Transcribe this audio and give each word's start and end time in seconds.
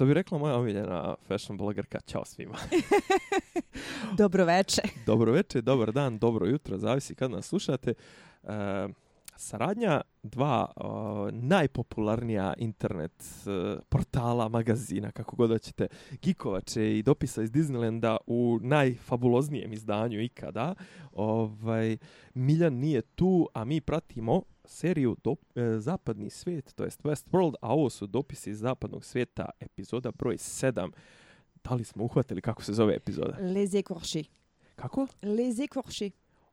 rekla 0.00 0.38
moja 0.38 0.56
omiljena 0.56 1.14
fashion 1.28 1.58
blogerka, 1.58 2.00
čao 2.00 2.24
svima. 2.24 2.54
Dobro 4.18 4.44
veče. 4.44 4.82
dobro 5.06 5.32
veče, 5.32 5.60
dobar 5.60 5.92
dan, 5.92 6.18
dobro 6.18 6.46
jutro, 6.46 6.78
zavisi 6.78 7.14
kad 7.14 7.30
nas 7.30 7.46
slušate. 7.46 7.94
Uh, 8.42 8.50
saradnja 9.36 10.00
dva 10.22 10.72
uh, 10.76 10.84
najpopularnija 11.32 12.54
internet 12.58 13.24
uh, 13.46 13.78
portala, 13.88 14.48
magazina, 14.48 15.12
kako 15.12 15.36
god 15.36 15.62
ćete, 15.62 15.86
Gikovače 16.22 16.98
i 16.98 17.02
dopisa 17.02 17.42
iz 17.42 17.50
Disneylanda 17.50 18.16
u 18.26 18.58
najfabuloznijem 18.62 19.72
izdanju 19.72 20.20
ikada. 20.20 20.74
Ovaj, 21.12 21.96
Miljan 22.34 22.74
nije 22.74 23.02
tu, 23.02 23.48
a 23.54 23.64
mi 23.64 23.80
pratimo 23.80 24.42
seriju 24.64 25.16
do, 25.24 25.36
e, 25.54 25.78
Zapadni 25.78 26.30
svijet, 26.30 26.72
to 26.74 26.84
jest 26.84 27.02
Westworld, 27.02 27.54
a 27.60 27.74
ovo 27.74 27.90
su 27.90 28.06
dopisi 28.06 28.50
iz 28.50 28.58
Zapadnog 28.58 29.04
svijeta, 29.04 29.48
epizoda 29.60 30.10
broj 30.10 30.36
7. 30.36 30.90
Da 31.64 31.74
li 31.74 31.84
smo 31.84 32.04
uhvatili 32.04 32.40
kako 32.40 32.62
se 32.62 32.72
zove 32.72 32.94
epizoda? 32.94 33.36
Les 33.40 33.72
écorchés. 33.72 34.26
Kako? 34.76 35.06
Les 35.22 35.58
écorchés. 35.58 36.12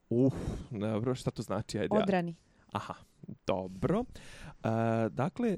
Uf, 0.10 0.34
dobro, 0.72 1.16
šta 1.16 1.32
to 1.32 1.42
znači? 1.42 1.80
Ajde, 1.80 1.98
Odrani. 1.98 2.36
Aha, 2.72 2.94
dobro. 3.48 4.06
E, 4.64 4.70
dakle, 5.10 5.58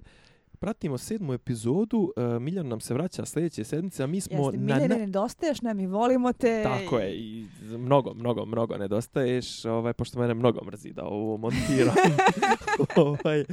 pratimo 0.63 0.97
sedmu 0.97 1.33
epizodu. 1.33 2.13
E, 2.17 2.39
Miljan 2.39 2.67
nam 2.67 2.79
se 2.79 2.93
vraća 2.93 3.25
sljedeće 3.25 3.63
sedmice, 3.63 4.03
a 4.03 4.07
mi 4.07 4.21
smo... 4.21 4.37
Jeste, 4.37 4.57
Miljane, 4.57 4.87
na... 4.87 4.95
nedostaješ 4.95 5.61
nam 5.61 5.79
i 5.79 5.87
volimo 5.87 6.33
te. 6.33 6.63
Tako 6.63 6.99
je, 6.99 7.15
i 7.15 7.45
mnogo, 7.61 8.13
mnogo, 8.13 8.45
mnogo 8.45 8.77
nedostaješ, 8.77 9.65
ovaj, 9.65 9.93
pošto 9.93 10.19
mene 10.19 10.33
mnogo 10.33 10.65
mrzi 10.65 10.93
da 10.93 11.03
ovo 11.05 11.37
montiram. 11.37 11.95
ovaj, 12.95 13.45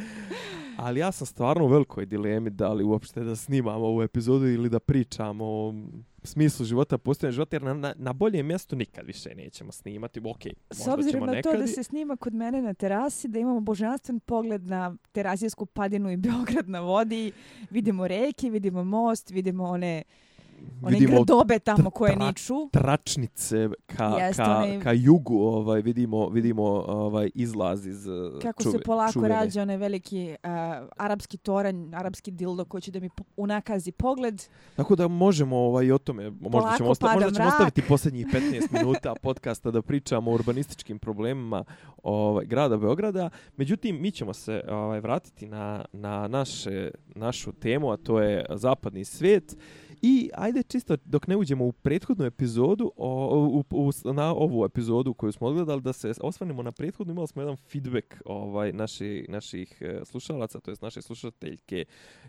ali 0.76 1.00
ja 1.00 1.12
sam 1.12 1.26
stvarno 1.26 1.64
u 1.64 1.68
velikoj 1.68 2.06
dilemi 2.06 2.50
da 2.50 2.72
li 2.72 2.84
uopšte 2.84 3.24
da 3.24 3.36
snimamo 3.36 3.86
ovu 3.86 4.02
epizodu 4.02 4.46
ili 4.46 4.68
da 4.68 4.78
pričamo 4.78 5.44
o 5.44 5.74
smislu 6.22 6.66
života, 6.66 6.98
postojenju 6.98 7.32
života, 7.32 7.56
jer 7.56 7.62
na, 7.62 7.74
na, 7.74 7.94
na 7.96 8.12
boljem 8.12 8.46
mjestu 8.46 8.76
nikad 8.76 9.06
više 9.06 9.34
nećemo 9.34 9.72
snimati. 9.72 10.20
Ok, 10.24 10.40
S 10.70 10.88
obzirom 10.88 11.26
na 11.26 11.32
nekad... 11.32 11.52
to 11.52 11.58
da 11.58 11.66
se 11.66 11.82
snima 11.82 12.16
kod 12.16 12.34
mene 12.34 12.62
na 12.62 12.74
terasi, 12.74 13.28
da 13.28 13.38
imamo 13.38 13.60
božanstven 13.60 14.20
pogled 14.20 14.66
na 14.66 14.96
terazijsku 15.12 15.66
padinu 15.66 16.10
i 16.10 16.16
Beograd 16.16 16.68
na 16.68 16.80
vodi, 16.80 17.32
vidimo 17.70 18.08
reke, 18.08 18.50
vidimo 18.50 18.84
most, 18.84 19.30
vidimo 19.30 19.64
one 19.64 20.02
one 20.82 20.98
vidimo 20.98 21.16
gradobe 21.16 21.58
tamo 21.58 21.90
koje 21.90 22.14
tra, 22.14 22.26
niču. 22.26 22.54
Tračnice 22.72 23.68
ka, 23.86 24.04
Jest, 24.04 24.36
ka, 24.36 24.56
one... 24.56 24.80
ka 24.80 24.92
jugu 24.92 25.38
ovaj, 25.38 25.82
vidimo, 25.82 26.28
vidimo 26.28 26.64
ovaj, 26.86 27.30
izlaz 27.34 27.86
iz 27.86 28.06
Kako 28.42 28.62
čuve, 28.62 28.78
se 28.78 28.84
polako 28.84 29.12
čuvene. 29.12 29.34
rađa 29.34 29.62
onaj 29.62 29.76
veliki 29.76 30.36
uh, 30.44 30.50
arapski 30.96 31.36
toranj, 31.36 31.94
arapski 31.94 32.30
dildo 32.30 32.64
koji 32.64 32.80
će 32.80 32.90
da 32.90 33.00
mi 33.00 33.10
unakazi 33.36 33.92
pogled. 33.92 34.42
Tako 34.76 34.96
da 34.96 35.08
možemo 35.08 35.56
ovaj, 35.56 35.92
o 35.92 35.98
tome, 35.98 36.30
možda 36.30 36.74
ćemo, 36.76 36.90
osta, 36.90 37.12
možda 37.14 37.30
ćemo 37.30 37.48
ostaviti 37.48 37.82
posljednjih 37.82 38.26
15 38.26 38.72
minuta 38.72 39.14
podcasta 39.22 39.70
da 39.70 39.82
pričamo 39.82 40.30
o 40.30 40.34
urbanističkim 40.34 40.98
problemima 40.98 41.64
ovaj, 42.02 42.44
grada 42.44 42.76
Beograda. 42.76 43.30
Međutim, 43.56 44.02
mi 44.02 44.10
ćemo 44.10 44.32
se 44.32 44.62
ovaj, 44.68 45.00
vratiti 45.00 45.46
na, 45.46 45.84
na 45.92 46.28
naše, 46.28 46.90
našu 47.14 47.52
temu, 47.52 47.90
a 47.90 47.96
to 47.96 48.20
je 48.20 48.46
zapadni 48.50 49.04
svijet. 49.04 49.56
I 50.02 50.30
ajde 50.34 50.62
čisto 50.62 50.96
dok 51.04 51.26
ne 51.26 51.36
uđemo 51.36 51.64
u 51.64 51.72
prethodnu 51.72 52.24
epizodu, 52.24 52.92
o, 52.96 53.64
u, 53.70 53.88
u, 53.88 54.12
na 54.12 54.34
ovu 54.34 54.64
epizodu 54.64 55.14
koju 55.14 55.32
smo 55.32 55.46
odgledali, 55.46 55.82
da 55.82 55.92
se 55.92 56.12
osvanimo 56.20 56.62
na 56.62 56.72
prethodnu, 56.72 57.12
imali 57.12 57.28
smo 57.28 57.42
jedan 57.42 57.56
feedback 57.56 58.22
ovaj, 58.24 58.72
naši, 58.72 59.26
naših 59.28 59.76
e, 59.80 60.00
slušalaca, 60.04 60.60
to 60.60 60.70
je 60.70 60.76
naše 60.80 61.02
slušateljke 61.02 61.84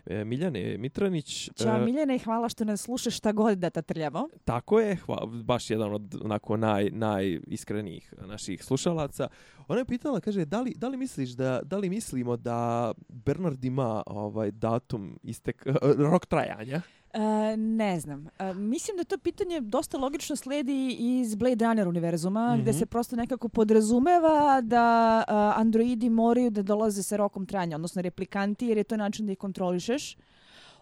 e, 0.06 0.24
Miljane 0.24 0.78
Mitranić. 0.78 1.50
Ćao 1.56 1.76
e, 1.76 1.84
Miljane, 1.84 2.18
hvala 2.18 2.48
što 2.48 2.64
nas 2.64 2.80
slušaš 2.80 3.16
šta 3.16 3.32
god 3.32 3.58
da 3.58 3.70
tatrljamo. 3.70 4.28
Tako 4.44 4.80
je, 4.80 4.96
hvala, 4.96 5.26
baš 5.26 5.70
jedan 5.70 5.94
od 5.94 6.14
onako 6.24 6.56
naj, 6.56 6.90
najiskrenijih 6.90 8.14
naših 8.26 8.64
slušalaca. 8.64 9.28
Ona 9.68 9.80
je 9.80 9.84
pitala, 9.84 10.20
kaže, 10.20 10.44
da 10.44 10.60
li, 10.60 10.74
da 10.76 10.88
li 10.88 10.96
misliš 10.96 11.30
da, 11.30 11.60
da 11.64 11.76
li 11.76 11.88
mislimo 11.88 12.36
da 12.36 12.92
Bernard 13.08 13.64
ima 13.64 14.02
ovaj 14.06 14.50
datum 14.50 15.18
istek, 15.22 15.66
rok 16.12 16.26
trajanja? 16.26 16.82
Uh, 17.14 17.20
ne 17.58 18.00
znam. 18.00 18.26
Uh, 18.26 18.56
mislim 18.56 18.96
da 18.96 19.04
to 19.04 19.18
pitanje 19.18 19.60
dosta 19.60 19.98
logično 19.98 20.36
sledi 20.36 20.96
iz 20.98 21.34
Blade 21.34 21.64
Runner 21.64 21.88
univerzuma, 21.88 22.46
mm 22.46 22.58
-hmm. 22.58 22.62
gde 22.62 22.72
se 22.72 22.86
prosto 22.86 23.16
nekako 23.16 23.48
podrazumeva 23.48 24.60
da 24.60 25.16
uh, 25.28 25.34
androidi 25.60 26.10
moraju 26.10 26.50
da 26.50 26.62
dolaze 26.62 27.02
sa 27.02 27.16
rokom 27.16 27.46
trajanja, 27.46 27.76
odnosno 27.76 28.02
replikanti, 28.02 28.66
jer 28.66 28.76
je 28.76 28.84
to 28.84 28.96
način 28.96 29.26
da 29.26 29.32
ih 29.32 29.38
kontrolišeš. 29.38 30.16
Uh, 30.16 30.22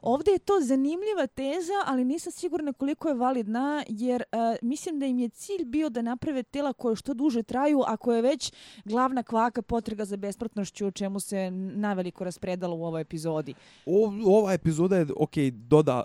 Ovdje 0.02 0.32
je 0.32 0.38
to 0.38 0.52
zanimljiva 0.62 1.26
teza, 1.26 1.72
ali 1.86 2.04
nisam 2.04 2.32
sigurna 2.32 2.72
koliko 2.72 3.08
je 3.08 3.14
validna, 3.14 3.84
jer 3.88 4.22
uh, 4.32 4.38
mislim 4.62 4.98
da 4.98 5.06
im 5.06 5.18
je 5.18 5.28
cilj 5.28 5.64
bio 5.64 5.88
da 5.88 6.02
naprave 6.02 6.42
tela 6.42 6.72
koje 6.72 6.96
što 6.96 7.14
duže 7.14 7.42
traju, 7.42 7.82
ako 7.86 8.12
je 8.12 8.22
već 8.22 8.52
glavna 8.84 9.22
kvaka 9.22 9.62
potrega 9.62 10.04
za 10.04 10.16
besprotnošću, 10.16 10.86
o 10.86 10.90
čemu 10.90 11.20
se 11.20 11.50
naveliko 11.50 12.24
raspredalo 12.24 12.76
u 12.76 12.84
ovoj 12.84 13.00
epizodi. 13.00 13.54
O, 13.86 14.12
ova 14.26 14.52
epizoda 14.52 14.96
je, 14.96 15.06
ok, 15.16 15.36
doda, 15.52 16.04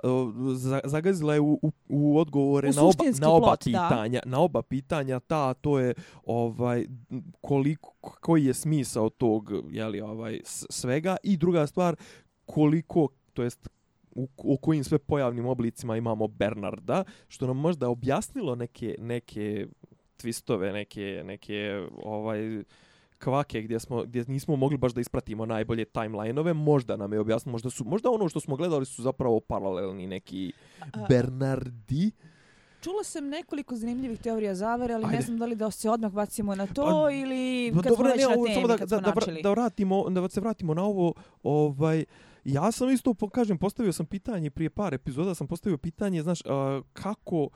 zagazila 0.83 1.33
je 1.33 1.39
u, 1.39 1.59
u, 1.61 1.71
u 1.89 2.17
odgovore 2.17 2.69
u 2.69 2.73
na 2.73 2.81
oba, 2.81 3.03
na 3.19 3.31
oba 3.31 3.47
plot, 3.47 3.63
pitanja. 3.63 4.19
Da. 4.23 4.29
Na 4.29 4.39
oba 4.39 4.61
pitanja, 4.61 5.19
ta, 5.19 5.53
to 5.53 5.79
je 5.79 5.93
ovaj 6.25 6.85
koliko, 7.41 7.93
koji 7.99 8.45
je 8.45 8.53
smisao 8.53 9.09
tog, 9.09 9.51
jeli, 9.69 10.01
ovaj, 10.01 10.39
svega. 10.45 11.17
I 11.23 11.37
druga 11.37 11.67
stvar, 11.67 11.95
koliko, 12.45 13.07
to 13.33 13.43
jest 13.43 13.69
u, 14.15 14.27
u 14.37 14.57
kojim 14.57 14.83
sve 14.83 14.97
pojavnim 14.97 15.45
oblicima 15.45 15.97
imamo 15.97 16.27
Bernarda, 16.27 17.03
što 17.27 17.47
nam 17.47 17.57
možda 17.57 17.89
objasnilo 17.89 18.55
neke, 18.55 18.95
neke 18.99 19.67
twistove, 20.17 20.73
neke, 20.73 21.21
neke 21.25 21.87
ovaj 22.03 22.63
kvake 23.19 23.61
gdje 23.61 23.79
smo 23.79 24.03
gdje 24.03 24.25
nismo 24.27 24.55
mogli 24.55 24.77
baš 24.77 24.93
da 24.93 25.01
ispratimo 25.01 25.45
najbolje 25.45 25.85
timelineove, 25.85 26.53
možda 26.53 26.95
nam 26.97 27.13
je 27.13 27.19
objasnilo, 27.19 27.51
možda 27.51 27.69
su 27.69 27.85
možda 27.85 28.09
ono 28.09 28.29
što 28.29 28.39
smo 28.39 28.55
gledali 28.55 28.85
su 28.85 29.01
zapravo 29.03 29.39
paralelni 29.39 30.07
neki 30.07 30.51
Bernardi. 31.09 32.11
Čula 32.81 33.03
sam 33.03 33.29
nekoliko 33.29 33.75
zanimljivih 33.75 34.19
teorija 34.19 34.55
zavere, 34.55 34.93
ali 34.93 35.05
Ajde. 35.05 35.15
ne 35.15 35.21
znam 35.21 35.37
da 35.37 35.45
li 35.45 35.55
da 35.55 35.71
se 35.71 35.89
odmah 35.89 36.11
bacimo 36.11 36.55
na 36.55 36.67
to 36.67 37.03
pa, 37.03 37.11
ili 37.11 37.71
kad 37.75 37.83
dobro, 37.83 37.95
smo 37.95 38.05
već 38.05 38.17
ne, 38.17 38.27
na 38.27 38.53
temi, 38.53 38.67
da, 38.67 38.77
kad 38.77 38.89
da, 38.89 38.97
smo 38.97 39.33
da, 39.33 39.41
da, 39.41 39.51
vratimo, 39.51 40.09
da 40.09 40.29
se 40.29 40.41
vratimo 40.41 40.73
na 40.73 40.83
ovo, 40.83 41.13
ovaj, 41.43 42.05
Ja 42.45 42.71
sam 42.71 42.89
isto, 42.89 43.13
kažem, 43.31 43.57
postavio 43.57 43.93
sam 43.93 44.05
pitanje 44.05 44.49
prije 44.49 44.69
par 44.69 44.93
epizoda, 44.93 45.35
sam 45.35 45.47
postavio 45.47 45.77
pitanje, 45.77 46.23
znaš, 46.23 46.41
uh, 46.45 46.85
kako, 46.93 47.49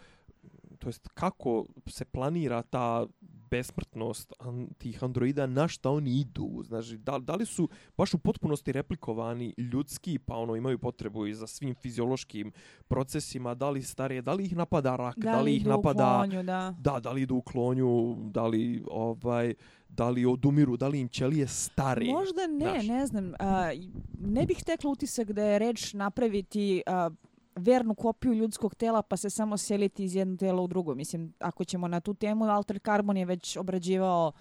to 0.79 0.89
jest 0.89 1.07
kako 1.13 1.65
se 1.87 2.05
planira 2.05 2.61
ta 2.61 3.05
besmrtnost 3.51 4.33
tih 4.77 5.03
androida, 5.03 5.45
na 5.45 5.67
šta 5.67 5.91
oni 5.91 6.19
idu? 6.19 6.63
Znači, 6.67 6.97
da, 6.97 7.19
da 7.19 7.35
li 7.35 7.45
su 7.45 7.69
baš 7.97 8.13
u 8.13 8.17
potpunosti 8.17 8.71
replikovani 8.71 9.53
ljudski, 9.57 10.19
pa 10.19 10.35
ono 10.35 10.55
imaju 10.55 10.79
potrebu 10.79 11.25
i 11.25 11.33
za 11.33 11.47
svim 11.47 11.75
fiziološkim 11.75 12.51
procesima, 12.87 13.53
da 13.53 13.69
li 13.69 13.81
starije, 13.81 14.21
da 14.21 14.33
li 14.33 14.45
ih 14.45 14.55
napada 14.55 14.95
rak, 14.95 15.17
da, 15.17 15.31
da 15.31 15.41
li 15.41 15.55
ih 15.55 15.65
napada... 15.65 16.17
Klonju, 16.17 16.43
da. 16.43 16.75
da, 16.79 16.99
da 16.99 17.11
li 17.11 17.21
idu 17.21 17.35
u 17.35 17.41
klonju, 17.41 18.15
da 18.31 18.47
li 18.47 18.83
ovaj 18.91 19.53
da 19.89 20.09
li 20.09 20.25
odumiru, 20.25 20.77
da 20.77 20.87
li 20.87 20.99
im 20.99 21.09
ćelije 21.09 21.47
stare. 21.47 22.05
Možda 22.05 22.47
ne, 22.47 22.69
znaš. 22.69 22.87
ne 22.87 23.05
znam. 23.05 23.33
A, 23.39 23.71
ne 24.19 24.45
bih 24.45 24.63
tekla 24.65 24.91
utisak 24.91 25.31
da 25.31 25.43
je 25.43 25.59
reč 25.59 25.93
napraviti 25.93 26.81
a, 26.85 27.09
vernu 27.55 27.95
kopiju 27.95 28.33
ljudskog 28.33 28.75
tela 28.75 29.01
pa 29.01 29.17
se 29.17 29.29
samo 29.29 29.57
seliti 29.57 30.03
iz 30.03 30.15
jednog 30.15 30.39
tela 30.39 30.61
u 30.61 30.67
drugo. 30.67 30.95
Mislim, 30.95 31.33
ako 31.39 31.63
ćemo 31.63 31.87
na 31.87 31.99
tu 31.99 32.13
temu, 32.13 32.45
Alter 32.45 32.79
Carbon 32.85 33.17
je 33.17 33.25
već 33.25 33.57
obrađivao 33.57 34.31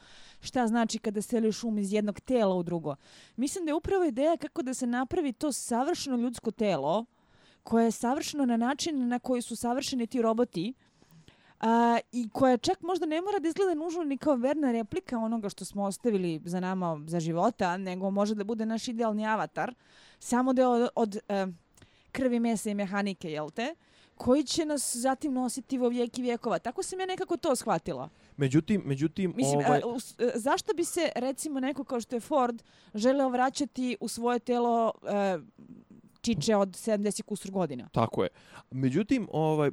šta 0.40 0.66
znači 0.66 0.98
kada 0.98 1.22
seliš 1.22 1.64
um 1.64 1.78
iz 1.78 1.92
jednog 1.92 2.20
tela 2.20 2.54
u 2.54 2.62
drugo. 2.62 2.96
Mislim 3.36 3.64
da 3.64 3.70
je 3.70 3.74
upravo 3.74 4.04
ideja 4.04 4.36
kako 4.36 4.62
da 4.62 4.74
se 4.74 4.86
napravi 4.86 5.32
to 5.32 5.52
savršeno 5.52 6.16
ljudsko 6.16 6.50
telo 6.50 7.04
koje 7.62 7.84
je 7.84 7.90
savršeno 7.90 8.46
na 8.46 8.56
način 8.56 9.08
na 9.08 9.18
koji 9.18 9.42
su 9.42 9.56
savršeni 9.56 10.06
ti 10.06 10.22
roboti, 10.22 10.74
a, 11.60 11.98
i 12.12 12.28
koja 12.28 12.56
čak 12.56 12.82
možda 12.82 13.06
ne 13.06 13.20
mora 13.20 13.38
da 13.38 13.48
izgleda 13.48 13.74
nužno 13.74 14.04
ni 14.04 14.18
kao 14.18 14.34
verna 14.34 14.72
replika 14.72 15.18
onoga 15.18 15.48
što 15.48 15.64
smo 15.64 15.84
ostavili 15.84 16.40
za 16.44 16.60
nama 16.60 17.00
za 17.06 17.20
života, 17.20 17.76
nego 17.76 18.10
može 18.10 18.34
da 18.34 18.44
bude 18.44 18.66
naš 18.66 18.88
idealni 18.88 19.26
avatar, 19.26 19.74
samo 20.18 20.52
da 20.52 20.62
je 20.62 20.68
od, 20.68 20.88
od 20.94 21.18
uh, 21.28 21.54
krvi, 22.12 22.40
mesa 22.40 22.70
i 22.70 22.74
mehanike, 22.74 23.30
jel 23.30 23.50
te? 23.50 23.74
koji 24.18 24.44
će 24.44 24.64
nas 24.64 24.96
zatim 24.96 25.32
nositi 25.32 25.78
vo 25.78 25.88
vijek 25.88 26.18
i 26.18 26.22
vijekova. 26.22 26.58
Tako 26.58 26.82
sam 26.82 27.00
ja 27.00 27.06
nekako 27.06 27.36
to 27.36 27.56
shvatila. 27.56 28.08
Međutim, 28.36 28.82
međutim, 28.84 29.32
Mislim, 29.36 29.58
ovaj... 29.58 29.78
a, 29.78 29.98
e, 30.18 30.30
zašto 30.34 30.74
bi 30.74 30.84
se, 30.84 31.10
recimo, 31.16 31.60
neko 31.60 31.84
kao 31.84 32.00
što 32.00 32.16
je 32.16 32.20
Ford 32.20 32.62
želeo 32.94 33.28
vraćati 33.28 33.96
u 34.00 34.08
svoje 34.08 34.38
telo 34.38 34.92
a, 35.02 35.16
e, 35.16 35.38
čiče 36.20 36.56
od 36.56 36.68
70 36.68 37.22
kusur 37.22 37.50
godina? 37.50 37.88
Tako 37.92 38.22
je. 38.22 38.28
Međutim, 38.70 39.28
ovaj, 39.32 39.70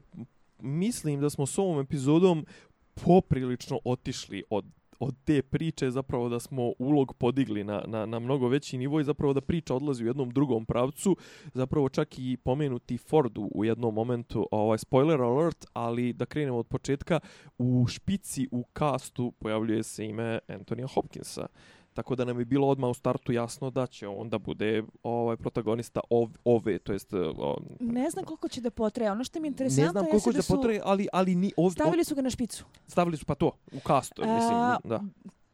mislim 0.59 1.21
da 1.21 1.29
smo 1.29 1.45
s 1.45 1.57
ovom 1.57 1.79
epizodom 1.79 2.45
poprilično 2.93 3.79
otišli 3.85 4.43
od 4.49 4.65
od 4.99 5.15
te 5.23 5.41
priče 5.41 5.91
zapravo 5.91 6.29
da 6.29 6.39
smo 6.39 6.71
ulog 6.79 7.13
podigli 7.13 7.63
na, 7.63 7.83
na, 7.87 8.05
na 8.05 8.19
mnogo 8.19 8.47
veći 8.47 8.77
nivo 8.77 8.99
i 8.99 9.03
zapravo 9.03 9.33
da 9.33 9.41
priča 9.41 9.75
odlazi 9.75 10.03
u 10.03 10.07
jednom 10.07 10.29
drugom 10.29 10.65
pravcu. 10.65 11.17
Zapravo 11.53 11.89
čak 11.89 12.19
i 12.19 12.37
pomenuti 12.37 12.97
Fordu 12.97 13.49
u 13.55 13.65
jednom 13.65 13.93
momentu, 13.93 14.47
ovaj 14.51 14.77
spoiler 14.77 15.21
alert, 15.21 15.65
ali 15.73 16.13
da 16.13 16.25
krenemo 16.25 16.57
od 16.57 16.67
početka, 16.67 17.19
u 17.57 17.87
špici 17.87 18.47
u 18.51 18.63
kastu 18.63 19.31
pojavljuje 19.31 19.83
se 19.83 20.05
ime 20.05 20.39
Antonija 20.47 20.87
Hopkinsa. 20.87 21.47
Tako 21.95 22.15
da 22.15 22.25
nam 22.25 22.39
je 22.39 22.45
bilo 22.45 22.67
odmah 22.67 22.89
u 22.89 22.93
startu 22.93 23.31
jasno 23.31 23.69
da 23.69 23.87
će 23.87 24.07
on 24.07 24.29
da 24.29 24.37
bude 24.37 24.83
ovaj 25.03 25.37
protagonista 25.37 25.99
ov, 26.09 26.29
ove, 26.43 26.79
to 26.79 26.93
jest... 26.93 27.13
O, 27.13 27.57
ne 27.79 28.09
znam 28.09 28.25
koliko 28.25 28.47
će 28.47 28.61
da 28.61 28.71
potraje. 28.71 29.11
Ono 29.11 29.23
što 29.23 29.39
mi 29.39 29.47
je 29.47 29.49
interesantno 29.49 29.85
ne 29.85 29.91
znam 29.91 30.05
koliko 30.05 30.31
će 30.31 30.37
da, 30.37 30.55
potraje, 30.55 30.81
ali, 30.83 31.07
ali 31.13 31.35
ni... 31.35 31.51
Ov, 31.57 31.71
stavili 31.71 32.03
su 32.03 32.15
ga 32.15 32.21
na 32.21 32.29
špicu. 32.29 32.65
Stavili 32.87 33.17
su 33.17 33.25
pa 33.25 33.35
to, 33.35 33.51
u 33.71 33.79
kastu, 33.79 34.21
mislim, 34.21 34.57
da. 34.83 35.01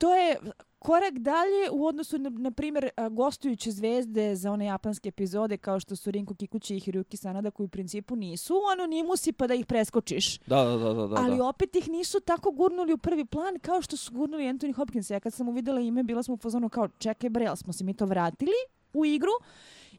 To 0.02 0.16
je 0.16 0.36
korak 0.80 1.20
dalje 1.20 1.70
u 1.72 1.86
odnosu 1.86 2.18
na, 2.18 2.30
na 2.30 2.52
primjer, 2.52 2.90
gostujuće 3.12 3.72
zvezde 3.72 4.36
za 4.36 4.52
one 4.52 4.66
japanske 4.66 5.10
epizode 5.10 5.58
kao 5.58 5.80
što 5.80 5.96
su 5.96 6.12
Rinko 6.12 6.36
Kikuchi 6.36 6.76
i 6.76 6.80
Hiroki 6.80 7.18
Sanada 7.18 7.52
koji 7.52 7.66
u 7.66 7.68
principu 7.68 8.16
nisu 8.16 8.54
anonimusi 8.74 9.32
pa 9.32 9.48
da 9.48 9.54
ih 9.54 9.66
preskočiš. 9.66 10.40
Da, 10.40 10.64
da, 10.64 10.94
da. 10.94 11.08
da 11.08 11.16
Ali 11.18 11.42
opet 11.42 11.76
ih 11.76 11.90
nisu 11.90 12.20
tako 12.20 12.52
gurnuli 12.52 12.94
u 12.94 12.98
prvi 12.98 13.26
plan 13.26 13.60
kao 13.60 13.82
što 13.82 13.98
su 13.98 14.12
gurnuli 14.12 14.44
Anthony 14.44 14.74
Hopkins. 14.74 15.10
Ja 15.10 15.20
kad 15.20 15.34
sam 15.34 15.46
mu 15.46 15.52
videla 15.52 15.82
ime, 15.82 16.04
bila 16.04 16.24
sam 16.24 16.34
u 16.34 16.38
fazonu 16.38 16.70
kao 16.70 16.88
čekaj 16.88 17.30
bre, 17.30 17.46
ali 17.46 17.58
smo 17.58 17.74
se 17.74 17.84
mi 17.84 17.94
to 17.94 18.06
vratili 18.06 18.58
u 18.94 19.06
igru 19.06 19.32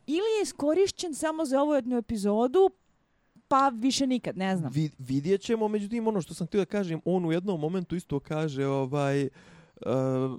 ili 0.07 0.37
je 0.39 0.43
iskorišćen 0.43 1.15
samo 1.15 1.45
za 1.45 1.63
ovu 1.63 1.75
jednu 1.75 1.97
epizodu 1.97 2.71
pa 3.49 3.69
više 3.69 4.07
nikad, 4.07 4.37
ne 4.37 4.57
znam. 4.57 4.73
Vi, 4.73 4.91
vidjet 4.99 5.41
ćemo, 5.41 5.69
međutim, 5.69 6.07
ono 6.07 6.21
što 6.21 6.35
sam 6.35 6.47
htio 6.47 6.61
da 6.61 6.65
kažem, 6.65 7.01
on 7.05 7.25
u 7.25 7.33
jednom 7.33 7.61
momentu 7.61 7.97
isto 7.97 8.21
kaže, 8.21 8.67
ovaj, 8.67 9.25
uh, 9.25 9.33
Eh, 9.87 10.25
uh, 10.25 10.39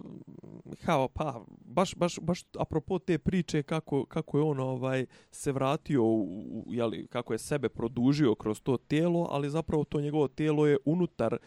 kao 0.85 1.07
pa 1.07 1.45
baš 1.65 1.95
baš 1.95 2.19
baš 2.19 2.43
apropo 2.59 2.99
te 2.99 3.17
priče 3.17 3.63
kako 3.63 4.05
kako 4.05 4.37
je 4.37 4.43
on 4.43 4.59
ovaj 4.59 5.05
se 5.31 5.51
vratio 5.51 6.03
u, 6.03 6.23
u 6.65 6.73
jeli, 6.73 7.07
kako 7.07 7.33
je 7.33 7.39
sebe 7.39 7.69
produžio 7.69 8.35
kroz 8.35 8.61
to 8.61 8.77
tijelo 8.77 9.27
ali 9.31 9.49
zapravo 9.49 9.83
to 9.83 10.01
njegovo 10.01 10.27
tijelo 10.27 10.67
je 10.67 10.77
unutar 10.85 11.37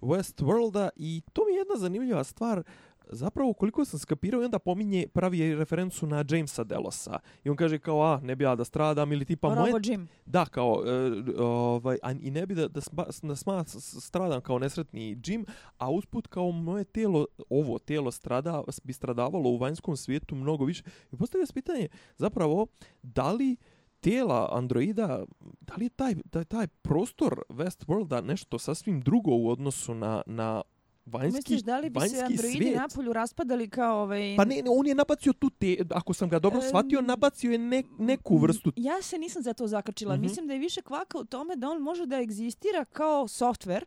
Westworlda 0.00 0.88
i 0.96 1.22
to 1.32 1.44
mi 1.44 1.52
je 1.52 1.58
jedna 1.58 1.76
zanimljiva 1.76 2.24
stvar. 2.24 2.58
uh, 2.58 2.64
zapravo 3.12 3.52
koliko 3.52 3.84
sam 3.84 3.98
skapirao, 3.98 4.42
onda 4.44 4.58
pominje, 4.58 5.06
pravi 5.12 5.54
referencu 5.54 6.06
na 6.06 6.24
Jamesa 6.28 6.64
Delosa. 6.64 7.18
I 7.44 7.50
on 7.50 7.56
kaže 7.56 7.78
kao, 7.78 8.02
a, 8.02 8.20
ne 8.22 8.36
bi 8.36 8.44
ja 8.44 8.54
da 8.54 8.64
stradam 8.64 9.12
ili 9.12 9.24
tipa 9.24 9.48
Robo 9.48 9.60
moje... 9.60 9.72
Jim. 9.84 10.08
Da, 10.26 10.44
kao, 10.44 10.82
e, 10.86 11.42
ovaj, 11.42 11.98
a, 12.02 12.12
i 12.12 12.30
ne 12.30 12.46
bi 12.46 12.54
da, 12.54 12.68
da, 12.68 12.80
sma, 12.80 13.04
da 13.22 13.36
sma, 13.36 13.64
stradam 14.00 14.40
kao 14.40 14.58
nesretni 14.58 15.20
Jim, 15.26 15.46
a 15.78 15.90
usput 15.90 16.26
kao 16.26 16.50
moje 16.50 16.84
telo, 16.84 17.26
ovo 17.50 17.78
telo 17.78 18.10
strada, 18.10 18.62
bi 18.84 18.92
stradavalo 18.92 19.50
u 19.50 19.56
vanjskom 19.56 19.96
svijetu 19.96 20.34
mnogo 20.34 20.64
više. 20.64 20.82
I 21.12 21.16
postavlja 21.16 21.46
se 21.46 21.52
pitanje, 21.52 21.88
zapravo, 22.16 22.66
da 23.02 23.32
li 23.32 23.56
tela 24.00 24.48
androida, 24.52 25.24
da 25.60 25.74
li 25.74 25.84
je 25.84 25.88
taj, 25.88 26.14
taj, 26.30 26.44
taj 26.44 26.66
prostor 26.66 27.42
Westworlda 27.48 28.24
nešto 28.24 28.58
sasvim 28.58 29.00
drugo 29.00 29.30
u 29.30 29.50
odnosu 29.50 29.94
na, 29.94 30.22
na 30.26 30.62
vanjski 31.12 31.36
Misliš 31.36 31.60
da 31.60 31.78
li 31.78 31.90
bi 31.90 32.00
se 32.00 32.20
androidi 32.20 32.56
svijet. 32.56 32.76
napolju 32.76 33.12
raspadali 33.12 33.68
kao 33.68 34.02
ovaj... 34.02 34.34
Pa 34.36 34.44
ne, 34.44 34.62
ne, 34.62 34.70
on 34.70 34.86
je 34.86 34.94
nabacio 34.94 35.32
tu 35.32 35.50
te, 35.50 35.76
ako 35.90 36.14
sam 36.14 36.28
ga 36.28 36.38
dobro 36.38 36.60
shvatio, 36.60 37.00
nabacio 37.00 37.52
je 37.52 37.58
ne, 37.58 37.82
neku 37.98 38.36
vrstu... 38.38 38.72
Ja 38.76 39.02
se 39.02 39.18
nisam 39.18 39.42
za 39.42 39.52
to 39.52 39.66
zakačila. 39.66 40.16
Mm 40.16 40.18
-hmm. 40.18 40.22
Mislim 40.22 40.46
da 40.46 40.52
je 40.52 40.58
više 40.58 40.82
kvaka 40.82 41.18
u 41.18 41.24
tome 41.24 41.56
da 41.56 41.68
on 41.70 41.82
može 41.82 42.06
da 42.06 42.20
egzistira 42.20 42.84
kao 42.84 43.28
software, 43.28 43.84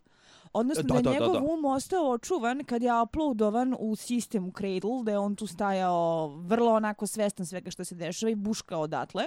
odnosno 0.54 0.84
da, 0.84 0.94
da, 0.94 1.02
da 1.02 1.12
njegov 1.12 1.34
da, 1.34 1.40
da. 1.40 1.46
um 1.46 1.66
ostao 1.66 2.12
očuvan 2.12 2.64
kad 2.66 2.84
je 2.84 3.02
uploadovan 3.02 3.76
u 3.80 3.96
sistem 3.96 4.52
Cradle, 4.52 5.04
da 5.04 5.12
je 5.12 5.18
on 5.18 5.36
tu 5.36 5.48
stajao 5.48 6.28
vrlo 6.28 6.74
onako 6.74 7.08
svestan 7.08 7.46
svega 7.46 7.72
što 7.72 7.84
se 7.84 7.96
dešava 7.96 8.30
i 8.30 8.36
buškao 8.36 8.82
odatle. 8.82 9.26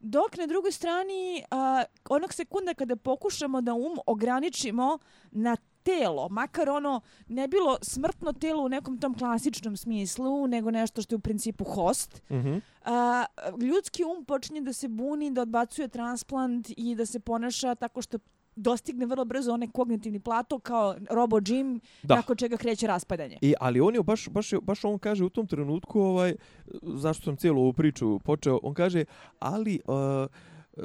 Dok 0.00 0.36
na 0.36 0.46
drugoj 0.46 0.72
strani, 0.72 1.44
a, 1.50 1.84
onog 2.08 2.32
sekunda 2.32 2.74
kada 2.74 2.96
pokušamo 2.96 3.60
da 3.60 3.74
um 3.74 3.98
ograničimo 4.06 4.98
na 5.30 5.56
telo, 5.82 6.28
makar 6.28 6.70
ono 6.70 7.00
ne 7.28 7.48
bilo 7.48 7.78
smrtno 7.82 8.32
telo 8.32 8.64
u 8.64 8.68
nekom 8.68 8.98
tom 8.98 9.14
klasičnom 9.18 9.76
smislu, 9.76 10.46
nego 10.46 10.70
nešto 10.70 11.02
što 11.02 11.14
je 11.14 11.16
u 11.16 11.20
principu 11.20 11.64
host, 11.64 12.22
mm 12.30 12.34
-hmm. 12.34 12.60
a, 12.84 13.24
ljudski 13.60 14.04
um 14.04 14.24
počinje 14.24 14.60
da 14.60 14.72
se 14.72 14.88
buni, 14.88 15.30
da 15.30 15.42
odbacuje 15.42 15.88
transplant 15.88 16.70
i 16.76 16.94
da 16.94 17.06
se 17.06 17.20
ponaša 17.20 17.74
tako 17.74 18.02
što 18.02 18.18
dostigne 18.56 19.06
vrlo 19.06 19.24
brzo 19.24 19.52
onaj 19.52 19.68
kognitivni 19.68 20.20
plato 20.20 20.58
kao 20.58 20.96
Robo 21.10 21.38
Jim, 21.46 21.80
da. 22.02 22.14
nakon 22.14 22.36
čega 22.36 22.56
kreće 22.56 22.86
raspadanje. 22.86 23.38
I, 23.40 23.54
ali 23.60 23.80
on 23.80 23.94
je 23.94 24.02
baš, 24.02 24.28
baš, 24.28 24.50
baš 24.62 24.84
on 24.84 24.98
kaže 24.98 25.24
u 25.24 25.30
tom 25.30 25.46
trenutku, 25.46 26.00
ovaj, 26.00 26.34
zašto 26.82 27.24
sam 27.24 27.36
cijelu 27.36 27.62
ovu 27.62 27.72
priču 27.72 28.18
počeo, 28.18 28.60
on 28.62 28.74
kaže, 28.74 29.04
ali... 29.38 29.80
Uh, 29.86 30.28
E, 30.76 30.82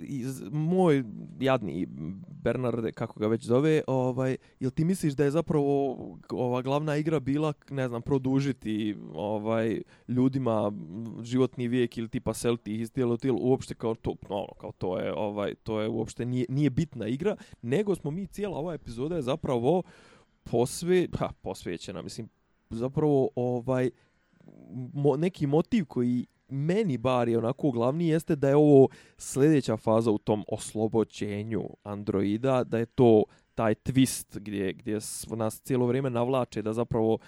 iz, 0.00 0.42
moj 0.52 1.04
jadni 1.40 1.86
Bernard, 2.42 2.94
kako 2.94 3.20
ga 3.20 3.26
već 3.26 3.44
zove, 3.44 3.82
ovaj, 3.86 4.36
jel 4.60 4.70
ti 4.70 4.84
misliš 4.84 5.14
da 5.14 5.24
je 5.24 5.30
zapravo 5.30 5.96
ova 6.30 6.62
glavna 6.62 6.96
igra 6.96 7.20
bila, 7.20 7.52
ne 7.70 7.88
znam, 7.88 8.02
produžiti 8.02 8.96
ovaj 9.14 9.82
ljudima 10.08 10.72
životni 11.22 11.68
vijek 11.68 11.98
ili 11.98 12.08
tipa 12.08 12.34
selti 12.34 12.74
ih 12.74 12.80
iz 12.80 12.90
tijelo, 12.92 13.18
uopšte 13.40 13.74
kao 13.74 13.94
to, 13.94 14.14
no, 14.30 14.36
ono, 14.36 14.54
kao 14.60 14.72
to 14.72 14.98
je, 14.98 15.12
ovaj, 15.14 15.54
to 15.54 15.80
je 15.80 15.88
uopšte 15.88 16.24
nije, 16.24 16.46
nije 16.48 16.70
bitna 16.70 17.06
igra, 17.06 17.36
nego 17.62 17.94
smo 17.94 18.10
mi 18.10 18.26
cijela 18.26 18.58
ova 18.58 18.74
epizoda 18.74 19.16
je 19.16 19.22
zapravo 19.22 19.82
posve, 20.44 21.08
ha, 21.18 21.28
posvećena, 21.42 22.02
mislim, 22.02 22.28
zapravo 22.70 23.28
ovaj, 23.34 23.90
mo, 24.92 25.16
neki 25.16 25.46
motiv 25.46 25.84
koji 25.84 26.26
meni 26.48 26.98
bar 26.98 27.28
je 27.28 27.38
onako 27.38 27.70
glavni 27.70 28.08
jeste 28.08 28.36
da 28.36 28.48
je 28.48 28.56
ovo 28.56 28.88
sljedeća 29.18 29.76
faza 29.76 30.10
u 30.10 30.18
tom 30.18 30.44
oslobođenju 30.48 31.62
androida, 31.82 32.64
da 32.64 32.78
je 32.78 32.86
to 32.86 33.24
taj 33.54 33.74
twist 33.74 34.38
gdje, 34.38 34.72
gdje 34.72 34.98
nas 35.36 35.60
cijelo 35.60 35.86
vrijeme 35.86 36.10
navlače 36.10 36.62
da 36.62 36.72
zapravo 36.72 37.18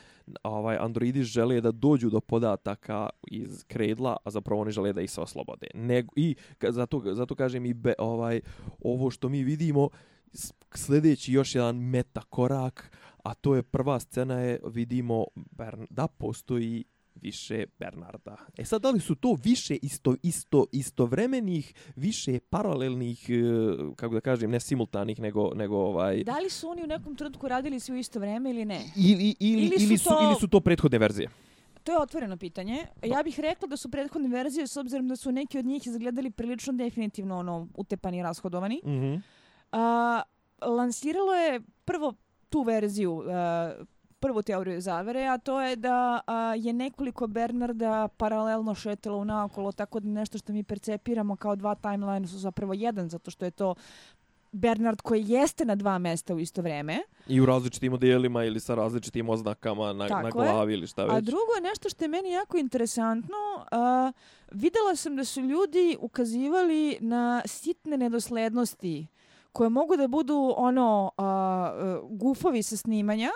ovaj 0.43 0.77
androidi 0.77 1.23
žele 1.23 1.61
da 1.61 1.73
dođu 1.73 2.11
do 2.11 2.21
podataka 2.21 3.09
iz 3.31 3.65
kredla, 3.65 4.17
a 4.25 4.31
zapravo 4.31 4.61
oni 4.61 4.71
žele 4.71 4.93
da 4.93 5.01
ih 5.01 5.11
se 5.11 5.21
oslobode. 5.21 5.67
Nego, 5.75 6.13
I 6.17 6.37
zato, 6.69 7.03
zato 7.15 7.35
kažem 7.35 7.67
i 7.67 7.75
be, 7.75 7.95
ovaj 7.99 8.41
ovo 8.83 9.11
što 9.11 9.29
mi 9.29 9.45
vidimo 9.45 9.89
sljedeći 10.75 11.33
još 11.33 11.55
jedan 11.55 11.77
meta 11.77 12.21
korak, 12.21 12.97
a 13.25 13.35
to 13.35 13.55
je 13.55 13.63
prva 13.63 14.01
scena 14.01 14.41
je 14.41 14.61
vidimo 14.65 15.25
da 15.91 16.09
postoji 16.09 16.85
više 17.23 17.65
Bernarda. 17.79 18.37
E 18.59 18.65
sad, 18.65 18.83
da 18.83 18.91
li 18.91 19.01
su 19.01 19.15
to 19.15 19.37
više 19.45 19.77
isto, 19.77 20.15
isto, 20.23 20.67
istovremenih, 20.73 21.75
više 21.97 22.41
paralelnih, 22.51 23.31
e, 23.31 23.35
kako 23.97 24.15
da 24.15 24.21
kažem, 24.21 24.51
ne 24.51 24.61
simultanih, 24.61 25.21
nego, 25.21 25.55
nego 25.55 25.77
ovaj... 25.77 26.25
Da 26.25 26.39
li 26.39 26.51
su 26.51 26.69
oni 26.69 26.83
u 26.83 26.87
nekom 26.87 27.17
trenutku 27.17 27.49
radili 27.49 27.81
svi 27.81 27.95
u 27.95 27.97
isto 27.97 28.21
vreme 28.21 28.51
ili 28.51 28.65
ne? 28.65 28.81
Ili, 28.97 29.35
ili, 29.41 29.63
ili, 29.63 29.79
su, 29.79 29.85
ili, 29.85 29.99
su, 29.99 30.09
to... 30.09 30.19
ili 30.23 30.35
su 30.41 30.49
to 30.49 30.61
prethodne 30.61 30.99
verzije? 30.99 31.29
To 31.85 31.93
je 31.93 31.99
otvoreno 31.99 32.37
pitanje. 32.37 32.87
Ja 33.03 33.23
bih 33.23 33.41
rekla 33.41 33.69
da 33.69 33.77
su 33.77 33.91
prethodne 33.91 34.29
verzije, 34.29 34.67
s 34.67 34.77
obzirom 34.77 35.09
da 35.09 35.17
su 35.17 35.33
neki 35.33 35.59
od 35.59 35.65
njih 35.65 35.87
izgledali 35.87 36.31
prilično 36.31 36.73
definitivno 36.73 37.39
ono, 37.39 37.69
utepani 37.75 38.19
i 38.19 38.23
rashodovani. 38.23 38.81
Mm 38.85 38.91
-hmm. 38.91 39.21
A, 39.73 40.23
lansiralo 40.63 41.35
je 41.35 41.61
prvo 41.85 42.15
tu 42.49 42.63
verziju 42.63 43.23
a, 43.27 43.75
prvu 44.21 44.43
teoriju 44.43 44.81
zavere, 44.81 45.27
a 45.27 45.39
to 45.39 45.61
je 45.61 45.77
da 45.77 46.21
a, 46.27 46.55
je 46.55 46.73
nekoliko 46.73 47.27
Bernarda 47.27 48.09
paralelno 48.17 48.75
šetalo 48.75 49.19
u 49.19 49.25
naokolo, 49.25 49.73
tako 49.73 50.01
da 50.01 50.09
nešto 50.09 50.39
što 50.39 50.53
mi 50.53 50.63
percepiramo 50.63 51.37
kao 51.37 51.57
dva 51.57 51.75
timeline 51.75 52.27
su 52.27 52.39
zapravo 52.39 52.75
jedan, 52.75 53.09
zato 53.09 53.31
što 53.31 53.45
je 53.45 53.51
to 53.51 53.75
Bernard 54.53 55.01
koji 55.01 55.25
jeste 55.29 55.65
na 55.65 55.75
dva 55.75 55.99
mesta 55.99 56.35
u 56.35 56.39
isto 56.39 56.63
vreme. 56.63 56.99
I 57.29 57.41
u 57.41 57.47
različitim 57.47 57.93
modelima 57.93 58.45
ili 58.45 58.61
sa 58.61 58.75
različitim 58.75 59.29
oznakama 59.29 59.93
na, 59.93 60.09
na 60.09 60.31
glavi 60.31 60.75
ili 60.75 60.87
šta 60.87 61.05
već. 61.05 61.13
A 61.13 61.21
drugo 61.21 61.53
je 61.57 61.61
nešto 61.61 61.89
što 61.89 62.05
je 62.05 62.09
meni 62.09 62.31
jako 62.31 62.57
interesantno. 62.57 63.37
A, 63.71 64.13
videla 64.53 64.97
sam 64.97 65.17
da 65.17 65.25
su 65.25 65.41
ljudi 65.41 65.97
ukazivali 66.01 66.99
na 67.01 67.43
sitne 67.47 67.97
nedoslednosti 67.97 69.07
koje 69.53 69.71
mogu 69.71 69.97
da 69.97 70.09
budu 70.09 70.55
ono 70.57 71.11
a, 71.17 72.01
gufovi 72.11 72.63
sa 72.63 72.77
snimanja, 72.77 73.31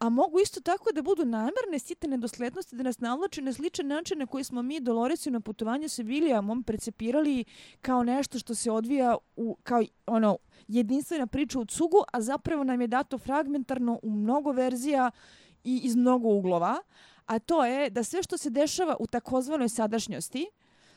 a 0.00 0.08
mogu 0.08 0.40
isto 0.40 0.60
tako 0.60 0.92
da 0.92 1.02
budu 1.02 1.24
namerne 1.24 1.78
sitne 1.78 2.08
nedoslednosti 2.08 2.76
da 2.76 2.82
nas 2.82 3.00
navlače 3.00 3.42
na 3.42 3.52
sličan 3.52 3.86
način 3.86 4.18
na 4.18 4.26
koji 4.26 4.44
smo 4.44 4.62
mi 4.62 4.80
Dolores 4.80 5.26
na 5.26 5.40
putovanju 5.40 5.88
sa 5.88 6.02
Williamom 6.02 6.62
precepirali 6.62 7.44
kao 7.80 8.02
nešto 8.02 8.38
što 8.38 8.54
se 8.54 8.70
odvija 8.70 9.16
u, 9.36 9.56
kao 9.62 9.82
ono, 10.06 10.38
jedinstvena 10.68 11.26
priča 11.26 11.58
u 11.58 11.64
cugu, 11.64 12.04
a 12.12 12.20
zapravo 12.20 12.64
nam 12.64 12.80
je 12.80 12.86
dato 12.86 13.18
fragmentarno 13.18 14.00
u 14.02 14.10
mnogo 14.10 14.52
verzija 14.52 15.10
i 15.64 15.80
iz 15.84 15.96
mnogo 15.96 16.28
uglova, 16.28 16.76
a 17.26 17.38
to 17.38 17.64
je 17.64 17.90
da 17.90 18.04
sve 18.04 18.22
što 18.22 18.36
se 18.36 18.50
dešava 18.50 18.96
u 19.00 19.06
takozvanoj 19.06 19.68
sadašnjosti 19.68 20.46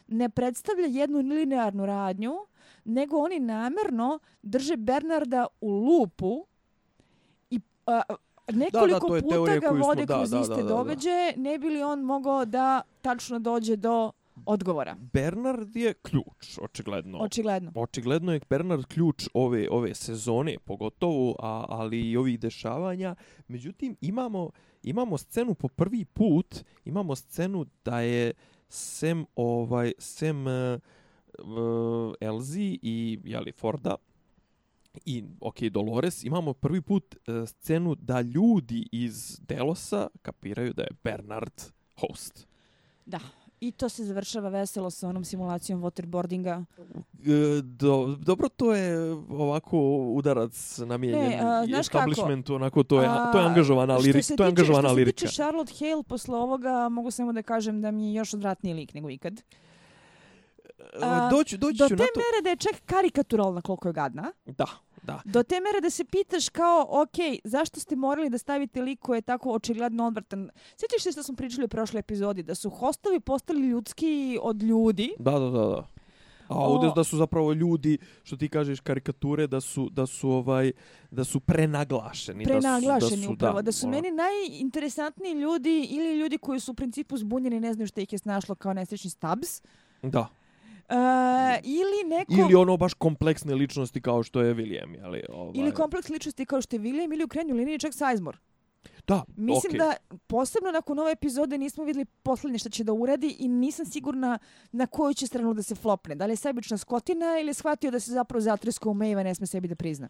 ne 0.08 0.30
predstavlja 0.30 0.86
jednu 0.86 1.20
linearnu 1.20 1.86
radnju, 1.86 2.34
nego 2.86 3.18
oni 3.18 3.40
namerno 3.40 4.20
drže 4.42 4.78
Bernarda 4.78 5.48
u 5.62 5.72
lupu 5.72 6.46
i 7.50 7.60
a, 7.86 8.02
nekoliko 8.52 9.10
da, 9.10 9.22
da, 9.22 9.28
puta 9.28 9.60
ga 9.60 9.70
vode 9.70 10.06
kroz 10.06 10.30
da, 10.30 10.40
iste 10.40 10.64
događaje, 10.64 11.34
ne 11.38 11.58
bi 11.60 11.70
li 11.70 11.84
on 11.84 12.02
mogao 12.02 12.46
da 12.46 12.82
tačno 13.02 13.40
dođe 13.40 13.76
do 13.76 14.12
odgovora. 14.46 14.96
Bernard 15.14 15.76
je 15.76 15.94
ključ, 15.94 16.60
očigledno. 16.62 17.18
Očigledno. 17.18 17.72
Očigledno 17.76 18.34
je 18.34 18.42
Bernard 18.50 18.86
ključ 18.86 19.28
ove 19.34 19.68
ove 19.72 19.96
sezone, 19.96 20.58
pogotovo, 20.66 21.36
a, 21.40 21.66
ali 21.70 22.02
i 22.02 22.18
ovih 22.18 22.40
dešavanja. 22.40 23.16
Međutim, 23.48 23.96
imamo, 24.02 24.50
imamo 24.84 25.18
scenu 25.18 25.54
po 25.54 25.68
prvi 25.68 26.06
put, 26.06 26.64
imamo 26.86 27.16
scenu 27.16 27.66
da 27.86 28.00
je 28.00 28.34
sem, 28.70 29.26
ovaj, 29.36 29.92
sem 29.98 30.48
uh, 30.48 32.14
Elzi 32.20 32.80
i 32.82 33.20
jeli, 33.24 33.52
Forda, 33.52 33.96
i 35.06 35.24
ok, 35.40 35.62
Dolores, 35.62 36.24
imamo 36.24 36.54
prvi 36.54 36.82
put 36.82 37.16
uh, 37.16 37.48
scenu 37.48 37.96
da 37.96 38.22
ljudi 38.22 38.88
iz 38.92 39.40
Delosa 39.48 40.08
kapiraju 40.22 40.74
da 40.74 40.82
je 40.82 40.90
Bernard 41.04 41.62
host. 41.96 42.48
Da, 43.06 43.20
I 43.64 43.72
to 43.72 43.90
se 43.90 44.04
završava 44.04 44.50
veselo 44.50 44.90
sa 44.90 45.10
onom 45.10 45.24
simulacijom 45.24 45.82
waterboardinga. 45.82 46.66
E, 46.80 47.62
do, 47.62 48.18
dobro, 48.20 48.50
to 48.50 48.74
je 48.76 49.12
ovako 49.30 49.78
udarac 50.16 50.78
namijenjen 50.86 51.40
ne, 51.70 51.80
establishmentu, 51.80 52.56
onako 52.56 52.84
to 52.84 53.02
je, 53.02 53.10
to 53.32 53.40
je 53.40 53.46
angažovana, 53.46 53.98
liri, 53.98 54.22
tiče, 54.22 54.36
to 54.36 54.44
je 54.44 54.48
angažovana 54.48 54.90
što 54.90 54.96
lirika. 54.96 55.18
Što 55.18 55.28
se 55.28 55.32
tiče 55.32 55.36
Charlotte 55.36 55.74
Hale, 55.80 56.04
posle 56.04 56.38
ovoga 56.38 56.90
mogu 56.90 57.12
samo 57.12 57.34
da 57.34 57.42
kažem 57.42 57.82
da 57.82 57.92
mi 57.92 58.08
je 58.08 58.14
još 58.14 58.34
odvratniji 58.34 58.74
lik 58.74 58.94
nego 58.94 59.10
ikad. 59.10 59.42
A, 61.02 61.30
doći, 61.30 61.58
doći 61.58 61.78
do 61.78 61.88
te 61.88 61.96
mere 61.96 62.42
da 62.44 62.50
je 62.50 62.56
čak 62.56 62.76
karikaturalna 62.86 63.62
koliko 63.62 63.88
je 63.88 63.94
gadna. 63.94 64.32
Da, 64.46 64.66
da. 65.04 65.22
Do 65.26 65.44
te 65.44 65.56
mere 65.56 65.82
da 65.82 65.90
se 65.90 66.06
pitaš 66.06 66.50
kao, 66.50 66.88
ok, 66.90 67.42
zašto 67.44 67.80
ste 67.80 67.96
morali 67.96 68.30
da 68.30 68.38
stavite 68.38 68.82
lik 68.82 69.00
koji 69.00 69.18
je 69.18 69.22
tako 69.22 69.52
očigledno 69.52 70.08
odvrtan? 70.08 70.50
Sjetiš 70.78 71.04
se 71.04 71.12
što 71.12 71.24
smo 71.24 71.36
pričali 71.36 71.66
u 71.66 71.68
prošloj 71.68 72.00
epizodi, 72.00 72.44
da 72.44 72.56
su 72.56 72.70
hostovi 72.70 73.20
postali 73.20 73.68
ljudski 73.68 74.40
od 74.42 74.64
ljudi? 74.64 75.14
Da, 75.20 75.32
da, 75.32 75.50
da, 75.50 75.66
da. 75.66 75.88
A 76.48 76.56
ovdje 76.56 76.92
da 76.96 77.04
su 77.04 77.18
zapravo 77.18 77.54
ljudi, 77.54 77.98
što 78.24 78.38
ti 78.38 78.50
kažeš, 78.50 78.80
karikature, 78.80 79.48
da 79.48 79.62
su, 79.62 79.90
da 79.90 80.06
su, 80.06 80.30
ovaj, 80.30 80.72
da 81.12 81.24
su 81.24 81.40
prenaglašeni. 81.40 82.44
Prenaglašeni 82.44 83.00
da 83.00 83.08
su, 83.10 83.16
da 83.16 83.24
su, 83.24 83.32
upravo. 83.34 83.56
Da, 83.56 83.62
da 83.62 83.72
su 83.72 83.88
ono. 83.88 83.96
meni 83.96 84.12
najinteresantniji 84.12 85.34
ljudi 85.34 85.88
ili 85.90 86.20
ljudi 86.20 86.38
koji 86.38 86.60
su 86.60 86.72
u 86.72 86.76
principu 86.76 87.18
zbunjeni, 87.18 87.60
ne 87.60 87.74
znaju 87.74 87.88
što 87.88 88.02
ih 88.02 88.14
je 88.14 88.20
snašlo 88.20 88.56
kao 88.56 88.74
nesrećni 88.74 89.10
stabs. 89.10 89.62
Da. 90.02 90.28
Uh, 90.94 91.00
ili 91.64 92.18
neko... 92.18 92.34
Ili 92.34 92.56
ono 92.56 92.78
baš 92.78 92.94
kompleksne 92.94 93.56
ličnosti 93.56 94.02
kao 94.02 94.24
što 94.24 94.42
je 94.42 94.56
William. 94.56 94.96
Jeli, 94.96 95.24
ovaj... 95.30 95.52
Ili 95.56 95.72
kompleks 95.72 96.10
ličnosti 96.10 96.46
kao 96.46 96.62
što 96.62 96.76
je 96.76 96.80
William 96.80 97.14
ili 97.14 97.24
u 97.24 97.28
krenju 97.28 97.56
liniji 97.56 97.80
čak 97.80 97.94
Sizemore. 97.94 98.38
Da, 99.08 99.24
Mislim 99.36 99.74
okay. 99.74 99.78
da 99.78 99.94
posebno 100.28 100.72
nakon 100.72 101.00
ove 101.00 101.12
epizode 101.12 101.58
nismo 101.58 101.84
vidjeli 101.84 102.06
poslednje 102.06 102.60
što 102.60 102.70
će 102.70 102.84
da 102.84 102.94
uradi 102.94 103.36
i 103.40 103.48
nisam 103.48 103.86
sigurna 103.86 104.40
na 104.72 104.88
koju 104.88 105.14
će 105.14 105.28
stranu 105.28 105.54
da 105.54 105.64
se 105.64 105.76
flopne. 105.76 106.16
Da 106.16 106.26
li 106.26 106.32
je 106.32 106.36
sebična 106.36 106.78
skotina 106.78 107.40
ili 107.40 107.50
je 107.50 107.54
shvatio 107.54 107.92
da 107.92 108.00
se 108.00 108.12
zapravo 108.12 108.42
zatresko 108.42 108.90
u 108.90 108.94
Maeve 108.94 109.24
ne 109.24 109.36
sme 109.36 109.48
sebi 109.48 109.68
da 109.68 109.76
prizna. 109.76 110.10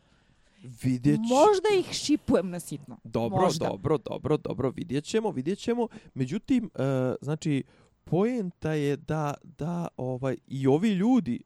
Vidjet 0.84 1.20
Možda 1.20 1.68
ih 1.80 1.92
šipujem 1.92 2.50
na 2.50 2.60
sitno. 2.60 2.98
Dobro, 3.04 3.42
Možda. 3.42 3.68
dobro, 3.68 3.98
dobro, 3.98 4.38
dobro, 4.38 4.70
vidjet 4.70 5.04
ćemo, 5.04 5.32
vidjet 5.32 5.60
ćemo. 5.60 5.88
Međutim, 6.13 6.70
uh, 6.74 6.82
znači, 7.22 7.63
poenta 8.04 8.74
je 8.74 8.98
da 8.98 9.34
da 9.44 9.88
ovaj 9.98 10.36
i 10.48 10.68
ovi 10.68 10.90
ljudi 10.90 11.40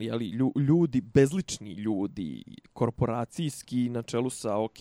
jeli, 0.00 0.28
ljudi, 0.68 1.00
bezlični 1.00 1.72
ljudi, 1.72 2.44
korporacijski 2.72 3.88
na 3.88 4.02
čelu 4.02 4.30
sa, 4.30 4.56
ok, 4.56 4.78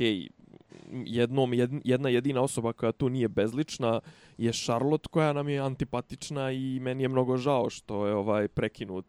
jednom, 1.05 1.51
jedna 1.83 2.09
jedina 2.09 2.41
osoba 2.41 2.73
koja 2.73 2.91
tu 2.91 3.09
nije 3.09 3.27
bezlična 3.27 3.99
je 4.37 4.51
Charlotte 4.53 5.09
koja 5.11 5.33
nam 5.33 5.49
je 5.49 5.59
antipatična 5.59 6.51
i 6.51 6.79
meni 6.79 7.03
je 7.03 7.07
mnogo 7.07 7.37
žao 7.37 7.69
što 7.69 8.07
je 8.07 8.13
ovaj 8.13 8.47
prekinut. 8.47 9.05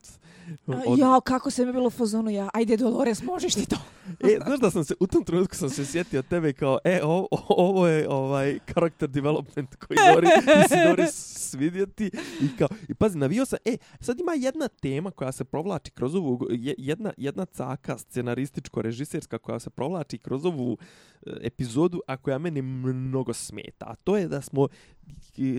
Od... 0.66 0.98
Ja, 0.98 1.20
kako 1.24 1.50
se 1.50 1.66
mi 1.66 1.72
bilo 1.72 1.90
fazonu, 1.90 2.30
ja, 2.30 2.48
ajde 2.54 2.76
Dolores, 2.76 3.22
možeš 3.22 3.54
ti 3.54 3.66
to? 3.66 3.76
e, 4.28 4.38
znaš 4.46 4.60
da 4.60 4.70
sam 4.70 4.84
se, 4.84 4.94
u 5.00 5.06
tom 5.06 5.24
trenutku 5.24 5.56
sam 5.56 5.70
se 5.70 5.86
sjetio 5.86 6.22
tebe 6.22 6.52
kao, 6.52 6.78
e, 6.84 7.00
ovo, 7.02 7.28
ovo 7.48 7.86
je 7.86 8.08
ovaj 8.08 8.58
character 8.72 9.08
development 9.08 9.74
koji 9.74 9.98
Dori, 10.14 10.26
si 10.68 10.88
Dori 10.88 11.06
svidjeti. 11.12 12.10
I, 12.42 12.56
kao, 12.58 12.68
I 12.88 12.94
pazi, 12.94 13.18
navio 13.18 13.46
sam, 13.46 13.58
e, 13.64 13.76
sad 14.00 14.20
ima 14.20 14.32
jedna 14.32 14.68
tema 14.68 15.10
koja 15.10 15.32
se 15.32 15.44
provlači 15.44 15.90
kroz 15.90 16.14
ovu, 16.14 16.46
jedna, 16.78 17.12
jedna 17.16 17.44
caka 17.44 17.98
scenarističko-režiserska 17.98 19.38
koja 19.38 19.58
se 19.58 19.70
provlači 19.70 20.18
kroz 20.18 20.44
ovu 20.44 20.78
e, 21.26 21.49
epizodu, 21.50 22.00
a 22.06 22.16
koja 22.16 22.38
meni 22.38 22.62
mnogo 22.62 23.32
smeta. 23.32 23.86
A 23.86 23.94
to 23.94 24.16
je 24.16 24.28
da 24.28 24.40
smo 24.40 24.68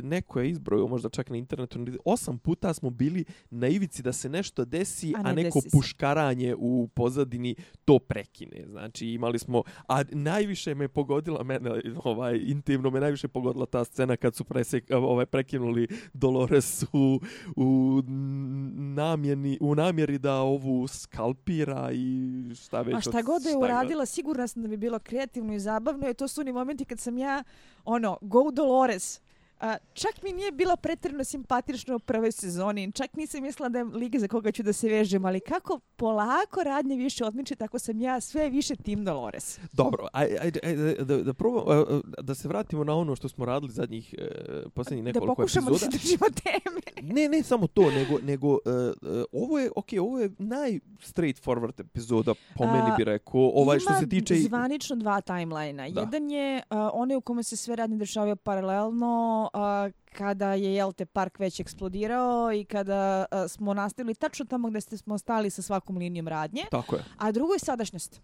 neko 0.03 0.39
je 0.39 0.49
izbrojio 0.49 0.87
možda 0.87 1.09
čak 1.09 1.29
na 1.29 1.37
internetu, 1.37 1.79
osam 2.05 2.37
puta 2.37 2.73
smo 2.73 2.89
bili 2.89 3.25
na 3.49 3.67
ivici 3.67 4.01
da 4.01 4.13
se 4.13 4.29
nešto 4.29 4.65
desi, 4.65 5.13
a, 5.17 5.21
a 5.23 5.33
neko 5.33 5.59
desi 5.59 5.69
puškaranje 5.71 6.55
u 6.57 6.87
pozadini 6.93 7.55
to 7.85 7.99
prekine. 7.99 8.65
Znači 8.67 9.07
imali 9.07 9.39
smo, 9.39 9.63
a 9.87 10.03
najviše 10.11 10.75
me 10.75 10.87
pogodila 10.87 11.43
mene, 11.43 11.71
ovaj, 12.03 12.39
intimno 12.45 12.89
me 12.89 12.99
najviše 12.99 13.27
pogodila 13.27 13.65
ta 13.65 13.83
scena 13.83 14.17
kad 14.17 14.35
su 14.35 14.43
presek, 14.43 14.83
ovaj, 14.91 15.25
prekinuli 15.25 15.87
Dolores 16.13 16.83
u, 16.93 17.19
u, 17.55 18.01
namjeni, 18.75 19.57
u 19.61 19.75
namjeri 19.75 20.17
da 20.17 20.35
ovu 20.35 20.87
skalpira 20.87 21.89
i 21.93 22.31
šta 22.55 22.81
već. 22.81 22.95
A 22.95 23.01
šta 23.01 23.21
god 23.21 23.45
je 23.45 23.57
uradila, 23.57 24.05
sigurna 24.05 24.47
sam 24.47 24.61
da 24.61 24.67
bi 24.67 24.77
bilo 24.77 24.99
kreativno 24.99 25.53
i 25.53 25.59
zabavno, 25.59 26.07
je 26.07 26.13
to 26.13 26.27
su 26.27 26.41
oni 26.41 26.51
momenti 26.53 26.85
kad 26.85 26.99
sam 26.99 27.17
ja, 27.17 27.43
ono, 27.85 28.17
go 28.21 28.51
Dolores, 28.51 29.21
A, 29.61 29.77
čak 29.93 30.23
mi 30.23 30.33
nije 30.33 30.51
bila 30.51 30.75
pretredno 30.75 31.23
simpatična 31.23 31.95
u 31.95 31.99
prvoj 31.99 32.31
sezoni. 32.31 32.91
Čak 32.91 33.15
nisam 33.15 33.41
mislila 33.43 33.69
da 33.69 33.79
je 33.79 33.85
liga 33.85 34.19
za 34.19 34.27
koga 34.27 34.51
ću 34.51 34.63
da 34.63 34.73
se 34.73 34.89
vežem, 34.89 35.25
ali 35.25 35.39
kako 35.39 35.79
polako 35.95 36.63
radnje 36.63 36.95
više 36.95 37.25
odmiče, 37.25 37.55
tako 37.55 37.79
sam 37.79 38.01
ja 38.01 38.21
sve 38.21 38.49
više 38.49 38.75
Tim 38.75 39.05
Dolores. 39.05 39.59
Dobro, 39.71 40.07
ajde, 40.13 40.37
aj, 40.41 40.51
aj, 40.63 40.95
da, 40.95 41.17
da, 41.17 41.33
probam, 41.33 42.01
da 42.21 42.35
se 42.35 42.47
vratimo 42.47 42.83
na 42.83 42.95
ono 42.95 43.15
što 43.15 43.29
smo 43.29 43.45
radili 43.45 43.71
zadnjih 43.71 44.15
e, 44.17 44.27
posljednjih 44.73 45.03
nekoliko 45.03 45.43
epizoda. 45.43 45.65
Da 45.65 45.69
pokušamo 45.69 45.71
da 45.71 45.77
se 45.77 45.87
držimo. 45.97 46.25
Ne, 47.01 47.29
ne 47.29 47.43
samo 47.43 47.67
to, 47.67 47.91
nego, 47.91 48.19
nego 48.23 48.47
uh, 48.47 48.59
ovo 49.31 49.59
je, 49.59 49.71
ok, 49.75 49.87
ovo 50.01 50.19
je 50.19 50.29
naj 50.37 50.79
straightforward 50.99 51.81
epizoda, 51.81 52.33
po 52.55 52.63
A, 52.63 52.71
meni 52.71 52.91
bi 52.97 53.03
rekao, 53.03 53.51
ovaj 53.55 53.79
što 53.79 53.93
se 53.99 54.09
tiče... 54.09 54.35
Ima 54.35 54.47
zvanično 54.47 54.95
dva 54.95 55.21
timelina. 55.21 55.85
Jedan 55.85 56.31
je 56.31 56.55
uh, 56.69 56.77
onaj 56.93 57.17
u 57.17 57.21
kome 57.21 57.43
se 57.43 57.55
sve 57.55 57.75
radnje 57.75 57.97
dešavaju 57.97 58.35
paralelno, 58.35 59.49
a, 59.53 59.89
kada 60.13 60.53
je 60.53 60.75
Jelte 60.75 61.05
park 61.05 61.39
već 61.39 61.59
eksplodirao 61.59 62.53
i 62.53 62.65
kada 62.65 63.25
a, 63.31 63.47
smo 63.47 63.73
nastavili 63.73 64.15
tačno 64.15 64.45
tamo 64.45 64.69
gdje 64.69 64.81
smo 64.81 65.17
stali 65.17 65.49
sa 65.49 65.61
svakom 65.61 65.97
linijom 65.97 66.27
radnje. 66.27 66.63
Tako 66.71 66.95
je. 66.95 67.03
A 67.17 67.31
drugo 67.31 67.53
je 67.53 67.59
sadašnjost. 67.59 68.21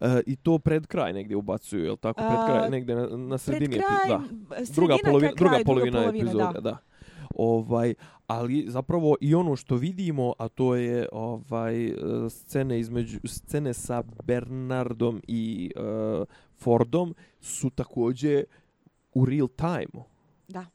E, 0.00 0.22
I 0.26 0.36
to 0.36 0.58
pred 0.58 0.86
kraj 0.86 1.12
negdje 1.12 1.36
ubacuju, 1.36 1.84
je 1.84 1.90
li 1.90 1.96
tako? 1.96 2.20
Pred 2.20 2.46
kraj, 2.46 2.70
negdje 2.70 2.96
na, 2.96 3.06
na 3.16 3.38
sredini. 3.38 3.76
Pred 3.76 3.82
kraj, 3.82 4.08
da. 4.08 4.64
druga, 4.74 4.96
polovina, 5.04 5.32
kraj, 5.32 5.36
druga 5.36 5.64
polovina, 5.64 6.00
druga 6.00 6.12
polovina 6.12 6.18
epizode, 6.18 6.60
da. 6.60 6.60
da. 6.60 6.78
Ovaj, 7.34 7.94
ali 8.26 8.64
zapravo 8.68 9.16
i 9.20 9.34
ono 9.34 9.56
što 9.56 9.76
vidimo, 9.76 10.32
a 10.38 10.48
to 10.48 10.74
je 10.74 11.08
ovaj 11.12 11.86
e, 11.86 11.94
scene 12.30 12.80
između 12.80 13.18
scene 13.24 13.74
sa 13.74 14.02
Bernardom 14.24 15.22
i 15.28 15.70
uh, 15.76 16.26
Fordom 16.58 17.14
su 17.40 17.70
takođe 17.70 18.44
u 19.14 19.24
real 19.24 19.48
time 19.48 20.04
Da. 20.48 20.66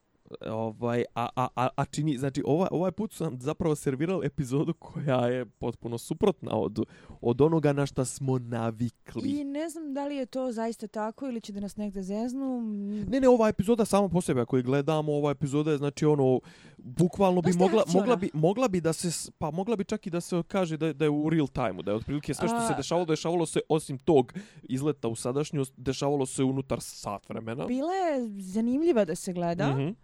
Ovaj, 0.48 1.04
a, 1.16 1.30
a, 1.36 1.48
a, 1.56 1.68
a 1.76 1.86
čini, 1.86 2.18
znači, 2.18 2.44
ovaj, 2.46 2.68
ovaj 2.72 2.92
put 2.92 3.14
su 3.14 3.24
nam 3.24 3.38
zapravo 3.42 3.76
servirali 3.76 4.26
epizodu 4.26 4.74
koja 4.74 5.28
je 5.28 5.46
potpuno 5.46 5.98
suprotna 5.98 6.52
od, 6.56 6.80
od 7.22 7.42
onoga 7.42 7.74
na 7.74 7.86
što 7.86 8.06
smo 8.06 8.40
navikli. 8.40 9.30
I 9.30 9.44
ne 9.44 9.70
znam 9.70 9.94
da 9.94 10.08
li 10.08 10.16
je 10.16 10.26
to 10.26 10.52
zaista 10.52 10.88
tako 10.88 11.28
ili 11.28 11.42
će 11.42 11.54
da 11.54 11.60
nas 11.60 11.76
negde 11.76 12.02
zeznu. 12.02 12.62
Ne, 13.10 13.20
ne, 13.20 13.30
ova 13.30 13.48
epizoda 13.48 13.86
samo 13.86 14.10
po 14.10 14.22
sebi, 14.22 14.40
ako 14.42 14.58
je 14.58 14.64
gledamo, 14.64 15.14
ova 15.14 15.32
epizoda 15.32 15.72
je, 15.72 15.78
znači, 15.78 16.06
ono, 16.06 16.40
bukvalno 16.78 17.42
bi 17.42 17.52
mogla, 17.58 17.84
mogla, 17.94 18.16
bi, 18.16 18.30
mogla 18.34 18.68
bi 18.68 18.82
da 18.82 18.94
se, 18.94 19.32
pa 19.38 19.52
mogla 19.52 19.76
bi 19.76 19.84
čak 19.84 20.08
i 20.08 20.10
da 20.10 20.22
se 20.22 20.44
kaže 20.48 20.78
da, 20.78 20.94
da 20.94 21.06
je 21.06 21.10
u 21.10 21.30
real 21.30 21.48
time 21.48 21.84
da 21.84 21.92
je 21.92 21.98
otprilike 21.98 22.34
sve 22.34 22.48
što 22.48 22.68
se 22.68 22.74
dešavalo, 22.78 23.06
dešavalo 23.06 23.46
se 23.46 23.60
osim 23.70 23.98
tog 23.98 24.34
izleta 24.64 25.08
u 25.08 25.16
sadašnjost, 25.16 25.74
dešavalo 25.78 26.26
se 26.26 26.44
unutar 26.44 26.82
sat 26.82 27.30
vremena. 27.30 27.66
Bila 27.66 27.94
je 27.94 28.30
zanimljiva 28.40 29.06
da 29.06 29.16
se 29.16 29.34
gleda. 29.34 29.68
Mm 29.68 29.80
-hmm. 29.80 29.96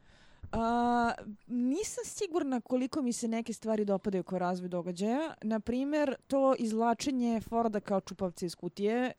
A, 0.52 1.12
nisam 1.48 2.04
sigurna 2.06 2.62
koliko 2.62 3.02
mi 3.02 3.14
se 3.14 3.28
neke 3.28 3.54
stvari 3.54 3.86
dopadaju 3.86 4.24
kao 4.24 4.40
razvoj 4.40 4.70
događaja. 4.70 5.34
Na 5.42 5.60
primjer, 5.60 6.16
to 6.28 6.56
izlačenje 6.60 7.42
Forda 7.42 7.80
kao 7.80 8.02
čupavca 8.02 8.46
iz 8.46 8.56
kutije. 8.56 9.12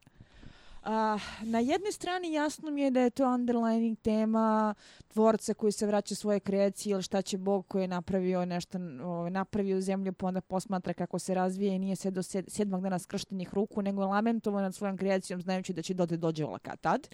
A, 0.87 1.19
na 1.43 1.59
jednoj 1.59 1.93
strani 1.93 2.33
jasno 2.33 2.71
mi 2.71 2.83
je 2.83 2.91
da 2.91 3.01
je 3.01 3.11
to 3.11 3.35
underlining 3.35 3.99
tema 3.99 4.75
tvorca 5.09 5.55
koji 5.55 5.73
se 5.73 5.87
vraća 5.87 6.15
svoje 6.15 6.41
kreacije 6.41 6.93
ili 6.93 7.03
šta 7.03 7.23
će 7.23 7.39
Bog 7.39 7.67
koji 7.69 7.83
je 7.83 7.89
napravio 7.89 8.45
nešto, 8.45 8.79
o, 9.05 9.31
napravio 9.31 9.81
zemlju 9.81 10.13
pa 10.13 10.27
onda 10.27 10.41
posmatra 10.41 10.95
kako 10.95 11.19
se 11.19 11.35
razvije 11.35 11.77
i 11.77 11.79
nije 11.79 11.97
se 11.97 12.11
do 12.11 12.23
sedmog 12.23 12.83
dana 12.83 12.99
skrštenih 12.99 13.55
ruku 13.55 13.83
nego 13.83 14.03
je 14.03 14.07
lamentovo 14.07 14.61
nad 14.61 14.75
svojom 14.75 14.97
kreacijom 14.97 15.43
znajući 15.43 15.73
da 15.73 15.83
će 15.83 15.95
dote 15.95 16.17
dođe 16.17 16.45
olaka 16.45 16.77
tad. 16.77 17.09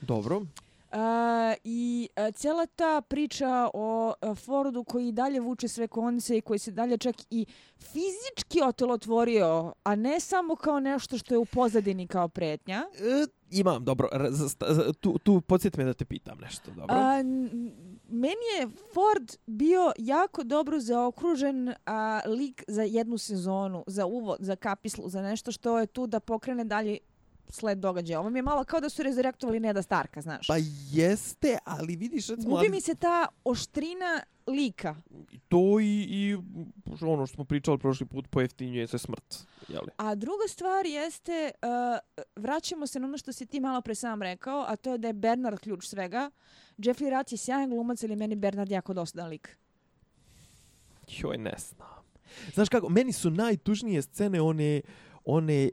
Dobro. 0.00 0.42
Uh, 0.92 0.98
I 1.64 2.08
uh, 2.16 2.34
cijela 2.34 2.66
ta 2.66 3.00
priča 3.00 3.70
o 3.74 4.14
uh, 4.22 4.38
Fordu 4.38 4.84
koji 4.84 5.12
dalje 5.12 5.40
vuče 5.40 5.68
sve 5.68 5.88
konce 5.88 6.38
i 6.38 6.40
koji 6.40 6.58
se 6.58 6.70
dalje 6.70 6.98
čak 6.98 7.16
i 7.30 7.46
fizički 7.78 8.62
otelotvorio, 8.66 9.72
a 9.82 9.94
ne 9.94 10.20
samo 10.20 10.56
kao 10.56 10.80
nešto 10.80 11.18
što 11.18 11.34
je 11.34 11.38
u 11.38 11.44
pozadini 11.44 12.06
kao 12.06 12.28
pretnja. 12.28 12.86
E, 12.94 13.26
imam, 13.50 13.84
dobro. 13.84 14.08
Tu, 15.00 15.18
tu 15.18 15.40
podsjeti 15.40 15.78
me 15.78 15.84
da 15.84 15.94
te 15.94 16.04
pitam 16.04 16.38
nešto, 16.38 16.70
dobro. 16.70 16.96
A, 16.96 17.22
meni 18.08 18.46
je 18.58 18.68
Ford 18.94 19.36
bio 19.46 19.92
jako 19.98 20.42
dobro 20.44 20.80
zaokružen 20.80 21.74
a, 21.86 22.20
lik 22.26 22.64
za 22.68 22.82
jednu 22.82 23.18
sezonu, 23.18 23.84
za 23.86 24.06
uvod, 24.06 24.36
za 24.40 24.56
kapislu, 24.56 25.08
za 25.08 25.22
nešto 25.22 25.52
što 25.52 25.78
je 25.78 25.86
tu 25.86 26.06
da 26.06 26.20
pokrene 26.20 26.64
dalje 26.64 26.98
sled 27.50 27.78
događaja. 27.78 28.20
Ovo 28.20 28.30
mi 28.30 28.38
je 28.38 28.42
malo 28.42 28.64
kao 28.64 28.80
da 28.80 28.88
su 28.88 29.02
rezurektovali 29.02 29.60
Neda 29.60 29.82
Starka, 29.82 30.20
znaš. 30.20 30.46
Pa 30.46 30.56
jeste, 30.90 31.58
ali 31.64 31.96
vidiš... 31.96 32.28
Recimo, 32.28 32.56
Gubi 32.56 32.68
mi 32.68 32.80
se 32.80 32.94
ta 32.94 33.26
oštrina 33.44 34.22
lika. 34.46 34.96
To 35.48 35.80
i, 35.80 36.06
i 36.10 36.36
ono 37.00 37.26
što 37.26 37.34
smo 37.34 37.44
pričali 37.44 37.78
prošli 37.78 38.06
put, 38.06 38.28
pojeftinjuje 38.30 38.86
se 38.86 38.98
smrt. 38.98 39.46
Jeli? 39.68 39.88
A 39.96 40.14
druga 40.14 40.48
stvar 40.48 40.86
jeste, 40.86 41.50
uh, 41.62 41.98
vraćamo 42.36 42.86
se 42.86 43.00
na 43.00 43.06
ono 43.06 43.18
što 43.18 43.32
si 43.32 43.46
ti 43.46 43.60
malo 43.60 43.80
pre 43.80 43.94
sam 43.94 44.22
rekao, 44.22 44.64
a 44.68 44.76
to 44.76 44.92
je 44.92 44.98
da 44.98 45.08
je 45.08 45.12
Bernard 45.12 45.58
ključ 45.58 45.86
svega. 45.86 46.30
Jeffrey 46.78 47.10
Rat 47.10 47.32
je 47.32 47.38
sjajan 47.38 47.70
glumac, 47.70 48.02
ili 48.02 48.16
meni 48.16 48.36
Bernard 48.36 48.70
jako 48.70 48.94
dosadan 48.94 49.28
lik. 49.28 49.56
Joj, 51.08 51.38
ne 51.38 51.54
znam. 51.58 51.88
Znaš 52.54 52.68
kako, 52.68 52.88
meni 52.88 53.12
su 53.12 53.30
najtužnije 53.30 54.02
scene 54.02 54.40
one, 54.40 54.80
one 55.24 55.70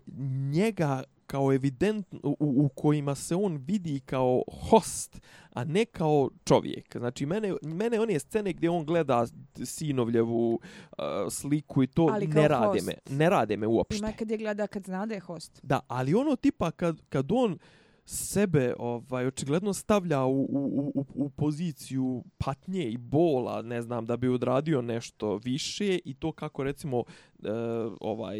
njega 0.52 1.04
kao 1.28 1.54
evident 1.54 2.08
u, 2.24 2.36
u 2.40 2.70
kojima 2.70 3.16
se 3.16 3.36
on 3.36 3.58
vidi 3.58 4.00
kao 4.00 4.44
host, 4.70 5.22
a 5.54 5.64
ne 5.64 5.86
kao 5.86 6.30
čovjek. 6.46 6.98
Znači, 6.98 7.26
mene, 7.26 7.54
mene 7.62 8.00
one 8.00 8.20
scene 8.20 8.54
gdje 8.54 8.70
on 8.70 8.86
gleda 8.86 9.26
sinovljevu 9.66 10.54
uh, 10.54 11.06
sliku 11.32 11.84
i 11.84 11.88
to 11.88 12.20
ne 12.28 12.48
rade 12.48 12.66
host. 12.66 12.88
me. 12.88 12.94
Ne 13.18 13.30
rade 13.30 13.58
me 13.58 13.68
uopšte. 13.68 13.98
Ima 13.98 14.12
kad 14.12 14.32
je 14.32 14.38
gleda 14.38 14.68
kad 14.68 14.84
zna 14.84 15.06
da 15.06 15.14
je 15.14 15.20
host. 15.20 15.60
Da, 15.64 15.80
ali 15.88 16.14
ono 16.14 16.36
tipa 16.36 16.72
kad, 16.72 17.02
kad 17.10 17.32
on 17.32 17.58
sebe 18.06 18.74
ovaj 18.80 19.28
očigledno 19.28 19.74
stavlja 19.74 20.24
u, 20.24 20.42
u, 20.42 20.92
u, 20.96 21.06
u 21.14 21.30
poziciju 21.30 22.24
patnje 22.38 22.90
i 22.90 22.98
bola, 22.98 23.62
ne 23.62 23.82
znam, 23.82 24.06
da 24.06 24.18
bi 24.18 24.28
odradio 24.28 24.82
nešto 24.82 25.38
više 25.38 26.00
i 26.06 26.14
to 26.14 26.32
kako 26.32 26.64
recimo 26.64 27.00
uh, 27.00 27.06
ovaj 28.02 28.40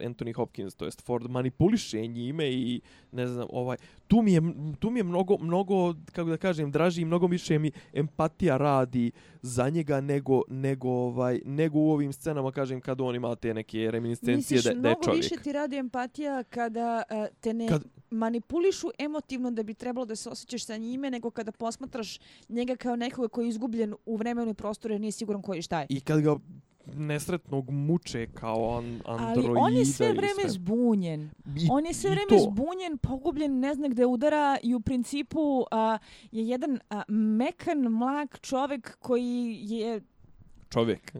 Anthony 0.00 0.36
Hopkins, 0.36 0.74
to 0.74 0.84
jest 0.84 1.06
Ford 1.06 1.30
manipuliše 1.30 2.06
njime 2.06 2.52
i 2.52 2.80
ne 3.12 3.26
znam, 3.26 3.46
ovaj 3.50 3.76
tu 4.08 4.22
mi 4.22 4.32
je 4.32 4.42
tu 4.78 4.90
mi 4.90 5.00
je 5.00 5.04
mnogo 5.04 5.36
mnogo 5.38 5.94
kako 6.12 6.30
da 6.30 6.36
kažem 6.36 6.70
draži 6.70 7.02
i 7.02 7.04
mnogo 7.04 7.26
više 7.26 7.58
mi 7.58 7.70
empatija 7.92 8.56
radi 8.56 9.10
za 9.42 9.68
njega 9.68 10.00
nego 10.00 10.42
nego 10.48 10.88
ovaj 10.88 11.40
nego 11.44 11.78
u 11.78 11.90
ovim 11.90 12.12
scenama 12.12 12.52
kažem 12.52 12.80
kad 12.80 13.00
on 13.00 13.16
ima 13.16 13.36
te 13.36 13.54
neke 13.54 13.90
reminiscencije 13.90 14.62
da, 14.62 14.74
da 14.74 14.88
je 14.88 14.94
čovjek. 14.94 15.06
Mnogo 15.06 15.16
više 15.16 15.42
ti 15.42 15.52
radi 15.52 15.76
empatija 15.76 16.42
kada 16.42 17.02
uh, 17.10 17.26
te 17.40 17.54
ne 17.54 17.68
kad, 17.68 17.84
manipulišu 18.10 18.88
emotivno 18.98 19.50
da 19.50 19.62
bi 19.62 19.74
trebalo 19.74 20.06
da 20.06 20.16
se 20.16 20.28
osjećaš 20.28 20.64
sa 20.64 20.76
njime, 20.76 21.10
nego 21.10 21.30
kada 21.30 21.52
posmatraš 21.52 22.18
njega 22.48 22.76
kao 22.76 22.96
nekoga 22.96 23.28
koji 23.28 23.46
je 23.46 23.48
izgubljen 23.48 23.94
u 24.06 24.16
vremenu 24.16 24.50
i 24.50 24.54
prostoru 24.54 24.94
jer 24.94 25.00
nije 25.00 25.12
siguran 25.12 25.42
koji 25.42 25.62
šta 25.62 25.80
je. 25.80 25.86
I 25.90 26.00
kad 26.00 26.20
ga 26.20 26.36
nesretnog 26.96 27.70
muče 27.70 28.26
kao 28.34 28.78
an, 28.78 29.00
androida. 29.06 29.50
Ali 29.50 29.58
on 29.60 29.72
je 29.72 29.84
sve 29.84 30.12
vreme 30.12 30.40
sve. 30.40 30.50
zbunjen. 30.50 31.30
I, 31.56 31.68
on 31.70 31.86
je 31.86 31.94
sve 31.94 32.10
vreme 32.10 32.28
to. 32.28 32.38
zbunjen, 32.50 32.98
pogubljen, 32.98 33.58
ne 33.60 33.74
zna 33.74 33.88
gde 33.88 34.06
udara 34.06 34.58
i 34.62 34.74
u 34.74 34.80
principu 34.80 35.64
a, 35.70 35.98
je 36.32 36.48
jedan 36.48 36.78
a, 36.90 37.02
mekan, 37.08 37.78
mlak 37.78 38.40
čovek 38.40 38.98
koji 38.98 39.58
je... 39.62 40.00
Čovek. 40.70 41.12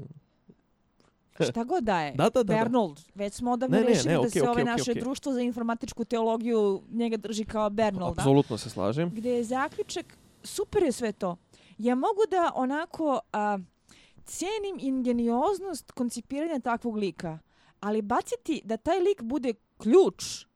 Šta 1.44 1.64
god 1.64 1.84
da 1.84 2.00
je. 2.00 2.12
Da, 2.12 2.28
da, 2.30 2.42
da. 2.42 2.54
Bernold. 2.54 3.00
Već 3.14 3.34
smo 3.34 3.52
odavno 3.52 3.76
ne, 3.76 3.82
ne, 3.82 3.88
rešili 3.88 4.14
ne, 4.14 4.18
okay, 4.18 4.22
da 4.22 4.30
se 4.30 4.40
okay, 4.40 4.48
ove 4.48 4.62
okay, 4.62 4.66
naše 4.66 4.92
okay. 4.92 5.00
društvo 5.00 5.32
za 5.32 5.40
informatičku 5.40 6.04
teologiju 6.04 6.82
njega 6.90 7.16
drži 7.16 7.44
kao 7.44 7.70
Bernolda. 7.70 8.20
Apsolutno 8.20 8.58
se 8.58 8.70
slažem. 8.70 9.10
Gde 9.14 9.30
je 9.30 9.44
zaključak, 9.44 10.18
super 10.42 10.82
je 10.82 10.92
sve 10.92 11.12
to. 11.12 11.36
Ja 11.78 11.94
mogu 11.94 12.20
da 12.30 12.52
onako 12.54 13.20
a, 13.32 13.58
cijenim 14.24 14.76
ingenioznost 14.80 15.92
koncipiranja 15.92 16.60
takvog 16.60 16.96
lika, 16.96 17.38
ali 17.80 18.02
baciti 18.02 18.62
da 18.64 18.76
taj 18.76 19.00
lik 19.00 19.22
bude 19.22 19.54
ključ 19.78 20.46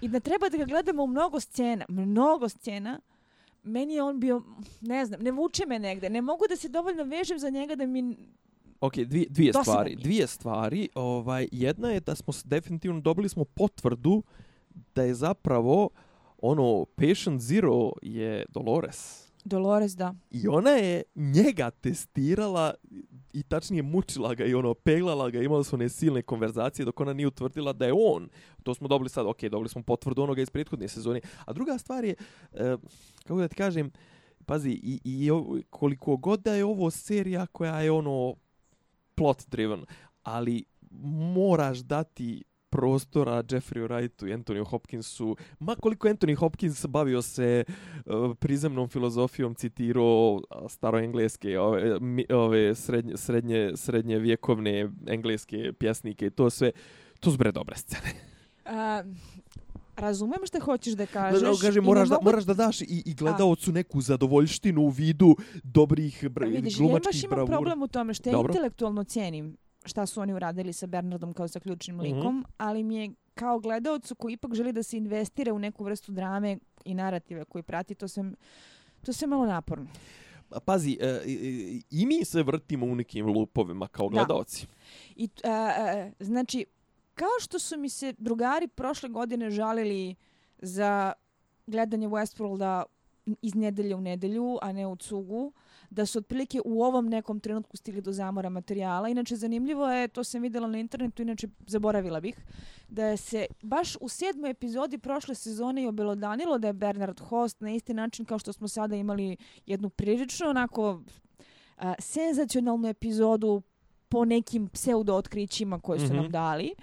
i 0.00 0.08
da 0.08 0.20
treba 0.20 0.48
da 0.48 0.56
ga 0.56 0.64
gledamo 0.64 1.04
u 1.04 1.06
mnogo 1.06 1.40
scena, 1.40 1.84
mnogo 1.88 2.48
scena, 2.48 3.00
meni 3.62 3.94
je 3.94 4.02
on 4.02 4.20
bio, 4.20 4.42
ne 4.80 5.06
znam, 5.06 5.20
ne 5.20 5.30
vuče 5.30 5.66
me 5.66 5.78
negde. 5.78 6.10
Ne 6.10 6.22
mogu 6.22 6.44
da 6.48 6.56
se 6.56 6.68
dovoljno 6.68 7.04
vežem 7.04 7.38
za 7.38 7.50
njega 7.50 7.74
da 7.74 7.86
mi 7.86 8.16
Ok, 8.80 8.94
dvije, 8.96 9.26
dvije 9.30 9.52
stvari. 9.52 9.96
Dvije 9.96 10.26
stvari. 10.26 10.88
Ovaj, 10.94 11.48
jedna 11.52 11.90
je 11.90 12.00
da 12.00 12.14
smo 12.14 12.32
definitivno 12.44 13.00
dobili 13.00 13.28
smo 13.28 13.44
potvrdu 13.44 14.22
da 14.94 15.02
je 15.02 15.14
zapravo 15.14 15.90
ono 16.38 16.84
patient 16.84 17.40
zero 17.40 17.90
je 18.02 18.44
Dolores. 18.48 19.26
Dolores, 19.44 19.92
da. 19.92 20.14
I 20.30 20.48
ona 20.48 20.70
je 20.70 21.02
njega 21.14 21.70
testirala 21.70 22.74
i 23.32 23.42
tačnije 23.42 23.82
mučila 23.82 24.34
ga 24.34 24.44
i 24.44 24.54
ono 24.54 24.74
peglala 24.74 25.30
ga, 25.30 25.42
imali 25.42 25.64
su 25.64 25.76
one 25.76 25.88
silne 25.88 26.22
konverzacije 26.22 26.86
dok 26.86 27.00
ona 27.00 27.12
nije 27.12 27.26
utvrdila 27.26 27.72
da 27.72 27.86
je 27.86 27.92
on. 27.96 28.28
To 28.62 28.74
smo 28.74 28.88
dobili 28.88 29.08
sad, 29.08 29.26
ok, 29.26 29.42
dobili 29.42 29.68
smo 29.68 29.82
potvrdu 29.82 30.22
onoga 30.22 30.42
iz 30.42 30.50
prethodne 30.50 30.88
sezone. 30.88 31.20
A 31.44 31.52
druga 31.52 31.78
stvar 31.78 32.04
je, 32.04 32.14
uh, 32.52 32.58
kako 33.22 33.40
da 33.40 33.48
ti 33.48 33.54
kažem, 33.54 33.90
pazi, 34.46 34.70
i, 34.70 35.00
i 35.04 35.30
koliko 35.70 36.16
god 36.16 36.40
da 36.40 36.54
je 36.54 36.64
ovo 36.64 36.90
serija 36.90 37.46
koja 37.46 37.80
je 37.80 37.90
ono 37.90 38.34
plot 39.16 39.46
driven, 39.48 39.84
ali 40.22 40.64
moraš 41.30 41.78
dati 41.78 42.44
prostora 42.70 43.42
Jeffrey 43.42 43.82
Wrightu 43.82 44.28
i 44.28 44.34
Anthony 44.34 44.64
Hopkinsu. 44.64 45.36
Ma 45.58 45.74
koliko 45.74 46.08
Anthony 46.08 46.34
Hopkins 46.34 46.86
bavio 46.86 47.22
se 47.22 47.64
uh, 48.06 48.34
prizemnom 48.34 48.88
filozofijom, 48.88 49.54
citirao 49.54 50.40
staroengleske, 50.68 51.58
ove, 51.58 51.98
ove 52.30 52.74
srednje, 52.74 53.16
srednje, 53.16 53.72
srednje 53.76 54.18
vjekovne 54.18 54.90
engleske 55.06 55.72
pjesnike, 55.72 56.26
i 56.26 56.30
to 56.30 56.50
sve, 56.50 56.72
to 57.20 57.30
su 57.30 57.38
bre 57.38 57.52
dobre 57.52 57.76
scene. 57.76 58.12
Uh, 58.66 59.16
Razumem 59.96 60.38
što 60.46 60.60
hoćeš 60.60 60.94
da 60.94 61.06
kažeš. 61.06 61.40
Da, 61.40 61.52
kaže, 61.60 61.80
moraš, 61.80 62.08
mogu... 62.08 62.24
da, 62.24 62.30
moraš 62.30 62.44
da 62.44 62.54
daš 62.54 62.80
i, 62.80 63.02
i 63.06 63.14
gledaocu 63.14 63.72
neku 63.72 64.00
zadovoljštinu 64.00 64.82
u 64.82 64.88
vidu 64.88 65.36
dobrih 65.62 66.28
br 66.30 66.44
Vidiš, 66.44 66.78
glumačkih 66.78 67.28
bravura. 67.28 67.42
Ja 67.42 67.46
problem 67.46 67.82
u 67.82 67.88
tome 67.88 68.14
što 68.14 68.30
ja 68.30 68.40
intelektualno 68.40 69.04
cijenim 69.04 69.56
šta 69.84 70.06
su 70.06 70.20
oni 70.20 70.34
uradili 70.34 70.72
sa 70.72 70.86
Bernardom 70.86 71.32
kao 71.32 71.48
sa 71.48 71.60
ključnim 71.60 72.00
likom, 72.00 72.36
mm 72.36 72.42
-hmm. 72.42 72.52
ali 72.56 72.84
mi 72.84 72.96
je 72.96 73.10
kao 73.34 73.58
gledaocu 73.58 74.14
koji 74.14 74.32
ipak 74.32 74.54
želi 74.54 74.72
da 74.72 74.82
se 74.82 74.96
investira 74.96 75.54
u 75.54 75.58
neku 75.58 75.84
vrstu 75.84 76.12
drame 76.12 76.58
i 76.84 76.94
narative 76.94 77.44
koji 77.44 77.62
prati, 77.62 77.94
to 77.94 78.08
se, 78.08 78.24
to 79.04 79.12
se 79.12 79.26
malo 79.26 79.46
naporno. 79.46 79.86
Pa, 80.48 80.60
pazi, 80.60 80.98
e, 81.00 81.20
i 81.90 82.06
mi 82.06 82.24
se 82.24 82.42
vrtimo 82.42 82.86
u 82.86 82.94
nekim 82.94 83.26
lupovima 83.26 83.88
kao 83.88 84.08
gledaoci. 84.08 84.66
Da. 84.66 84.72
I, 85.16 85.28
e, 85.44 85.50
e, 85.50 86.12
znači, 86.20 86.64
kao 87.16 87.40
što 87.40 87.58
su 87.58 87.78
mi 87.78 87.88
se 87.88 88.14
drugari 88.18 88.68
prošle 88.68 89.08
godine 89.08 89.50
žalili 89.50 90.14
za 90.58 91.12
gledanje 91.66 92.08
Westworlda 92.08 92.82
iz 93.42 93.54
nedelje 93.54 93.94
u 93.94 94.00
nedelju, 94.00 94.58
a 94.62 94.72
ne 94.72 94.86
u 94.86 94.96
cugu, 94.96 95.52
da 95.90 96.06
su 96.06 96.18
otprilike 96.18 96.60
u 96.64 96.82
ovom 96.82 97.08
nekom 97.08 97.40
trenutku 97.40 97.76
stigli 97.76 98.02
do 98.02 98.12
zamora 98.12 98.48
materijala. 98.48 99.08
Inače, 99.08 99.36
zanimljivo 99.36 99.90
je, 99.90 100.08
to 100.08 100.24
sam 100.24 100.42
videla 100.42 100.68
na 100.68 100.78
internetu, 100.78 101.22
inače 101.22 101.48
zaboravila 101.66 102.20
bih, 102.20 102.36
da 102.88 103.16
se 103.16 103.46
baš 103.62 103.96
u 104.00 104.08
sedmoj 104.08 104.50
epizodi 104.50 104.98
prošle 104.98 105.34
sezone 105.34 105.82
i 105.82 105.86
obelodanilo 105.86 106.58
da 106.58 106.66
je 106.66 106.72
Bernard 106.72 107.20
Host 107.20 107.60
na 107.60 107.70
isti 107.70 107.94
način 107.94 108.24
kao 108.24 108.38
što 108.38 108.52
smo 108.52 108.68
sada 108.68 108.96
imali 108.96 109.36
jednu 109.66 109.88
prilično 109.88 110.48
onako 110.48 111.00
a, 111.76 111.94
senzacionalnu 111.98 112.88
epizodu 112.88 113.62
po 114.08 114.24
nekim 114.24 114.68
pseudo-otkrićima 114.68 115.80
koje 115.80 115.98
su 115.98 116.04
mm 116.04 116.08
-hmm. 116.08 116.14
nam 116.14 116.24
mhm. 116.24 116.32
dali. 116.32 116.74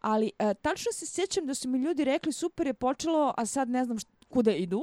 Ali 0.00 0.30
a, 0.38 0.54
tačno 0.54 0.92
se 0.92 1.06
sjećam 1.06 1.46
da 1.46 1.54
su 1.54 1.68
mi 1.68 1.78
ljudi 1.78 2.04
rekli 2.04 2.32
super 2.32 2.66
je 2.66 2.74
počelo, 2.74 3.34
a 3.36 3.46
sad 3.46 3.68
ne 3.68 3.84
znam 3.84 3.98
kuda 4.28 4.52
idu 4.52 4.82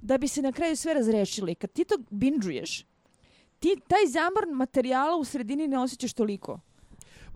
da 0.00 0.18
bi 0.18 0.28
se 0.28 0.42
na 0.42 0.52
kraju 0.52 0.76
sve 0.76 0.94
razrešili. 0.94 1.54
Kad 1.54 1.72
ti 1.72 1.84
to 1.84 1.98
binđuješ, 2.10 2.86
ti 3.58 3.76
taj 3.88 4.06
zamor 4.08 4.56
materijala 4.56 5.16
u 5.16 5.24
sredini 5.24 5.68
ne 5.68 5.78
osjećaš 5.78 6.12
toliko. 6.12 6.60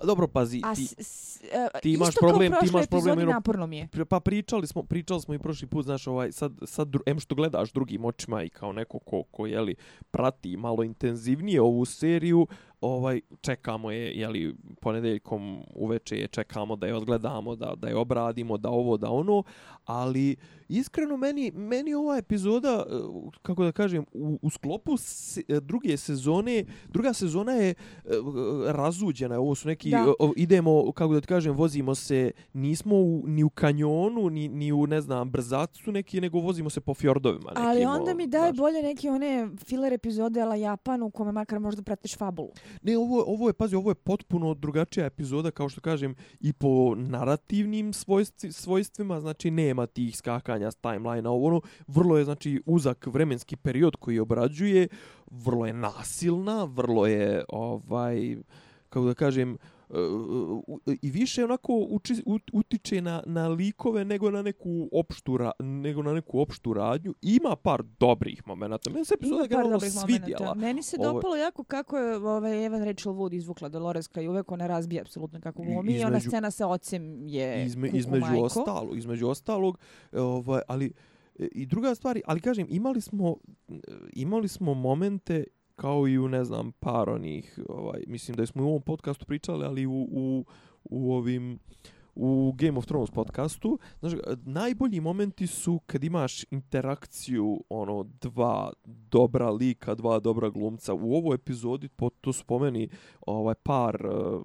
dobro, 0.04 0.28
pazi, 0.28 0.60
ti, 0.60 0.88
uh, 0.96 1.80
ti 1.82 1.92
imaš 1.92 2.14
problem, 2.14 2.52
ti 2.60 2.68
imaš 2.68 2.86
problem. 2.86 3.18
Isto 3.18 3.32
naporno 3.32 3.66
mi 3.66 3.76
je. 3.76 3.88
Pa 4.08 4.20
pričali 4.20 4.66
smo, 4.66 4.82
pričali 4.82 5.20
smo 5.20 5.34
i 5.34 5.38
prošli 5.38 5.68
put, 5.68 5.84
znaš, 5.84 6.06
ovaj, 6.06 6.32
sad, 6.32 6.52
sad, 6.66 6.88
em 7.06 7.20
što 7.20 7.34
gledaš 7.34 7.72
drugim 7.72 8.04
očima 8.04 8.42
i 8.42 8.48
kao 8.48 8.72
neko 8.72 8.98
ko, 8.98 9.22
ko 9.22 9.46
jeli, 9.46 9.74
prati 10.10 10.56
malo 10.56 10.82
intenzivnije 10.82 11.60
ovu 11.60 11.84
seriju, 11.84 12.46
ovaj 12.82 13.20
čekamo 13.40 13.90
je 13.90 14.10
je 14.10 14.28
li 14.28 14.54
ponedeljkom 14.80 15.62
uveče 15.74 16.16
je 16.16 16.28
čekamo 16.28 16.76
da 16.76 16.86
je 16.86 16.94
odgledamo 16.94 17.56
da 17.56 17.74
da 17.76 17.88
je 17.88 17.96
obradimo 17.96 18.58
da 18.58 18.70
ovo 18.70 18.96
da 18.96 19.10
ono 19.10 19.42
ali 19.84 20.36
iskreno 20.68 21.16
meni 21.16 21.50
meni 21.50 21.94
ova 21.94 22.16
epizoda 22.16 22.84
e, 22.88 22.94
kako 23.42 23.64
da 23.64 23.72
kažem 23.72 24.04
u, 24.12 24.38
u 24.42 24.50
sklopu 24.50 24.96
se, 24.96 25.42
e, 25.48 25.60
druge 25.60 25.96
sezone 25.96 26.64
druga 26.88 27.12
sezona 27.12 27.52
je 27.52 27.70
e, 27.70 27.74
razuđena 28.66 29.38
ovo 29.38 29.54
su 29.54 29.68
neki 29.68 29.90
da. 29.90 30.06
idemo 30.36 30.92
kako 30.92 31.14
da 31.14 31.20
ti 31.20 31.26
kažem 31.26 31.52
vozimo 31.52 31.94
se 31.94 32.30
nismo 32.52 32.96
u, 32.96 33.24
ni 33.26 33.44
u 33.44 33.50
kanjonu 33.50 34.30
ni 34.30 34.48
ni 34.48 34.72
u 34.72 34.86
ne 34.86 35.00
znam 35.00 35.30
brzacu 35.30 35.92
neki 35.92 36.20
nego 36.20 36.38
vozimo 36.38 36.70
se 36.70 36.80
po 36.80 36.94
fjordovima 36.94 37.50
nekim, 37.50 37.66
ali 37.66 37.84
onda 37.84 38.14
mi 38.14 38.26
daj 38.26 38.52
bolje 38.52 38.82
neke 38.82 39.10
one 39.10 39.48
filler 39.66 39.92
epizode 39.92 40.40
ala 40.40 40.54
Japanu 40.54 41.06
u 41.06 41.10
kome 41.10 41.32
makar 41.32 41.60
možda 41.60 41.82
pratiš 41.82 42.16
fabulu 42.16 42.52
Ne, 42.82 42.98
ovo, 42.98 43.24
ovo 43.26 43.48
je, 43.48 43.52
pazi, 43.52 43.76
ovo 43.76 43.90
je 43.90 43.94
potpuno 43.94 44.54
drugačija 44.54 45.06
epizoda, 45.06 45.50
kao 45.50 45.68
što 45.68 45.80
kažem, 45.80 46.14
i 46.40 46.52
po 46.52 46.94
narativnim 46.94 47.92
svojstvi, 47.92 48.52
svojstvima, 48.52 49.20
znači 49.20 49.50
nema 49.50 49.86
tih 49.86 50.16
skakanja 50.16 50.70
s 50.70 50.76
timeline-a, 50.76 51.30
ovo 51.30 51.46
ono, 51.46 51.60
vrlo 51.86 52.18
je, 52.18 52.24
znači, 52.24 52.62
uzak 52.66 53.06
vremenski 53.06 53.56
period 53.56 53.96
koji 53.96 54.18
obrađuje, 54.18 54.88
vrlo 55.30 55.66
je 55.66 55.72
nasilna, 55.72 56.64
vrlo 56.64 57.06
je, 57.06 57.44
ovaj, 57.48 58.36
kako 58.88 59.06
da 59.06 59.14
kažem, 59.14 59.58
i 61.02 61.10
više 61.10 61.44
onako 61.44 61.86
uči, 61.90 62.22
utiče 62.52 63.00
na, 63.00 63.22
na 63.26 63.48
likove 63.48 64.04
nego 64.04 64.30
na 64.30 64.42
neku 64.42 64.88
opštu 64.92 65.36
ra, 65.36 65.50
nego 65.58 66.02
na 66.02 66.12
neku 66.12 66.40
opštu 66.40 66.72
radnju. 66.72 67.14
Ima 67.22 67.56
par 67.56 67.82
dobrih 67.82 68.42
momenata. 68.46 68.90
Meni 68.90 69.04
se 69.04 69.14
epizoda 69.14 69.46
generalno 69.46 69.80
svidjela. 69.80 70.54
Meni 70.54 70.82
se 70.82 70.96
Ovo... 71.00 71.12
dopalo 71.12 71.36
jako 71.36 71.64
kako 71.64 71.98
je 71.98 72.16
ovaj 72.16 72.66
Evan 72.66 72.84
Rachel 72.84 73.12
Wood 73.12 73.34
izvukla 73.36 73.68
Doloreska 73.68 74.20
i 74.20 74.28
uvek 74.28 74.52
ona 74.52 74.66
razbija 74.66 75.02
apsolutno 75.02 75.40
kako 75.40 75.62
glumi. 75.62 75.92
I 75.92 76.04
ona 76.04 76.20
scena 76.20 76.50
sa 76.50 76.66
ocem 76.68 77.28
je 77.28 77.64
izme, 77.66 77.88
između 77.88 78.26
majko. 78.26 78.44
ostalog 78.44 78.98
između 78.98 79.28
ostalog 79.28 79.78
ovaj 80.12 80.60
ali 80.68 80.92
e, 81.38 81.48
i 81.52 81.66
druga 81.66 81.94
stvar 81.94 82.20
ali 82.26 82.40
kažem 82.40 82.66
imali 82.70 83.00
smo 83.00 83.36
imali 84.12 84.48
smo 84.48 84.74
momente 84.74 85.44
kao 85.82 86.08
i 86.08 86.18
u 86.18 86.28
ne 86.28 86.44
znam 86.44 86.72
par 86.72 87.10
onih 87.10 87.58
ovaj 87.68 88.02
mislim 88.06 88.36
da 88.36 88.46
smo 88.46 88.64
u 88.64 88.68
ovom 88.68 88.82
podcastu 88.82 89.26
pričali 89.26 89.64
ali 89.64 89.86
u 89.86 90.08
u 90.10 90.44
u 90.84 91.14
ovim 91.14 91.58
u 92.14 92.52
Game 92.56 92.78
of 92.78 92.86
Thrones 92.86 93.10
podcastu. 93.10 93.78
Znači 94.00 94.16
najbolji 94.44 95.00
momenti 95.00 95.46
su 95.46 95.80
kad 95.86 96.04
imaš 96.04 96.44
interakciju 96.50 97.64
ono 97.68 98.02
dva 98.20 98.72
dobra 98.84 99.50
lika 99.50 99.94
dva 99.94 100.20
dobra 100.20 100.50
glumca. 100.50 100.94
U 100.94 101.14
ovoj 101.14 101.34
epizodi 101.34 101.88
po, 101.88 102.10
to 102.10 102.32
spomeni 102.32 102.88
ovaj 103.26 103.54
par 103.54 104.06
uh, 104.06 104.14
uh, 104.14 104.42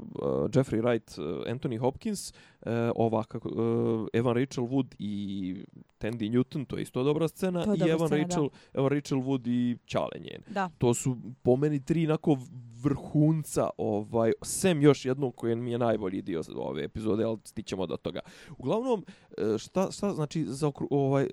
Jeffrey 0.50 0.82
Wright 0.82 1.20
uh, 1.20 1.44
Anthony 1.54 1.80
Hopkins 1.80 2.32
uh, 2.32 2.57
ova 2.96 3.24
kako 3.24 3.50
uh, 3.50 4.08
Evan 4.14 4.36
Rachel 4.36 4.64
Wood 4.64 4.96
i 5.00 5.56
Tandy 6.00 6.32
Newton, 6.32 6.66
to 6.66 6.76
je 6.76 6.82
isto 6.82 7.04
dobra 7.04 7.28
scena, 7.28 7.60
i 7.60 7.90
Evan, 7.90 8.08
scena, 8.08 8.24
Rachel, 8.24 8.50
Evan 8.74 8.90
Rachel 8.90 9.18
Wood 9.18 9.48
i 9.48 9.78
Čale 9.86 10.20
njen. 10.20 10.42
Da. 10.50 10.70
To 10.78 10.94
su 10.94 11.18
po 11.42 11.56
meni 11.56 11.86
tri 11.86 12.04
inako 12.04 12.38
vrhunca, 12.84 13.70
ovaj, 13.78 14.32
sem 14.42 14.82
još 14.82 15.06
jednog 15.06 15.36
koji 15.36 15.56
mi 15.56 15.72
je 15.72 15.78
najbolji 15.78 16.22
dio 16.22 16.42
ove 16.56 16.84
epizode, 16.84 17.24
ali 17.24 17.38
stićemo 17.44 17.86
do 17.86 17.98
toga. 17.98 18.20
Uglavnom, 18.58 19.06
e, 19.38 19.58
šta, 19.58 19.92
šta 19.92 20.14
znači 20.14 20.46
za, 20.46 20.72
ovaj, 20.90 21.28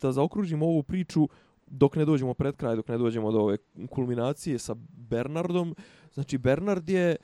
da 0.00 0.12
zaokružimo 0.12 0.66
ovu 0.66 0.82
priču, 0.82 1.28
dok 1.66 1.96
ne 1.96 2.04
dođemo 2.04 2.34
pred 2.34 2.56
kraj, 2.56 2.76
dok 2.76 2.88
ne 2.88 2.98
dođemo 2.98 3.32
do 3.32 3.40
ove 3.40 3.56
kulminacije 3.90 4.58
sa 4.58 4.74
Bernardom, 4.92 5.74
znači 6.14 6.38
Bernard 6.38 6.88
je, 6.88 7.16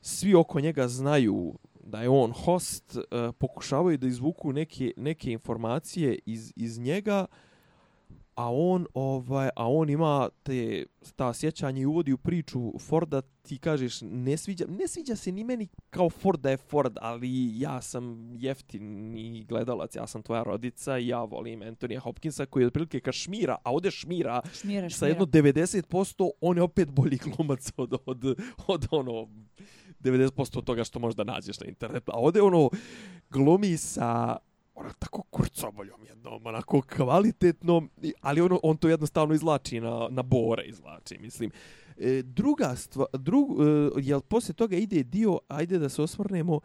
svi 0.00 0.34
oko 0.34 0.60
njega 0.60 0.88
znaju 0.88 1.54
da 1.82 2.02
je 2.02 2.08
on 2.08 2.32
host, 2.32 2.96
uh, 2.96 3.34
pokušavaju 3.38 3.98
da 3.98 4.06
izvuku 4.06 4.52
neke, 4.52 4.92
neke 4.96 5.32
informacije 5.32 6.18
iz, 6.26 6.52
iz 6.56 6.78
njega, 6.78 7.26
a 8.34 8.50
on 8.52 8.86
ovaj 8.94 9.48
a 9.56 9.68
on 9.68 9.90
ima 9.90 10.28
te 10.42 10.86
ta 11.16 11.34
sjećanje 11.34 11.82
i 11.82 11.86
uvodi 11.86 12.12
u 12.12 12.18
priču 12.18 12.78
Forda 12.78 13.22
ti 13.42 13.58
kažeš 13.58 14.00
ne 14.00 14.36
sviđa 14.36 14.64
ne 14.68 14.88
sviđa 14.88 15.16
se 15.16 15.32
ni 15.32 15.44
meni 15.44 15.68
kao 15.90 16.10
Ford 16.10 16.40
da 16.40 16.50
je 16.50 16.56
Ford 16.56 16.96
ali 17.00 17.60
ja 17.60 17.80
sam 17.82 18.34
jeftini 18.34 19.44
gledalac 19.44 19.96
ja 19.96 20.06
sam 20.06 20.22
tvoja 20.22 20.42
rodica 20.42 20.98
i 20.98 21.06
ja 21.06 21.24
volim 21.24 21.62
Antonija 21.62 22.00
Hopkinsa 22.00 22.46
koji 22.46 22.62
je 22.62 22.66
otprilike 22.66 23.00
ka 23.00 23.12
šmira 23.12 23.56
a 23.64 23.72
ode 23.72 23.90
šmira, 23.90 24.40
šmira, 24.54 24.88
šmira. 24.88 24.90
sa 24.90 25.06
jedno 25.06 25.26
90% 25.26 26.30
on 26.40 26.56
je 26.56 26.62
opet 26.62 26.90
bolji 26.90 27.16
glumac 27.16 27.72
od, 27.76 27.94
od, 28.06 28.24
od 28.66 28.86
ono 28.90 29.28
90% 30.02 30.58
od 30.58 30.64
toga 30.64 30.84
što 30.84 30.98
možda 30.98 31.24
nađeš 31.24 31.60
na 31.60 31.66
internetu. 31.66 32.12
A 32.14 32.18
ovdje 32.18 32.42
ono 32.42 32.70
glumi 33.30 33.76
sa 33.76 34.36
ono 34.74 34.90
tako 34.98 35.22
kurcoboljom 35.22 36.04
jednom, 36.04 36.46
onako 36.46 36.82
kvalitetnom, 36.96 37.90
ali 38.20 38.40
ono, 38.40 38.60
on 38.62 38.76
to 38.76 38.88
jednostavno 38.88 39.34
izlači 39.34 39.80
na, 39.80 40.08
na 40.10 40.22
bore 40.22 40.64
izlači, 40.64 41.18
mislim. 41.18 41.50
E, 41.98 42.22
druga 42.22 42.76
stvar, 42.76 43.06
drug, 43.12 43.48
e, 43.50 43.90
jel 43.96 44.20
poslije 44.20 44.54
toga 44.54 44.76
ide 44.76 45.02
dio, 45.02 45.38
ajde 45.48 45.78
da 45.78 45.88
se 45.88 46.02
osvrnemo, 46.02 46.60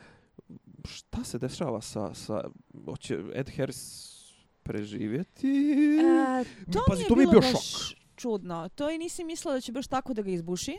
šta 0.85 1.23
se 1.23 1.39
dešava 1.39 1.81
sa, 1.81 2.13
sa 2.13 2.43
hoće 2.85 3.19
Ed 3.33 3.49
Harris 3.57 4.13
preživjeti? 4.63 5.47
E, 5.99 6.43
to 6.73 6.79
Pazi, 6.87 6.99
mi 6.99 7.03
je 7.03 7.07
to 7.07 7.15
mi 7.15 7.23
je 7.23 7.27
bio 7.27 7.41
šok. 7.41 7.97
čudno. 8.15 8.69
To 8.69 8.91
i 8.91 8.97
nisi 8.97 9.23
mislila 9.23 9.53
da 9.53 9.61
će 9.61 9.71
baš 9.71 9.87
tako 9.87 10.13
da 10.13 10.21
ga 10.21 10.31
izbuši. 10.31 10.77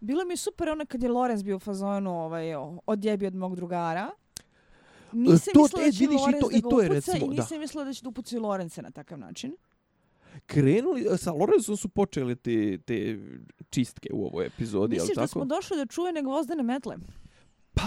Bilo 0.00 0.24
mi 0.24 0.36
super 0.36 0.68
ono 0.68 0.86
kad 0.86 1.02
je 1.02 1.08
Lorenz 1.08 1.42
bio 1.42 1.56
u 1.56 1.58
fazonu 1.58 2.10
ovaj, 2.10 2.54
odjebi 2.86 3.26
od 3.26 3.34
mog 3.34 3.56
drugara. 3.56 4.10
Nisam 5.12 5.52
to, 5.54 5.62
mislila 5.62 5.84
da 5.84 5.92
će 5.92 5.98
vidiš, 5.98 6.20
Lorenz 6.20 6.36
i 6.36 6.40
to, 6.40 6.48
da 6.48 6.56
i 6.56 6.62
to 6.70 6.80
je, 6.80 6.88
recimo, 6.88 7.26
i 7.26 7.28
nisam 7.28 7.56
da. 7.56 7.58
mislila 7.58 7.84
da 7.84 7.92
će 7.92 8.02
da 8.02 8.08
upuci 8.08 8.38
Lorenza 8.38 8.82
na 8.82 8.90
takav 8.90 9.18
način. 9.18 9.56
Krenuli, 10.46 11.06
sa 11.18 11.32
Lorenzom 11.32 11.76
su 11.76 11.88
počeli 11.88 12.36
te, 12.36 12.78
te 12.78 13.18
čistke 13.70 14.08
u 14.12 14.26
ovoj 14.26 14.46
epizodi, 14.46 14.94
Misliš 14.94 15.16
da 15.16 15.26
smo 15.26 15.44
došli 15.44 15.76
do 15.76 15.86
čuvene 15.86 16.22
gvozdene 16.22 16.62
metle? 16.62 16.96
Pa 17.74 17.82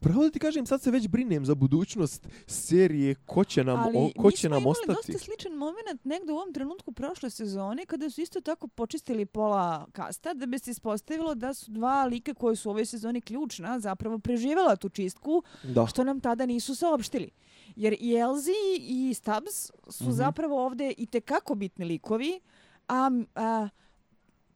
pravo 0.00 0.22
da 0.22 0.30
ti 0.30 0.38
kažem, 0.38 0.66
sad 0.66 0.82
se 0.82 0.90
već 0.90 1.08
brinem 1.08 1.44
za 1.44 1.54
budućnost 1.54 2.28
serije, 2.46 3.14
ko 3.14 3.44
će 3.44 3.64
nam, 3.64 3.96
o, 3.96 4.10
ko 4.22 4.30
će 4.30 4.48
nam 4.48 4.66
ostati. 4.66 4.90
Ali 4.90 4.96
mi 4.98 5.02
smo 5.02 5.12
dosta 5.12 5.24
sličan 5.24 5.52
moment 5.52 6.04
negdje 6.04 6.32
u 6.32 6.36
ovom 6.36 6.52
trenutku 6.52 6.92
prošle 6.92 7.30
sezone, 7.30 7.86
kada 7.86 8.10
su 8.10 8.20
isto 8.20 8.40
tako 8.40 8.68
počistili 8.68 9.26
pola 9.26 9.86
kasta, 9.92 10.34
da 10.34 10.46
bi 10.46 10.58
se 10.58 10.70
ispostavilo 10.70 11.34
da 11.34 11.54
su 11.54 11.70
dva 11.70 12.04
lika 12.04 12.34
koje 12.34 12.56
su 12.56 12.68
u 12.68 12.72
ovoj 12.72 12.86
sezoni 12.86 13.20
ključna, 13.20 13.80
zapravo 13.80 14.18
preživjela 14.18 14.76
tu 14.76 14.88
čistku, 14.88 15.42
da. 15.62 15.86
što 15.86 16.04
nam 16.04 16.20
tada 16.20 16.46
nisu 16.46 16.74
saopštili. 16.74 17.30
Jer 17.76 17.96
i 18.00 18.14
Elzi 18.14 18.52
i 18.80 19.14
Stubbs 19.14 19.70
su 19.90 20.04
mm 20.04 20.06
-hmm. 20.06 20.12
zapravo 20.12 20.66
ovdje 20.66 20.94
i 20.98 21.06
tekako 21.06 21.54
bitni 21.54 21.84
likovi, 21.84 22.40
a, 22.88 23.10
a 23.34 23.68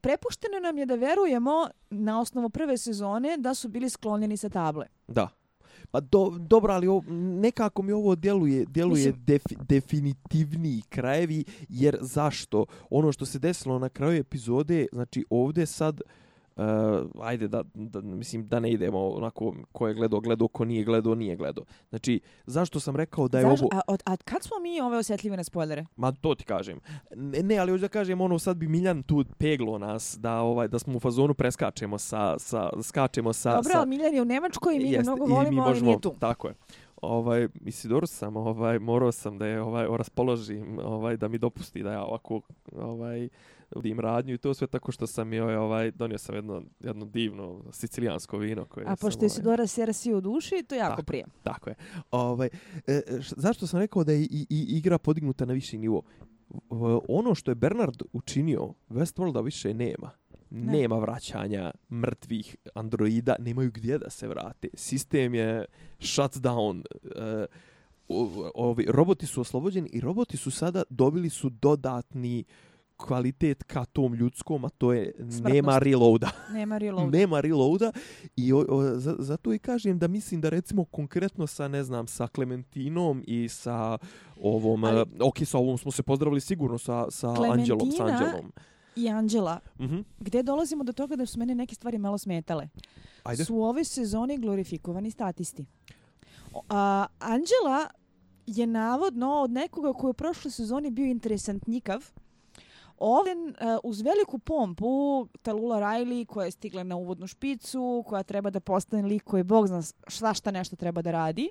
prepušteno 0.06 0.60
nam 0.62 0.78
je 0.78 0.86
da 0.86 0.94
verujemo 0.94 1.68
na 1.90 2.20
osnovu 2.20 2.50
prve 2.50 2.78
sezone 2.78 3.36
da 3.38 3.54
su 3.54 3.68
bili 3.68 3.90
sklonjeni 3.90 4.36
sa 4.36 4.48
table. 4.48 4.86
Da. 5.08 5.28
Pa 5.90 6.00
do, 6.00 6.34
dobro, 6.38 6.72
ali 6.72 6.86
ovo, 6.86 7.02
nekako 7.40 7.82
mi 7.82 7.92
ovo 7.92 8.14
djeluje, 8.14 8.64
djeluje 8.64 9.06
Mislim... 9.06 9.24
def, 9.24 9.42
definitivniji 9.68 10.82
krajevi, 10.88 11.44
jer 11.68 11.98
zašto? 12.00 12.64
Ono 12.90 13.12
što 13.12 13.26
se 13.26 13.38
desilo 13.38 13.78
na 13.78 13.88
kraju 13.88 14.20
epizode, 14.20 14.86
znači 14.92 15.24
ovdje 15.30 15.66
sad... 15.66 16.00
Uh, 16.00 16.25
uh, 16.56 16.64
ajde 17.20 17.48
da, 17.48 17.62
da, 17.74 18.00
mislim 18.00 18.48
da 18.48 18.60
ne 18.60 18.70
idemo 18.70 19.08
onako 19.08 19.54
ko 19.72 19.88
je 19.88 19.94
gledao, 19.94 20.20
gledao, 20.20 20.48
ko 20.48 20.64
nije 20.64 20.84
gledao, 20.84 21.14
nije 21.14 21.36
gledao. 21.36 21.64
Znači, 21.88 22.20
zašto 22.46 22.80
sam 22.80 22.96
rekao 22.96 23.28
da 23.28 23.38
je 23.38 23.44
Znaš, 23.44 23.60
ovo... 23.60 23.68
A, 23.72 23.80
a, 23.88 23.96
a 24.04 24.16
kad 24.16 24.42
smo 24.42 24.58
mi 24.62 24.80
ove 24.80 24.96
osjetljive 24.96 25.36
na 25.36 25.44
spoilere? 25.44 25.86
Ma 25.96 26.12
to 26.12 26.34
ti 26.34 26.44
kažem. 26.44 26.80
Ne, 27.16 27.42
ne 27.42 27.58
ali 27.58 27.72
hoću 27.72 27.80
da 27.80 27.88
kažem, 27.88 28.20
ono 28.20 28.38
sad 28.38 28.56
bi 28.56 28.68
Miljan 28.68 29.02
tu 29.02 29.24
peglo 29.38 29.78
nas 29.78 30.16
da 30.20 30.40
ovaj 30.40 30.68
da 30.68 30.78
smo 30.78 30.96
u 30.96 31.00
fazonu 31.00 31.34
preskačemo 31.34 31.98
sa, 31.98 32.38
sa 32.38 32.70
skačemo 32.82 33.32
sa... 33.32 33.54
Dobro, 33.54 33.72
sa... 33.72 33.84
Miljan 33.84 34.14
je 34.14 34.22
u 34.22 34.24
Nemačkoj 34.24 34.76
i 34.76 34.78
mi 34.78 34.90
jest, 34.90 35.02
mnogo 35.02 35.24
volimo, 35.24 35.62
ali 35.62 35.80
nije 35.80 36.00
tu. 36.00 36.14
Tako 36.18 36.48
je 36.48 36.54
ovaj 37.02 37.48
Isidor 37.64 38.08
sam 38.08 38.36
ovaj 38.36 38.78
morao 38.78 39.12
sam 39.12 39.38
da 39.38 39.46
je 39.46 39.62
ovaj 39.62 39.86
raspoložim 39.96 40.78
ovaj 40.84 41.16
da 41.16 41.28
mi 41.28 41.38
dopusti 41.38 41.82
da 41.82 41.92
ja 41.92 42.04
ovako 42.04 42.40
ovaj 42.76 43.28
vidim 43.76 44.00
radnju 44.00 44.34
i 44.34 44.38
to 44.38 44.54
sve 44.54 44.66
tako 44.66 44.92
što 44.92 45.06
sam 45.06 45.32
joj 45.32 45.56
ovaj 45.56 45.90
donio 45.90 46.18
sam 46.18 46.34
jedno 46.34 46.62
jedno 46.80 47.04
divno 47.04 47.64
sicilijansko 47.72 48.38
vino 48.38 48.64
koje 48.64 48.86
A 48.88 48.96
pošto 48.96 49.24
je 49.24 49.26
Isidora 49.26 49.60
ovaj, 49.60 49.68
sersi 49.68 50.14
u 50.14 50.20
duši, 50.20 50.64
to 50.68 50.74
jako 50.74 50.90
tako, 50.90 51.02
prije. 51.02 51.24
Tako 51.42 51.70
je. 51.70 51.76
Ovaj 52.10 52.48
e, 52.86 53.02
š, 53.20 53.34
zašto 53.36 53.66
sam 53.66 53.80
rekao 53.80 54.04
da 54.04 54.12
je 54.12 54.22
i, 54.22 54.46
i, 54.50 54.66
igra 54.68 54.98
podignuta 54.98 55.44
na 55.44 55.52
viši 55.52 55.78
nivo? 55.78 56.02
Ono 57.08 57.34
što 57.34 57.50
je 57.50 57.54
Bernard 57.54 58.02
učinio, 58.12 58.74
Westworlda 58.90 59.44
više 59.44 59.74
nema. 59.74 60.10
Ne. 60.50 60.72
Nema 60.72 60.98
vraćanja 60.98 61.70
mrtvih 61.90 62.56
androida, 62.74 63.36
nemaju 63.38 63.70
gdje 63.74 63.98
da 63.98 64.10
se 64.10 64.28
vrate. 64.28 64.68
Sistem 64.74 65.34
je 65.34 65.64
shut 66.00 66.32
down. 66.32 66.84
Uh, 67.04 67.44
ovi 68.54 68.86
roboti 68.88 69.26
su 69.26 69.40
oslobođeni 69.40 69.88
i 69.92 70.00
roboti 70.00 70.36
su 70.36 70.50
sada 70.50 70.82
dobili 70.90 71.30
su 71.30 71.50
dodatni 71.50 72.44
kvalitet 72.96 73.62
ka 73.62 73.84
tom 73.84 74.14
ljudskom, 74.14 74.64
a 74.64 74.68
to 74.68 74.92
je 74.92 75.12
Smrtnost. 75.16 75.44
nema 75.44 75.78
reloada. 75.78 76.30
Nema 76.52 76.78
reloada. 76.78 77.18
nema 77.18 77.40
reloada 77.40 77.92
i 78.36 78.52
o, 78.52 78.64
o, 78.68 78.82
za, 78.82 79.16
zato 79.18 79.52
i 79.52 79.58
kažem 79.58 79.98
da 79.98 80.08
mislim 80.08 80.40
da 80.40 80.48
recimo 80.48 80.84
konkretno 80.84 81.46
sa, 81.46 81.68
ne 81.68 81.84
znam, 81.84 82.06
sa 82.06 82.26
Clementinom 82.34 83.24
i 83.26 83.48
sa 83.48 83.98
ovom, 84.42 84.84
Ali, 84.84 85.04
ok, 85.20 85.36
sa 85.44 85.58
ovom 85.58 85.78
smo 85.78 85.90
se 85.90 86.02
pozdravili 86.02 86.40
sigurno 86.40 86.78
sa, 86.78 87.06
sa 87.10 87.34
Anđelom. 87.52 87.90
Sa 87.90 88.04
Anđelom 88.04 88.52
i 88.96 89.08
Anđela, 89.08 89.60
mm 89.78 89.84
-hmm. 89.84 90.04
gdje 90.20 90.42
dolazimo 90.42 90.84
do 90.84 90.92
toga 90.92 91.16
da 91.16 91.26
su 91.26 91.38
mene 91.38 91.54
neke 91.54 91.74
stvari 91.74 91.98
malo 91.98 92.18
smetale. 92.18 92.68
Ajde. 93.22 93.44
Su 93.44 93.54
u 93.54 93.62
ove 93.62 93.84
sezone 93.84 94.36
glorifikovani 94.36 95.10
statisti. 95.10 95.64
A, 96.68 97.06
Anđela 97.18 97.88
je 98.46 98.66
navodno 98.66 99.32
od 99.32 99.50
nekoga 99.50 99.92
koji 99.92 100.10
u 100.10 100.14
prošloj 100.14 100.52
sezoni 100.52 100.90
bio 100.90 101.06
interesantnikav, 101.06 102.10
Ovdje 102.98 103.34
uh, 103.34 103.52
uz 103.82 104.00
veliku 104.00 104.38
pompu 104.38 105.26
Talula 105.42 105.80
Riley 105.80 106.26
koja 106.26 106.44
je 106.44 106.50
stigla 106.50 106.82
na 106.82 106.96
uvodnu 106.96 107.26
špicu, 107.26 108.04
koja 108.06 108.22
treba 108.22 108.50
da 108.50 108.60
postane 108.60 109.02
lik 109.02 109.24
koji 109.24 109.42
bog 109.42 109.66
zna 109.66 109.82
šta 110.06 110.34
šta 110.34 110.50
nešto 110.50 110.76
treba 110.76 111.02
da 111.02 111.10
radi, 111.10 111.50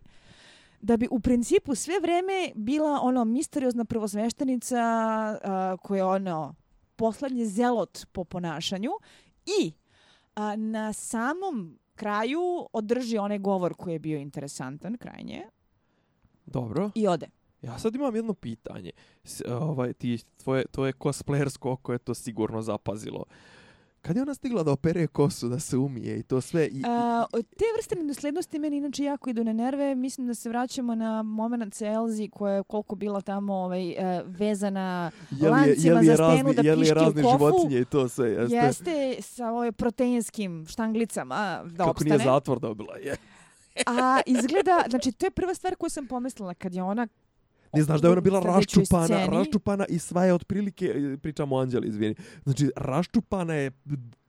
da 0.82 0.98
bi 0.98 1.08
u 1.12 1.20
principu 1.20 1.76
sve 1.76 2.00
vreme 2.02 2.52
bila 2.56 3.00
ono 3.02 3.26
misteriozna 3.26 3.86
prvosveštenica 3.86 4.82
uh, 5.36 5.80
koja 5.80 5.98
je 5.98 6.06
ono 6.06 6.56
poslednji 6.96 7.46
zelot 7.46 8.06
po 8.12 8.24
ponašanju 8.24 8.92
i 9.46 9.74
a, 10.36 10.56
na 10.56 10.94
samom 10.94 11.80
kraju 11.96 12.68
održi 12.74 13.18
onaj 13.18 13.38
govor 13.38 13.74
koji 13.74 13.94
je 13.94 14.00
bio 14.00 14.18
interesantan 14.18 14.98
krajnje. 14.98 15.46
Dobro. 16.46 16.92
I 16.96 17.08
ode. 17.08 17.28
Ja 17.62 17.80
sad 17.80 17.96
imam 17.96 18.16
jedno 18.16 18.34
pitanje. 18.34 18.92
S, 19.24 19.42
ovaj, 19.48 19.94
ti, 19.94 20.20
tvoje, 20.44 20.66
tvoje 20.72 20.94
cosplayersko 20.94 21.72
oko 21.72 21.94
je 21.94 22.00
to 22.00 22.14
sigurno 22.14 22.62
zapazilo. 22.62 23.26
Kad 24.02 24.16
je 24.16 24.22
ona 24.22 24.34
stigla 24.34 24.64
da 24.64 24.72
opere 24.72 25.08
kosu, 25.08 25.50
da 25.50 25.60
se 25.60 25.78
umije 25.78 26.20
i 26.20 26.24
to 26.24 26.42
sve? 26.42 26.68
I, 26.68 26.84
A, 26.86 27.26
te 27.34 27.66
vrste 27.78 27.96
nedoslednosti 27.96 28.60
meni 28.60 28.78
inače 28.78 29.04
jako 29.04 29.30
idu 29.30 29.44
na 29.44 29.54
nerve. 29.54 29.96
Mislim 29.96 30.28
da 30.28 30.34
se 30.34 30.50
vraćamo 30.50 30.96
na 30.96 31.24
moment 31.24 31.74
sa 31.74 31.88
Elzi 31.88 32.30
koja 32.34 32.54
je 32.54 32.64
koliko 32.64 32.96
bila 32.96 33.22
tamo 33.22 33.54
ovaj, 33.54 33.90
uh, 33.90 33.96
vezana 34.26 35.12
je 35.32 35.50
li, 35.50 35.50
lancima 35.50 35.90
je 35.90 35.96
li 35.96 36.08
je 36.08 36.16
za 36.16 36.32
stenu 36.32 36.54
razni, 36.54 36.54
da 36.54 36.76
piški 36.76 37.20
u 37.20 37.24
kofu. 37.24 37.38
životinje 37.38 37.80
i 37.80 37.86
to 37.86 38.10
sve, 38.10 38.30
jeste? 38.30 38.56
Jeste 38.56 39.22
sa 39.22 39.50
ovaj 39.50 39.72
proteinskim 39.72 40.66
štanglicama 40.68 41.62
da 41.66 41.78
Kako 41.78 41.90
opstane. 41.90 42.18
Nije 42.18 42.26
zatvor 42.26 42.60
dobila, 42.60 42.98
je. 42.98 43.16
A 43.86 44.22
izgleda, 44.26 44.84
znači 44.90 45.12
to 45.12 45.26
je 45.26 45.32
prva 45.32 45.54
stvar 45.54 45.76
koju 45.76 45.90
sam 45.90 46.08
pomislila 46.08 46.54
kad 46.54 46.74
je 46.74 46.84
ona 46.84 47.08
Ne 47.76 47.84
znaš 47.84 48.02
da 48.02 48.08
je 48.08 48.12
ona 48.12 48.22
bila 48.22 48.40
raščupana, 48.40 49.26
raščupana 49.26 49.86
i 49.90 50.00
sva 50.00 50.26
je 50.26 50.34
otprilike, 50.34 51.18
pričamo 51.22 51.56
o 51.56 51.60
Anđeli, 51.60 51.88
izvini, 51.88 52.16
znači 52.44 52.72
raščupana 52.76 53.54
je 53.54 53.72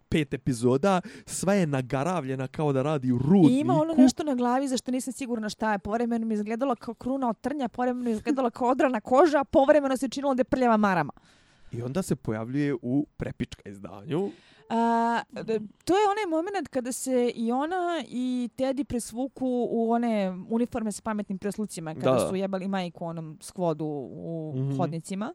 pet 0.09 0.35
epizoda, 0.35 1.00
sva 1.26 1.54
je 1.54 1.66
nagaravljena 1.66 2.48
kao 2.48 2.72
da 2.72 2.82
radi 2.82 3.12
u 3.12 3.18
rudniku. 3.18 3.54
I 3.54 3.59
ima 3.61 3.74
ono 3.74 3.94
nešto 3.94 4.24
na 4.24 4.35
glavi 4.35 4.68
za 4.68 4.76
što 4.76 4.90
nisam 4.90 5.12
sigurna 5.12 5.48
šta 5.48 5.72
je. 5.72 5.78
Povremeno 5.78 6.26
mi 6.26 6.35
izgledalo 6.35 6.74
kao 6.74 6.94
kruna 6.94 7.28
od 7.28 7.40
trnja, 7.40 7.68
povremeno 7.68 8.04
mi 8.04 8.11
izgledalo 8.11 8.50
kao 8.50 8.68
odrana 8.68 9.00
koža, 9.00 9.44
povremeno 9.44 9.96
se 9.96 10.09
činilo 10.09 10.35
da 10.35 10.40
je 10.40 10.44
prljava 10.44 10.76
marama. 10.76 11.12
I 11.72 11.82
onda 11.82 12.02
se 12.02 12.16
pojavljuje 12.16 12.74
u 12.82 13.06
prepička 13.16 13.68
izdanju. 13.68 14.30
A, 14.68 15.22
to 15.85 15.94
je 15.94 16.09
onaj 16.11 16.26
moment 16.31 16.68
kada 16.68 16.92
se 16.92 17.33
i 17.35 17.52
ona 17.52 18.05
i 18.09 18.48
Teddy 18.57 18.85
presvuku 18.85 19.68
u 19.70 19.90
one 19.90 20.35
uniforme 20.50 20.92
sa 20.92 21.02
pametnim 21.02 21.38
preslucima 21.38 21.94
kada 21.94 22.12
da. 22.12 22.29
su 22.29 22.37
jebali 22.37 22.68
majku 22.68 23.05
onom 23.05 23.38
skvodu 23.40 23.85
u 23.85 24.52
mm 24.57 24.61
-hmm. 24.61 24.76
hodnicima. 24.76 25.35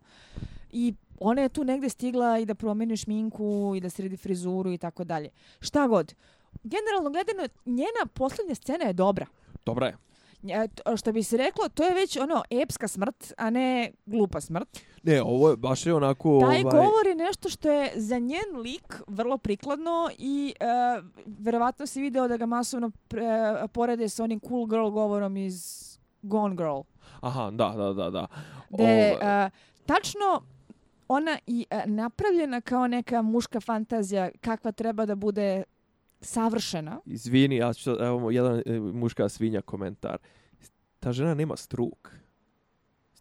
I 0.71 0.93
ona 1.19 1.41
je 1.41 1.49
tu 1.49 1.63
negde 1.63 1.89
stigla 1.89 2.39
i 2.39 2.45
da 2.45 2.55
promeni 2.55 2.97
šminku 2.97 3.73
i 3.77 3.79
da 3.79 3.89
sredi 3.89 4.17
frizuru 4.17 4.71
i 4.71 4.77
tako 4.77 5.03
dalje. 5.03 5.29
Šta 5.59 5.87
god. 5.87 6.15
Generalno 6.63 7.09
gledano, 7.09 7.47
njena 7.65 8.05
posljednja 8.13 8.55
scena 8.55 8.85
je 8.85 8.93
dobra. 8.93 9.25
Dobra 9.65 9.87
je 9.87 9.97
što 10.97 11.11
bi 11.11 11.23
se 11.23 11.37
reklo, 11.37 11.69
to 11.69 11.83
je 11.83 11.93
već 11.93 12.17
ono 12.17 12.43
epska 12.49 12.87
smrt, 12.87 13.33
a 13.37 13.49
ne 13.49 13.91
glupa 14.05 14.41
smrt. 14.41 14.79
Ne, 15.03 15.21
ovo 15.21 15.49
je 15.49 15.57
baš 15.57 15.85
je 15.85 15.93
onako... 15.93 16.39
Taj 16.39 16.61
ovaj... 16.61 16.71
govor 16.71 17.07
je 17.07 17.15
nešto 17.15 17.49
što 17.49 17.71
je 17.71 17.91
za 17.95 18.19
njen 18.19 18.61
lik 18.63 19.01
vrlo 19.07 19.37
prikladno 19.37 20.09
i 20.17 20.53
uh, 20.59 21.05
verovatno 21.39 21.85
se 21.85 22.01
video 22.01 22.27
da 22.27 22.37
ga 22.37 22.45
masovno 22.45 22.91
pre, 23.07 23.27
porede 23.73 24.09
s 24.09 24.19
onim 24.19 24.39
cool 24.39 24.65
girl 24.65 24.89
govorom 24.89 25.37
iz 25.37 25.87
Gone 26.21 26.55
Girl. 26.55 26.79
Aha, 27.21 27.51
da, 27.51 27.73
da, 27.77 27.93
da. 27.93 28.09
da. 28.09 28.27
De, 28.69 29.17
uh, 29.21 29.51
tačno 29.85 30.43
ona 31.07 31.37
i 31.47 31.65
uh, 31.71 31.77
napravljena 31.85 32.61
kao 32.61 32.87
neka 32.87 33.21
muška 33.21 33.59
fantazija 33.59 34.29
kakva 34.41 34.71
treba 34.71 35.05
da 35.05 35.15
bude 35.15 35.63
savršena. 36.21 36.99
Izvini, 37.05 37.55
ja 37.55 37.73
ću, 37.73 37.91
evo, 37.91 38.31
jedan 38.31 38.61
e, 38.65 38.79
muška 38.79 39.29
svinja 39.29 39.61
komentar. 39.61 40.17
Ta 40.99 41.11
žena 41.11 41.33
nema 41.33 41.57
struk 41.57 42.09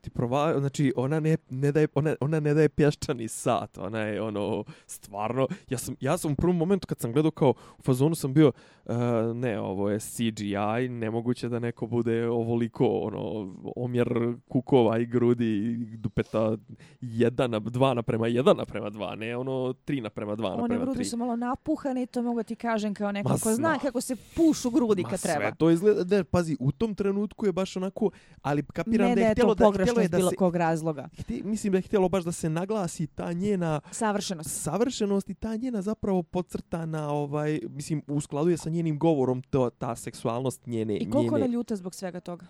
ti 0.00 0.10
prova, 0.10 0.58
znači 0.58 0.92
ona 0.96 1.20
ne, 1.20 1.36
ne 1.50 1.72
daje, 1.72 1.88
ona, 1.94 2.14
ona 2.20 2.40
ne 2.40 2.54
daje 2.54 2.68
pješčani 2.68 3.28
sat, 3.28 3.78
ona 3.78 4.00
je 4.00 4.22
ono, 4.22 4.64
stvarno, 4.86 5.48
ja 5.70 5.78
sam, 5.78 5.94
ja 6.00 6.18
sam 6.18 6.32
u 6.32 6.34
prvom 6.34 6.56
momentu 6.56 6.86
kad 6.86 6.98
sam 6.98 7.12
gledao 7.12 7.30
kao 7.30 7.54
u 7.78 7.82
fazonu 7.82 8.14
sam 8.14 8.34
bio, 8.34 8.52
uh, 8.84 8.94
ne, 9.34 9.60
ovo 9.60 9.90
je 9.90 9.98
CGI, 9.98 10.88
nemoguće 10.88 11.48
da 11.48 11.58
neko 11.58 11.86
bude 11.86 12.28
ovoliko, 12.28 12.86
ono, 12.86 13.54
omjer 13.76 14.34
kukova 14.48 14.98
i 14.98 15.06
grudi 15.06 15.76
dupeta 15.96 16.56
jedan, 17.00 17.50
dva 17.50 17.94
naprema 17.94 18.26
jedan 18.26 18.56
naprema 18.56 18.90
dva, 18.90 19.14
ne 19.14 19.36
ono 19.36 19.72
tri 19.72 20.00
naprema 20.00 20.36
dva 20.36 20.50
naprema 20.50 20.68
tri. 20.68 20.76
One 20.76 20.84
grudi 20.84 21.04
su 21.04 21.16
malo 21.16 21.36
napuhane 21.36 22.02
i 22.02 22.06
to 22.06 22.22
mogu 22.22 22.42
ti 22.42 22.56
kažem 22.56 22.94
kao 22.94 23.12
neko 23.12 23.36
ko 23.42 23.54
zna 23.54 23.78
kako 23.78 24.00
se 24.00 24.16
pušu 24.36 24.70
grudi 24.70 25.04
kad 25.10 25.22
treba. 25.22 25.38
Ma 25.38 25.46
sve 25.46 25.56
to 25.58 25.70
izgleda, 25.70 26.16
ne, 26.16 26.24
pazi, 26.24 26.56
u 26.60 26.72
tom 26.72 26.94
trenutku 26.94 27.46
je 27.46 27.52
baš 27.52 27.76
onako, 27.76 28.10
ali 28.42 28.62
kapiram 28.62 29.08
ne, 29.08 29.14
da 29.14 29.20
je 29.20 29.32
htjelo 29.32 29.54
da, 29.54 29.70
htjelo 29.90 30.02
je 30.02 30.08
da 30.08 30.16
bilo 30.16 30.30
se, 30.30 30.36
kog 30.36 30.56
razloga. 30.56 31.08
Hti, 31.18 31.42
mislim 31.44 31.72
da 31.72 31.78
je 31.78 31.82
htjelo 31.82 32.08
baš 32.08 32.24
da 32.24 32.32
se 32.32 32.50
naglasi 32.50 33.06
ta 33.06 33.32
njena 33.32 33.80
savršenost. 33.90 34.62
Savršenost 34.62 35.30
i 35.30 35.34
ta 35.34 35.56
njena 35.56 35.82
zapravo 35.82 36.22
podcrtana, 36.22 37.10
ovaj, 37.10 37.60
mislim, 37.68 38.02
u 38.06 38.20
skladu 38.20 38.50
je 38.50 38.56
sa 38.56 38.70
njenim 38.70 38.98
govorom 38.98 39.42
to, 39.42 39.70
ta 39.70 39.96
seksualnost 39.96 40.66
njene. 40.66 40.96
I 40.96 41.10
koliko 41.10 41.34
njene... 41.34 41.46
je 41.46 41.52
ljuta 41.52 41.76
zbog 41.76 41.94
svega 41.94 42.20
toga? 42.20 42.46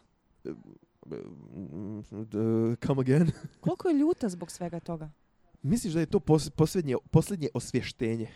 Come 2.87 3.00
again? 3.00 3.31
koliko 3.61 3.88
je 3.88 3.94
ljuta 3.94 4.29
zbog 4.29 4.50
svega 4.50 4.81
toga? 4.81 5.11
Misliš 5.62 5.92
da 5.94 6.00
je 6.00 6.07
to 6.07 6.20
posljednje, 6.57 6.96
posljednje 7.11 7.48
osvještenje? 7.55 8.29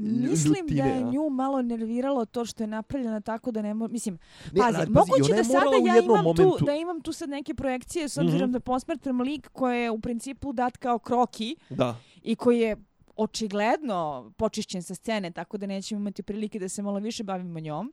Mislim 0.00 0.66
da 0.66 0.84
je 0.84 1.02
nju 1.02 1.30
malo 1.30 1.62
nerviralo 1.62 2.24
to 2.24 2.44
što 2.44 2.62
je 2.62 2.66
napravljena 2.66 3.20
tako 3.20 3.50
da 3.50 3.62
ne 3.62 3.74
mo... 3.74 3.88
Mislim, 3.88 4.18
ne, 4.52 4.60
pazi, 4.60 4.78
pazi 4.78 4.90
moguće 4.92 5.34
da 5.34 5.44
sada 5.44 5.76
ja 5.86 6.02
imam 6.02 6.24
momentu... 6.24 6.56
tu, 6.58 6.64
da 6.64 6.74
imam 6.74 7.00
tu 7.00 7.12
sad 7.12 7.28
neke 7.28 7.54
projekcije 7.54 8.08
s 8.08 8.18
obzirom 8.18 8.50
mm 8.50 8.50
-hmm. 8.50 8.52
da 8.52 8.60
posmrtam 8.60 9.20
lik 9.20 9.48
koji 9.52 9.82
je 9.82 9.90
u 9.90 10.00
principu 10.00 10.52
dat 10.52 10.76
kao 10.76 10.98
kroki 10.98 11.56
da. 11.70 11.96
i 12.22 12.36
koji 12.36 12.60
je 12.60 12.76
očigledno 13.16 14.32
počišćen 14.36 14.82
sa 14.82 14.94
scene, 14.94 15.30
tako 15.30 15.58
da 15.58 15.66
nećemo 15.66 16.00
imati 16.00 16.22
prilike 16.22 16.58
da 16.58 16.68
se 16.68 16.82
malo 16.82 16.98
više 16.98 17.24
bavimo 17.24 17.60
njom. 17.60 17.92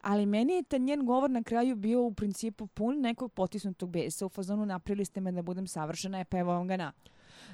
Ali 0.00 0.26
meni 0.26 0.52
je 0.52 0.62
ta 0.62 0.78
njen 0.78 1.06
govor 1.06 1.30
na 1.30 1.42
kraju 1.42 1.76
bio 1.76 2.02
u 2.02 2.14
principu 2.14 2.66
pun 2.66 3.00
nekog 3.00 3.32
potisnutog 3.32 3.90
besa. 3.90 4.26
U 4.26 4.28
fazonu 4.28 4.66
napravili 4.66 5.04
ste 5.04 5.20
me 5.20 5.32
da 5.32 5.42
budem 5.42 5.66
savršena, 5.66 6.20
e 6.20 6.24
pa 6.24 6.38
evo 6.38 6.52
vam 6.52 6.68
ga 6.68 6.76
na 6.76 6.92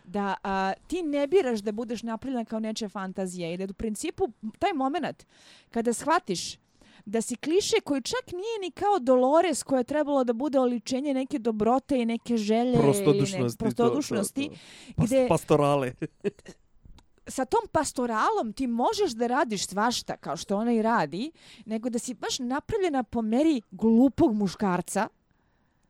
da 0.09 0.35
a, 0.43 0.73
ti 0.87 1.03
ne 1.03 1.27
biraš 1.27 1.61
da 1.61 1.73
budeš 1.73 2.03
napravljena 2.03 2.45
kao 2.45 2.61
nečija 2.61 2.89
fantazija 2.89 3.53
i 3.53 3.57
da 3.57 3.65
u 3.65 3.75
principu 3.75 4.29
taj 4.59 4.73
moment 4.73 5.27
kada 5.71 5.93
shvatiš 5.93 6.59
da 7.05 7.21
si 7.23 7.37
kliše 7.37 7.77
koji 7.85 8.03
čak 8.03 8.33
nije 8.33 8.59
ni 8.61 8.71
kao 8.71 8.99
Dolores 8.99 9.63
koja 9.63 9.79
je 9.79 9.85
trebalo 9.85 10.25
da 10.25 10.33
bude 10.33 10.59
oličenje 10.59 11.15
neke 11.15 11.39
dobrote 11.39 12.01
i 12.01 12.05
neke 12.05 12.37
želje 12.37 12.79
prostodušnosti, 12.79 13.37
i 13.37 13.43
ne, 13.43 13.49
prostodušnosti 13.59 14.49
to, 14.49 14.55
to, 14.87 14.95
to. 14.97 15.05
Gde, 15.05 15.27
pastorale 15.29 15.93
sa 17.29 17.45
tom 17.45 17.69
pastoralom 17.73 18.53
ti 18.53 18.67
možeš 18.67 19.13
da 19.13 19.27
radiš 19.27 19.67
svašta 19.67 20.17
kao 20.17 20.37
što 20.37 20.57
ona 20.57 20.73
i 20.73 20.83
radi 20.83 21.31
nego 21.67 21.91
da 21.91 21.99
si 21.99 22.15
baš 22.15 22.39
napravljena 22.39 23.03
po 23.03 23.23
meri 23.23 23.63
glupog 23.71 24.35
muškarca 24.35 25.09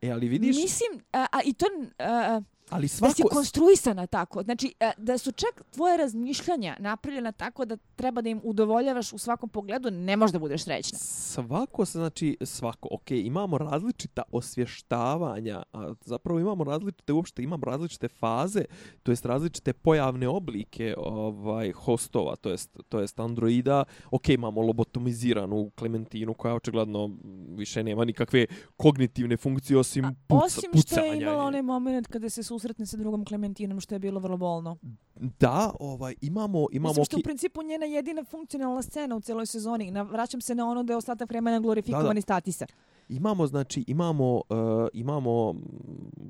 e 0.02 0.11
ali 0.11 0.28
vidiš 0.28 0.57
mislim 0.57 1.04
a, 1.12 1.26
a 1.33 1.42
i 1.44 1.52
to 1.52 1.66
a, 1.98 2.40
Ali 2.70 2.88
svako... 2.88 3.11
Da 3.11 3.14
si 3.14 3.22
konstruisana 3.22 4.07
tako. 4.07 4.42
Znači, 4.42 4.74
e, 4.81 4.90
da 4.96 5.18
su 5.18 5.33
čak 5.33 5.62
tvoje 5.74 5.96
razmišljanja 5.96 6.76
napravljena 6.78 7.33
tako 7.33 7.64
da 7.64 7.76
treba 7.76 8.20
da 8.20 8.28
im 8.28 8.40
udovoljavaš 8.44 9.12
u 9.12 9.18
svakom 9.18 9.48
pogledu, 9.48 9.90
ne 9.90 10.16
može 10.16 10.33
da 10.33 10.38
budeš 10.38 10.64
srećna. 10.64 10.98
Svako 10.98 11.85
se, 11.85 11.98
znači, 11.98 12.37
svako, 12.40 12.88
ok, 12.90 13.11
imamo 13.11 13.59
različita 13.59 14.22
osvještavanja, 14.33 15.62
a 15.72 15.94
zapravo 16.04 16.40
imamo 16.40 16.64
različite, 16.64 17.12
uopšte 17.12 17.42
imamo 17.42 17.64
različite 17.64 18.09
faze, 18.09 18.64
to 19.02 19.12
jest 19.12 19.24
različite 19.24 19.72
pojavne 19.72 20.28
oblike 20.28 20.94
ovaj 20.98 21.72
hostova, 21.72 22.37
to 22.37 22.50
jest, 22.50 22.78
to 22.88 23.00
jest 23.00 23.20
androida. 23.20 23.85
Ok, 24.11 24.28
imamo 24.28 24.61
lobotomiziranu 24.61 25.70
Klementinu 25.74 26.35
koja 26.35 26.54
očigledno 26.54 27.11
više 27.48 27.83
nema 27.83 28.04
nikakve 28.04 28.46
kognitivne 28.76 29.37
funkcije 29.37 29.78
osim, 29.78 30.04
puca, 30.28 30.44
osim 30.44 30.70
pucanja. 30.72 30.78
Osim 30.78 30.83
što 30.83 31.00
je 31.04 31.16
imala 31.22 31.44
onaj 31.44 31.62
moment 31.62 32.07
kada 32.07 32.28
se 32.31 32.42
susretne 32.58 32.86
sa 32.86 32.96
drugom 32.96 33.24
Klementinom, 33.24 33.80
što 33.80 33.94
je 33.94 33.98
bilo 33.98 34.20
vrlo 34.20 34.36
bolno. 34.36 34.76
Da, 35.14 35.72
ovaj, 35.80 36.14
imamo... 36.20 36.66
imamo 36.72 36.88
Mislim 36.88 37.04
što 37.04 37.16
u 37.16 37.22
principu 37.22 37.62
njena 37.62 37.86
jedina 37.86 38.24
funkcionalna 38.24 38.82
scena 38.82 39.16
u 39.16 39.20
cijeloj 39.20 39.46
sezoni. 39.46 39.90
Na, 39.90 40.02
vraćam 40.02 40.40
se 40.40 40.54
na 40.54 40.70
ono 40.70 40.82
da 40.82 40.92
je 40.92 40.96
ostatak 40.96 41.30
vremena 41.30 41.60
glorifikovani 41.60 42.20
statisa. 42.20 42.66
Imamo, 43.08 43.46
znači, 43.46 43.84
imamo, 43.86 44.34
uh, 44.34 44.88
imamo 44.92 45.52
mm, 45.52 45.58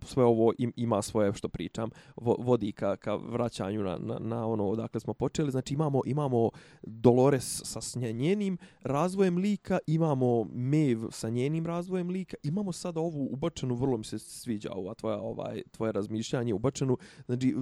sve 0.03 0.25
ovo, 0.25 0.53
im, 0.59 0.73
ima 0.77 1.03
svoje, 1.03 1.33
što 1.33 1.49
pričam, 1.49 1.91
vo, 2.17 2.37
vodi 2.39 2.73
ka, 2.73 2.97
ka 2.97 3.15
vraćanju 3.15 3.83
na, 3.83 3.99
na, 3.99 4.19
na 4.19 4.47
ono 4.47 4.69
odakle 4.69 5.01
smo 5.01 5.15
počeli. 5.15 5.51
Znači, 5.51 5.75
imamo, 5.75 6.01
imamo 6.07 6.51
Dolores 6.83 7.63
sa 7.65 7.99
njenim 8.13 8.59
razvojem 8.83 9.37
lika, 9.37 9.79
imamo 9.87 10.45
Maeve 10.45 11.07
sa 11.11 11.29
njenim 11.29 11.67
razvojem 11.67 12.11
lika, 12.11 12.37
imamo 12.43 12.73
sada 12.73 13.01
ovu 13.01 13.29
ubačenu, 13.31 13.75
vrlo 13.75 13.97
mi 13.97 14.05
se 14.05 14.19
sviđa 14.19 14.71
ova 14.73 14.95
tvoja, 14.95 15.21
ovaj, 15.21 15.63
tvoje 15.71 15.93
razmišljanje, 15.93 16.55
ubačenu, 16.55 16.99
znači, 17.27 17.55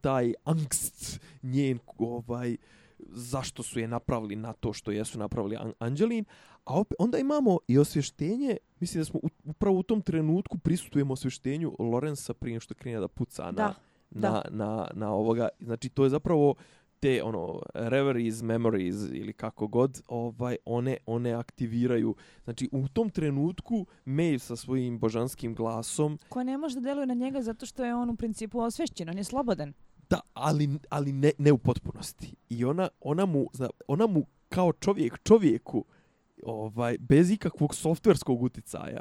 taj 0.00 0.34
angst 0.44 1.20
njen, 1.42 1.78
ovaj, 1.98 2.56
zašto 3.06 3.62
su 3.62 3.80
je 3.80 3.88
napravili 3.88 4.36
na 4.36 4.52
to 4.52 4.72
što 4.72 4.90
jesu 4.90 5.18
napravili 5.18 5.56
Angelin, 5.78 6.24
a 6.64 6.80
opet, 6.80 6.96
onda 6.98 7.18
imamo 7.18 7.58
i 7.68 7.78
osvještenje, 7.78 8.56
mislim 8.80 9.00
da 9.00 9.04
smo 9.04 9.20
upravo 9.44 9.78
u 9.78 9.82
tom 9.82 10.02
trenutku 10.02 10.58
prisutujemo 10.58 11.12
osvještenju 11.12 11.76
Lorenza 11.78 12.34
prije 12.34 12.60
što 12.60 12.74
krene 12.74 13.00
da 13.00 13.08
puca 13.08 13.44
na, 13.44 13.52
da, 13.52 13.74
na, 14.10 14.30
da. 14.30 14.44
na, 14.50 14.88
na 14.94 15.12
ovoga. 15.12 15.48
Znači, 15.60 15.88
to 15.88 16.04
je 16.04 16.10
zapravo 16.10 16.54
te 17.00 17.22
ono 17.22 17.62
reveries 17.74 18.42
memories 18.42 18.96
ili 19.12 19.32
kako 19.32 19.66
god 19.66 20.02
ovaj 20.08 20.56
one 20.64 20.96
one 21.06 21.32
aktiviraju 21.32 22.14
znači 22.44 22.68
u 22.72 22.88
tom 22.88 23.10
trenutku 23.10 23.86
Maeve 24.04 24.38
sa 24.38 24.56
svojim 24.56 24.98
božanskim 24.98 25.54
glasom 25.54 26.18
ko 26.28 26.42
ne 26.42 26.58
može 26.58 26.74
da 26.74 26.80
deluje 26.80 27.06
na 27.06 27.14
njega 27.14 27.42
zato 27.42 27.66
što 27.66 27.84
je 27.84 27.94
on 27.94 28.10
u 28.10 28.16
principu 28.16 28.60
osvešćen 28.60 29.08
on 29.08 29.18
je 29.18 29.24
slobodan 29.24 29.72
Da, 30.10 30.20
ali, 30.34 30.78
ali 30.90 31.12
ne, 31.12 31.32
ne 31.38 31.52
u 31.52 31.58
potpunosti. 31.58 32.34
I 32.48 32.64
ona, 32.64 32.88
ona, 33.00 33.26
mu, 33.26 33.46
ona 33.88 34.06
mu 34.06 34.26
kao 34.48 34.72
čovjek 34.72 35.18
čovjeku, 35.22 35.84
ovaj, 36.42 36.98
bez 36.98 37.30
ikakvog 37.30 37.74
softverskog 37.74 38.42
uticaja, 38.42 39.00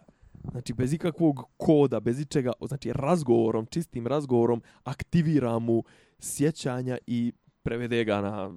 znači 0.51 0.73
bez 0.73 0.93
ikakvog 0.93 1.43
koda, 1.57 1.99
bez 1.99 2.19
ičega, 2.19 2.51
znači 2.67 2.93
razgovorom, 2.93 3.65
čistim 3.65 4.07
razgovorom, 4.07 4.61
aktivira 4.83 5.59
mu 5.59 5.83
sjećanja 6.19 6.97
i 7.07 7.33
prevede 7.63 8.03
ga 8.03 8.21
na 8.21 8.51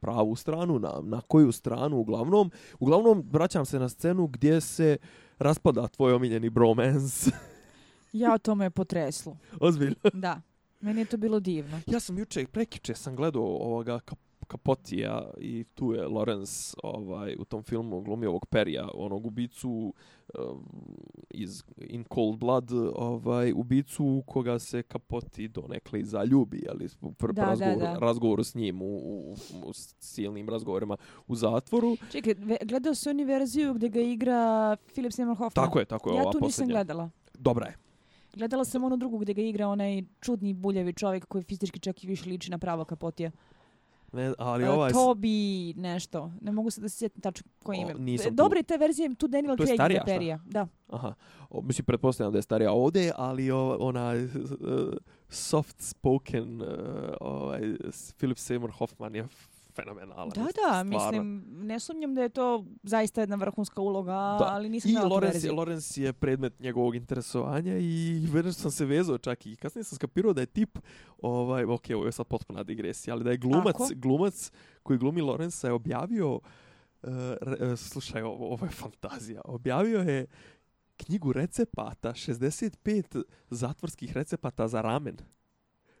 pravu 0.00 0.36
stranu, 0.36 0.78
na, 0.78 1.00
na 1.02 1.20
koju 1.20 1.52
stranu 1.52 1.96
uglavnom. 1.96 2.50
Uglavnom, 2.78 3.24
vraćam 3.30 3.64
se 3.64 3.78
na 3.78 3.88
scenu 3.88 4.26
gdje 4.26 4.60
se 4.60 4.96
raspada 5.38 5.88
tvoj 5.88 6.12
omiljeni 6.12 6.50
bromance. 6.50 7.30
ja 8.12 8.34
o 8.34 8.38
tome 8.38 8.70
potreslo. 8.70 9.36
Ozbiljno? 9.60 9.96
Da. 10.12 10.40
Meni 10.80 11.00
je 11.00 11.04
to 11.04 11.16
bilo 11.16 11.40
divno. 11.40 11.80
Ja 11.86 12.00
sam 12.00 12.18
juče, 12.18 12.46
prekiče 12.46 12.94
sam 12.94 13.16
gledao 13.16 13.42
ovoga 13.42 14.00
kap 14.00 14.18
Kapotija 14.46 15.30
i 15.38 15.64
tu 15.74 15.92
je 15.92 16.06
Lorenz 16.06 16.74
ovaj, 16.82 17.36
u 17.38 17.44
tom 17.44 17.62
filmu 17.62 18.00
glumi 18.00 18.26
ovog 18.26 18.46
Perija, 18.46 18.88
onog 18.94 19.26
ubicu 19.26 19.94
um, 20.38 20.64
iz 21.30 21.62
In 21.76 22.04
Cold 22.14 22.38
Blood, 22.38 22.70
ovaj, 22.94 23.52
ubicu 23.56 24.22
koga 24.26 24.58
se 24.58 24.82
Kapoti 24.82 25.48
donekle 25.48 26.00
i 26.00 26.04
zaljubi, 26.04 26.66
ali 26.70 26.88
u 27.00 27.12
pr 27.12 27.32
da, 27.32 27.44
razgovor, 27.44 27.78
da, 27.78 27.84
da. 27.84 27.98
razgovoru 27.98 28.44
s 28.44 28.54
njim 28.54 28.82
u, 28.82 28.96
u, 28.96 29.36
u 29.64 29.72
silnim 29.98 30.48
razgovorima 30.48 30.96
u 31.26 31.34
zatvoru. 31.34 31.96
Čekaj, 32.10 32.34
gledao 32.62 32.94
se 32.94 33.10
oni 33.10 33.24
verziju 33.24 33.74
gdje 33.74 33.88
ga 33.88 34.00
igra 34.00 34.76
Philip 34.92 35.12
Seymour 35.12 35.36
Hoffman? 35.36 35.66
Tako 35.66 35.78
je, 35.78 35.84
tako 35.84 36.10
je. 36.10 36.16
Ja 36.16 36.22
ova 36.22 36.32
tu 36.32 36.38
nisam 36.42 36.68
gledala. 36.68 37.10
Dobra 37.34 37.66
je. 37.66 37.85
Gledala 38.36 38.64
sam 38.64 38.84
onu 38.84 38.96
drugu 38.96 39.18
gdje 39.18 39.34
ga 39.34 39.42
igra 39.42 39.68
onaj 39.68 40.02
čudni 40.20 40.54
buljevi 40.54 40.92
čovjek 40.92 41.26
koji 41.26 41.44
fizički 41.44 41.80
čak 41.80 42.04
i 42.04 42.06
više 42.06 42.28
liči 42.28 42.50
na 42.50 42.58
pravo 42.58 42.84
kapotija. 42.84 43.30
Ne, 44.12 44.32
ali 44.38 44.64
uh, 44.64 44.70
ovaj... 44.70 44.92
Tobi 44.92 45.74
nešto. 45.76 46.32
Ne 46.40 46.52
mogu 46.52 46.70
se 46.70 46.80
da 46.80 46.88
se 46.88 46.96
sjetim 46.96 47.20
tačno 47.20 47.50
koje 47.62 47.80
ime. 47.80 47.94
Nisam 47.94 48.36
Dobre 48.36 48.62
te 48.62 48.76
verzije, 48.76 49.14
tu 49.14 49.28
Daniel 49.28 49.56
Craig 49.56 49.74
starija, 49.74 50.02
Perija. 50.06 50.40
Da. 50.44 50.66
Aha. 50.88 51.14
O, 51.50 51.62
mislim, 51.62 51.84
pretpostavljam 51.84 52.32
da 52.32 52.38
je 52.38 52.42
starija 52.42 52.72
ovdje, 52.72 53.12
ali 53.16 53.50
o, 53.50 53.76
ona 53.80 54.12
uh, 54.14 54.92
soft 55.28 55.76
spoken 55.80 56.62
uh, 56.62 56.68
ovaj, 57.20 57.60
Philip 58.16 58.38
Seymour 58.38 58.70
Hoffman 58.70 59.14
je 59.14 59.26
fenomenalan. 59.76 60.28
Da, 60.28 60.42
da, 60.42 60.50
stvarno. 60.52 60.84
mislim, 60.84 61.44
ne 61.66 61.80
sumnjam 61.80 62.14
da 62.14 62.22
je 62.22 62.28
to 62.28 62.64
zaista 62.82 63.20
jedna 63.20 63.36
vrhunska 63.36 63.80
uloga, 63.80 64.12
da. 64.12 64.46
ali 64.50 64.68
nisam 64.68 64.90
I 64.90 64.94
Lorenz, 64.94 65.44
je, 65.44 65.52
Lorenz 65.52 65.98
je 65.98 66.12
predmet 66.12 66.60
njegovog 66.60 66.94
interesovanja 66.94 67.78
i 67.78 68.26
verujem 68.32 68.52
sam 68.52 68.70
se 68.70 68.84
vezao 68.84 69.18
čak 69.18 69.46
i 69.46 69.56
kasnije 69.56 69.84
sam 69.84 69.96
skapirao 69.96 70.32
da 70.32 70.40
je 70.40 70.46
tip, 70.46 70.78
ovaj, 71.22 71.64
ok, 71.64 71.84
ovo 71.94 72.06
je 72.06 72.12
sad 72.12 72.26
potpuna 72.26 72.62
digresija, 72.62 73.14
ali 73.14 73.24
da 73.24 73.30
je 73.30 73.36
glumac, 73.36 73.74
Ako? 73.74 73.88
glumac 73.94 74.50
koji 74.82 74.98
glumi 74.98 75.20
Lorenza 75.20 75.68
je 75.68 75.72
objavio, 75.72 76.34
uh, 76.34 76.40
re, 77.40 77.76
slušaj, 77.76 78.22
ovo, 78.22 78.52
ovo 78.52 78.66
je 78.66 78.72
fantazija, 78.72 79.40
objavio 79.44 80.00
je 80.00 80.26
knjigu 80.96 81.32
recepata, 81.32 82.12
65 82.12 83.22
zatvorskih 83.50 84.12
recepata 84.12 84.68
za 84.68 84.80
ramen 84.80 85.16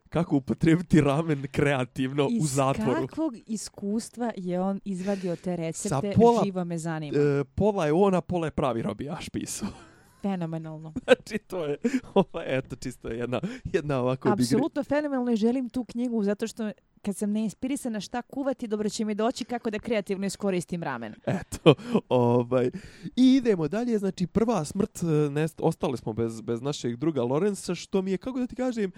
kako 0.08 0.36
upotrebiti 0.36 1.00
ramen 1.00 1.46
kreativno 1.52 2.28
Iz 2.30 2.44
u 2.44 2.46
zatvoru. 2.46 3.02
Iz 3.02 3.06
kakvog 3.08 3.34
iskustva 3.46 4.32
je 4.36 4.60
on 4.60 4.80
izvadio 4.84 5.36
te 5.36 5.56
recepte, 5.56 6.12
pola, 6.16 6.44
živo 6.44 6.64
me 6.64 6.78
zanima. 6.78 7.18
E, 7.18 7.44
pola 7.44 7.86
je 7.86 7.92
ona, 7.92 8.20
pola 8.20 8.46
je 8.46 8.50
pravi 8.50 8.82
robijaš 8.82 9.28
pisao. 9.28 9.68
Fenomenalno. 10.22 10.92
znači, 11.04 11.38
to 11.38 11.64
je, 11.64 11.76
ovo, 12.14 12.42
eto, 12.46 12.76
čisto 12.76 13.08
jedna, 13.08 13.40
jedna 13.64 14.00
ovako... 14.00 14.28
Apsolutno 14.28 14.82
digri... 14.82 14.96
fenomenalno 14.96 15.32
i 15.32 15.36
želim 15.36 15.68
tu 15.68 15.84
knjigu, 15.84 16.24
zato 16.24 16.46
što 16.46 16.70
kad 17.02 17.16
sam 17.16 17.32
neinspirisana 17.32 18.00
šta 18.00 18.22
kuvati, 18.22 18.66
dobro 18.66 18.88
će 18.88 19.04
mi 19.04 19.14
doći 19.14 19.44
kako 19.44 19.70
da 19.70 19.78
kreativno 19.78 20.26
iskoristim 20.26 20.82
ramen. 20.82 21.14
Eto, 21.26 21.74
ovaj. 22.08 22.70
I 23.16 23.34
idemo 23.34 23.68
dalje, 23.68 23.98
znači, 23.98 24.26
prva 24.26 24.64
smrt, 24.64 25.02
e, 25.02 25.30
ne, 25.30 25.46
ostali 25.58 25.96
smo 25.96 26.12
bez, 26.12 26.40
bez 26.40 26.62
našeg 26.62 26.96
druga 26.96 27.22
Lorenza, 27.22 27.74
što 27.74 28.02
mi 28.02 28.10
je, 28.10 28.18
kako 28.18 28.38
da 28.38 28.46
ti 28.46 28.56
kažem, 28.56 28.92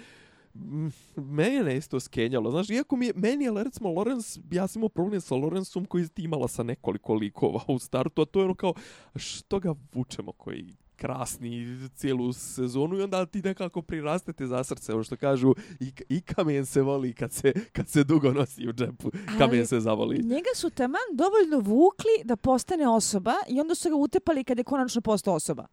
meni 1.17 1.71
je 1.71 1.77
isto 1.77 2.01
skenjalo. 2.01 2.51
Znaš, 2.51 2.71
iako 2.71 2.97
mi 2.97 3.07
je, 3.07 3.13
meni 3.17 3.45
je, 3.45 3.65
recimo, 3.65 3.91
Lorenz, 3.93 4.39
ja 4.51 4.67
sam 4.67 4.81
imao 4.81 4.89
problem 4.89 5.21
sa 5.21 5.35
Lorenzom 5.35 5.85
koji 5.85 6.09
ti 6.09 6.23
imala 6.23 6.49
sa 6.49 6.63
nekoliko 6.63 7.15
likova 7.15 7.61
u 7.69 7.79
startu, 7.79 8.23
a 8.23 8.25
to 8.25 8.41
je 8.41 8.45
ono 8.45 8.55
kao, 8.55 8.75
što 9.17 9.61
ga 9.61 9.75
vučemo 9.93 10.33
koji 10.33 10.77
krasni 10.99 11.89
cijelu 11.95 12.33
sezonu 12.33 12.99
i 12.99 13.03
onda 13.03 13.27
ti 13.27 13.43
nekako 13.43 13.83
prirastete 13.83 14.47
za 14.47 14.65
srce, 14.65 14.95
ono 14.95 15.03
što 15.03 15.17
kažu, 15.17 15.55
i, 15.81 15.93
i 16.09 16.21
kamen 16.21 16.67
se 16.67 16.83
voli 16.83 17.13
kad 17.13 17.33
se, 17.33 17.53
kad 17.73 17.89
se 17.89 18.05
dugo 18.05 18.33
nosi 18.33 18.69
u 18.69 18.73
džepu, 18.73 19.11
kamen 19.39 19.67
se 19.67 19.81
zavoli. 19.81 20.23
Njega 20.23 20.51
su 20.55 20.71
taman 20.71 21.09
dovoljno 21.13 21.59
vukli 21.59 22.25
da 22.25 22.37
postane 22.37 22.89
osoba 22.89 23.35
i 23.49 23.61
onda 23.61 23.75
su 23.75 23.91
ga 23.91 23.97
utepali 23.97 24.45
kad 24.45 24.59
je 24.59 24.65
konačno 24.65 25.01
postao 25.01 25.35
osoba. 25.35 25.67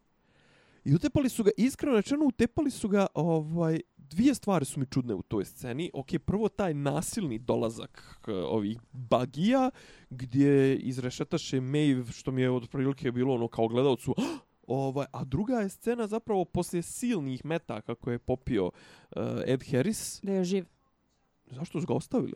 I 0.85 0.95
utepali 0.95 1.29
su 1.29 1.43
ga, 1.43 1.51
iskreno 1.57 1.95
rečeno, 1.95 2.25
utepali 2.25 2.71
su 2.71 2.89
ga, 2.89 3.07
ovaj, 3.13 3.81
dvije 4.09 4.35
stvari 4.35 4.65
su 4.65 4.79
mi 4.79 4.85
čudne 4.85 5.13
u 5.13 5.21
toj 5.21 5.45
sceni. 5.45 5.91
Ok, 5.93 6.07
prvo 6.25 6.49
taj 6.49 6.73
nasilni 6.73 7.39
dolazak 7.39 8.21
ovih 8.27 8.79
bagija, 8.91 9.69
gdje 10.09 10.77
izrešetaše 10.77 11.61
Maeve, 11.61 12.11
što 12.11 12.31
mi 12.31 12.41
je 12.41 12.49
od 12.49 12.69
prilike 12.69 13.11
bilo 13.11 13.33
ono 13.33 13.47
kao 13.47 13.67
gledalcu, 13.67 14.15
ovaj, 14.67 15.05
a 15.11 15.23
druga 15.23 15.59
je 15.59 15.69
scena 15.69 16.07
zapravo 16.07 16.45
poslije 16.45 16.81
silnih 16.81 17.45
metaka 17.45 17.95
koje 17.95 18.15
je 18.15 18.19
popio 18.19 18.65
uh, 18.65 18.71
Ed 19.45 19.63
Harris. 19.71 20.19
Da 20.23 20.31
je 20.31 20.43
živ. 20.43 20.65
Zašto 21.51 21.81
su 21.81 21.87
ga 21.87 21.93
ostavili? 21.93 22.35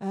Uh, 0.00 0.06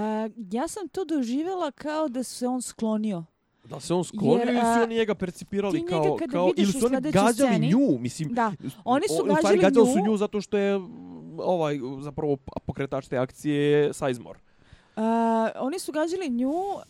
ja 0.51 0.67
sam 0.67 0.87
to 0.87 1.05
doživjela 1.05 1.71
kao 1.71 2.07
da 2.07 2.23
se 2.23 2.47
on 2.47 2.61
sklonio. 2.61 3.23
Da 3.69 3.79
se 3.79 3.93
on 3.93 4.03
sklonio 4.03 4.37
Jer, 4.37 4.47
ili 4.47 4.59
su 4.59 4.83
oni 4.83 4.95
njega 4.95 5.15
percipirali 5.15 5.85
kao, 5.85 6.17
kao 6.31 6.51
ili 6.57 6.71
su 6.71 6.85
oni 6.85 7.01
gađali 7.01 7.33
sceni, 7.33 7.69
nju, 7.69 7.97
mislim. 7.99 8.33
Da, 8.33 8.53
oni 8.83 9.07
su 9.07 9.23
gađali, 9.23 9.37
stvari, 9.37 9.57
gađali 9.59 9.87
nju. 9.87 9.93
su 9.93 9.99
nju 9.99 10.17
zato 10.17 10.41
što 10.41 10.57
je 10.57 10.79
ovaj 11.37 11.79
zapravo 12.01 12.37
pokretač 12.65 13.07
te 13.07 13.17
akcije 13.17 13.93
Sizemore. 13.93 14.39
oni 15.59 15.79
su 15.79 15.91
gađali 15.91 16.29
nju. 16.29 16.49
Uh, 16.49 16.85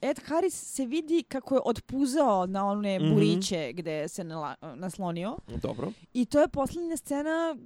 Ed 0.00 0.20
Harris 0.24 0.54
se 0.54 0.86
vidi 0.86 1.22
kako 1.28 1.54
je 1.54 1.60
otpuzao 1.64 2.46
na 2.46 2.66
one 2.66 2.98
mm 2.98 3.02
-hmm. 3.02 3.14
buriće 3.14 3.72
gde 3.72 4.08
se 4.08 4.24
nala, 4.24 4.54
naslonio. 4.74 5.36
Dobro. 5.62 5.92
I 6.12 6.24
to 6.24 6.40
je 6.40 6.48
posljednja 6.48 6.96
scena 6.96 7.56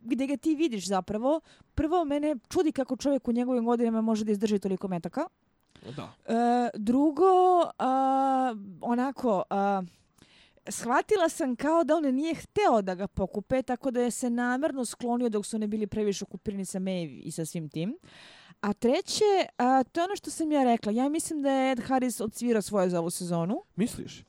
gdje 0.00 0.26
ga 0.26 0.36
ti 0.36 0.54
vidiš 0.54 0.86
zapravo. 0.86 1.40
Prvo, 1.74 2.04
mene 2.04 2.36
čudi 2.48 2.72
kako 2.72 2.96
čovjek 2.96 3.28
u 3.28 3.32
njegovim 3.32 3.64
godinama 3.64 4.00
može 4.00 4.24
da 4.24 4.32
izdrži 4.32 4.58
toliko 4.58 4.88
metaka. 4.88 5.26
Da. 5.96 6.04
Uh, 6.04 6.34
drugo, 6.74 7.60
uh, 7.60 8.58
onako... 8.80 9.42
Uh, 9.50 9.88
shvatila 10.70 11.28
sam 11.28 11.56
kao 11.56 11.84
da 11.84 11.96
on 11.96 12.14
nije 12.14 12.34
hteo 12.34 12.82
da 12.82 12.94
ga 12.94 13.06
pokupe, 13.06 13.62
tako 13.62 13.90
da 13.90 14.00
je 14.00 14.10
se 14.10 14.30
namjerno 14.30 14.84
sklonio 14.84 15.28
dok 15.28 15.46
su 15.46 15.58
ne 15.58 15.66
bili 15.66 15.86
previše 15.86 16.24
okupirani 16.24 16.64
sa 16.64 16.78
Maeve 16.78 17.12
i 17.12 17.30
sa 17.30 17.44
svim 17.44 17.68
tim. 17.68 17.98
A 18.60 18.72
treće, 18.72 19.46
a, 19.56 19.84
to 19.84 20.00
je 20.00 20.04
ono 20.04 20.16
što 20.16 20.30
sam 20.30 20.52
ja 20.52 20.64
rekla. 20.64 20.92
Ja 20.92 21.08
mislim 21.08 21.42
da 21.42 21.50
je 21.50 21.72
Ed 21.72 21.80
Harris 21.80 22.20
odsvirao 22.20 22.62
svoje 22.62 22.90
za 22.90 23.00
ovu 23.00 23.10
sezonu. 23.10 23.62
Misliš? 23.76 24.24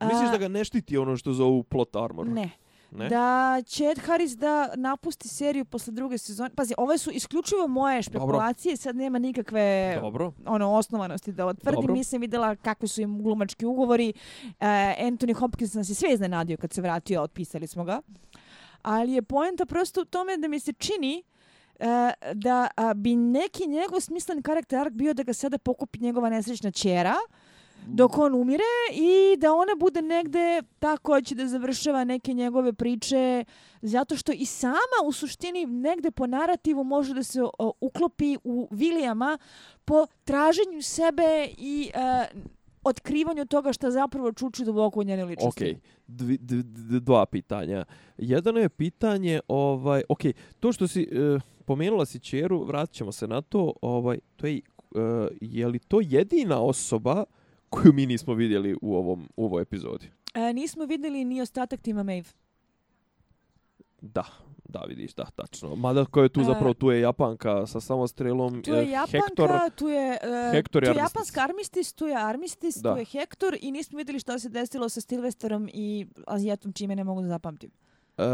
Misliš 0.00 0.28
a, 0.28 0.32
da 0.32 0.38
ga 0.38 0.48
ne 0.48 0.64
štiti 0.64 0.98
ono 0.98 1.16
što 1.16 1.32
zovu 1.32 1.62
plot 1.62 1.96
armor? 1.96 2.26
Ne 2.26 2.50
ne? 2.92 3.08
da 3.08 3.62
će 3.66 3.84
Ed 3.84 3.98
Harris 3.98 4.36
da 4.36 4.70
napusti 4.76 5.28
seriju 5.28 5.64
posle 5.64 5.92
druge 5.92 6.18
sezone. 6.18 6.50
Pazi, 6.50 6.74
ove 6.78 6.98
su 6.98 7.10
isključivo 7.10 7.68
moje 7.68 8.02
špekulacije, 8.02 8.72
Dobro. 8.72 8.82
sad 8.82 8.96
nema 8.96 9.18
nikakve 9.18 9.98
Dobro. 10.00 10.32
ono 10.46 10.72
osnovanosti 10.72 11.32
da 11.32 11.46
otvrdim. 11.46 11.80
Dobro. 11.80 11.94
Nisam 11.94 12.20
videla 12.20 12.56
kakvi 12.56 12.88
su 12.88 13.00
im 13.00 13.22
glumački 13.22 13.66
ugovori. 13.66 14.12
Uh, 14.44 14.52
Anthony 14.60 15.34
Hopkins 15.34 15.74
nas 15.74 15.88
je 15.88 15.94
sve 15.94 16.12
iznenadio 16.12 16.56
kad 16.56 16.72
se 16.72 16.82
vratio, 16.82 17.22
otpisali 17.22 17.66
smo 17.66 17.84
ga. 17.84 18.00
Ali 18.82 19.12
je 19.12 19.22
poenta 19.22 19.66
prosto 19.66 20.00
u 20.00 20.04
tome 20.04 20.36
da 20.36 20.48
mi 20.48 20.60
se 20.60 20.72
čini 20.72 21.22
uh, 21.80 21.86
da 22.34 22.68
uh, 22.76 22.94
bi 22.94 23.16
neki 23.16 23.66
njegov 23.66 24.00
smislen 24.00 24.42
karakter 24.42 24.90
bio 24.90 25.14
da 25.14 25.22
ga 25.22 25.32
sada 25.32 25.58
pokupi 25.58 25.98
njegova 25.98 26.30
nesrećna 26.30 26.70
čera, 26.70 27.14
dok 27.86 28.18
on 28.18 28.34
umire 28.34 28.62
i 28.92 29.36
da 29.36 29.54
ona 29.54 29.72
bude 29.80 30.02
negde 30.02 30.62
tako 30.78 31.20
će 31.20 31.34
da 31.34 31.46
završava 31.46 32.04
neke 32.04 32.34
njegove 32.34 32.72
priče 32.72 33.44
zato 33.82 34.16
što 34.16 34.32
i 34.32 34.44
sama 34.44 34.98
u 35.06 35.12
suštini 35.12 35.66
negde 35.66 36.10
po 36.10 36.26
narativu 36.26 36.84
može 36.84 37.14
da 37.14 37.22
se 37.22 37.42
o, 37.42 37.72
uklopi 37.80 38.36
u 38.44 38.68
Vilijama 38.70 39.38
po 39.84 40.06
traženju 40.24 40.82
sebe 40.82 41.48
i 41.58 41.90
e, 41.94 42.26
otkrivanju 42.84 43.46
toga 43.46 43.72
što 43.72 43.90
zapravo 43.90 44.32
čuči 44.32 44.64
duboko 44.64 45.00
u 45.00 45.02
njene 45.02 45.24
ličnosti. 45.24 45.64
Okej, 45.64 45.74
okay. 46.08 47.00
dva 47.00 47.26
pitanja. 47.26 47.84
Jedno 48.18 48.60
je 48.60 48.68
pitanje, 48.68 49.40
ovaj, 49.48 50.02
ok, 50.08 50.20
to 50.60 50.72
što 50.72 50.88
si 50.88 51.02
e, 51.02 51.38
pomenula 51.64 52.06
si 52.06 52.18
Čeru, 52.18 52.64
vratit 52.64 52.94
ćemo 52.94 53.12
se 53.12 53.26
na 53.26 53.40
to, 53.42 53.72
ovaj, 53.82 54.18
to 54.36 54.46
je, 54.46 54.56
e, 54.56 54.60
je 55.40 55.66
li 55.66 55.78
to 55.78 56.00
jedina 56.00 56.60
osoba 56.60 57.24
koju 57.70 57.92
mi 57.92 58.06
nismo 58.06 58.34
vidjeli 58.34 58.76
u 58.82 58.96
ovom 58.96 59.28
u 59.36 59.44
ovoj 59.44 59.62
epizodi. 59.62 60.10
E, 60.34 60.52
nismo 60.52 60.84
vidjeli 60.84 61.24
ni 61.24 61.40
ostatak 61.40 61.80
tima 61.80 62.02
Maeve. 62.02 62.28
Da, 64.00 64.24
da 64.64 64.80
vidiš, 64.88 65.14
da, 65.14 65.24
tačno. 65.24 65.76
Mada 65.76 66.04
ko 66.04 66.22
je 66.22 66.28
tu 66.28 66.40
e, 66.40 66.44
zapravo, 66.44 66.74
tu 66.74 66.90
je 66.90 67.00
Japanka 67.00 67.66
sa 67.66 67.80
samostrelom. 67.80 68.62
Tu 68.62 68.70
je 68.70 68.82
e, 68.82 68.90
Japanka, 68.90 69.18
Hector, 69.18 69.50
tu 69.76 69.88
je, 69.88 70.10
uh, 70.10 70.52
Hector 70.52 70.82
tu 70.82 70.90
je 70.90 70.96
Japanska 70.96 71.40
Armistis, 71.40 71.92
tu 71.92 72.06
je 72.06 72.16
Armistis, 72.16 72.76
da. 72.76 72.92
tu 72.92 72.98
je 72.98 73.04
Hector 73.04 73.56
i 73.60 73.70
nismo 73.70 73.98
vidjeli 73.98 74.18
što 74.18 74.38
se 74.38 74.48
desilo 74.48 74.88
sa 74.88 75.00
Stilvesterom 75.00 75.68
i 75.72 76.06
Azijatom 76.26 76.72
čime 76.72 76.96
ne 76.96 77.04
mogu 77.04 77.22
da 77.22 77.28
zapamtim. 77.28 77.70
Uh, 78.18 78.24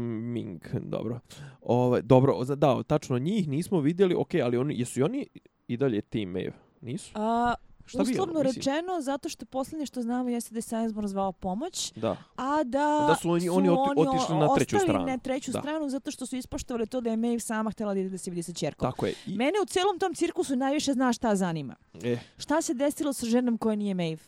Ming, 0.00 0.62
dobro. 0.80 1.20
Ove, 1.60 2.02
dobro, 2.02 2.44
da, 2.44 2.82
tačno 2.82 3.18
njih 3.18 3.48
nismo 3.48 3.80
vidjeli, 3.80 4.14
ok, 4.14 4.34
ali 4.34 4.56
oni, 4.56 4.78
jesu 4.78 5.00
i 5.00 5.02
oni 5.02 5.26
i 5.68 5.76
dalje 5.76 6.00
Team 6.00 6.28
Maeve? 6.28 6.52
Nisu? 6.80 7.10
A, 7.14 7.54
Šta 7.86 8.02
Uslovno 8.02 8.40
bi 8.40 8.46
rečeno, 8.46 9.00
zato 9.00 9.28
što 9.28 9.46
posljednje 9.46 9.86
što 9.86 10.02
znamo 10.02 10.28
jeste 10.28 10.54
da 10.54 10.58
je 10.58 10.62
Sainsborn 10.62 11.08
zvao 11.08 11.32
pomoć, 11.32 11.92
da. 11.96 12.16
a 12.36 12.64
da, 12.64 13.04
da 13.08 13.16
su 13.22 13.30
oni, 13.30 13.48
oni, 13.48 13.68
oti, 13.68 13.80
otišli 13.96 14.36
na 14.36 14.54
treću 14.54 14.78
stranu. 14.78 15.06
na 15.06 15.18
treću 15.18 15.50
da. 15.52 15.60
stranu 15.60 15.88
zato 15.88 16.10
što 16.10 16.26
su 16.26 16.36
ispoštovali 16.36 16.86
to 16.86 17.00
da 17.00 17.10
je 17.10 17.16
Maeve 17.16 17.40
sama 17.40 17.70
htjela 17.70 17.94
da 17.94 18.00
ide 18.00 18.08
da 18.08 18.18
se 18.18 18.30
vidi 18.30 18.42
sa 18.42 18.52
čerkom. 18.52 18.90
Tako 18.90 19.06
je. 19.06 19.14
I... 19.26 19.36
Mene 19.36 19.52
u 19.62 19.66
celom 19.66 19.98
tom 19.98 20.14
cirkusu 20.14 20.56
najviše 20.56 20.92
zna 20.92 21.12
šta 21.12 21.36
zanima. 21.36 21.76
E. 22.02 22.18
Šta 22.38 22.62
se 22.62 22.74
desilo 22.74 23.12
sa 23.12 23.26
ženom 23.26 23.58
koja 23.58 23.76
nije 23.76 23.94
Maeve? 23.94 24.22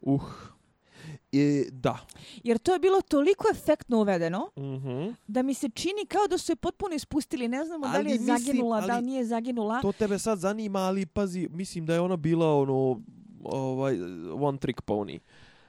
Uh, 0.00 0.22
E, 1.32 1.64
da. 1.70 1.98
Jer 2.44 2.58
to 2.58 2.72
je 2.72 2.78
bilo 2.78 3.00
toliko 3.00 3.44
efektno 3.52 4.00
uvedeno, 4.00 4.50
mm 4.56 4.62
-hmm. 4.62 5.14
da 5.26 5.42
mi 5.42 5.54
se 5.54 5.68
čini 5.68 6.06
kao 6.08 6.26
da 6.26 6.38
su 6.38 6.52
je 6.52 6.56
potpuno 6.56 6.94
ispustili. 6.94 7.48
Ne 7.48 7.64
znamo 7.64 7.86
ali 7.86 7.92
da 7.92 7.98
li 7.98 8.10
je 8.10 8.18
mislim, 8.18 8.38
zaginula, 8.38 8.80
da 8.80 8.98
li 8.98 9.06
nije 9.06 9.24
zaginula. 9.24 9.80
To 9.80 9.92
tebe 9.92 10.18
sad 10.18 10.38
zanima, 10.38 10.78
ali 10.78 11.06
pazi, 11.06 11.48
mislim 11.50 11.86
da 11.86 11.94
je 11.94 12.00
ona 12.00 12.16
bila 12.16 12.56
ono, 12.56 13.00
ovaj, 13.44 13.98
one 14.40 14.58
trick 14.58 14.80
pony. 14.86 15.18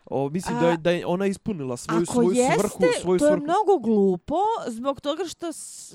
O, 0.05 0.29
mislim 0.29 0.57
A, 0.57 0.61
da, 0.61 0.69
je, 0.69 0.77
da 0.77 0.91
je 0.91 1.05
ona 1.05 1.25
ispunila 1.25 1.77
svoju, 1.77 2.05
svoju 2.05 2.31
jeste, 2.31 2.53
svrhu. 2.53 2.77
Svoju 3.01 3.19
to 3.19 3.25
je 3.25 3.29
svrhu. 3.29 3.43
mnogo 3.43 3.79
glupo, 3.79 4.35
zbog 4.67 5.01
toga 5.01 5.23
što, 5.25 5.47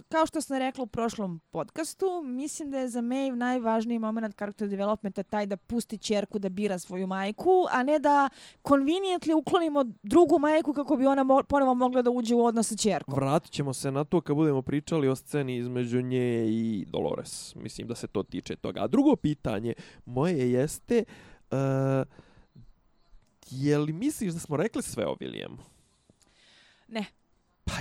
kao 0.08 0.26
što 0.26 0.40
sam 0.40 0.58
rekla 0.58 0.84
u 0.84 0.86
prošlom 0.86 1.40
podcastu, 1.50 2.22
mislim 2.24 2.70
da 2.70 2.78
je 2.78 2.88
za 2.88 3.00
Maeve 3.00 3.36
najvažniji 3.36 3.98
moment 3.98 4.34
karakter 4.34 4.68
developmenta 4.68 5.22
taj 5.22 5.46
da 5.46 5.56
pusti 5.56 5.98
čerku 5.98 6.38
da 6.38 6.48
bira 6.48 6.78
svoju 6.78 7.06
majku, 7.06 7.66
a 7.70 7.82
ne 7.82 7.98
da 7.98 8.28
conveniently 8.62 9.34
uklonimo 9.34 9.84
drugu 10.02 10.38
majku 10.38 10.72
kako 10.72 10.96
bi 10.96 11.06
ona 11.06 11.22
mo 11.22 11.42
ponovo 11.48 11.74
mogla 11.74 12.02
da 12.02 12.10
uđe 12.10 12.34
u 12.34 12.44
odnos 12.44 12.68
sa 12.68 12.76
čerkom. 12.76 13.14
Vratit 13.14 13.52
ćemo 13.52 13.72
se 13.74 13.90
na 13.90 14.04
to 14.04 14.20
kad 14.20 14.36
budemo 14.36 14.62
pričali 14.62 15.08
o 15.08 15.16
sceni 15.16 15.56
između 15.56 16.02
nje 16.02 16.46
i 16.48 16.84
Dolores. 16.88 17.54
Mislim 17.54 17.88
da 17.88 17.94
se 17.94 18.06
to 18.06 18.22
tiče 18.22 18.56
toga. 18.56 18.80
A 18.82 18.86
drugo 18.86 19.16
pitanje 19.16 19.74
moje 20.04 20.52
jeste... 20.52 21.04
Uh, 21.50 21.58
je 23.50 23.78
li 23.78 23.92
misliš 23.92 24.32
da 24.32 24.40
smo 24.40 24.56
rekli 24.56 24.82
sve 24.82 25.06
o 25.06 25.14
Williamu? 25.14 25.58
Ne. 26.88 27.04
Pa 27.64 27.72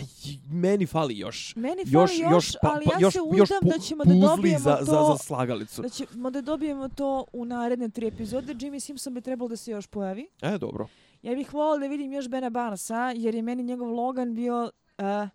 meni 0.50 0.86
fali 0.86 1.18
još. 1.18 1.56
Meni 1.56 1.86
fali 1.86 1.92
još, 1.94 2.12
još, 2.12 2.32
još 2.32 2.56
pa, 2.62 2.72
ali 2.74 2.86
ja 2.86 2.98
još, 3.00 3.14
se 3.14 3.22
udam 3.22 3.60
da 3.62 3.80
ćemo 3.80 4.04
da 4.04 4.28
dobijemo 4.28 4.60
za, 4.60 4.78
to... 4.78 4.86
Za, 4.86 4.92
za 4.92 5.18
slagalicu. 5.18 5.82
Da 5.82 5.90
ćemo 5.90 6.32
da 6.32 6.42
dobijemo 6.42 6.90
to 6.90 7.26
u 7.34 7.46
naredne 7.46 7.90
tri 7.90 8.08
epizode. 8.08 8.54
Jimmy 8.54 8.80
Simpson 8.80 9.14
bi 9.14 9.22
trebalo 9.22 9.50
da 9.50 9.56
se 9.56 9.72
još 9.72 9.88
pojavi. 9.88 10.28
E, 10.42 10.58
dobro. 10.58 10.88
Ja 11.22 11.36
bih 11.36 11.54
volila 11.54 11.78
da 11.78 11.88
vidim 11.88 12.14
još 12.14 12.28
Bena 12.30 12.50
Barnesa, 12.50 13.14
jer 13.16 13.36
je 13.36 13.42
meni 13.42 13.64
njegov 13.64 13.94
Logan 13.94 14.36
bio... 14.36 14.72
Uh, 14.98 15.30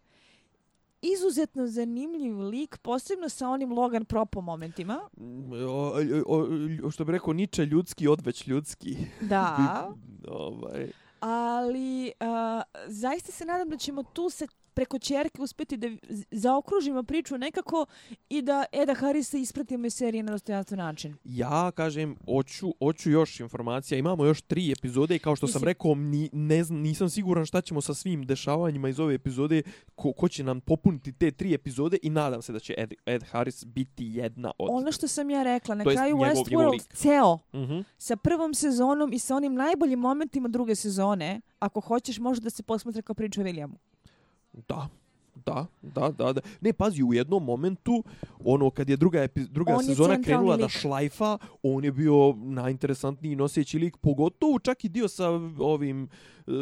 izuzetno 1.03 1.67
zanimljiv 1.67 2.39
lik, 2.39 2.79
posebno 2.79 3.29
sa 3.29 3.49
onim 3.49 3.73
Logan 3.73 4.05
Propo 4.05 4.41
momentima. 4.41 5.09
O, 5.67 5.93
o, 6.27 6.47
o, 6.83 6.91
što 6.91 7.05
bi 7.05 7.13
rekao, 7.13 7.33
niče 7.33 7.67
ljudski, 7.67 8.09
odveć 8.09 8.47
ljudski. 8.47 8.97
Da. 9.21 9.91
ovaj. 10.29 10.91
Ali, 11.21 12.13
uh, 12.21 12.63
zaista 12.87 13.33
se 13.33 13.45
nadam 13.45 13.69
da 13.69 13.77
ćemo 13.77 14.03
tu 14.03 14.31
se 14.31 14.47
preko 14.75 14.99
čerke 14.99 15.43
uspeti 15.43 15.77
da 15.77 15.89
zaokružimo 16.31 17.03
priču 17.03 17.39
nekako 17.39 17.87
i 18.29 18.43
da 18.43 18.65
Eda 18.73 18.95
Harisa 18.95 19.39
ispratimo 19.39 19.87
iz 19.87 19.95
serije 19.95 20.23
na 20.23 20.33
dostojanstven 20.33 20.79
način. 20.79 21.15
Ja 21.25 21.71
kažem, 21.71 22.17
hoću, 22.25 22.75
hoću 22.79 23.11
još 23.11 23.41
informacija. 23.41 23.99
Imamo 23.99 24.25
još 24.25 24.43
tri 24.43 24.73
epizode 24.73 25.17
i 25.17 25.19
kao 25.19 25.37
što 25.37 25.47
Mislim, 25.47 25.61
sam 25.61 25.67
rekao, 25.67 25.95
ni, 25.95 26.31
ne 26.33 26.65
nisam 26.71 27.11
siguran 27.11 27.47
šta 27.47 27.61
ćemo 27.61 27.81
sa 27.81 27.95
svim 27.95 28.27
dešavanjima 28.27 28.89
iz 28.89 29.01
ove 29.01 29.15
epizode, 29.15 29.63
ko, 29.95 30.13
ko 30.13 30.29
će 30.29 30.45
nam 30.45 30.61
popuniti 30.61 31.13
te 31.13 31.31
tri 31.31 31.55
epizode 31.55 31.99
i 32.03 32.11
nadam 32.11 32.43
se 32.43 32.53
da 32.53 32.59
će 32.59 32.75
Ed, 32.79 32.95
Ed 33.07 33.25
Harris 33.25 33.65
biti 33.65 34.05
jedna 34.05 34.53
od... 34.59 34.69
Ono 34.71 34.93
što 34.93 35.09
sam 35.09 35.31
ja 35.31 35.43
rekla, 35.43 35.75
na 35.75 35.85
kraju 35.85 36.17
Westworld 36.17 36.95
ceo, 36.95 37.33
uh 37.33 37.61
mhm. 37.61 37.73
-huh. 37.73 37.85
sa 37.99 38.17
prvom 38.17 38.55
sezonom 38.55 39.13
i 39.13 39.19
sa 39.19 39.37
onim 39.37 39.55
najboljim 39.55 39.99
momentima 39.99 40.49
druge 40.49 40.75
sezone, 40.75 41.41
ako 41.59 41.81
hoćeš, 41.81 42.19
može 42.19 42.41
da 42.41 42.51
se 42.51 42.63
posmatra 42.63 43.03
kao 43.03 43.15
priča 43.15 43.41
o 43.41 43.45
Williamu. 43.45 43.92
Da, 44.53 44.89
da, 45.35 45.67
da, 45.83 46.11
da, 46.11 46.33
da. 46.33 46.41
Ne, 46.61 46.73
pazi, 46.73 47.03
u 47.03 47.15
jednom 47.15 47.45
momentu, 47.45 48.05
ono, 48.45 48.71
kad 48.71 48.89
je 48.89 48.97
druga, 48.97 49.23
epi, 49.23 49.41
druga 49.41 49.79
sezona 49.87 50.23
krenula 50.23 50.55
lik. 50.55 50.63
da 50.63 50.69
šlajfa, 50.69 51.39
on 51.63 51.85
je 51.85 51.93
bio 51.93 52.35
najinteresantniji 52.37 53.37
noseći 53.37 53.79
lik, 53.79 53.97
pogotovo 53.97 54.59
čak 54.59 54.85
i 54.85 54.89
dio 54.89 55.09
sa 55.09 55.29
ovim 55.59 56.03
uh, 56.03 56.53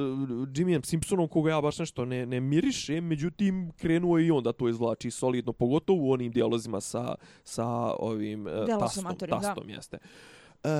Jimmyem 0.54 0.84
Simpsonom, 0.84 1.28
koga 1.28 1.50
ja 1.50 1.60
baš 1.60 1.78
nešto 1.78 2.04
ne, 2.04 2.26
ne 2.26 2.40
miriše, 2.40 3.00
međutim, 3.00 3.70
krenuo 3.76 4.18
je 4.18 4.26
i 4.26 4.30
on 4.30 4.42
da 4.42 4.52
to 4.52 4.68
izvlači 4.68 5.10
solidno, 5.10 5.52
pogotovo 5.52 6.08
u 6.08 6.12
onim 6.12 6.32
dijalozima 6.32 6.80
sa, 6.80 7.14
sa 7.44 7.66
ovim 7.98 8.46
uh, 8.46 8.52
tastom, 8.78 9.04
tastom 9.28 9.66
da. 9.66 9.72
jeste. 9.72 9.98
Uh, 10.64 10.70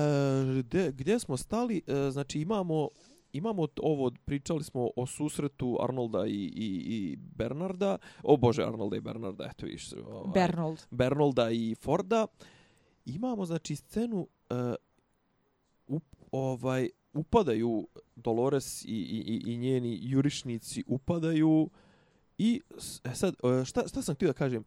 gde, 0.59 0.91
gdje 0.91 1.19
smo 1.19 1.37
stali? 1.37 1.81
Uh, 1.87 1.93
znači, 2.11 2.39
imamo 2.39 2.89
imamo 3.33 3.67
ovo, 3.81 4.11
pričali 4.25 4.63
smo 4.63 4.89
o 4.95 5.05
susretu 5.05 5.77
Arnolda 5.81 6.25
i, 6.27 6.31
i, 6.55 6.83
i 6.87 7.15
Bernarda. 7.15 7.97
O 8.23 8.37
bože, 8.37 8.63
Arnolda 8.63 8.97
i 8.97 9.01
Bernarda, 9.01 9.49
eto 9.51 9.65
viš. 9.65 9.93
Ovaj, 9.93 10.31
Bernold. 10.33 10.79
Bernolda 10.91 11.51
i 11.51 11.75
Forda. 11.75 12.27
Imamo, 13.05 13.45
znači, 13.45 13.75
scenu 13.75 14.27
uh, 14.49 14.57
up, 15.87 16.03
ovaj, 16.31 16.89
upadaju 17.13 17.87
Dolores 18.15 18.85
i, 18.85 18.87
i, 18.87 19.51
i 19.53 19.57
njeni 19.57 19.99
jurišnici 20.01 20.83
upadaju 20.87 21.69
i 22.37 22.61
e, 23.03 23.15
sad, 23.15 23.35
uh, 23.43 23.63
šta, 23.63 23.87
šta 23.87 24.01
sam 24.01 24.15
htio 24.15 24.27
da 24.27 24.33
kažem? 24.33 24.63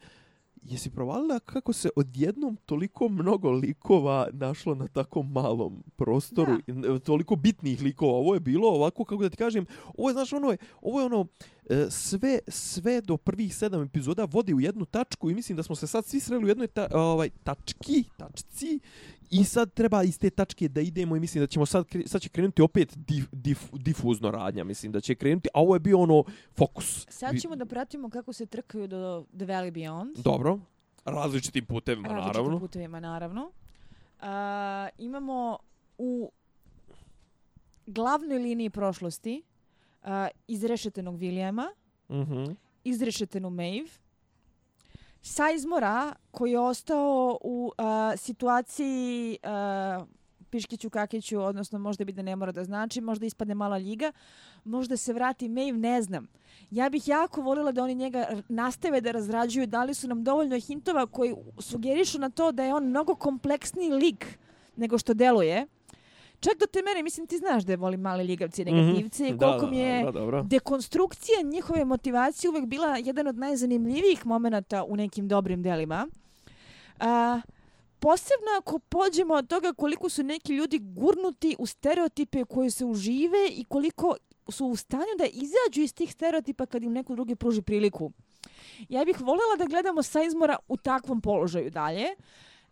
Jesi 0.64 0.90
provalila 0.90 1.38
kako 1.38 1.72
se 1.72 1.90
odjednom 1.96 2.56
toliko 2.66 3.08
mnogo 3.08 3.50
likova 3.50 4.28
našlo 4.32 4.74
na 4.74 4.88
tako 4.88 5.22
malom 5.22 5.82
prostoru, 5.96 6.56
da. 6.66 6.98
toliko 6.98 7.36
bitnih 7.36 7.82
likova. 7.82 8.12
Ovo 8.12 8.34
je 8.34 8.40
bilo 8.40 8.68
ovako, 8.68 9.04
kako 9.04 9.22
da 9.22 9.30
ti 9.30 9.36
kažem, 9.36 9.66
ovo 9.96 10.08
je, 10.08 10.12
znaš, 10.12 10.32
ono 10.32 10.50
je, 10.50 10.56
ovo 10.82 11.00
je 11.00 11.06
ono, 11.06 11.26
e, 11.70 11.86
sve, 11.90 12.38
sve 12.48 13.00
do 13.00 13.16
prvih 13.16 13.56
sedam 13.56 13.82
epizoda 13.82 14.24
vodi 14.24 14.54
u 14.54 14.60
jednu 14.60 14.84
tačku 14.84 15.30
i 15.30 15.34
mislim 15.34 15.56
da 15.56 15.62
smo 15.62 15.76
se 15.76 15.86
sad 15.86 16.06
svi 16.06 16.20
sreli 16.20 16.44
u 16.44 16.48
jednoj 16.48 16.66
ta, 16.66 16.88
ovaj, 16.92 17.30
tački, 17.44 18.04
tačci 18.16 18.80
I 19.30 19.44
sad 19.44 19.74
treba 19.74 20.02
iz 20.02 20.18
te 20.18 20.30
tačke 20.30 20.68
da 20.68 20.80
idemo 20.80 21.16
i 21.16 21.20
mislim 21.20 21.42
da 21.42 21.46
ćemo 21.46 21.66
sad, 21.66 21.86
sad 22.06 22.20
će 22.20 22.28
krenuti 22.28 22.62
opet 22.62 22.92
dif, 22.96 23.26
dif, 23.32 23.62
difuzno 23.72 24.30
radnja, 24.30 24.64
mislim 24.64 24.92
da 24.92 25.00
će 25.00 25.14
krenuti, 25.14 25.48
a 25.54 25.60
ovo 25.60 25.74
je 25.74 25.80
bio 25.80 25.98
ono 25.98 26.24
fokus. 26.56 27.06
Sad 27.08 27.40
ćemo 27.40 27.56
da 27.56 27.66
pratimo 27.66 28.10
kako 28.10 28.32
se 28.32 28.46
trkaju 28.46 28.88
do 28.88 29.24
The 29.36 29.46
Valley 29.46 29.72
Beyond. 29.72 30.22
Dobro, 30.22 30.58
različitim 31.04 31.66
putevima, 31.66 32.08
naravno. 32.08 32.32
Različitim 32.32 32.60
putevima, 32.60 33.00
naravno. 33.00 33.50
Uh, 34.20 34.26
imamo 34.98 35.58
u 35.98 36.32
glavnoj 37.86 38.38
liniji 38.38 38.70
prošlosti 38.70 39.42
uh, 40.02 40.08
izrešetenog 40.48 41.18
Williama, 41.18 41.66
mm 42.08 42.14
-hmm. 42.14 42.54
izrešetenu 42.84 43.50
Maeve, 43.50 43.88
Sajzmora 45.26 46.14
koji 46.30 46.52
je 46.52 46.58
ostao 46.58 47.38
u 47.42 47.72
uh, 47.78 47.84
situaciji 48.16 49.38
uh, 49.42 50.06
Piškiću 50.50 50.90
Kakiću, 50.90 51.40
odnosno 51.40 51.78
možda 51.78 52.04
bi 52.04 52.12
da 52.12 52.22
ne 52.22 52.36
mora 52.36 52.52
da 52.52 52.64
znači, 52.64 53.00
možda 53.00 53.26
ispadne 53.26 53.54
mala 53.54 53.76
liga, 53.76 54.12
možda 54.64 54.96
se 54.96 55.12
vrati 55.12 55.48
Maeve, 55.48 55.78
ne 55.78 56.02
znam. 56.02 56.26
Ja 56.70 56.88
bih 56.88 57.08
jako 57.08 57.42
volila 57.42 57.72
da 57.72 57.82
oni 57.82 57.94
njega 57.94 58.26
nastave 58.48 59.00
da 59.00 59.10
razrađuju, 59.10 59.66
da 59.66 59.84
li 59.84 59.94
su 59.94 60.08
nam 60.08 60.24
dovoljno 60.24 60.60
hintova 60.60 61.06
koji 61.06 61.34
sugerišu 61.58 62.18
na 62.18 62.30
to 62.30 62.52
da 62.52 62.64
je 62.64 62.74
on 62.74 62.84
mnogo 62.84 63.14
kompleksniji 63.14 63.90
lik 63.90 64.38
nego 64.76 64.98
što 64.98 65.14
deluje. 65.14 65.66
Čak 66.40 66.58
do 66.58 66.66
te 66.66 66.82
mere, 66.82 67.02
mislim, 67.02 67.26
ti 67.26 67.38
znaš 67.38 67.64
da 67.64 67.72
je 67.72 67.76
volim 67.76 68.00
male 68.00 68.24
ljigavci 68.24 68.62
i 68.62 68.64
mhm. 68.64 68.74
negativci 68.76 69.22
mm 69.22 69.26
-hmm. 69.26 69.34
i 69.34 69.38
koliko 69.38 69.66
mi 69.66 69.78
je 69.78 70.04
da, 70.04 70.10
da, 70.12 70.42
dekonstrukcija 70.42 71.42
njihove 71.42 71.84
motivacije 71.84 72.50
uvek 72.50 72.66
bila 72.66 72.96
jedan 72.96 73.26
od 73.26 73.36
najzanimljivijih 73.38 74.26
momenta 74.26 74.84
u 74.84 74.96
nekim 74.96 75.28
dobrim 75.28 75.62
delima. 75.62 76.08
A, 77.00 77.40
posebno 77.98 78.46
ako 78.58 78.78
pođemo 78.78 79.34
od 79.34 79.48
toga 79.48 79.72
koliko 79.72 80.08
su 80.08 80.22
neki 80.22 80.52
ljudi 80.52 80.78
gurnuti 80.78 81.56
u 81.58 81.66
stereotipe 81.66 82.44
koje 82.44 82.70
se 82.70 82.84
užive 82.84 83.48
i 83.50 83.64
koliko 83.64 84.16
su 84.48 84.66
u 84.66 84.76
stanju 84.76 85.14
da 85.18 85.24
izađu 85.24 85.80
iz 85.80 85.94
tih 85.94 86.12
stereotipa 86.12 86.66
kad 86.66 86.82
im 86.82 86.92
neko 86.92 87.14
drugi 87.14 87.36
pruži 87.36 87.62
priliku. 87.62 88.12
Ja 88.88 89.04
bih 89.04 89.20
voljela 89.20 89.56
da 89.58 89.64
gledamo 89.64 90.02
Saizmora 90.02 90.56
u 90.68 90.76
takvom 90.76 91.20
položaju 91.20 91.70
dalje. 91.70 92.06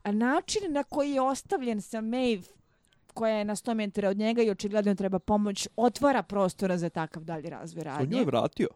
Način 0.05 0.73
na 0.73 0.83
koji 0.83 1.11
je 1.11 1.21
ostavljen 1.21 1.83
sa 1.83 2.01
Maeve 2.01 2.43
koja 3.15 3.37
je 3.37 3.45
na 3.45 3.57
100 3.57 3.75
metara 3.75 4.09
od 4.09 4.17
njega 4.17 4.43
i 4.43 4.51
očigledno 4.51 4.95
treba 4.95 5.19
pomoć, 5.19 5.69
otvara 5.77 6.23
prostora 6.23 6.79
za 6.79 6.89
takav 6.89 7.25
dalji 7.25 7.51
razvoj 7.51 7.85
radnje. 7.85 8.07
On 8.07 8.13
njoj 8.13 8.25
vratio. 8.25 8.69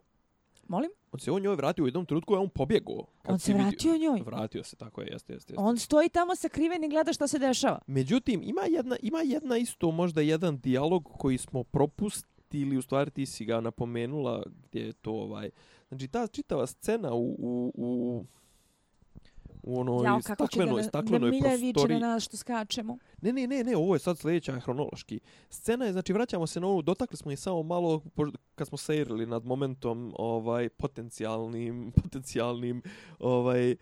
Molim? 0.68 0.90
On 1.12 1.20
se 1.20 1.30
on 1.30 1.42
njoj 1.42 1.56
vratio 1.56 1.84
u 1.84 1.86
jednom 1.86 2.06
trenutku, 2.06 2.34
je 2.34 2.38
on 2.38 2.48
pobjegao. 2.48 3.06
On 3.24 3.38
se 3.38 3.54
vratio 3.54 3.92
vidio. 3.92 4.10
njoj. 4.10 4.22
Vratio 4.26 4.64
se, 4.64 4.76
tako 4.76 5.00
je, 5.00 5.08
jeste, 5.12 5.32
jeste. 5.32 5.54
On 5.56 5.78
stoji 5.78 6.08
tamo 6.08 6.36
sakriven 6.36 6.84
i 6.84 6.88
gleda 6.88 7.12
što 7.12 7.26
se 7.26 7.38
dešava. 7.38 7.78
Međutim, 7.86 8.42
ima 8.42 8.62
jedna, 8.62 8.96
ima 9.02 9.18
jedna 9.24 9.56
isto, 9.56 9.90
možda 9.90 10.20
jedan 10.20 10.58
dijalog 10.58 11.04
koji 11.18 11.38
smo 11.38 11.64
propustili, 11.64 12.76
u 12.76 12.82
stvari 12.82 13.10
ti 13.10 13.26
si 13.26 13.44
ga 13.44 13.60
napomenula, 13.60 14.42
gdje 14.46 14.80
je 14.80 14.92
to 14.92 15.12
ovaj... 15.12 15.50
Znači, 15.88 16.08
ta 16.08 16.26
čitava 16.26 16.66
scena 16.66 17.14
u, 17.14 17.36
u, 17.38 17.72
u 17.74 18.24
u 19.66 19.80
onoj 19.80 20.04
Jao, 20.04 20.20
staklenoj, 20.22 20.82
staklenoj 20.82 21.40
kako 21.42 21.80
će 21.80 21.88
da 21.88 21.98
na 21.98 22.06
nas 22.06 22.24
što 22.24 22.36
skačemo. 22.36 22.98
Ne, 23.20 23.32
ne, 23.32 23.46
ne, 23.46 23.64
ne, 23.64 23.76
ovo 23.76 23.94
je 23.94 23.98
sad 23.98 24.18
sljedeća 24.18 24.60
hronološki. 24.60 25.20
Scena 25.50 25.84
je, 25.84 25.92
znači, 25.92 26.12
vraćamo 26.12 26.46
se 26.46 26.60
na 26.60 26.66
onu, 26.66 26.82
dotakli 26.82 27.16
smo 27.16 27.30
je 27.30 27.36
samo 27.36 27.62
malo 27.62 28.02
kad 28.54 28.68
smo 28.68 28.78
sejrili 28.78 29.26
nad 29.26 29.44
momentom 29.44 30.14
ovaj 30.18 30.68
potencijalnim, 30.68 31.92
potencijalnim 32.02 32.82
ovaj, 33.18 33.76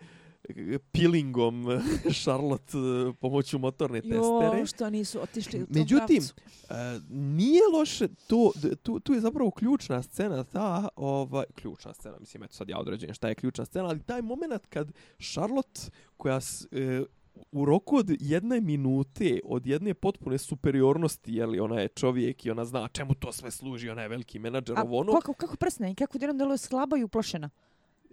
peelingom 0.91 1.65
Charlotte 2.23 2.77
pomoću 3.19 3.59
motorne 3.59 4.01
testere. 4.01 4.59
Jo, 4.59 4.65
što 4.65 4.89
nisu 4.89 5.21
otišli 5.21 5.63
u 5.63 5.65
tom 5.65 5.75
Međutim, 5.75 6.23
uh, 6.23 6.75
nije 7.09 7.61
loše, 7.73 8.07
to, 8.27 8.51
tu, 8.83 8.99
tu 8.99 9.13
je 9.13 9.19
zapravo 9.19 9.51
ključna 9.51 10.01
scena, 10.01 10.43
ta, 10.43 10.87
ovaj, 10.95 11.45
ključna 11.55 11.93
scena, 11.93 12.17
mislim, 12.19 12.43
eto 12.43 12.53
sad 12.53 12.69
ja 12.69 12.79
određujem 12.79 13.13
šta 13.13 13.27
je 13.27 13.35
ključna 13.35 13.65
scena, 13.65 13.87
ali 13.87 14.03
taj 14.03 14.21
moment 14.21 14.65
kad 14.69 14.91
Charlotte, 15.19 15.81
koja 16.17 16.41
s, 16.41 16.67
uh, 16.71 17.05
u 17.51 17.65
roku 17.65 17.97
od 17.97 18.09
jedne 18.19 18.61
minute, 18.61 19.39
od 19.43 19.65
jedne 19.65 19.93
potpune 19.93 20.37
superiornosti, 20.37 21.33
je 21.33 21.45
li 21.45 21.59
ona 21.59 21.81
je 21.81 21.87
čovjek 21.87 22.45
i 22.45 22.51
ona 22.51 22.65
zna 22.65 22.87
čemu 22.87 23.13
to 23.13 23.31
sve 23.31 23.51
služi, 23.51 23.89
ona 23.89 24.01
je 24.01 24.07
veliki 24.07 24.39
menadžer, 24.39 24.79
ovo 24.79 24.99
ono. 24.99 25.11
Kako, 25.13 25.33
kako 25.33 25.55
prsne 25.55 25.91
i 25.91 25.95
kako 25.95 26.17
djelom 26.17 26.37
deluje 26.37 26.57
slaba 26.57 26.97
i 26.97 27.03
uplošena? 27.03 27.49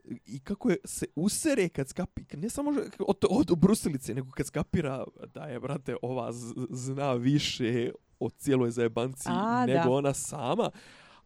I 0.04 0.40
kako 0.40 0.70
je 0.70 0.76
se 0.84 1.06
usere 1.16 1.68
kad 1.68 1.88
skapi, 1.88 2.22
ne 2.36 2.50
samo 2.50 2.70
od, 2.98 3.24
od 3.30 3.58
brusilice, 3.58 4.14
nego 4.14 4.30
kad 4.30 4.46
skapira 4.46 5.04
da 5.34 5.44
je, 5.44 5.60
brate, 5.60 5.96
ova 6.02 6.32
zna 6.70 7.12
više 7.12 7.92
od 8.18 8.32
cijeloj 8.36 8.70
zajebanci 8.70 9.28
A, 9.28 9.66
nego 9.66 9.84
da. 9.84 9.90
ona 9.90 10.14
sama. 10.14 10.70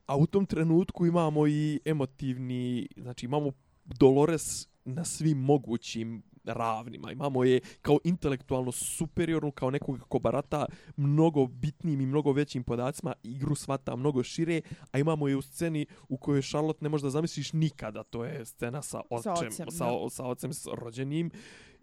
A 0.06 0.16
u 0.16 0.26
tom 0.26 0.46
trenutku 0.46 1.06
imamo 1.06 1.46
i 1.46 1.80
emotivni, 1.84 2.88
znači 2.96 3.26
imamo 3.26 3.52
Dolores 3.84 4.68
na 4.84 5.04
svim 5.04 5.38
mogućim 5.38 6.22
ravnima. 6.46 7.12
Imamo 7.12 7.44
je 7.44 7.60
kao 7.82 7.98
intelektualno 8.04 8.72
superiornu, 8.72 9.50
kao 9.50 9.70
nekog 9.70 10.00
ko 10.08 10.18
barata 10.18 10.66
mnogo 10.96 11.46
bitnijim 11.46 12.00
i 12.00 12.06
mnogo 12.06 12.32
većim 12.32 12.64
podacima, 12.64 13.12
igru 13.22 13.54
svata 13.54 13.96
mnogo 13.96 14.22
šire, 14.22 14.60
a 14.92 14.98
imamo 14.98 15.28
je 15.28 15.36
u 15.36 15.42
sceni 15.42 15.86
u 16.08 16.16
kojoj 16.16 16.42
Charlotte 16.42 16.78
ne 16.82 16.88
možda 16.88 17.10
zamisliš 17.10 17.52
nikada, 17.52 18.02
to 18.02 18.24
je 18.24 18.44
scena 18.44 18.82
sa 18.82 19.00
ocem, 19.10 19.22
sa, 19.22 19.46
ocem, 19.46 19.70
sa, 19.70 19.86
sa 20.10 20.24
ocem 20.24 20.52
s 20.52 20.66
rođenim, 20.72 21.30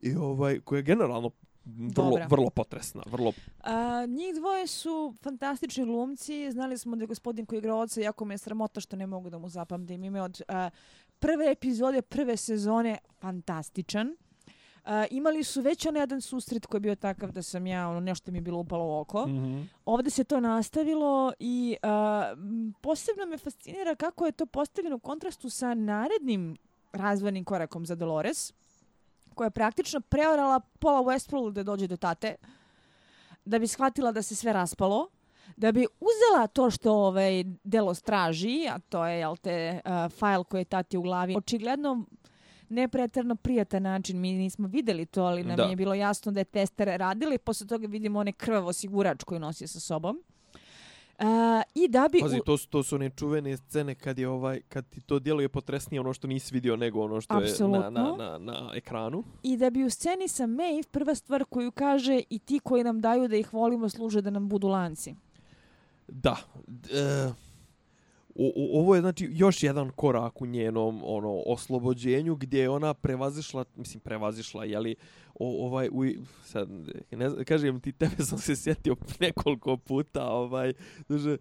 i 0.01 0.15
ovaj, 0.15 0.59
koja 0.59 0.77
je 0.77 0.83
generalno 0.83 1.31
vrlo, 1.65 2.17
vrlo 2.29 2.49
potresna. 2.49 3.03
Vrlo... 3.05 3.33
A, 3.59 4.05
njih 4.05 4.35
dvoje 4.35 4.67
su 4.67 5.13
fantastični 5.21 5.85
glumci. 5.85 6.51
Znali 6.51 6.77
smo 6.77 6.95
da 6.95 7.03
je 7.03 7.07
gospodin 7.07 7.45
koji 7.45 7.57
igra 7.57 7.75
oca, 7.75 8.01
jako 8.01 8.25
me 8.25 8.33
je 8.33 8.37
sramota 8.37 8.79
što 8.79 8.95
ne 8.95 9.07
mogu 9.07 9.29
da 9.29 9.37
mu 9.37 9.49
zapamtim 9.49 10.03
ime 10.03 10.21
od 10.21 10.41
a, 10.47 10.69
prve 11.19 11.51
epizode, 11.51 12.01
prve 12.01 12.37
sezone, 12.37 12.97
fantastičan. 13.19 14.15
Uh, 14.85 14.89
imali 15.09 15.43
su 15.43 15.61
već 15.61 15.85
onaj 15.85 16.01
jedan 16.01 16.21
susret 16.21 16.65
koji 16.65 16.79
je 16.79 16.81
bio 16.81 16.95
takav 16.95 17.31
da 17.31 17.41
sam 17.41 17.67
ja, 17.67 17.89
ono, 17.89 17.99
nešto 17.99 18.31
mi 18.31 18.37
je 18.37 18.41
bilo 18.41 18.59
upalo 18.59 18.85
u 18.85 18.99
oko. 18.99 19.27
Mm 19.27 19.31
-hmm. 19.31 19.65
Ovdje 19.85 20.11
se 20.11 20.23
to 20.23 20.39
nastavilo 20.39 21.33
i 21.39 21.77
uh, 21.83 21.89
posebno 22.81 23.25
me 23.25 23.37
fascinira 23.37 23.95
kako 23.95 24.25
je 24.25 24.31
to 24.31 24.45
postavljeno 24.45 24.95
u 24.95 24.99
kontrastu 24.99 25.49
sa 25.49 25.73
narednim 25.73 26.57
razvojnim 26.93 27.45
korakom 27.45 27.85
za 27.85 27.95
Dolores, 27.95 28.53
koja 29.35 29.45
je 29.45 29.51
praktično 29.51 30.01
preorala 30.01 30.59
pola 30.59 31.01
Westworld 31.01 31.51
da 31.51 31.63
dođe 31.63 31.87
do 31.87 31.97
tate, 31.97 32.35
da 33.45 33.59
bi 33.59 33.67
shvatila 33.67 34.11
da 34.11 34.21
se 34.21 34.35
sve 34.35 34.53
raspalo, 34.53 35.07
da 35.57 35.71
bi 35.71 35.87
uzela 35.99 36.47
to 36.47 36.69
što 36.69 36.93
ovaj 36.93 37.43
delo 37.63 37.93
straži, 37.93 38.67
a 38.71 38.79
to 38.79 39.05
je 39.05 39.19
jel 39.19 39.37
te, 39.37 39.81
uh, 39.85 40.11
fajl 40.11 40.43
koji 40.43 40.61
je 40.61 40.65
tati 40.65 40.97
u 40.97 41.01
glavi, 41.01 41.35
očigledno 41.37 42.05
ne 42.69 42.87
pretarno 42.87 43.35
prijatan 43.35 43.83
način. 43.83 44.19
Mi 44.19 44.33
nismo 44.33 44.67
videli 44.67 45.05
to, 45.05 45.23
ali 45.23 45.43
nam 45.43 45.57
da. 45.57 45.63
je 45.63 45.75
bilo 45.75 45.93
jasno 45.93 46.31
da 46.31 46.39
je 46.39 46.43
tester 46.43 46.87
radili. 46.87 47.37
Posle 47.37 47.67
toga 47.67 47.87
vidimo 47.87 48.19
one 48.19 48.31
krvavo 48.31 48.67
osigurač 48.67 49.23
koji 49.23 49.39
nosi 49.39 49.67
sa 49.67 49.79
sobom. 49.79 50.23
Uh, 51.19 51.27
i 51.75 51.87
da 51.87 52.07
bi 52.11 52.19
Pazi, 52.19 52.39
to 52.45 52.57
su, 52.57 52.69
to 52.69 52.83
su 52.83 52.95
one 52.95 53.09
čuvene 53.09 53.57
scene 53.57 53.95
kad 53.95 54.19
je 54.19 54.27
ovaj 54.27 54.61
kad 54.69 54.89
ti 54.89 55.01
to 55.01 55.19
djeluje 55.19 55.49
potresnije 55.49 55.99
ono 55.99 56.13
što 56.13 56.27
nisi 56.27 56.53
vidio 56.53 56.75
nego 56.75 57.01
ono 57.01 57.21
što 57.21 57.37
Absolutno. 57.37 57.85
je 57.85 57.91
na, 57.91 58.01
na, 58.01 58.15
na, 58.17 58.37
na 58.37 58.71
ekranu. 58.73 59.23
I 59.43 59.57
da 59.57 59.69
bi 59.69 59.83
u 59.83 59.89
sceni 59.89 60.27
sa 60.27 60.45
Maeve 60.45 60.83
prva 60.91 61.15
stvar 61.15 61.45
koju 61.45 61.71
kaže 61.71 62.21
i 62.29 62.39
ti 62.39 62.59
koji 62.59 62.83
nam 62.83 63.01
daju 63.01 63.27
da 63.27 63.35
ih 63.35 63.53
volimo 63.53 63.89
služe 63.89 64.21
da 64.21 64.29
nam 64.29 64.49
budu 64.49 64.67
lanci. 64.67 65.15
Da. 66.07 66.37
E, 66.67 67.31
o, 68.35 68.47
o, 68.55 68.79
ovo 68.79 68.95
je 68.95 69.01
znači 69.01 69.29
još 69.31 69.63
jedan 69.63 69.89
korak 69.89 70.41
u 70.41 70.45
njenom 70.45 71.01
ono 71.03 71.41
oslobođenju 71.45 72.35
gdje 72.35 72.61
je 72.61 72.69
ona 72.69 72.93
prevazišla 72.93 73.65
mislim 73.75 73.99
prevazišla 73.99 74.65
je 74.65 74.79
li 74.79 74.95
o, 75.35 75.65
ovaj, 75.65 75.89
u, 75.91 76.05
sad, 76.45 76.69
ne 77.11 77.29
znam, 77.29 77.43
kažem 77.43 77.79
ti, 77.79 77.91
tebe 77.91 78.23
sam 78.23 78.37
se 78.37 78.55
sjetio 78.55 78.95
nekoliko 79.19 79.77
puta, 79.77 80.25
ovaj, 80.25 80.73
znači, 81.07 81.37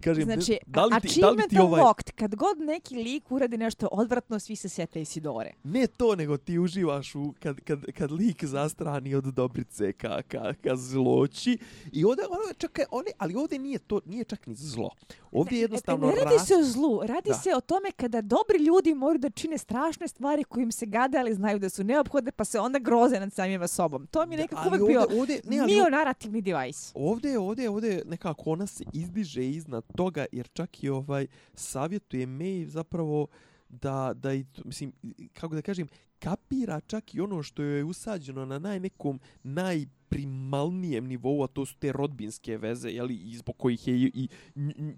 kažem, 0.00 0.24
znači, 0.24 0.52
ne, 0.52 0.58
da 0.66 0.84
li 0.84 1.00
ti, 1.00 1.20
da 1.20 1.30
li 1.30 1.48
ti 1.48 1.58
ovaj... 1.58 1.82
Locked, 1.82 2.10
kad 2.10 2.34
god 2.34 2.58
neki 2.58 2.94
lik 2.94 3.32
uradi 3.32 3.56
nešto 3.56 3.88
odvratno, 3.92 4.38
svi 4.38 4.56
se 4.56 4.68
sjete 4.68 5.00
Isidore. 5.00 5.52
Ne 5.64 5.86
to, 5.86 6.16
nego 6.16 6.36
ti 6.36 6.58
uživaš 6.58 7.14
u, 7.14 7.34
kad, 7.40 7.60
kad, 7.60 7.84
kad 7.92 8.12
lik 8.12 8.44
zastrani 8.44 9.14
od 9.14 9.24
Dobrice 9.24 9.92
ka, 9.92 10.22
ka, 10.22 10.54
ka 10.62 10.76
zloći, 10.76 11.58
i 11.92 12.04
ovdje, 12.04 12.24
ono, 12.26 12.54
čekaj, 12.58 12.84
one, 12.90 13.10
ali 13.18 13.34
ovdje 13.34 13.58
nije 13.58 13.78
to, 13.78 14.00
nije 14.06 14.24
čak 14.24 14.46
ni 14.46 14.54
zlo. 14.54 14.90
Ovdje 15.32 15.58
je 15.58 15.62
jednostavno... 15.62 16.06
Ne, 16.06 16.12
ne 16.12 16.33
radi 16.36 16.46
se 16.46 16.54
o 16.56 16.62
zlu, 16.62 17.00
radi 17.02 17.30
da. 17.30 17.34
se 17.34 17.54
o 17.56 17.60
tome 17.60 17.90
kada 17.96 18.20
dobri 18.20 18.58
ljudi 18.58 18.94
moraju 18.94 19.18
da 19.18 19.30
čine 19.30 19.58
strašne 19.58 20.08
stvari 20.08 20.44
kojim 20.44 20.72
se 20.72 20.86
gade, 20.86 21.18
ali 21.18 21.34
znaju 21.34 21.58
da 21.58 21.68
su 21.68 21.84
neophodne, 21.84 22.32
pa 22.32 22.44
se 22.44 22.60
onda 22.60 22.78
groze 22.78 23.20
nad 23.20 23.32
samima 23.32 23.68
sobom. 23.68 24.06
To 24.06 24.26
mi 24.26 24.34
je 24.34 24.40
nekako 24.40 24.68
uvek 24.68 24.86
bio 24.86 25.06
ovdje, 25.20 25.40
ne, 25.44 25.58
ali, 25.58 25.74
mio 25.74 25.90
narativni 25.90 26.42
device. 26.42 26.92
Ovdje, 26.94 27.38
ovdje, 27.38 27.70
ovdje 27.70 28.02
nekako 28.06 28.50
ona 28.50 28.66
se 28.66 28.84
izdiže 28.92 29.48
iznad 29.48 29.84
toga, 29.96 30.26
jer 30.32 30.48
čak 30.52 30.84
i 30.84 30.88
ovaj 30.88 31.26
savjetuje 31.54 32.26
May 32.26 32.66
zapravo 32.66 33.26
da, 33.68 34.12
da 34.14 34.34
i, 34.34 34.44
mislim, 34.64 34.92
kako 35.32 35.54
da 35.54 35.62
kažem, 35.62 35.88
kapira 36.24 36.80
čak 36.80 37.14
i 37.14 37.20
ono 37.20 37.42
što 37.42 37.62
je 37.62 37.84
usađeno 37.84 38.44
na 38.44 38.58
naj 38.58 38.80
nekom 38.80 39.20
najprimalnijem 39.42 41.06
nivou, 41.06 41.44
a 41.44 41.46
to 41.46 41.66
su 41.66 41.76
te 41.78 41.92
rodbinske 41.92 42.56
veze, 42.56 42.90
jeli, 42.90 43.14
i 43.14 43.36
zbog 43.36 43.56
kojih 43.56 43.88
je 43.88 43.94
i, 43.96 44.10
i, 44.14 44.28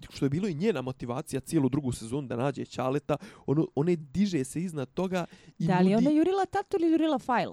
što 0.09 0.25
je 0.25 0.29
bilo 0.29 0.47
i 0.47 0.53
njena 0.53 0.81
motivacija 0.81 1.39
cijelu 1.39 1.69
drugu 1.69 1.91
sezonu 1.91 2.27
da 2.27 2.35
nađe 2.35 2.65
Ćaleta, 2.65 3.17
ono, 3.45 3.67
one 3.75 3.95
diže 3.95 4.43
se 4.43 4.61
iznad 4.61 4.93
toga 4.93 5.25
i 5.59 5.65
Da 5.65 5.79
li 5.79 5.93
nudi... 5.93 6.07
ona 6.07 6.15
jurila 6.15 6.45
tatu 6.45 6.77
ili 6.79 6.91
jurila 6.91 7.19
fajl? 7.19 7.51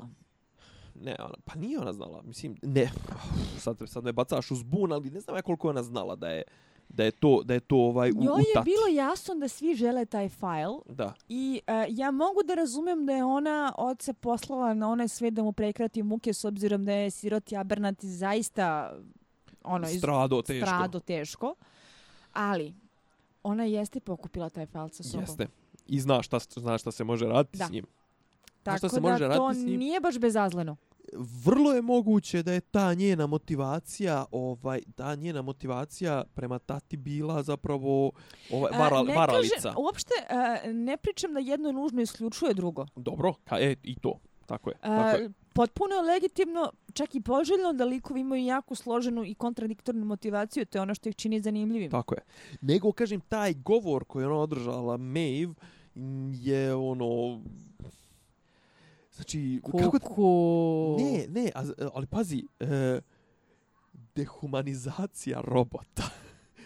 Ne, 1.01 1.17
ona, 1.19 1.35
pa 1.45 1.55
nije 1.55 1.79
ona 1.79 1.93
znala, 1.93 2.23
mislim, 2.23 2.57
ne, 2.63 2.91
sad, 3.59 3.83
sad 3.87 4.05
me 4.05 4.13
bacaš 4.13 4.51
uz 4.51 4.63
bun, 4.63 4.93
ali 4.93 5.11
ne 5.11 5.21
znam 5.21 5.37
ja 5.37 5.43
koliko 5.43 5.69
ona 5.69 5.83
znala 5.83 6.17
da 6.17 6.29
je, 6.29 6.43
da 6.89 7.05
je 7.05 7.11
to 7.11 7.43
da 7.45 7.55
je 7.55 7.61
to 7.61 7.77
ovaj 7.77 8.11
u 8.11 8.15
Njoj 8.15 8.41
je 8.55 8.63
bilo 8.65 8.87
jasno 8.87 9.35
da 9.35 9.49
svi 9.49 9.75
žele 9.75 10.05
taj 10.05 10.29
fail. 10.29 10.73
Da. 10.89 11.13
I 11.29 11.61
uh, 11.67 11.75
ja 11.89 12.11
mogu 12.11 12.43
da 12.43 12.55
razumem 12.55 13.07
da 13.07 13.13
je 13.13 13.25
ona 13.25 13.75
oca 13.79 14.13
poslala 14.13 14.75
na 14.75 14.91
onaj 14.91 15.09
svet 15.09 15.35
da 15.35 15.43
mu 15.43 15.53
prekrati 15.53 16.03
muke 16.03 16.33
s 16.33 16.45
obzirom 16.45 16.85
da 16.85 16.93
je 16.93 17.11
siroti 17.11 17.57
Abernati 17.57 18.09
zaista 18.09 18.97
ono 19.65 19.87
strado 19.87 20.43
teško. 20.43 20.67
Strado 20.67 21.01
teško. 21.01 21.55
Ali 22.33 22.75
ona 23.43 23.65
jeste 23.65 24.01
pokupila 24.01 24.51
taj 24.51 24.67
fail 24.67 24.89
sa 24.89 25.03
sobom. 25.03 25.21
Jeste. 25.21 25.47
I 25.87 26.01
zna 26.01 26.23
šta, 26.23 26.39
zna 26.39 26.79
šta 26.79 26.91
se 26.91 27.05
može 27.05 27.27
raditi 27.27 27.59
da. 27.59 27.67
s 27.67 27.71
njim. 27.71 27.87
Tako 28.65 28.79
šta 28.79 28.89
se 28.89 29.01
da 29.01 29.11
može 29.11 29.29
to 29.29 29.53
nije 29.53 30.01
baš 30.01 30.19
bezazleno 30.19 30.77
vrlo 31.17 31.73
je 31.73 31.83
moguće 31.83 32.43
da 32.43 32.53
je 32.53 32.61
ta 32.61 32.95
njena 32.95 33.27
motivacija 33.27 34.25
ovaj 34.31 34.81
da 34.97 35.15
njena 35.15 35.43
motivacija 35.43 36.25
prema 36.35 36.59
tati 36.59 36.97
bila 36.97 37.43
zapravo 37.43 38.13
ovaj 38.51 38.79
varal, 38.79 39.05
ne 39.05 39.15
varalica. 39.15 39.55
Kažem, 39.55 39.73
uopšte 39.77 40.15
ne 40.73 40.97
pričam 40.97 41.35
da 41.35 41.41
jedno 41.41 41.73
nužno 41.73 42.03
isključuje 42.03 42.55
drugo. 42.55 42.87
Dobro, 42.97 43.35
ka 43.45 43.57
je 43.57 43.77
i 43.83 43.95
to. 43.95 44.19
Tako 44.47 44.71
je, 44.71 44.77
tako 44.81 45.17
je. 45.17 45.31
Potpuno 45.53 45.95
je 45.95 46.03
legitimno, 46.03 46.73
čak 46.93 47.15
i 47.15 47.21
poželjno 47.21 47.73
da 47.73 47.85
likovi 47.85 48.21
imaju 48.21 48.45
jako 48.45 48.75
složenu 48.75 49.25
i 49.25 49.35
kontradiktornu 49.35 50.05
motivaciju, 50.05 50.67
to 50.67 50.79
je 50.79 50.83
ono 50.83 50.95
što 50.95 51.09
ih 51.09 51.17
čini 51.17 51.41
zanimljivim. 51.41 51.91
Tako 51.91 52.15
je. 52.15 52.21
Nego, 52.61 52.93
kažem, 52.93 53.21
taj 53.21 53.55
govor 53.55 54.05
koji 54.05 54.25
ona 54.25 54.37
održala, 54.37 54.97
Maeve, 54.97 55.55
je 56.33 56.75
ono 56.75 57.41
Znači, 59.15 59.61
Kuku. 59.63 59.91
kako... 59.91 60.97
Ne, 60.99 61.27
ne, 61.29 61.51
ali 61.95 62.07
pazi, 62.07 62.47
e, 62.61 63.01
dehumanizacija 64.15 65.41
robota. 65.41 66.03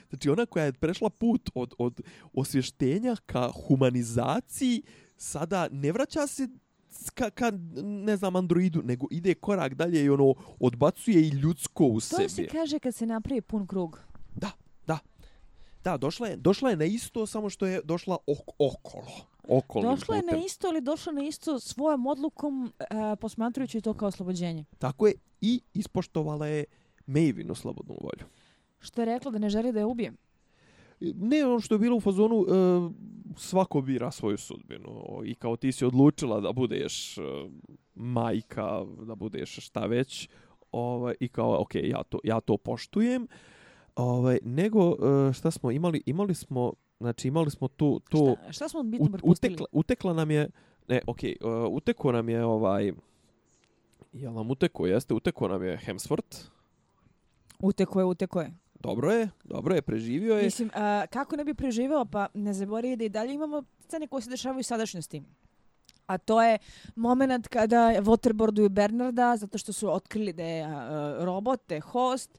Znači, 0.08 0.30
ona 0.30 0.46
koja 0.46 0.64
je 0.64 0.72
prešla 0.72 1.10
put 1.10 1.50
od, 1.54 1.74
od 1.78 2.00
osvještenja 2.32 3.16
ka 3.26 3.50
humanizaciji, 3.66 4.82
sada 5.16 5.68
ne 5.72 5.92
vraća 5.92 6.26
se 6.26 6.48
ka, 7.14 7.30
ka, 7.30 7.52
ne 7.82 8.16
znam, 8.16 8.36
androidu, 8.36 8.82
nego 8.82 9.06
ide 9.10 9.34
korak 9.34 9.74
dalje 9.74 10.04
i 10.04 10.10
ono, 10.10 10.34
odbacuje 10.60 11.22
i 11.22 11.28
ljudsko 11.28 11.84
u 11.84 12.00
sebi. 12.00 12.22
To 12.22 12.28
se 12.28 12.46
kaže 12.46 12.78
kad 12.78 12.94
se 12.94 13.06
napravi 13.06 13.40
pun 13.40 13.66
krug. 13.66 14.00
Da, 14.34 14.50
da. 15.90 15.96
Došla 15.96 16.28
je, 16.28 16.36
došla 16.36 16.70
je 16.70 16.76
na 16.76 16.84
isto, 16.84 17.26
samo 17.26 17.50
što 17.50 17.66
je 17.66 17.80
došla 17.84 18.16
ok, 18.26 18.48
okolo 18.58 19.06
okolnim 19.48 19.90
Došla 19.90 20.16
je 20.16 20.22
na 20.32 20.38
isto 20.46 20.68
ili 20.68 20.80
došla 20.80 21.12
na 21.12 21.22
isto 21.22 21.60
svojom 21.60 22.06
odlukom 22.06 22.64
uh, 22.64 22.96
posmatrujući 23.20 23.80
to 23.80 23.94
kao 23.94 24.08
oslobođenje. 24.08 24.64
Tako 24.78 25.06
je 25.06 25.14
i 25.40 25.60
ispoštovala 25.74 26.46
je 26.46 26.64
Mavinu 27.06 27.54
slobodnu 27.54 27.96
volju. 28.00 28.28
Što 28.78 29.02
je 29.02 29.06
rekla 29.06 29.30
da 29.30 29.38
ne 29.38 29.50
želi 29.50 29.72
da 29.72 29.78
je 29.78 29.84
ubije? 29.84 30.12
Ne, 31.00 31.46
ono 31.46 31.60
što 31.60 31.74
je 31.74 31.78
bilo 31.78 31.96
u 31.96 32.00
fazonu, 32.00 32.36
uh, 32.36 32.92
svako 33.36 33.80
bira 33.80 34.10
svoju 34.10 34.38
sudbinu. 34.38 35.20
I 35.24 35.34
kao 35.34 35.56
ti 35.56 35.72
si 35.72 35.84
odlučila 35.84 36.40
da 36.40 36.52
budeš 36.52 37.18
uh, 37.18 37.24
majka, 37.94 38.84
da 39.06 39.14
budeš 39.14 39.56
šta 39.66 39.86
već, 39.86 40.28
ovaj, 40.72 41.14
i 41.20 41.28
kao, 41.28 41.60
ok, 41.62 41.74
ja 41.74 42.02
to, 42.02 42.18
ja 42.24 42.40
to 42.40 42.56
poštujem. 42.56 43.26
Ovaj, 43.98 44.38
nego, 44.44 44.88
uh, 44.88 45.32
šta 45.32 45.50
smo 45.50 45.70
imali? 45.70 46.02
Imali 46.06 46.34
smo 46.34 46.72
Znači 47.00 47.28
imali 47.28 47.50
smo 47.50 47.68
tu 47.68 48.00
tu 48.10 48.36
šta, 48.40 48.52
šta 48.52 48.68
smo 48.68 48.82
bitno 48.82 49.06
propustili? 49.06 49.52
Utekla, 49.54 49.66
utekla 49.72 50.12
nam 50.12 50.30
je 50.30 50.50
ne, 50.88 51.00
okej, 51.06 51.34
okay, 51.40 51.66
uh, 51.66 51.72
uteko 51.72 52.12
nam 52.12 52.28
je 52.28 52.44
ovaj 52.44 52.92
Jel 54.12 54.32
nam 54.32 54.50
uteko, 54.50 54.86
jeste, 54.86 55.14
uteko 55.14 55.48
nam 55.48 55.62
je 55.62 55.78
Hemsworth. 55.86 56.48
Uteko 57.60 58.00
je, 58.00 58.04
uteko 58.04 58.40
je. 58.40 58.52
Dobro 58.80 59.12
je, 59.12 59.28
dobro 59.44 59.74
je, 59.74 59.82
preživio 59.82 60.36
je. 60.36 60.44
Mislim, 60.44 60.68
uh, 60.68 61.08
kako 61.10 61.36
ne 61.36 61.44
bi 61.44 61.54
preživio, 61.54 62.04
pa 62.04 62.26
ne 62.34 62.52
zaboravi 62.52 62.96
da 62.96 63.04
i 63.04 63.08
dalje 63.08 63.34
imamo 63.34 63.62
scene 63.80 64.06
koje 64.06 64.22
se 64.22 64.30
dešavaju 64.30 64.60
u 64.60 64.62
sadašnjosti. 64.62 65.22
A 66.08 66.18
to 66.18 66.42
je 66.42 66.58
moment 66.96 67.48
kada 67.48 67.92
waterboarduju 68.00 68.68
Bernarda 68.68 69.36
zato 69.36 69.58
što 69.58 69.72
su 69.72 69.94
otkrili 69.94 70.32
da 70.32 70.42
je 70.42 70.66
uh, 70.66 71.24
robot, 71.24 71.60
da 71.68 71.74
je 71.74 71.80
host. 71.80 72.30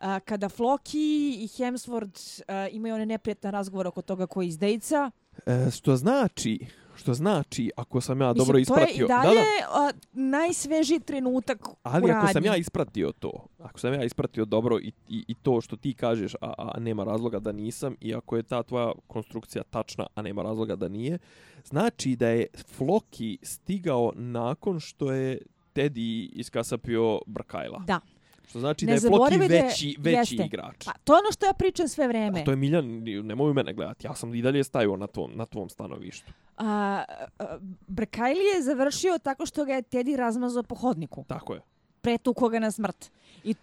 Uh, 0.00 0.18
kada 0.24 0.48
Floki 0.48 1.36
i 1.40 1.48
Hemsworth 1.48 2.40
uh, 2.40 2.74
imaju 2.74 2.94
one 2.94 3.06
neprijatan 3.06 3.52
razgovor 3.52 3.86
oko 3.86 4.02
toga 4.02 4.26
koji 4.26 4.48
izdejca. 4.48 5.10
E, 5.46 5.70
što 5.70 5.96
znači, 5.96 6.66
što 6.96 7.14
znači, 7.14 7.70
ako 7.76 8.00
sam 8.00 8.20
ja 8.20 8.28
Mislim, 8.28 8.46
dobro 8.46 8.58
ispratio... 8.58 8.86
To 8.86 9.00
je 9.00 9.04
i 9.04 9.08
dalje 9.08 9.34
da, 9.34 9.78
da. 9.78 9.84
Uh, 9.84 10.00
najsvežiji 10.12 11.00
trenutak 11.00 11.58
Ali 11.82 12.10
ako 12.10 12.32
sam 12.32 12.44
ja 12.44 12.56
ispratio 12.56 13.12
to, 13.12 13.46
ako 13.58 13.78
sam 13.78 13.94
ja 13.94 14.04
ispratio 14.04 14.44
dobro 14.44 14.78
i, 14.78 14.92
i, 15.08 15.24
i 15.28 15.34
to 15.34 15.60
što 15.60 15.76
ti 15.76 15.94
kažeš, 15.94 16.34
a, 16.34 16.52
a 16.58 16.80
nema 16.80 17.04
razloga 17.04 17.38
da 17.38 17.52
nisam, 17.52 17.96
i 18.00 18.14
ako 18.14 18.36
je 18.36 18.42
ta 18.42 18.62
tvoja 18.62 18.92
konstrukcija 19.06 19.62
tačna, 19.62 20.06
a 20.14 20.22
nema 20.22 20.42
razloga 20.42 20.76
da 20.76 20.88
nije, 20.88 21.18
znači 21.64 22.16
da 22.16 22.28
je 22.28 22.46
Floki 22.76 23.38
stigao 23.42 24.12
nakon 24.14 24.80
što 24.80 25.12
je 25.12 25.38
Teddy 25.74 26.30
iskasapio 26.32 27.20
Brkajla. 27.26 27.82
Da. 27.86 28.00
Što 28.46 28.60
znači 28.60 28.86
ne 28.86 28.90
da 28.90 28.94
je 28.94 29.00
Floki 29.00 29.36
veći, 29.36 29.96
veći 29.98 30.34
jeste. 30.34 30.44
igrač. 30.44 30.84
Pa, 30.84 30.92
to 31.04 31.14
je 31.14 31.18
ono 31.18 31.32
što 31.32 31.46
ja 31.46 31.52
pričam 31.52 31.88
sve 31.88 32.08
vreme. 32.08 32.40
A 32.40 32.44
to 32.44 32.50
je 32.50 32.56
Miljan, 32.56 33.02
nemoj 33.24 33.54
mene 33.54 33.74
gledati. 33.74 34.06
Ja 34.06 34.14
sam 34.14 34.34
i 34.34 34.42
dalje 34.42 34.64
stajao 34.64 34.96
na 34.96 35.06
tvom, 35.06 35.32
na 35.34 35.46
tvom 35.46 35.68
stanovištu. 35.68 36.32
A, 36.56 37.04
a, 37.38 37.58
Brkajli 37.86 38.44
je 38.56 38.62
završio 38.62 39.18
tako 39.18 39.46
što 39.46 39.64
ga 39.64 39.72
je 39.72 39.82
Teddy 39.82 40.16
razmazao 40.16 40.62
po 40.62 40.74
hodniku. 40.74 41.24
Tako 41.28 41.54
je. 41.54 41.60
Pretu 42.00 42.34
koga 42.34 42.58
na 42.58 42.70
smrt. 42.70 43.10
I 43.44 43.54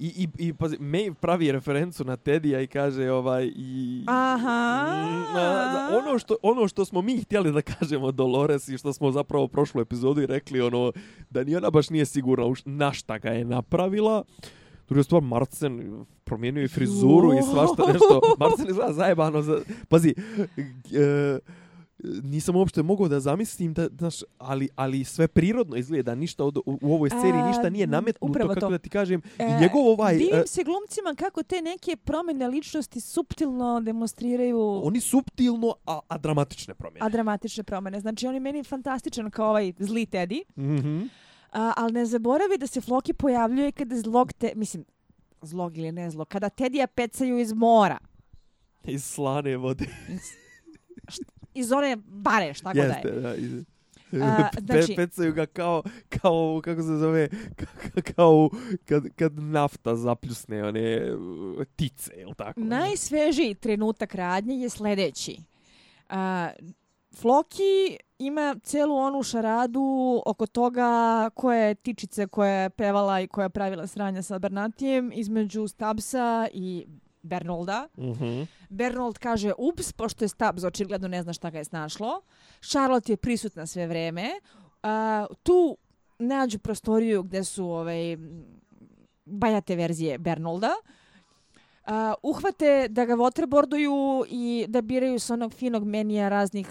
I, 0.00 0.28
i, 0.38 0.46
i 0.48 0.52
pazi, 0.52 0.76
Maeve 0.80 1.14
pravi 1.14 1.52
referencu 1.52 2.04
na 2.04 2.16
Tedija 2.16 2.60
i 2.60 2.66
kaže 2.66 3.10
ovaj 3.10 3.52
i 3.56 4.04
Aha. 4.06 4.86
Na, 5.34 5.90
ono 5.98 6.18
što 6.18 6.36
ono 6.42 6.68
što 6.68 6.84
smo 6.84 7.02
mi 7.02 7.22
htjeli 7.22 7.52
da 7.52 7.62
kažemo 7.62 8.12
Dolores 8.12 8.68
i 8.68 8.78
što 8.78 8.92
smo 8.92 9.12
zapravo 9.12 9.48
prošlu 9.48 9.80
epizodu 9.80 10.22
i 10.22 10.26
rekli 10.26 10.60
ono 10.60 10.92
da 11.30 11.44
ni 11.44 11.56
ona 11.56 11.70
baš 11.70 11.90
nije 11.90 12.06
sigurna 12.06 12.44
na 12.64 12.92
šta 12.92 13.18
ga 13.18 13.28
je 13.28 13.44
napravila. 13.44 14.24
Druga 14.88 15.02
stvar, 15.02 15.22
Marcen 15.22 16.04
promijenio 16.24 16.64
i 16.64 16.68
frizuru 16.68 17.32
i 17.32 17.42
svašta 17.52 17.92
nešto. 17.92 18.20
Marcen 18.38 18.68
izgleda 18.68 18.92
zajebano. 18.92 19.42
Za... 19.42 19.60
Pazi, 19.88 20.14
e, 20.94 21.38
nisam 22.22 22.56
uopšte 22.56 22.82
mogao 22.82 23.08
da 23.08 23.20
zamislim 23.20 23.74
da 23.74 23.88
znaš 23.98 24.14
ali 24.38 24.68
ali 24.76 25.04
sve 25.04 25.28
prirodno 25.28 25.76
izgleda 25.76 26.14
ništa 26.14 26.44
od, 26.44 26.56
u, 26.56 26.62
u 26.82 26.94
ovoj 26.94 27.10
seriji 27.10 27.42
ništa 27.42 27.70
nije 27.70 27.86
nametnuto 27.86 28.38
kako 28.38 28.60
to. 28.60 28.70
da 28.70 28.78
ti 28.78 28.90
kažem. 28.90 29.22
E, 29.38 29.58
njegov 29.60 29.86
ovaj 29.86 30.16
divim 30.16 30.46
se 30.46 30.64
glumcima 30.64 31.14
kako 31.18 31.42
te 31.42 31.62
neke 31.62 31.96
promjene 31.96 32.48
ličnosti 32.48 33.00
suptilno 33.00 33.80
demonstriraju. 33.80 34.80
Oni 34.84 35.00
suptilno 35.00 35.74
a, 35.86 36.00
a 36.08 36.18
dramatične 36.18 36.74
promjene. 36.74 37.06
A 37.06 37.08
dramatične 37.08 37.64
promjene. 37.64 38.00
Znači 38.00 38.26
oni 38.26 38.40
meni 38.40 38.64
fantastičan 38.64 39.30
kao 39.30 39.48
ovaj 39.48 39.72
zli 39.78 40.06
Teddy. 40.06 40.42
Mhm. 40.56 40.88
Mm 40.88 41.10
a, 41.52 41.72
ali 41.76 41.92
ne 41.92 42.06
zaboravi 42.06 42.58
da 42.58 42.66
se 42.66 42.80
Floki 42.80 43.12
pojavljuje 43.12 43.72
kada 43.72 43.96
zlog 43.96 44.32
te 44.32 44.52
mislim 44.56 44.84
zlog 45.42 45.78
ili 45.78 45.92
ne 45.92 46.10
zlog 46.10 46.28
kada 46.28 46.48
Tedija 46.48 46.86
pecaju 46.86 47.38
iz 47.38 47.52
mora. 47.52 47.98
Iz 48.84 49.04
slane 49.04 49.56
vode 49.56 49.86
iz 51.58 51.72
one 51.72 51.96
bare, 51.96 52.54
šta 52.54 52.72
god 52.72 52.86
da 52.86 53.08
je. 53.08 53.20
Da. 53.20 53.34
A, 54.12 54.48
znači... 54.66 54.94
Pecaju 54.96 55.32
ga 55.32 55.46
kao, 55.46 55.82
kao, 56.08 56.60
kako 56.64 56.82
se 56.82 56.96
zove, 56.96 57.28
kao 58.16 58.50
kad, 58.84 59.04
kad 59.16 59.38
nafta 59.38 59.96
zapljusne 59.96 60.64
one 60.64 61.12
tice, 61.76 62.12
ili 62.16 62.34
tako? 62.34 62.60
Najsvežiji 62.60 63.54
trenutak 63.54 64.14
radnje 64.14 64.54
je 64.56 64.68
sljedeći. 64.68 65.36
A, 66.08 66.50
Floki 67.16 67.98
ima 68.18 68.56
celu 68.62 68.96
onu 68.96 69.22
šaradu 69.22 70.22
oko 70.26 70.46
toga 70.46 71.30
koje 71.34 71.74
tičice 71.74 72.26
koja 72.26 72.50
je 72.50 72.70
pevala 72.70 73.20
i 73.20 73.26
koja 73.26 73.44
je 73.44 73.50
pravila 73.50 73.86
sranja 73.86 74.22
sa 74.22 74.38
Bernatijem 74.38 75.12
između 75.14 75.68
Stabsa 75.68 76.48
i 76.52 76.86
Bernolda. 77.28 77.88
Mm 77.96 78.12
-hmm. 78.12 78.46
Bernold 78.68 79.18
kaže 79.18 79.52
ups, 79.58 79.92
pošto 79.92 80.24
je 80.24 80.28
Stubbs 80.28 80.64
očigledno 80.64 81.08
ne 81.08 81.22
zna 81.22 81.32
šta 81.32 81.50
ga 81.50 81.58
je 81.58 81.64
snašlo. 81.64 82.20
Charlotte 82.60 83.12
je 83.12 83.16
prisutna 83.16 83.66
sve 83.66 83.86
vreme. 83.86 84.30
Uh, 84.82 85.36
tu 85.42 85.76
nađu 86.18 86.58
prostoriju 86.58 87.22
gde 87.22 87.44
su 87.44 87.64
ovaj, 87.70 88.16
bajate 89.24 89.76
verzije 89.76 90.18
Bernolda. 90.18 90.72
Uh, 91.86 91.92
uhvate 92.22 92.88
da 92.88 93.04
ga 93.04 93.14
waterboarduju 93.14 94.24
i 94.30 94.66
da 94.68 94.82
biraju 94.82 95.18
s 95.18 95.30
onog 95.30 95.52
finog 95.52 95.84
menija 95.84 96.28
raznih 96.28 96.68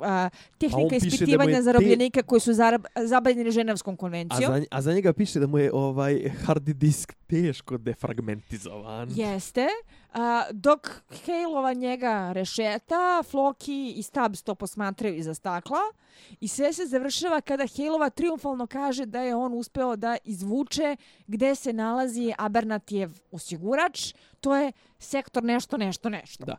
a, 0.00 0.30
tehnika 0.58 0.96
ispitivanja 0.96 1.62
zarobljenika 1.62 2.22
koji 2.22 2.40
su 2.40 2.52
zabavljeni 2.96 3.50
ženevskom 3.50 3.96
konvencijom. 3.96 4.52
A 4.52 4.58
za, 4.58 4.66
a 4.70 4.82
za 4.82 4.92
njega 4.92 5.12
piše 5.12 5.40
da 5.40 5.46
mu 5.46 5.58
je 5.58 5.72
ovaj 5.72 6.30
hard 6.46 6.62
disk 6.62 7.12
teško 7.26 7.78
defragmentizovan. 7.78 9.08
Jeste. 9.14 9.66
A, 10.14 10.44
dok 10.52 10.88
Haleova 11.26 11.72
njega 11.72 12.32
rešeta, 12.32 13.22
Floki 13.30 13.94
i 13.96 14.02
Stubbs 14.02 14.42
to 14.42 14.54
posmatraju 14.54 15.16
iza 15.16 15.34
stakla 15.34 15.80
i 16.40 16.48
sve 16.48 16.72
se 16.72 16.86
završava 16.86 17.40
kada 17.40 17.64
Haleova 17.76 18.10
triumfalno 18.10 18.66
kaže 18.66 19.06
da 19.06 19.20
je 19.20 19.34
on 19.34 19.54
uspeo 19.54 19.96
da 19.96 20.16
izvuče 20.24 20.96
gde 21.26 21.54
se 21.54 21.72
nalazi 21.72 22.32
Abernatjev 22.38 23.10
osigurač. 23.32 24.14
To 24.40 24.56
je 24.56 24.72
sektor 24.98 25.44
nešto, 25.44 25.76
nešto, 25.76 26.08
nešto. 26.08 26.44
Da. 26.44 26.56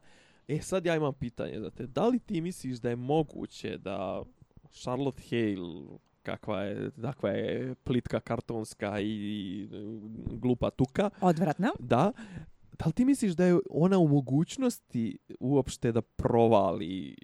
E, 0.50 0.62
sad 0.62 0.86
ja 0.86 0.96
imam 0.96 1.14
pitanje 1.14 1.60
za 1.60 1.70
te. 1.70 1.88
Da 1.88 2.08
li 2.08 2.20
ti 2.20 2.42
misliš 2.42 2.78
da 2.78 2.90
je 2.90 2.96
moguće 2.96 3.78
da 3.78 4.24
Charlotte 4.72 5.24
Hale, 5.30 5.98
kakva 6.24 6.62
je, 6.62 6.92
dakva 6.96 7.30
je 7.30 7.76
plitka 7.76 8.20
kartonska 8.20 9.00
i 9.00 9.68
glupa 10.32 10.70
tuka. 10.70 11.10
Odvratno. 11.22 11.68
Da. 11.80 12.12
Da 12.80 12.86
li 12.86 12.94
ti 12.94 13.06
misliš 13.06 13.32
da 13.32 13.46
je 13.46 13.60
ona 13.70 13.98
u 13.98 14.08
mogućnosti 14.08 15.18
uopšte 15.40 15.92
da 15.92 16.02
provali 16.02 17.16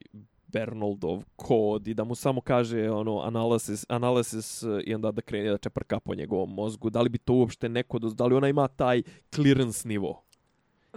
Bernoldov 0.48 1.24
kod 1.36 1.88
i 1.88 1.94
da 1.94 2.04
mu 2.04 2.16
samo 2.16 2.42
kaže 2.42 2.90
ono 2.92 3.20
analysis, 3.20 3.86
analysis 3.90 4.64
i 4.86 4.96
onda 4.96 5.12
da 5.12 5.22
krene 5.22 5.50
da 5.50 5.58
čeprka 5.58 6.00
po 6.00 6.16
njegovom 6.16 6.54
mozgu? 6.54 6.90
Da 6.90 7.02
li 7.02 7.10
bi 7.10 7.18
to 7.18 7.34
uopšte 7.34 7.70
neko, 7.70 8.00
da 8.00 8.26
li 8.26 8.36
ona 8.36 8.48
ima 8.48 8.68
taj 8.68 9.02
clearance 9.36 9.88
nivo? 9.88 10.25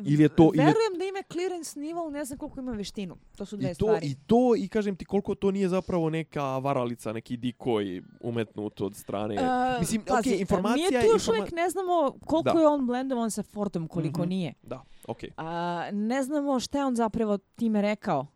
Ili 0.04 0.22
je 0.22 0.28
to 0.28 0.50
Verujem 0.54 0.92
ili... 0.92 0.98
da 0.98 1.04
ima 1.04 1.22
clearance 1.32 1.80
nivo, 1.80 2.10
ne 2.10 2.24
znam 2.24 2.38
koliko 2.38 2.60
ima 2.60 2.72
veštinu. 2.72 3.16
To 3.36 3.44
su 3.44 3.56
dve 3.56 3.70
I 3.70 3.74
to, 3.74 3.86
stvari. 3.86 4.06
I 4.06 4.14
to, 4.26 4.56
i 4.56 4.68
kažem 4.68 4.96
ti 4.96 5.04
koliko 5.04 5.34
to 5.34 5.50
nije 5.50 5.68
zapravo 5.68 6.10
neka 6.10 6.58
varalica, 6.58 7.12
neki 7.12 7.36
dikoj 7.36 8.02
umetnut 8.20 8.80
od 8.80 8.96
strane. 8.96 9.34
Uh, 9.34 9.80
Mislim, 9.80 10.02
pazi, 10.02 10.30
okay, 10.30 10.40
informacija... 10.40 11.00
Mi 11.00 11.06
tu 11.06 11.12
još 11.12 11.22
informa... 11.22 11.40
uvijek 11.40 11.52
ne 11.52 11.70
znamo 11.70 12.14
koliko 12.26 12.52
da. 12.54 12.60
je 12.60 12.66
on 12.66 12.86
blendovan 12.86 13.30
sa 13.30 13.42
Fordom, 13.42 13.88
koliko 13.88 14.20
mm 14.20 14.24
-hmm. 14.24 14.28
nije. 14.28 14.54
Da, 14.62 14.82
okej. 15.08 15.30
Okay. 15.36 15.88
Uh, 15.88 15.94
ne 15.94 16.22
znamo 16.22 16.60
šta 16.60 16.78
je 16.78 16.84
on 16.84 16.96
zapravo 16.96 17.38
time 17.38 17.82
rekao. 17.82 18.26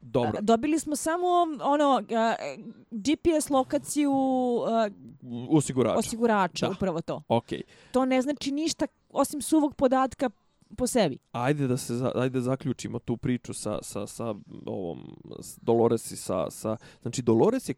Dobro. 0.00 0.30
Uh, 0.38 0.44
dobili 0.44 0.78
smo 0.78 0.96
samo 0.96 1.26
ono 1.62 2.02
uh, 2.02 2.64
GPS 2.90 3.50
lokaciju 3.50 4.12
uh, 4.12 5.56
osigurača. 5.56 5.98
Osigurača, 5.98 6.66
da. 6.66 6.72
upravo 6.72 7.00
to. 7.00 7.22
Okay. 7.28 7.62
To 7.92 8.04
ne 8.04 8.22
znači 8.22 8.52
ništa 8.52 8.86
osim 9.08 9.42
suvog 9.42 9.74
podatka 9.74 10.30
po 10.76 10.86
sebi. 10.86 11.18
Ajde 11.32 11.66
da 11.66 11.76
se 11.76 11.94
ajde 12.14 12.40
zaključimo 12.40 12.98
tu 12.98 13.16
priču 13.16 13.54
sa 13.54 13.78
sa 13.82 14.06
sa 14.06 14.34
ovom 14.66 15.16
s 15.40 15.58
Dolores 15.62 16.10
i 16.10 16.16
sa 16.16 16.50
sa 16.50 16.76
znači 17.02 17.22
Dolores 17.22 17.68
je 17.68 17.74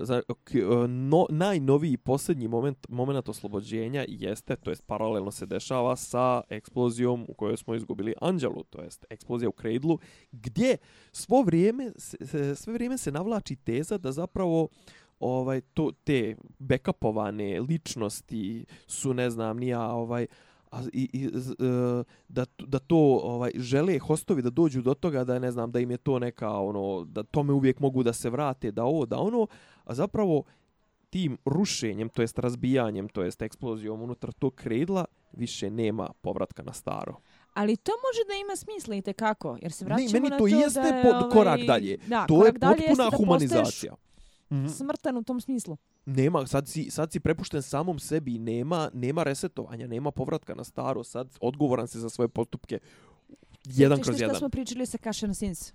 uh, 0.00 0.06
za, 0.06 0.22
e, 0.54 0.88
no, 0.88 1.26
najnoviji 1.30 1.96
posljednji 1.96 2.48
moment 2.48 2.86
moment 2.88 3.28
oslobođenja 3.28 4.04
jeste 4.08 4.56
to 4.56 4.70
jest 4.70 4.86
paralelno 4.86 5.30
se 5.30 5.46
dešava 5.46 5.96
sa 5.96 6.42
eksplozijom 6.48 7.26
u 7.28 7.34
kojoj 7.34 7.56
smo 7.56 7.74
izgubili 7.74 8.14
Anđelu 8.20 8.64
to 8.70 8.82
jest 8.82 9.04
eksplozija 9.10 9.48
u 9.48 9.54
Cradleu 9.60 9.98
gdje 10.32 10.76
svo 11.12 11.42
vrijeme 11.42 11.92
sve 12.54 12.72
vrijeme 12.72 12.98
se 12.98 13.12
navlači 13.12 13.56
teza 13.56 13.98
da 13.98 14.12
zapravo 14.12 14.68
ovaj 15.20 15.60
to 15.60 15.90
te 16.04 16.36
backupovane 16.58 17.60
ličnosti 17.60 18.64
su 18.86 19.14
ne 19.14 19.30
znam 19.30 19.56
ni 19.56 19.68
ja 19.68 19.92
ovaj 19.92 20.26
a 20.70 20.82
i, 20.92 21.08
i 21.12 21.26
uh, 21.26 22.04
da 22.28 22.44
da 22.58 22.78
to 22.78 22.96
ovaj 23.22 23.50
žele 23.54 23.98
hostovi 23.98 24.42
da 24.42 24.50
dođu 24.50 24.82
do 24.82 24.94
toga 24.94 25.24
da 25.24 25.38
ne 25.38 25.50
znam 25.50 25.70
da 25.70 25.80
im 25.80 25.90
je 25.90 25.96
to 25.96 26.18
neka 26.18 26.50
ono 26.50 27.04
da 27.04 27.22
tome 27.22 27.52
uvijek 27.52 27.80
mogu 27.80 28.02
da 28.02 28.12
se 28.12 28.30
vrate 28.30 28.70
da 28.70 28.84
ovo 28.84 29.06
da 29.06 29.18
ono 29.18 29.46
a 29.84 29.94
zapravo 29.94 30.42
tim 31.10 31.38
rušenjem 31.44 32.08
to 32.08 32.22
jest 32.22 32.38
razbijanjem 32.38 33.08
to 33.08 33.22
jest 33.22 33.42
eksplozijom 33.42 34.02
unutar 34.02 34.32
tog 34.32 34.54
kredla 34.54 35.04
više 35.32 35.70
nema 35.70 36.10
povratka 36.22 36.62
na 36.62 36.72
staro 36.72 37.14
Ali 37.54 37.76
to 37.76 37.92
može 37.92 38.24
da 38.28 38.34
ima 38.34 38.56
smisla 38.56 38.94
i 38.94 39.02
kako, 39.02 39.58
jer 39.62 39.72
se 39.72 39.84
vraćamo 39.84 40.08
ne, 40.12 40.20
meni 40.20 40.28
to 40.28 40.34
na 40.34 40.38
to 40.38 40.46
jeste 40.46 40.80
da 40.80 40.86
je, 40.86 41.02
pod, 41.02 41.14
ovaj, 41.14 41.30
korak 41.30 41.60
dalje. 41.66 41.98
Da, 42.06 42.26
to 42.26 42.46
je 42.46 42.52
potpuna 42.52 43.10
humanizacija. 43.16 43.94
Mm 44.50 44.56
-hmm. 44.56 44.68
Smrtan 44.68 45.16
u 45.16 45.22
tom 45.22 45.40
smislu 45.40 45.76
nema 46.06 46.46
sad 46.46 46.68
si 46.68 46.90
sad 46.90 47.12
si 47.12 47.20
prepušten 47.20 47.62
samom 47.62 47.98
sebi 47.98 48.38
nema 48.38 48.90
nema 48.94 49.22
resetovanja 49.22 49.86
nema 49.86 50.10
povratka 50.10 50.54
na 50.54 50.64
staro 50.64 51.04
sad 51.04 51.38
odgovoran 51.40 51.88
se 51.88 51.98
za 51.98 52.08
svoje 52.08 52.28
postupke 52.28 52.78
jedan 53.64 53.98
Sjećaš 53.98 54.06
kroz 54.06 54.20
jedan 54.20 54.34
što 54.34 54.38
smo 54.38 54.48
pričali 54.48 54.86
sa 54.86 54.98
Cashen 54.98 55.34
Sins 55.34 55.72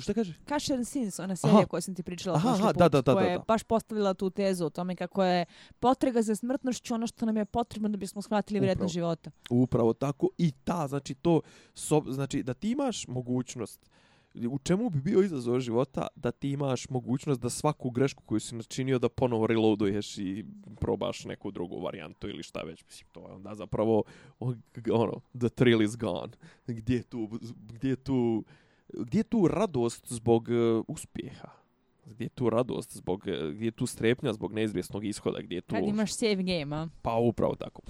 Šta 0.00 0.14
kaže? 0.14 0.34
Cashen 0.48 0.84
Sins, 0.84 1.18
ona 1.18 1.36
serija 1.36 1.66
koju 1.66 1.82
sam 1.82 1.94
ti 1.94 2.02
pričala 2.02 2.36
aha, 2.36 2.48
aha, 2.48 2.66
put, 2.66 2.76
da, 2.76 2.88
da, 2.88 3.02
da, 3.02 3.12
koja 3.12 3.26
je 3.26 3.38
baš 3.48 3.62
postavila 3.62 4.14
tu 4.14 4.30
tezu 4.30 4.64
o 4.64 4.70
tome 4.70 4.96
kako 4.96 5.24
je 5.24 5.44
potrega 5.80 6.22
za 6.22 6.34
smrtnošću 6.34 6.94
ono 6.94 7.06
što 7.06 7.26
nam 7.26 7.36
je 7.36 7.44
potrebno 7.44 7.88
da 7.88 7.96
bismo 7.96 8.22
shvatili 8.22 8.60
vrednost 8.60 8.94
života. 8.94 9.30
Upravo 9.50 9.92
tako 9.92 10.28
i 10.38 10.52
ta, 10.64 10.88
znači 10.88 11.14
to, 11.14 11.40
so, 11.74 12.02
znači 12.08 12.42
da 12.42 12.54
ti 12.54 12.70
imaš 12.70 13.08
mogućnost 13.08 13.80
uh, 13.82 14.13
u 14.34 14.58
čemu 14.58 14.90
bi 14.90 15.00
bio 15.00 15.22
izazov 15.22 15.60
života 15.60 16.06
da 16.16 16.30
ti 16.30 16.50
imaš 16.50 16.88
mogućnost 16.88 17.40
da 17.40 17.50
svaku 17.50 17.90
grešku 17.90 18.22
koju 18.26 18.40
si 18.40 18.54
načinio 18.54 18.98
da 18.98 19.08
ponovo 19.08 19.46
reloaduješ 19.46 20.18
i 20.18 20.44
probaš 20.80 21.24
neku 21.24 21.50
drugu 21.50 21.80
varijantu 21.80 22.28
ili 22.28 22.42
šta 22.42 22.62
već. 22.62 22.84
Mislim, 22.84 23.08
to 23.12 23.20
je 23.20 23.32
onda 23.32 23.54
zapravo 23.54 24.02
ono, 24.92 25.20
the 25.38 25.48
thrill 25.48 25.82
is 25.82 25.96
gone. 25.96 26.32
Gdje 26.66 26.96
je 26.96 27.02
tu, 27.02 27.28
gdje 27.56 27.88
je 27.88 27.96
tu, 27.96 28.44
gdje 28.88 29.18
je 29.18 29.24
tu 29.24 29.48
radost 29.48 30.12
zbog 30.12 30.48
uh, 30.48 30.84
uspjeha? 30.88 31.48
Gdje 32.06 32.24
je 32.24 32.28
tu 32.28 32.50
radost 32.50 32.96
zbog, 32.96 33.20
gdje 33.52 33.66
je 33.66 33.70
tu 33.70 33.86
strepnja 33.86 34.32
zbog 34.32 34.52
neizvjesnog 34.52 35.04
ishoda? 35.04 35.40
Gdje 35.42 35.56
je 35.56 35.60
tu... 35.60 35.74
Kad 35.74 35.84
imaš 35.84 36.12
save 36.12 36.42
game, 36.42 36.76
a? 36.76 36.88
Pa 37.02 37.14
upravo 37.14 37.54
tako. 37.54 37.82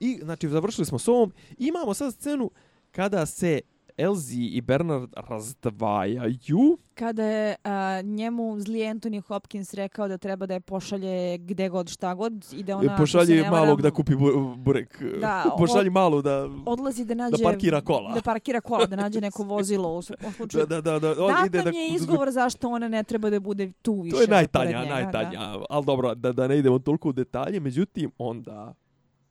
I, 0.00 0.18
znači, 0.22 0.48
završili 0.48 0.84
smo 0.86 0.98
s 0.98 1.08
ovom. 1.08 1.32
Imamo 1.58 1.94
sad 1.94 2.14
scenu 2.14 2.50
kada 2.90 3.26
se 3.26 3.60
Elzi 4.02 4.42
i 4.42 4.60
Bernard 4.60 5.10
razdvajaju. 5.16 6.78
Kada 6.94 7.24
je 7.24 7.56
a, 7.64 8.00
njemu 8.02 8.60
zli 8.60 8.78
Anthony 8.78 9.20
Hopkins 9.20 9.74
rekao 9.74 10.08
da 10.08 10.18
treba 10.18 10.46
da 10.46 10.54
je 10.54 10.60
pošalje 10.60 11.38
gde 11.38 11.68
god 11.68 11.88
šta 11.88 12.14
god 12.14 12.46
i 12.52 12.62
da 12.62 12.76
ona... 12.76 12.96
Pošalje 12.96 13.50
malog 13.50 13.82
da 13.82 13.90
kupi 13.90 14.12
burek. 14.56 15.02
Da, 15.20 15.44
pošalje 15.58 15.88
od, 15.88 15.92
malu 15.92 16.22
da... 16.22 16.48
Odlazi 16.66 17.04
da 17.04 17.14
nađe... 17.14 17.36
Da 17.36 17.44
parkira 17.44 17.80
kola. 17.80 18.14
Da 18.14 18.22
parkira 18.22 18.60
kola, 18.60 18.86
da 18.86 18.96
nađe 18.96 19.20
neko 19.20 19.42
vozilo. 19.42 19.88
U, 19.94 19.98
u 19.98 20.02
slučaju. 20.36 20.66
Da, 20.66 20.80
da, 20.80 20.98
da. 20.98 21.10
On 21.24 21.46
ide 21.46 21.62
da... 21.62 21.70
je 21.70 21.88
izgovor 21.88 22.30
zašto 22.30 22.68
ona 22.68 22.88
ne 22.88 23.02
treba 23.02 23.30
da 23.30 23.40
bude 23.40 23.72
tu 23.82 24.00
više. 24.00 24.16
To 24.16 24.22
je 24.22 24.28
najtanja, 24.28 24.82
njega, 24.82 24.94
najtanja. 24.94 25.38
Da. 25.38 25.64
Ali 25.70 25.86
dobro, 25.86 26.14
da, 26.14 26.32
da 26.32 26.48
ne 26.48 26.58
idemo 26.58 26.78
toliko 26.78 27.08
u 27.08 27.12
detalje. 27.12 27.60
Međutim, 27.60 28.10
onda... 28.18 28.74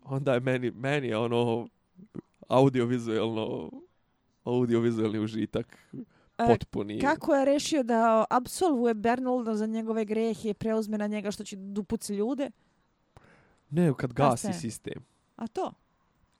Onda 0.03 0.34
je 0.34 0.39
meni, 0.39 0.72
meni 0.72 1.13
ono 1.13 1.67
audiovizualno 2.47 3.69
audiovizualni 4.44 5.20
užitak 5.20 5.78
e, 5.94 6.48
potpuni. 6.48 7.00
Kako 7.02 7.36
je 7.36 7.46
rešio 7.46 7.84
da 7.84 8.26
absolvuje 8.30 8.94
Bernolda 8.94 9.56
za 9.56 9.66
njegove 9.66 10.06
grehe 10.06 10.50
i 10.50 10.54
preuzme 10.54 10.98
na 10.98 11.08
njega 11.08 11.32
što 11.32 11.44
će 11.44 11.56
dupuci 11.56 12.14
ljude? 12.14 12.52
Ne, 13.70 13.94
kad 13.98 14.14
gasi 14.14 14.54
sistem. 14.54 15.06
A 15.36 15.48
to? 15.48 15.74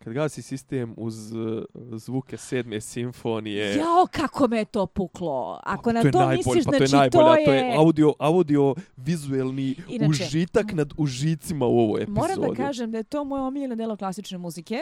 Kad 0.04 0.14
gasi 0.14 0.42
sistem 0.42 0.94
uz 0.98 1.32
uh, 1.32 1.64
zvuke 1.92 2.38
sedme 2.38 2.82
simfonije. 2.82 3.76
Jao, 3.76 4.08
kako 4.12 4.48
me 4.48 4.66
to 4.66 4.86
puklo. 4.86 5.60
Ako 5.64 5.84
pa, 5.84 5.94
na 5.94 6.02
to, 6.02 6.12
to 6.12 6.30
misliš, 6.30 6.66
pa, 6.66 6.72
znači 6.72 6.92
to 6.92 7.04
je, 7.04 7.10
to 7.10 7.34
je... 7.34 7.46
To 7.46 7.54
je 7.54 7.76
audio, 7.78 8.14
audio 8.20 8.76
vizuelni 8.98 9.76
Inače, 9.88 10.10
užitak 10.10 10.74
nad 10.74 10.94
užicima 10.98 11.66
u 11.66 11.80
ovoj 11.80 12.02
epizodi. 12.02 12.20
Moram 12.20 12.42
da 12.42 12.64
kažem 12.64 12.92
da 12.92 12.98
je 12.98 13.04
to 13.04 13.24
moje 13.24 13.42
omiljeno 13.42 13.76
delo 13.76 13.96
klasične 13.96 14.38
muzike. 14.38 14.80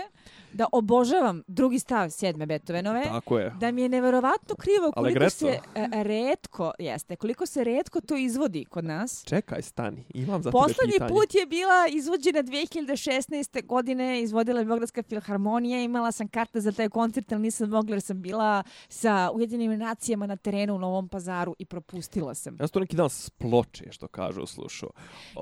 Da 0.54 0.66
obožavam 0.72 1.44
drugi 1.48 1.80
stav 1.80 2.10
sedme 2.10 2.46
Beethovenove. 2.46 3.04
Tako 3.04 3.38
je. 3.40 3.54
Da 3.60 3.72
mi 3.72 3.82
je 3.82 3.90
neverovatno 3.90 4.56
krivo 4.56 4.92
koliko 4.92 5.30
se 5.30 5.46
uh, 5.46 5.84
redko, 5.92 6.72
jeste, 6.80 7.16
koliko 7.16 7.46
se 7.46 7.64
redko 7.64 8.02
to 8.02 8.18
izvodi 8.18 8.66
kod 8.66 8.86
nas. 8.86 9.24
Čekaj, 9.26 9.62
stani. 9.62 10.06
Imam 10.14 10.44
za 10.44 10.52
Poslednji 10.52 11.00
put 11.08 11.36
je 11.36 11.46
bila 11.46 11.88
izvođena 11.92 12.44
2016. 12.44 13.66
godine, 13.66 14.22
izvodila 14.22 14.60
je 14.60 14.66
Beogradska 14.66 15.04
filharmonija, 15.10 15.84
imala 15.84 16.12
sam 16.12 16.28
karte 16.28 16.62
za 16.62 16.72
taj 16.72 16.90
koncert, 16.90 17.32
ali 17.32 17.42
nisam 17.42 17.70
mogla 17.70 17.96
jer 17.96 18.02
sam 18.02 18.22
bila 18.22 18.64
sa 18.90 19.32
Ujedinim 19.34 19.78
nacijama 19.78 20.28
na 20.28 20.36
terenu 20.36 20.76
u 20.76 20.80
Novom 20.80 21.08
pazaru 21.08 21.56
i 21.60 21.66
propustila 21.66 22.34
sam. 22.36 22.54
Ja 22.60 22.68
sam 22.68 22.74
to 22.74 22.80
neki 22.80 22.96
dan 22.96 23.10
sploče, 23.10 23.92
što 23.92 24.08
kažu, 24.08 24.46
slušao. 24.46 24.90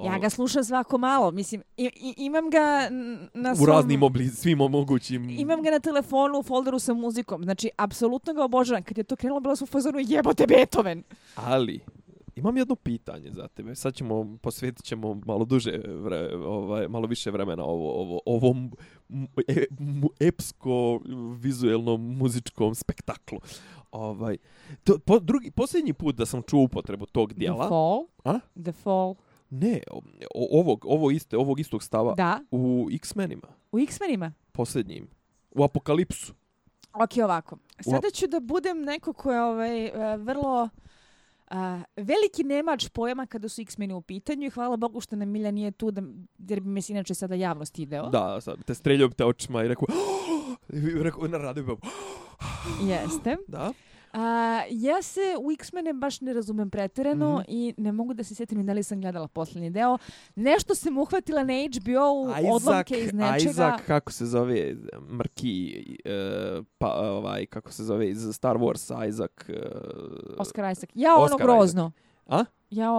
Ja 0.06 0.20
ga 0.20 0.30
slušam 0.30 0.64
svako 0.64 0.98
malo, 0.98 1.32
mislim, 1.32 1.64
i, 1.78 1.86
i, 1.96 2.14
imam 2.18 2.50
ga 2.50 2.90
na 3.34 3.56
svom... 3.56 3.70
U 3.70 3.72
raznim 3.72 4.04
obliz, 4.04 4.38
svim 4.40 4.58
mogućim... 4.58 5.30
Imam 5.30 5.62
ga 5.62 5.72
na 5.72 5.80
telefonu, 5.80 6.40
u 6.40 6.44
folderu 6.44 6.80
sa 6.80 6.94
muzikom, 6.94 7.44
znači, 7.44 7.70
apsolutno 7.78 8.34
ga 8.34 8.44
obožavam. 8.44 8.84
Kad 8.84 8.98
je 8.98 9.04
to 9.04 9.16
krenulo, 9.16 9.40
bila 9.40 9.56
su 9.56 9.64
u 9.64 9.68
fazonu, 9.68 10.00
jebote 10.02 10.48
Beethoven! 10.48 11.04
Ali, 11.36 11.80
Imam 12.38 12.58
jedno 12.58 12.76
pitanje 12.76 13.32
za 13.32 13.48
tebe. 13.48 13.76
Sad 13.76 13.94
ćemo 13.94 14.38
posvetit 14.42 14.86
ćemo 14.86 15.22
malo 15.26 15.46
duže 15.46 15.82
vre, 15.88 16.36
ovaj 16.36 16.88
malo 16.88 17.08
više 17.08 17.32
vremena 17.32 17.64
ovo 17.64 18.02
ovo 18.02 18.20
ovom 18.26 18.72
e, 19.48 19.66
epsko 20.20 21.00
vizuelnom 21.40 22.18
muzičkom 22.18 22.76
spektaklu. 22.76 23.40
Ovaj 23.92 24.38
to 24.84 25.00
po, 25.00 25.20
drugi 25.20 25.52
posljednji 25.52 25.94
put 25.94 26.16
da 26.16 26.26
sam 26.26 26.42
čuo 26.42 26.64
upotrebu 26.64 27.06
tog 27.06 27.34
dijela. 27.34 27.66
The 27.66 27.70
Fall. 27.70 28.06
A? 28.24 28.40
The 28.64 28.72
Fall. 28.72 29.16
Ne, 29.50 29.80
ovog 30.52 30.86
ovo 30.86 31.12
iste 31.12 31.38
ovog 31.38 31.60
istog 31.60 31.84
stava 31.84 32.14
da. 32.16 32.40
u 32.52 32.88
X-menima. 32.92 33.48
U 33.72 33.80
X-menima? 33.80 34.34
Posljednjim. 34.52 35.08
U 35.52 35.64
Apokalipsu. 35.64 36.34
Ok, 36.94 37.24
ovako. 37.24 37.58
Sada 37.82 38.10
ću 38.14 38.28
da 38.28 38.40
budem 38.40 38.82
neko 38.82 39.14
ko 39.14 39.32
je 39.32 39.42
ovaj, 39.42 39.86
e, 39.86 40.18
vrlo 40.18 40.70
Uh, 41.52 41.58
veliki 41.96 42.44
nemač 42.44 42.90
pojama 42.90 43.26
kada 43.26 43.50
su 43.50 43.62
X-meni 43.62 43.94
u 43.94 44.02
pitanju 44.02 44.48
i 44.48 44.50
hvala 44.50 44.78
Bogu 44.78 45.02
što 45.02 45.16
nam 45.16 45.30
Milja 45.30 45.52
nije 45.52 45.72
tu, 45.72 45.92
da, 45.92 46.02
jer 46.38 46.60
bi 46.60 46.70
me 46.70 46.82
se 46.82 46.94
inače 46.94 47.14
sada 47.14 47.36
javnost 47.36 47.80
ideo. 47.80 48.10
Da, 48.10 48.42
sad 48.42 48.64
te 48.64 48.74
streljao 48.74 49.10
te 49.10 49.26
očima 49.26 49.64
i 49.64 49.68
rekao, 49.68 49.86
oh! 49.90 50.58
i 51.00 51.04
rekao, 51.04 51.28
na 51.28 51.38
radu 51.38 51.64
bi 51.64 51.72
Jeste. 52.90 53.38
Da. 53.48 53.74
A, 54.14 54.62
ja 54.70 55.02
se 55.02 55.22
u 55.42 55.52
X-mene 55.52 55.94
baš 55.94 56.22
ne 56.22 56.34
razumem 56.34 56.70
pretjerano 56.70 57.34
mm 57.34 57.38
-hmm. 57.38 57.46
i 57.48 57.74
ne 57.78 57.92
mogu 57.92 58.14
da 58.14 58.24
se 58.24 58.36
sjetim 58.36 58.66
da 58.66 58.74
li 58.74 58.84
sam 58.84 59.02
gledala 59.02 59.28
posljednji 59.28 59.70
deo. 59.70 59.98
Nešto 60.36 60.76
sam 60.76 60.98
uhvatila 60.98 61.44
na 61.44 61.54
HBO, 61.54 62.32
Isaac, 62.40 62.54
odlomke 62.54 63.00
iz 63.00 63.14
nečega. 63.14 63.52
Isaac, 63.52 63.82
kako 63.88 64.12
se 64.12 64.26
zove, 64.26 64.76
Mrki, 65.12 65.86
uh, 66.06 66.66
pa, 66.78 66.94
ovaj, 66.94 67.46
kako 67.46 67.72
se 67.72 67.84
zove, 67.84 68.10
iz 68.10 68.28
Star 68.34 68.58
Wars, 68.58 69.08
Isaac. 69.10 69.32
Uh, 69.50 69.56
Oscar 70.38 70.72
Isaac. 70.72 70.90
Ja, 70.94 71.16
ono 71.16 71.24
Oscar 71.24 71.48
grozno. 71.48 71.92
Isaac. 71.96 72.08
A? 72.28 72.46
Ja, 72.70 72.92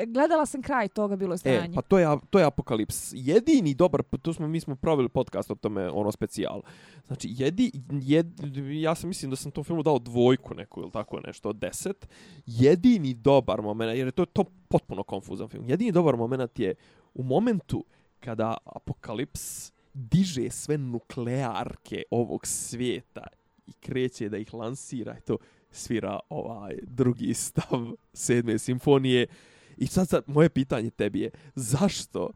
e, 0.00 0.06
gledala 0.06 0.46
sam 0.46 0.62
kraj 0.62 0.88
toga 0.88 1.16
bilo 1.16 1.36
stranje. 1.36 1.68
E, 1.70 1.74
pa 1.74 1.82
to 1.82 1.98
je, 1.98 2.06
to 2.30 2.38
je 2.38 2.44
Apokalips. 2.44 3.10
Jedini 3.14 3.74
dobar, 3.74 4.02
to 4.22 4.32
smo, 4.32 4.48
mi 4.48 4.60
smo 4.60 4.76
pravili 4.76 5.08
podcast 5.08 5.50
o 5.50 5.54
tome, 5.54 5.90
ono 5.90 6.12
specijal. 6.12 6.62
Znači, 7.06 7.28
jedi, 7.30 7.70
jed, 7.90 8.26
ja 8.82 8.94
sam 8.94 9.08
mislim 9.08 9.30
da 9.30 9.36
sam 9.36 9.50
tom 9.50 9.64
filmu 9.64 9.82
dao 9.82 9.98
dvojku 9.98 10.54
neku 10.54 10.80
ili 10.80 10.90
tako 10.90 11.20
nešto, 11.20 11.48
od 11.48 11.56
deset. 11.56 12.08
Jedini 12.46 13.14
dobar 13.14 13.62
moment, 13.62 13.96
jer 13.96 14.06
je 14.06 14.12
to, 14.12 14.24
to 14.24 14.44
potpuno 14.68 15.02
konfuzan 15.02 15.48
film. 15.48 15.68
Jedini 15.68 15.92
dobar 15.92 16.16
moment 16.16 16.58
je 16.58 16.74
u 17.14 17.22
momentu 17.22 17.84
kada 18.20 18.56
Apokalips 18.64 19.72
diže 19.94 20.50
sve 20.50 20.78
nuklearke 20.78 22.02
ovog 22.10 22.46
svijeta 22.46 23.26
i 23.66 23.72
kreće 23.72 24.28
da 24.28 24.36
ih 24.36 24.54
lansira 24.54 25.18
i 25.18 25.20
to 25.20 25.38
svira 25.76 26.18
ovaj 26.28 26.78
drugi 26.82 27.34
stav 27.34 27.96
sedme 28.12 28.58
simfonije. 28.58 29.26
I 29.76 29.86
sad, 29.86 30.08
sad 30.08 30.22
moje 30.26 30.48
pitanje 30.48 30.90
tebi 30.90 31.20
je, 31.20 31.30
zašto 31.54 32.30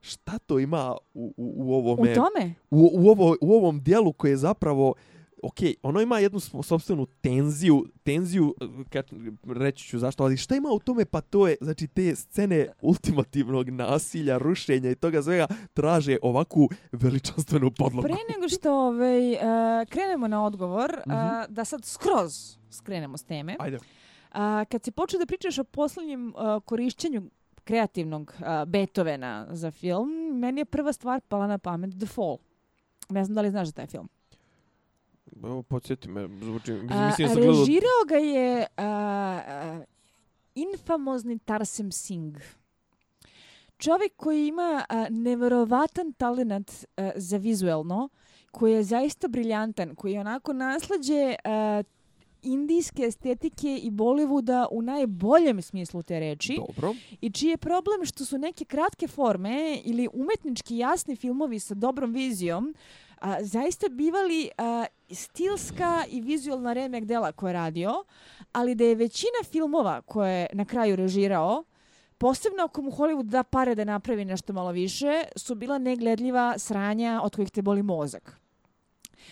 šta 0.00 0.38
to 0.38 0.58
ima 0.58 0.96
u, 1.14 1.34
u, 1.36 1.54
u 1.56 1.74
ovome... 1.74 2.12
U 2.12 2.14
tome? 2.14 2.54
U, 2.70 2.90
u, 2.92 3.08
ovo, 3.08 3.36
u 3.40 3.52
ovom 3.52 3.82
dijelu 3.82 4.12
koje 4.12 4.30
je 4.30 4.36
zapravo... 4.36 4.94
Ok, 5.42 5.58
ono 5.82 6.00
ima 6.00 6.18
jednu 6.18 6.40
sobstvenu 6.40 7.06
tenziju, 7.06 7.86
tenziju, 8.02 8.54
kad 8.90 9.06
reći 9.46 9.84
ću 9.88 9.98
zašto, 9.98 10.24
ali 10.24 10.36
šta 10.36 10.56
ima 10.56 10.68
u 10.68 10.78
tome, 10.78 11.04
pa 11.04 11.20
to 11.20 11.48
je, 11.48 11.56
znači, 11.60 11.86
te 11.86 12.16
scene 12.16 12.66
ultimativnog 12.82 13.68
nasilja, 13.68 14.38
rušenja 14.38 14.90
i 14.90 14.94
toga 14.94 15.22
svega 15.22 15.46
traže 15.72 16.16
ovakvu 16.22 16.68
veličanstvenu 16.92 17.70
podlogu. 17.70 18.02
Pre 18.02 18.16
nego 18.36 18.48
što 18.48 18.72
ovaj, 18.72 19.32
uh, 19.32 19.38
krenemo 19.88 20.28
na 20.28 20.44
odgovor, 20.44 20.90
mm 21.06 21.10
-hmm. 21.10 21.44
uh, 21.44 21.54
da 21.54 21.64
sad 21.64 21.84
skroz 21.84 22.56
skrenemo 22.70 23.16
s 23.16 23.24
teme. 23.24 23.56
Ajde. 23.58 23.76
Uh, 23.76 24.38
kad 24.70 24.84
se 24.84 24.92
počeo 24.92 25.18
da 25.18 25.26
pričaš 25.26 25.58
o 25.58 25.64
poslednjem 25.64 26.28
uh, 26.28 26.62
korišćenju 26.64 27.22
kreativnog 27.64 28.34
uh, 28.38 28.68
Beethovena 28.68 29.46
za 29.50 29.70
film, 29.70 30.10
meni 30.38 30.60
je 30.60 30.64
prva 30.64 30.92
stvar 30.92 31.20
pala 31.28 31.46
na 31.46 31.58
pamet 31.58 31.98
The 31.98 32.06
Fall. 32.06 32.36
Ne 33.08 33.24
znam 33.24 33.34
da 33.34 33.40
li 33.40 33.50
znaš 33.50 33.66
za 33.66 33.72
taj 33.72 33.86
film. 33.86 34.08
Evo, 35.44 35.62
podsjeti 35.62 36.08
me, 36.08 36.28
zvuči, 36.42 36.72
mislim, 36.72 37.06
mislim 37.06 37.28
uh, 37.30 37.36
režirao 37.36 38.02
ga 38.08 38.16
je 38.16 38.66
uh, 38.78 38.84
uh, 39.78 39.84
infamozni 40.54 41.38
Tarsem 41.38 41.92
Singh. 41.92 42.38
Čovjek 43.76 44.12
koji 44.16 44.46
ima 44.46 44.84
uh, 44.90 45.06
neverovatan 45.10 46.12
talent 46.12 46.70
uh, 46.70 47.10
za 47.16 47.36
vizuelno, 47.36 48.08
koji 48.50 48.72
je 48.72 48.82
zaista 48.82 49.28
briljantan, 49.28 49.94
koji 49.94 50.12
je 50.12 50.20
onako 50.20 50.52
naslađe 50.52 51.34
uh, 51.44 51.86
indijske 52.42 53.02
estetike 53.02 53.76
i 53.76 53.90
Bollywooda 53.90 54.66
u 54.70 54.82
najboljem 54.82 55.62
smislu 55.62 56.02
te 56.02 56.20
reči. 56.20 56.58
Dobro. 56.66 56.94
I 57.20 57.30
čiji 57.30 57.50
je 57.50 57.56
problem 57.56 58.04
što 58.04 58.24
su 58.24 58.38
neke 58.38 58.64
kratke 58.64 59.08
forme 59.08 59.80
ili 59.84 60.08
umetnički 60.12 60.76
jasni 60.78 61.16
filmovi 61.16 61.58
sa 61.58 61.74
dobrom 61.74 62.12
vizijom 62.12 62.74
a, 63.22 63.44
zaista 63.44 63.88
bivali 63.88 64.50
a, 64.58 64.84
stilska 65.10 66.04
i 66.08 66.20
vizualna 66.20 66.72
remek 66.72 67.04
dela 67.04 67.32
koje 67.32 67.50
je 67.50 67.52
radio, 67.52 68.04
ali 68.52 68.74
da 68.74 68.84
je 68.84 68.94
većina 68.94 69.44
filmova 69.50 70.00
koje 70.00 70.40
je 70.40 70.46
na 70.52 70.64
kraju 70.64 70.96
režirao, 70.96 71.64
posebno 72.18 72.62
ako 72.62 72.82
mu 72.82 72.90
Hollywood 72.90 73.22
da 73.22 73.42
pare 73.42 73.74
da 73.74 73.84
napravi 73.84 74.24
nešto 74.24 74.52
malo 74.52 74.72
više, 74.72 75.24
su 75.36 75.54
bila 75.54 75.78
negledljiva 75.78 76.58
sranja 76.58 77.20
od 77.22 77.36
kojih 77.36 77.50
te 77.50 77.62
boli 77.62 77.82
mozak. 77.82 78.40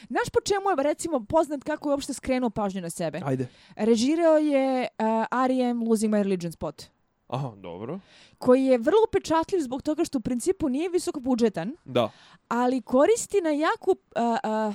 Znaš 0.09 0.31
po 0.33 0.41
čemu 0.41 0.71
je, 0.71 0.83
recimo, 0.83 1.25
poznat 1.25 1.65
kako 1.65 1.89
je 1.89 1.93
uopšte 1.93 2.15
skrenuo 2.15 2.51
pažnju 2.51 2.81
na 2.81 2.91
sebe? 2.91 3.21
Ajde. 3.25 3.47
Režirao 3.77 4.39
je 4.39 4.89
uh, 4.99 5.07
R.E.M. 5.47 5.83
Losing 5.83 6.15
My 6.15 6.23
Religion 6.23 6.53
Spot. 6.53 6.85
Aha, 7.31 7.53
dobro. 7.57 8.01
Koji 8.39 8.65
je 8.65 8.79
vrlo 8.79 8.99
upečatljiv 9.09 9.61
zbog 9.61 9.83
toga 9.83 10.05
što 10.05 10.19
u 10.19 10.21
principu 10.21 10.69
nije 10.69 10.89
visoko 10.89 11.21
budžetan. 11.21 11.77
Da. 11.85 12.11
Ali 12.49 12.83
koristi 12.83 13.41
na 13.41 13.51
jako... 13.51 13.91
Uh, 13.91 14.69
uh, 14.69 14.75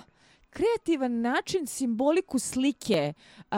kreativan 0.56 1.22
način 1.22 1.68
simboliku 1.68 2.40
slike, 2.40 3.14
uh, 3.52 3.58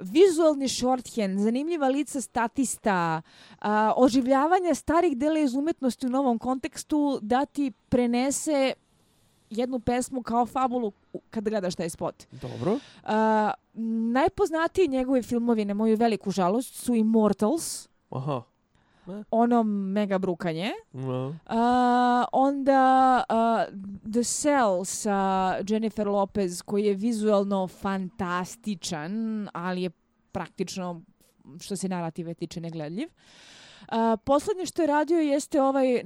vizualni 0.00 0.68
shorthand, 0.68 1.38
zanimljiva 1.38 1.88
lica 1.88 2.20
statista, 2.20 3.22
uh, 3.50 3.66
oživljavanje 3.96 4.74
starih 4.74 5.16
dela 5.16 5.38
iz 5.38 5.54
umetnosti 5.54 6.06
u 6.06 6.10
novom 6.10 6.38
kontekstu 6.38 7.18
da 7.22 7.44
ti 7.44 7.72
prenese 7.88 8.72
jednu 9.50 9.80
pesmu 9.80 10.22
kao 10.22 10.46
fabulu 10.46 10.92
kad 11.30 11.48
gledaš 11.48 11.74
taj 11.74 11.90
spot. 11.90 12.24
Dobro. 12.30 12.72
Uh, 12.72 13.10
najpoznatiji 14.12 14.88
njegovi 14.88 15.22
filmovi, 15.22 15.64
na 15.64 15.74
moju 15.74 15.96
veliku 15.96 16.30
žalost, 16.30 16.74
su 16.74 16.94
Immortals. 16.94 17.88
Aha. 18.14 18.42
Ne? 19.06 19.24
Ono 19.30 19.62
mega 19.62 20.18
brukanje. 20.18 20.70
No. 20.92 21.28
Uh, 21.28 21.34
onda 22.32 23.24
uh, 23.30 23.74
The 24.12 24.22
Cell 24.22 24.84
sa 24.84 25.50
Jennifer 25.68 26.08
Lopez 26.08 26.62
koji 26.62 26.84
je 26.84 26.94
vizualno 26.94 27.68
fantastičan, 27.68 29.48
ali 29.52 29.82
je 29.82 29.90
praktično 30.32 31.02
što 31.60 31.76
se 31.76 31.88
narative 31.88 32.34
tiče 32.34 32.60
negledljiv. 32.60 33.08
Uh, 33.08 34.20
poslednje 34.24 34.66
što 34.66 34.82
je 34.82 34.86
radio 34.86 35.18
jeste 35.18 35.62
ovaj 35.62 35.94
uh, 35.94 36.00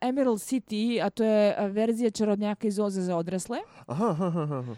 Emerald 0.00 0.38
City, 0.38 1.06
a 1.06 1.10
to 1.10 1.24
je 1.24 1.68
verzija 1.68 2.10
čarodnjaka 2.10 2.66
iz 2.66 2.78
Oze 2.78 3.00
za 3.00 3.16
odrasle. 3.16 3.58
Aha, 3.86 4.16
aha, 4.20 4.40
aha. 4.42 4.74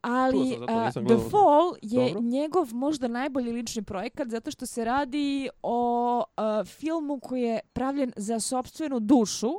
Ali 0.00 0.58
uh, 0.60 0.90
The 0.92 1.30
Fall 1.30 1.74
je 1.82 2.08
Dobro. 2.08 2.20
njegov 2.20 2.74
možda 2.74 3.08
najbolji 3.08 3.52
lični 3.52 3.82
projekat 3.82 4.28
zato 4.28 4.50
što 4.50 4.66
se 4.66 4.84
radi 4.84 5.48
o 5.62 6.18
uh, 6.18 6.66
filmu 6.66 7.20
koji 7.20 7.42
je 7.42 7.60
pravljen 7.72 8.12
za 8.16 8.40
sobstvenu 8.40 9.00
dušu 9.00 9.50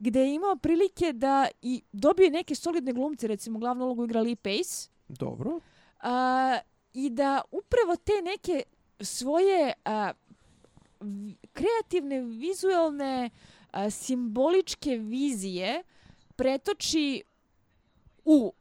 gde 0.00 0.20
je 0.20 0.34
imao 0.34 0.56
prilike 0.56 1.12
da 1.12 1.48
i 1.62 1.82
dobije 1.92 2.30
neke 2.30 2.54
solidne 2.54 2.92
glumce, 2.92 3.26
recimo 3.26 3.58
glavnu 3.58 3.84
ulogu 3.84 4.04
igra 4.04 4.20
Lee 4.20 4.36
Pace. 4.36 4.88
Dobro. 5.08 5.60
A, 6.00 6.58
I 6.94 7.10
da 7.10 7.42
upravo 7.50 7.96
te 7.96 8.12
neke 8.24 8.62
svoje 9.00 9.72
a, 9.84 10.12
kreativne, 11.52 12.20
vizualne, 12.20 13.30
a, 13.70 13.90
simboličke 13.90 14.96
vizije 14.96 15.82
pretoči 16.36 17.22
u 18.24 18.52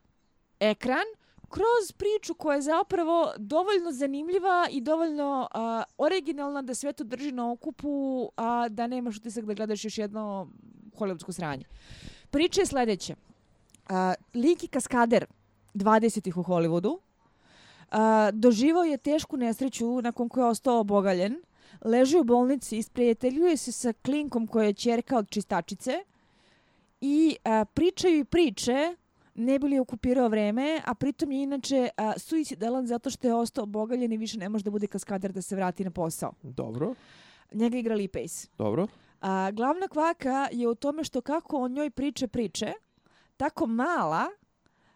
ekran 0.60 1.06
kroz 1.50 1.92
priču 1.98 2.34
koja 2.34 2.56
je 2.56 2.62
zapravo 2.62 3.34
dovoljno 3.38 3.92
zanimljiva 3.92 4.68
i 4.72 4.82
dovoljno 4.82 5.48
a, 5.52 5.84
originalna 5.98 6.62
da 6.62 6.76
sve 6.76 6.94
to 6.94 7.04
drži 7.04 7.32
na 7.32 7.52
okupu, 7.52 8.30
a 8.36 8.70
da 8.70 8.88
nemaš 8.88 9.18
utisak 9.18 9.46
da 9.46 9.54
gledaš 9.54 9.86
još 9.86 9.98
jedno 9.98 10.48
hollywoodsko 10.98 11.32
sranje. 11.32 11.66
Priča 12.30 12.62
je 12.62 12.66
sljedeća. 12.66 13.16
A, 13.90 14.14
Liki 14.34 14.68
kaskader 14.68 15.26
20-ih 15.74 16.38
u 16.38 16.44
Hollywoodu 16.44 16.98
a, 17.92 18.32
doživao 18.34 18.84
je 18.84 18.98
tešku 18.98 19.38
nesreću 19.38 20.02
nakon 20.02 20.30
koje 20.30 20.44
je 20.44 20.48
ostao 20.48 20.80
obogaljen. 20.80 21.42
Leži 21.86 22.18
u 22.18 22.24
bolnici, 22.24 22.78
isprijateljuje 22.78 23.58
se 23.58 23.72
sa 23.72 23.94
klinkom 23.94 24.48
koja 24.48 24.66
je 24.66 24.74
čerka 24.74 25.18
od 25.18 25.30
čistačice 25.30 26.04
i 27.02 27.38
a, 27.44 27.66
pričaju 27.66 28.20
i 28.20 28.26
priče 28.26 28.96
ne 29.40 29.60
bi 29.60 29.68
li 29.68 29.80
okupirao 29.80 30.28
vreme, 30.28 30.82
a 30.86 30.94
pritom 30.94 31.32
je 31.32 31.44
inače 31.44 31.90
a, 31.98 32.14
suicidalan 32.18 32.88
zato 32.88 33.10
što 33.10 33.28
je 33.28 33.34
ostao 33.34 33.64
obogaljen 33.64 34.14
i 34.14 34.18
više 34.18 34.38
ne 34.38 34.50
može 34.50 34.64
da 34.64 34.72
bude 34.72 34.88
kaskader 34.88 35.32
da 35.32 35.42
se 35.42 35.56
vrati 35.56 35.84
na 35.84 35.92
posao. 35.92 36.34
Dobro. 36.44 36.94
Njega 37.54 37.78
igra 37.78 37.96
Lee 37.96 38.08
Pace. 38.08 38.48
Dobro. 38.58 38.88
A, 39.22 39.52
glavna 39.52 39.88
kvaka 39.88 40.48
je 40.52 40.68
u 40.68 40.76
tome 40.76 41.04
što 41.04 41.22
kako 41.22 41.58
on 41.58 41.72
njoj 41.72 41.90
priče 41.90 42.28
priče, 42.28 42.74
tako 43.38 43.66
mala 43.66 44.26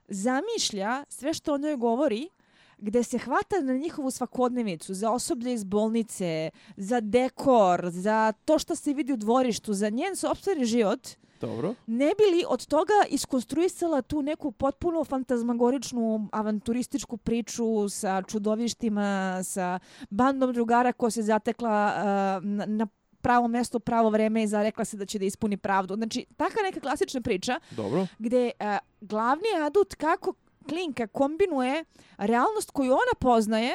zamišlja 0.08 1.04
sve 1.10 1.34
što 1.34 1.54
o 1.54 1.58
njoj 1.58 1.76
govori, 1.76 2.30
gde 2.78 3.04
se 3.04 3.18
hvata 3.18 3.62
na 3.62 3.74
njihovu 3.74 4.12
svakodnevicu, 4.12 4.94
za 4.94 5.12
osoblje 5.12 5.54
iz 5.54 5.64
bolnice, 5.64 6.50
za 6.78 7.00
dekor, 7.02 7.90
za 7.90 8.34
to 8.46 8.60
što 8.60 8.76
se 8.76 8.94
vidi 8.94 9.14
u 9.14 9.18
dvorištu, 9.18 9.74
za 9.74 9.90
njen 9.90 10.16
sobstveni 10.16 10.66
život– 10.66 11.08
Dobro. 11.48 11.74
Ne 11.88 12.12
bi 12.18 12.36
li 12.36 12.44
od 12.48 12.66
toga 12.66 12.94
iskonstruisala 13.10 14.02
tu 14.02 14.22
neku 14.22 14.52
potpuno 14.52 15.04
fantazmagoričnu 15.04 16.30
avanturističku 16.32 17.18
priču 17.18 17.90
sa 17.90 18.22
čudovištima, 18.22 19.40
sa 19.44 19.80
bandom 20.10 20.54
drugara 20.54 20.94
ko 20.94 21.10
se 21.10 21.22
zatekla 21.22 21.94
uh, 21.96 22.46
na, 22.46 22.66
na 22.66 22.88
pravo 23.22 23.48
mesto, 23.48 23.80
pravo 23.80 24.10
vreme 24.10 24.44
i 24.44 24.48
zarekla 24.48 24.86
se 24.86 24.98
da 24.98 25.06
će 25.06 25.20
da 25.20 25.26
ispuni 25.26 25.58
pravdu. 25.58 25.96
Znači, 25.96 26.26
taka 26.38 26.62
neka 26.64 26.80
klasična 26.80 27.22
priča 27.22 27.60
Dobro. 27.72 28.08
gde 28.20 28.52
uh, 28.60 28.78
glavni 29.02 29.48
adut 29.66 29.96
kako 29.96 30.34
Klinka 30.70 31.08
kombinuje 31.08 31.86
realnost 32.18 32.72
koju 32.72 32.92
ona 32.92 33.16
poznaje 33.20 33.74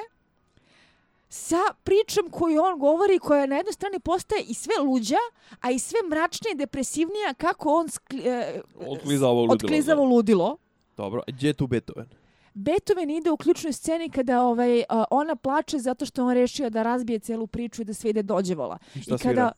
sa 1.28 1.60
pričom 1.84 2.30
koju 2.30 2.62
on 2.62 2.78
govori, 2.78 3.18
koja 3.18 3.46
na 3.46 3.56
jednoj 3.56 3.72
strani 3.72 4.00
postaje 4.00 4.42
i 4.42 4.54
sve 4.54 4.74
luđa, 4.82 5.16
a 5.60 5.70
i 5.70 5.78
sve 5.78 5.98
mračnije 6.10 6.52
i 6.52 6.56
depresivnija 6.56 7.34
kako 7.36 7.74
on 7.74 7.88
skli, 7.88 8.22
e, 8.28 8.60
odklizavo 8.74 9.40
ludilo. 9.40 9.54
Odklizavo 9.54 10.04
ludilo. 10.04 10.56
Dobro, 10.96 11.22
gdje 11.26 11.48
je 11.48 11.54
tu 11.54 11.66
Beethoven? 11.66 12.08
Beethoven 12.54 13.10
ide 13.10 13.30
u 13.30 13.36
ključnoj 13.36 13.72
sceni 13.72 14.10
kada 14.10 14.42
ovaj, 14.42 14.82
ona 15.10 15.36
plače 15.36 15.78
zato 15.78 16.06
što 16.06 16.24
on 16.24 16.34
rešio 16.34 16.70
da 16.70 16.82
razbije 16.82 17.18
celu 17.18 17.46
priču 17.46 17.82
i 17.82 17.84
da 17.84 17.94
sve 17.94 18.10
ide 18.10 18.22
dođevola. 18.22 18.78
I 18.94 18.98
I 18.98 19.18
kada, 19.22 19.52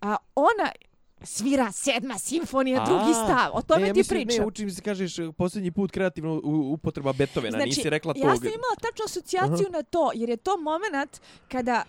a, 0.00 0.16
ona 0.34 0.70
svira 1.24 1.72
sedma 1.72 2.18
simfonija, 2.18 2.82
a, 2.82 2.84
drugi 2.84 3.14
stav. 3.14 3.50
O 3.52 3.62
tome 3.62 3.80
ne, 3.86 3.92
ti 3.92 3.98
mislim, 3.98 4.26
pričam. 4.26 4.42
Ne, 4.42 4.46
učim 4.46 4.70
se, 4.70 4.82
kažeš, 4.82 5.16
posljednji 5.38 5.70
put 5.70 5.90
kreativno 5.90 6.40
upotreba 6.44 7.12
Beethovena, 7.12 7.58
Znači, 7.58 7.68
nisi 7.68 7.90
rekla 7.90 8.14
tog. 8.14 8.22
Ja 8.22 8.36
sam 8.36 8.46
imala 8.46 8.76
tačnu 8.80 9.04
asocijaciju 9.04 9.66
na 9.70 9.82
to, 9.82 10.10
jer 10.14 10.28
je 10.28 10.36
to 10.36 10.56
moment 10.56 11.20
kada 11.48 11.82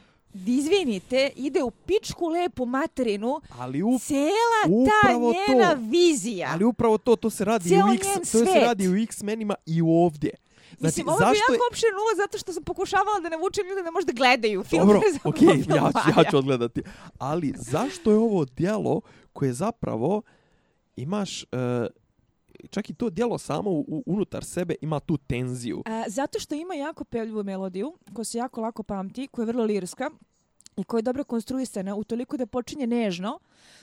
izvinite, 0.48 1.30
ide 1.36 1.64
u 1.64 1.72
pičku 1.72 2.28
lepu 2.28 2.66
materinu, 2.66 3.42
Ali 3.60 3.84
u, 3.84 4.00
cela 4.00 4.86
ta 5.04 5.14
njena 5.14 5.70
to. 5.70 5.82
vizija. 5.82 6.50
ali 6.54 6.64
upravo 6.66 6.98
to, 6.98 7.16
to 7.16 7.30
se 7.30 7.46
radi 7.46 7.70
Ceo 7.70 7.86
u 7.86 7.94
X, 7.94 8.32
to 8.32 8.46
se 8.46 8.60
radi 8.60 8.90
u 8.90 8.96
X-menima 8.96 9.56
i 9.66 9.82
ovdje. 9.82 10.30
Znači, 10.78 10.84
Mislim, 10.86 11.08
ovo 11.08 11.16
je 11.16 11.20
zašto 11.20 11.54
jako 11.54 11.64
opšte 11.72 11.86
nula 11.92 12.14
zato 12.18 12.38
što 12.38 12.54
sam 12.54 12.64
pokušavala 12.64 13.20
da 13.20 13.30
navučem 13.30 13.68
ljude 13.68 13.84
da 13.84 13.92
možda 13.92 14.12
gledaju 14.14 14.64
film. 14.64 14.88
Dobro, 14.88 15.02
za 15.14 15.20
okej, 15.24 15.48
ovo 15.48 15.56
ja, 15.76 15.92
ću, 15.94 16.20
ja 16.20 16.32
ću 16.32 16.38
odgledati. 16.44 16.84
Ali 17.20 17.54
zašto 17.58 18.12
je 18.12 18.18
ovo 18.18 18.46
djelo 18.46 19.02
koje 19.34 19.54
zapravo 19.54 20.22
imaš, 20.96 21.44
uh, 21.44 21.50
čak 22.70 22.90
i 22.90 22.94
to 22.94 23.10
djelo 23.10 23.38
samo 23.38 23.70
u, 23.70 23.80
u- 23.80 24.04
unutar 24.06 24.44
sebe 24.44 24.76
ima 24.82 25.00
tu 25.00 25.18
tenziju. 25.18 25.82
A, 25.86 26.04
zato 26.08 26.40
što 26.40 26.56
ima 26.56 26.74
jako 26.74 27.04
pevljivu 27.04 27.44
melodiju, 27.44 27.94
koja 28.14 28.26
se 28.26 28.38
jako 28.38 28.62
lako 28.62 28.84
pamti, 28.84 29.28
koja 29.28 29.44
je 29.44 29.48
vrlo 29.48 29.64
lirska 29.64 30.10
i 30.78 30.84
koja 30.84 31.00
je 31.00 31.02
dobro 31.02 31.24
konstruisana, 31.24 31.96
utoliko 31.96 32.38
da 32.38 32.46
počinje 32.46 32.88
nežno, 32.88 33.40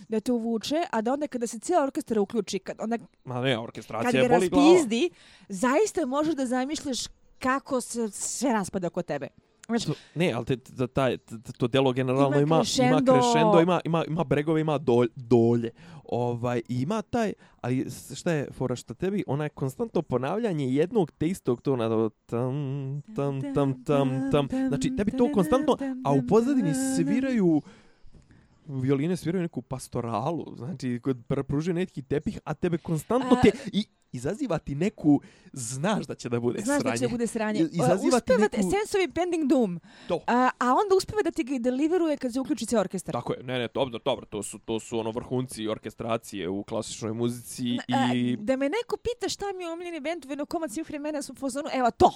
da 0.09 0.21
te 0.21 0.33
uvuče, 0.33 0.83
a 0.91 1.01
da 1.01 1.13
onda 1.13 1.27
kada 1.27 1.47
se 1.47 1.59
cijela 1.59 1.85
orkestra 1.85 2.21
uključi, 2.21 2.59
kad, 2.59 2.77
onda 2.81 2.99
Ma 3.25 3.41
ne, 3.41 3.55
kad 3.55 3.65
orkestracija 3.65 4.23
ga 4.23 4.35
boli 4.35 4.49
glava. 4.49 4.73
raspizdi, 4.73 5.11
zaista 5.49 6.07
možeš 6.07 6.35
da 6.35 6.47
zamišljaš 6.47 6.99
kako 7.39 7.81
se 7.81 8.11
sve 8.11 8.53
raspada 8.53 8.87
oko 8.87 9.03
tebe. 9.03 9.29
Znači, 9.67 9.87
To- 9.87 9.95
Ne, 10.15 10.33
ali 10.33 10.45
te, 10.45 10.57
te, 10.57 10.87
taj, 10.87 11.17
te, 11.17 11.41
te- 11.41 11.53
to 11.53 11.67
djelo 11.67 11.93
generalno 11.93 12.27
Ima 12.29 12.37
ima, 12.37 12.43
ima 12.47 12.59
crescendo. 12.59 13.13
crescendo, 13.13 13.61
ima, 13.61 13.81
ima, 13.85 14.05
ima 14.05 14.25
bregove, 14.25 14.61
ima 14.61 14.79
dolj, 14.79 15.09
dolje. 15.17 15.71
Ovaj, 16.05 16.63
ima 16.69 17.03
taj, 17.03 17.33
ali 17.57 17.87
šta 18.15 18.33
je 18.33 18.49
fora 18.53 18.77
šta 18.77 18.95
tebi, 18.95 19.25
ona 19.27 19.45
je 19.45 19.51
konstantno 19.51 20.03
ponavljanje 20.03 20.67
jednog 20.67 21.11
te 21.11 21.29
istog 21.29 21.61
tona, 21.61 21.89
do 21.89 22.11
tam, 22.27 22.55
tam, 23.17 23.41
tam, 23.55 23.85
tam, 23.85 24.31
tam. 24.31 24.49
Znači, 24.69 24.97
tebi 24.97 25.11
to 25.11 25.33
konstantno, 25.33 25.77
a 26.05 26.13
u 26.13 26.23
pozadini 26.23 26.73
sviraju 26.97 27.63
violine 28.67 29.17
sviraju 29.17 29.43
neku 29.43 29.63
pastoralu, 29.63 30.55
znači 30.57 31.01
kod 31.03 31.17
pr- 31.19 31.43
pružuje 31.43 31.75
neki 31.75 32.03
tepih, 32.03 32.39
a 32.45 32.55
tebe 32.55 32.79
konstantno 32.79 33.37
A- 33.37 33.41
te 33.41 33.51
i 33.67 33.85
izaziva 34.13 34.59
ti 34.59 34.75
neku 34.75 35.21
znaš 35.53 36.07
da 36.07 36.15
će 36.15 36.29
da 36.29 36.41
bude 36.41 36.61
Znaš 36.61 36.81
sranje. 36.81 36.93
da 36.93 36.99
će 36.99 37.09
bude 37.09 37.27
sranje. 37.27 37.61
I- 37.61 37.63
izaziva 37.65 37.99
ti 38.21 38.33
uspeva, 38.33 38.39
neku- 38.41 38.57
Sense 38.63 38.99
of 38.99 39.05
Impending 39.05 39.45
Doom. 39.45 39.81
To. 40.09 40.21
A, 40.27 40.51
a 40.59 40.67
onda 40.67 40.95
uspeva 40.97 41.23
da 41.23 41.31
ti 41.31 41.45
ga 41.45 41.55
i 41.55 41.59
deliveruje 41.59 42.17
kad 42.17 42.33
se 42.33 42.41
uključi 42.41 42.67
cijel 42.67 42.81
orkestar. 42.81 43.13
Tako 43.13 43.33
je, 43.33 43.43
ne, 43.43 43.59
ne, 43.59 43.69
dobro, 43.75 43.99
dobro, 43.99 44.27
to 44.27 44.43
su, 44.43 44.59
to 44.59 44.81
su 44.81 44.99
ono 44.99 45.11
vrhunci 45.11 45.69
orkestracije 45.69 46.49
u 46.49 46.63
klasičnoj 46.65 47.13
muzici 47.13 47.79
A, 47.89 48.15
i... 48.15 48.37
da 48.37 48.57
me 48.57 48.69
neko 48.69 48.97
pita 48.97 49.29
šta 49.29 49.45
mi 49.53 49.65
je 49.65 49.71
omiljeni 49.71 50.01
band 50.01 50.25
Veno 50.25 50.47
komad 50.47 50.73
svih 50.73 50.89
vremena 50.89 51.23
su 51.23 51.33
u 51.33 51.37
fazonu, 51.37 51.69
evo 51.75 51.91
to. 51.91 52.11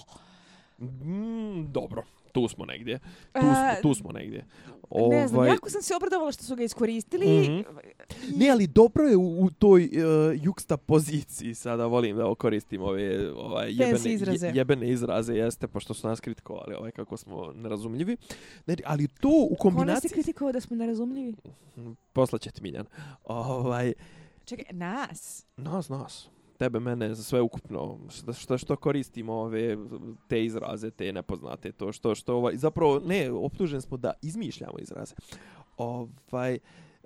Mm, 0.78 1.72
dobro, 1.72 2.02
tu 2.36 2.48
smo 2.48 2.64
negdje. 2.64 2.98
Tu, 3.32 3.40
smo, 3.40 3.82
tu 3.82 3.94
smo 3.94 4.12
negdje. 4.12 4.44
Ne 5.10 5.28
znam, 5.28 5.38
Ovaj, 5.38 5.50
jako 5.50 5.70
sam 5.70 5.82
se 5.82 5.96
obradovala 5.96 6.32
što 6.32 6.44
su 6.44 6.56
ga 6.56 6.62
iskoristili. 6.64 7.40
Mhm. 7.40 7.60
Ne, 8.36 8.50
ali 8.50 8.66
dobro 8.66 9.04
je 9.04 9.16
u, 9.16 9.44
u 9.44 9.50
toj 9.50 9.84
uh, 9.84 10.44
juksta 10.44 10.76
poziciji, 10.76 11.54
sada 11.54 11.86
volim 11.86 12.16
da 12.16 12.34
koristim 12.34 12.82
ove 12.82 13.32
ovaj, 13.32 13.70
jebene, 13.70 14.12
izraze. 14.12 14.46
je, 14.46 14.52
jebene 14.54 14.90
izraze, 14.90 15.34
jeste, 15.34 15.68
pošto 15.68 15.94
su 15.94 16.08
nas 16.08 16.20
kritikovali 16.20 16.74
ovaj, 16.74 16.90
kako 16.90 17.16
smo 17.16 17.52
nerazumljivi. 17.54 18.16
Ne, 18.66 18.76
ali 18.84 19.08
to 19.08 19.28
u 19.28 19.32
Ko 19.32 19.50
nas 19.50 19.54
je 19.54 19.58
kombinaciji... 19.58 20.10
kritikovao 20.10 20.52
da 20.52 20.60
smo 20.60 20.76
nerazumljivi? 20.76 21.34
Poslaće 22.12 22.50
ti 22.50 22.62
Miljan. 22.62 22.86
Ovaj, 23.24 23.92
Čekaj, 24.44 24.64
nas? 24.70 25.46
Nas, 25.56 25.88
nas. 25.88 26.28
Tebe, 26.58 26.80
mene, 26.80 27.14
za 27.14 27.22
sve 27.22 27.40
ukupno. 27.40 27.98
Što, 28.08 28.32
što, 28.32 28.58
što 28.58 28.76
koristimo 28.76 29.32
ove 29.32 29.76
te 30.28 30.44
izraze, 30.44 30.90
te 30.90 31.12
nepoznate, 31.12 31.72
to 31.72 31.92
što, 31.92 32.14
što 32.14 32.36
ovaj, 32.36 32.56
zapravo, 32.56 33.00
ne, 33.06 33.30
optužen 33.30 33.80
smo 33.80 33.96
da 33.96 34.12
izmišljamo 34.22 34.78
izraze. 34.78 35.14
Ovaj, 35.76 36.58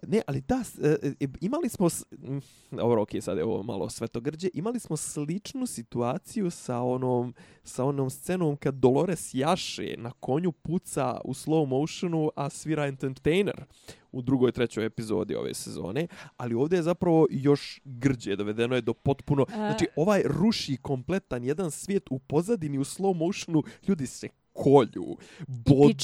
ne, 0.02 0.22
ali 0.26 0.40
da, 0.40 0.62
e, 0.82 0.96
e, 1.20 1.26
imali 1.40 1.68
smo, 1.68 1.90
s- 1.90 2.04
mm, 2.12 2.38
dobro, 2.70 3.02
okej, 3.02 3.20
sad 3.20 3.38
je 3.38 3.44
ovo 3.44 3.62
malo 3.62 3.90
svetogrđe, 3.90 4.48
imali 4.54 4.80
smo 4.80 4.96
sličnu 4.96 5.66
situaciju 5.66 6.50
sa 6.50 6.78
onom, 6.78 7.34
sa 7.64 7.84
onom 7.84 8.10
scenom 8.10 8.56
kad 8.56 8.74
Dolores 8.74 9.30
jaše 9.34 9.94
na 9.98 10.10
konju 10.10 10.52
puca 10.52 11.20
u 11.24 11.34
slow 11.34 11.66
motionu, 11.66 12.30
a 12.36 12.50
svira 12.50 12.86
entertainer 12.86 13.64
u 14.12 14.22
drugoj, 14.22 14.52
trećoj 14.52 14.86
epizodi 14.86 15.34
ove 15.34 15.54
sezone, 15.54 16.06
ali 16.36 16.54
ovdje 16.54 16.76
je 16.76 16.82
zapravo 16.82 17.26
još 17.30 17.80
grđe, 17.84 18.36
dovedeno 18.36 18.74
je 18.74 18.80
do 18.80 18.94
potpuno, 18.94 19.46
znači 19.48 19.86
ovaj 19.96 20.22
ruši 20.24 20.76
kompletan 20.76 21.44
jedan 21.44 21.70
svijet 21.70 22.02
u 22.10 22.18
pozadini 22.18 22.78
u 22.78 22.84
slow 22.84 23.14
motionu, 23.16 23.62
ljudi 23.88 24.06
se 24.06 24.28
kolju, 24.62 25.16
bodu, 25.46 25.94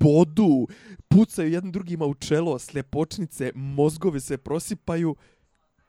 bodu, 0.00 0.66
pucaju 1.08 1.52
jedan 1.52 1.72
drugima 1.72 2.06
u 2.06 2.14
čelo, 2.14 2.58
sljepočnice, 2.58 3.52
mozgovi 3.54 4.20
se 4.20 4.36
prosipaju 4.36 5.16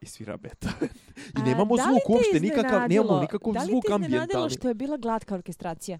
i 0.00 0.06
svira 0.06 0.36
Beethoven. 0.36 0.88
I 1.16 1.40
A, 1.40 1.44
nemamo 1.44 1.74
li 1.74 1.80
zvuk 1.82 2.02
te 2.06 2.12
uopšte, 2.12 2.40
nikakav, 2.40 2.88
nemamo 2.88 3.20
nikakav 3.20 3.52
Da 3.52 3.60
li 3.60 3.66
zvuk 3.66 3.84
te 3.84 3.92
iznenadilo 3.92 4.20
ambijentalni. 4.20 4.50
što 4.50 4.68
je 4.68 4.74
bila 4.74 4.96
glatka 4.96 5.34
orkestracija? 5.34 5.98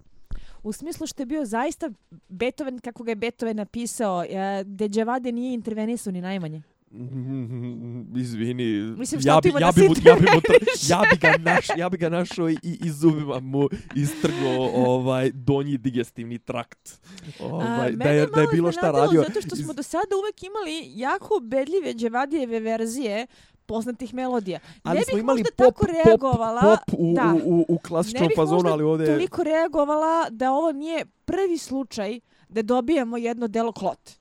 U 0.63 0.73
smislu 0.73 1.07
što 1.07 1.23
je 1.23 1.27
bio 1.27 1.45
zaista 1.45 1.91
Beethoven, 2.29 2.79
kako 2.79 3.03
ga 3.03 3.11
je 3.11 3.17
Beethoven 3.17 3.57
napisao, 3.57 4.25
e, 4.25 4.65
Deđevade 4.65 5.33
nije 5.33 5.55
intervenisao 5.55 6.13
ni 6.13 6.21
najmanje. 6.21 6.63
Izvini, 8.23 8.95
Mislim, 8.99 9.21
ja 9.25 9.41
bi, 9.43 9.53
ja 9.61 9.73
bi, 9.75 9.89
mu, 9.89 9.95
ja 10.05 10.15
bi, 10.15 10.21
mu, 10.21 10.41
ja 10.89 11.03
bi 11.11 11.17
ga 11.17 11.35
naš, 11.39 11.67
ja 11.77 11.89
bi 11.89 11.97
ga 11.97 12.09
našao 12.09 12.51
i 12.51 12.59
iz 12.63 12.99
zubima 12.99 13.41
mu 13.41 13.69
istrgo 13.95 14.49
ovaj 14.75 15.31
donji 15.35 15.79
digestivni 15.79 16.39
trakt. 16.39 17.01
Ovaj, 17.41 17.89
A, 17.89 17.91
da 17.91 18.11
je 18.11 18.27
da 18.27 18.41
je 18.41 18.49
bilo 18.53 18.73
šta 18.73 18.91
radio. 18.91 19.25
Zato 19.27 19.41
što 19.41 19.57
smo 19.57 19.73
do 19.73 19.83
sada 19.83 20.17
uvek 20.23 20.43
imali 20.43 21.01
jako 21.01 21.41
bedljive 21.43 21.95
Dževadijeve 21.95 22.61
verzije 22.61 23.27
poznatih 23.67 24.15
melodija. 24.15 24.61
Ali 24.83 24.99
ne 24.99 25.05
smo 25.05 25.19
imali 25.19 25.45
pop, 25.45 25.55
tako 25.57 25.87
reagovala, 25.87 26.61
pop, 26.61 26.79
pop 26.87 27.01
u, 27.01 27.15
da, 27.15 27.35
u, 27.45 27.59
u, 27.59 27.65
u 27.69 27.79
klasičnom 27.79 28.29
fazonu, 28.37 28.69
ali 28.69 28.85
ovdje... 28.85 29.07
Ne 29.07 29.13
bih 29.13 29.17
toliko 29.17 29.43
reagovala 29.43 30.31
da 30.31 30.53
ovo 30.53 30.73
nije 30.73 31.05
prvi 31.25 31.59
slučaj 31.59 32.21
da 32.49 32.63
dobijamo 32.63 33.17
jedno 33.17 33.49
delo 33.49 33.73
klot. 33.73 34.18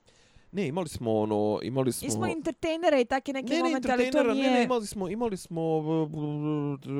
Ne, 0.52 0.66
imali 0.66 0.88
smo 0.88 1.14
ono, 1.14 1.60
imali 1.62 1.92
smo... 1.92 2.08
Ismo 2.08 2.26
entertainera 2.26 3.00
i 3.00 3.04
take 3.04 3.32
neke 3.32 3.52
ne, 3.52 3.62
momente, 3.62 3.92
ali 3.92 4.10
to 4.10 4.22
nije... 4.22 4.50
Ne, 4.50 4.56
ne, 4.56 4.64
imali 4.64 4.86
smo, 4.86 5.08
imali 5.08 5.36
smo 5.36 5.62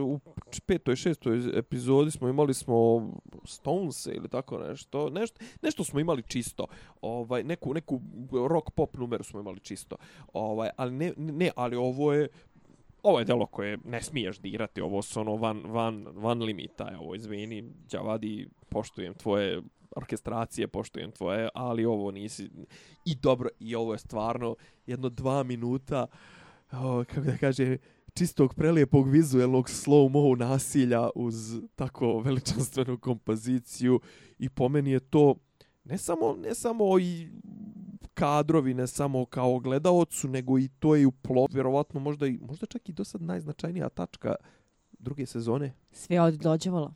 u 0.04 0.20
petoj, 0.66 0.96
šestoj 0.96 1.58
epizodi 1.58 2.10
smo 2.10 2.28
imali 2.28 2.54
smo 2.54 3.08
Stones 3.44 4.06
ili 4.06 4.28
tako 4.28 4.58
nešto, 4.58 5.10
nešto, 5.10 5.40
nešto 5.62 5.84
smo 5.84 6.00
imali 6.00 6.22
čisto, 6.22 6.66
ovaj, 7.00 7.44
neku, 7.44 7.74
neku 7.74 8.00
rock 8.48 8.70
pop 8.70 8.96
numeru 8.96 9.24
smo 9.24 9.40
imali 9.40 9.60
čisto, 9.60 9.96
ovaj, 10.32 10.70
ali 10.76 10.92
ne, 10.92 11.12
ne, 11.16 11.50
ali 11.56 11.76
ovo 11.76 12.12
je, 12.12 12.28
ovo 13.02 13.18
je 13.18 13.24
delo 13.24 13.46
koje 13.46 13.78
ne 13.84 14.02
smiješ 14.02 14.38
dirati, 14.38 14.80
ovo 14.80 15.02
su 15.02 15.20
ono 15.20 15.36
van, 15.36 15.62
van, 15.64 16.06
van 16.12 16.42
limita, 16.42 16.96
ovo 17.00 17.14
izvini, 17.14 17.64
Đavadi, 17.90 18.48
poštujem 18.68 19.14
tvoje 19.14 19.62
orkestracije, 19.98 20.68
poštujem 20.68 21.12
tvoje, 21.12 21.48
ali 21.54 21.84
ovo 21.84 22.10
nisi... 22.10 22.50
I 23.04 23.14
dobro, 23.14 23.48
i 23.60 23.74
ovo 23.74 23.92
je 23.92 23.98
stvarno 23.98 24.56
jedno 24.86 25.08
dva 25.08 25.42
minuta, 25.42 26.06
o, 26.72 27.04
kako 27.04 27.20
da 27.20 27.36
kaže, 27.36 27.76
čistog 28.14 28.54
prelijepog 28.54 29.08
vizuelnog 29.08 29.68
slow-mo 29.68 30.38
nasilja 30.38 31.10
uz 31.14 31.60
tako 31.76 32.20
veličanstvenu 32.20 32.98
kompoziciju 32.98 34.00
i 34.38 34.48
po 34.48 34.68
meni 34.68 34.90
je 34.90 35.00
to 35.00 35.34
ne 35.84 35.98
samo, 35.98 36.36
ne 36.42 36.54
samo 36.54 36.98
i 36.98 37.28
kadrovi, 38.14 38.74
ne 38.74 38.86
samo 38.86 39.24
kao 39.24 39.58
gledaocu, 39.58 40.28
nego 40.28 40.58
i 40.58 40.68
to 40.78 40.94
je 40.94 41.06
u 41.06 41.12
plot, 41.12 41.54
vjerovatno 41.54 42.00
možda, 42.00 42.26
i, 42.26 42.38
možda 42.40 42.66
čak 42.66 42.88
i 42.88 42.92
do 42.92 43.04
sad 43.04 43.22
najznačajnija 43.22 43.88
tačka 43.88 44.34
druge 44.98 45.26
sezone. 45.26 45.72
Sve 45.92 46.32
dođevala. 46.32 46.94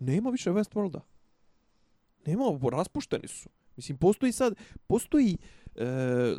Nema 0.00 0.30
više 0.30 0.50
Westworlda. 0.50 1.00
Nema, 2.26 2.44
raspušteni 2.70 3.28
su. 3.28 3.48
Mislim, 3.76 3.98
postoji 3.98 4.32
sad, 4.32 4.54
postoji 4.86 5.36
e, 5.76 5.86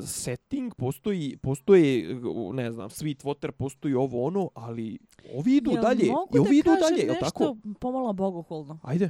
setting, 0.05 0.75
postoji, 0.75 1.37
postoji, 1.37 2.07
ne 2.53 2.71
znam, 2.71 2.89
sweet 2.89 3.23
water, 3.23 3.51
postoji 3.51 3.93
ovo 3.93 4.25
ono, 4.25 4.49
ali 4.53 4.99
ovi 5.33 5.55
idu 5.55 5.71
jel 5.71 5.81
dalje. 5.81 6.11
Mogu 6.11 6.39
ovi 6.39 6.57
idu 6.57 6.71
dalje, 6.81 7.01
je 7.01 7.19
tako? 7.19 7.57
pomalo 7.79 8.13
bogohulno? 8.13 8.79
Ajde. 8.83 9.09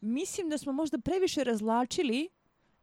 Mislim 0.00 0.48
da 0.48 0.58
smo 0.58 0.72
možda 0.72 0.98
previše 0.98 1.44
razlačili 1.44 2.28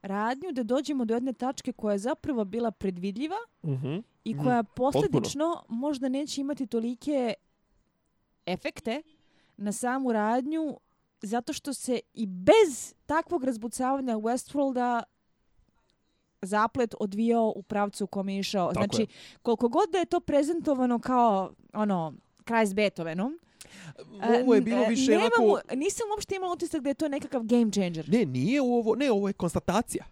radnju 0.01 0.51
da 0.51 0.63
dođemo 0.63 1.05
do 1.05 1.13
jedne 1.13 1.33
tačke 1.33 1.73
koja 1.73 1.93
je 1.93 1.99
zapravo 1.99 2.45
bila 2.45 2.71
predvidljiva 2.71 3.35
uh 3.61 3.69
mhm, 3.69 3.87
-huh. 3.87 4.03
i 4.23 4.33
mhm. 4.33 4.43
koja 4.43 4.63
posljedično 4.63 5.55
Potpuno. 5.55 5.79
možda 5.79 6.09
neće 6.09 6.41
imati 6.41 6.67
tolike 6.67 7.33
efekte 8.45 9.01
na 9.57 9.71
samu 9.71 10.11
radnju 10.11 10.77
zato 11.21 11.53
što 11.53 11.73
se 11.73 11.99
i 12.13 12.27
bez 12.27 12.93
takvog 13.05 13.43
razbucavanja 13.43 14.15
Westworlda 14.15 15.03
zaplet 16.41 16.95
odvijao 16.99 17.53
u 17.55 17.63
pravcu 17.63 18.03
u 18.03 18.07
kom 18.07 18.29
je 18.29 18.39
išao. 18.39 18.73
Tako 18.73 18.85
znači, 18.85 19.01
je. 19.01 19.07
koliko 19.41 19.69
god 19.69 19.89
da 19.91 19.97
je 19.97 20.05
to 20.05 20.19
prezentovano 20.19 20.99
kao 20.99 21.53
ono, 21.73 22.13
kraj 22.43 22.65
s 22.65 22.73
Beethovenom, 22.73 23.39
Ovo 24.43 24.55
je 24.55 24.61
bilo 24.61 24.85
više 24.85 25.11
Nemam, 25.11 25.29
onako... 25.37 25.75
Nisam 25.75 26.07
uopšte 26.11 26.35
imala 26.35 26.53
utisak 26.53 26.81
da 26.81 26.89
je 26.89 26.93
to 26.93 27.07
nekakav 27.07 27.43
game 27.43 27.71
changer. 27.71 28.09
Ne, 28.09 28.25
nije 28.25 28.61
ovo, 28.61 28.95
ne, 28.95 29.11
ovo 29.11 29.27
je 29.27 29.33
konstatacija 29.33 30.05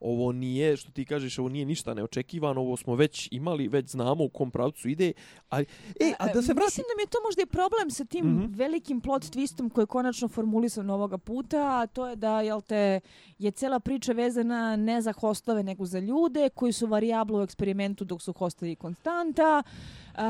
ovo 0.00 0.32
nije, 0.32 0.76
što 0.76 0.92
ti 0.92 1.04
kažeš, 1.04 1.38
ovo 1.38 1.48
nije 1.48 1.64
ništa 1.64 1.94
neočekivano, 1.94 2.60
ovo 2.60 2.76
smo 2.76 2.94
već 2.94 3.28
imali, 3.30 3.68
već 3.68 3.90
znamo 3.90 4.24
u 4.24 4.28
kom 4.28 4.50
pravcu 4.50 4.88
ide. 4.88 5.12
A, 5.50 5.60
e, 5.60 6.12
a 6.18 6.26
da 6.26 6.42
se 6.42 6.54
vrati... 6.54 6.66
Mislim 6.66 6.84
da 6.88 6.96
mi 6.96 7.02
je 7.02 7.06
to 7.06 7.18
možda 7.24 7.42
i 7.42 7.46
problem 7.46 7.90
sa 7.90 8.04
tim 8.04 8.26
mm 8.26 8.38
-hmm. 8.38 8.56
velikim 8.56 9.00
plot 9.00 9.22
twistom 9.22 9.72
koji 9.72 9.82
je 9.82 9.86
konačno 9.86 10.28
formulisan 10.28 10.90
ovoga 10.90 11.18
puta, 11.18 11.80
a 11.80 11.86
to 11.86 12.08
je 12.08 12.16
da 12.16 12.40
jel 12.40 12.60
te, 12.60 13.00
je 13.38 13.50
cela 13.50 13.80
priča 13.80 14.12
vezana 14.12 14.76
ne 14.76 15.02
za 15.02 15.12
hostove, 15.12 15.62
nego 15.62 15.86
za 15.86 15.98
ljude 15.98 16.48
koji 16.54 16.72
su 16.72 16.86
varijablo 16.86 17.38
u 17.38 17.42
eksperimentu 17.42 18.04
dok 18.04 18.22
su 18.22 18.32
hostovi 18.32 18.76
konstanta 18.76 19.62
uh, 20.14 20.20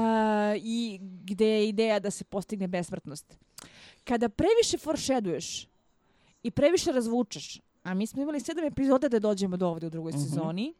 i 0.56 0.98
gde 1.24 1.46
je 1.46 1.68
ideja 1.68 1.98
da 1.98 2.10
se 2.10 2.24
postigne 2.24 2.68
besmrtnost. 2.68 3.38
Kada 4.04 4.28
previše 4.28 4.78
foreshaduješ 4.78 5.68
i 6.42 6.50
previše 6.50 6.92
razvučeš, 6.92 7.60
a 7.86 7.94
mi 7.94 8.06
smo 8.06 8.22
imali 8.22 8.40
sedam 8.40 8.64
epizoda 8.64 9.08
da 9.08 9.18
dođemo 9.18 9.56
do 9.56 9.68
ovdje 9.68 9.86
u 9.86 9.90
drugoj 9.90 10.12
mm 10.12 10.14
-hmm. 10.14 10.28
sezoni, 10.28 10.74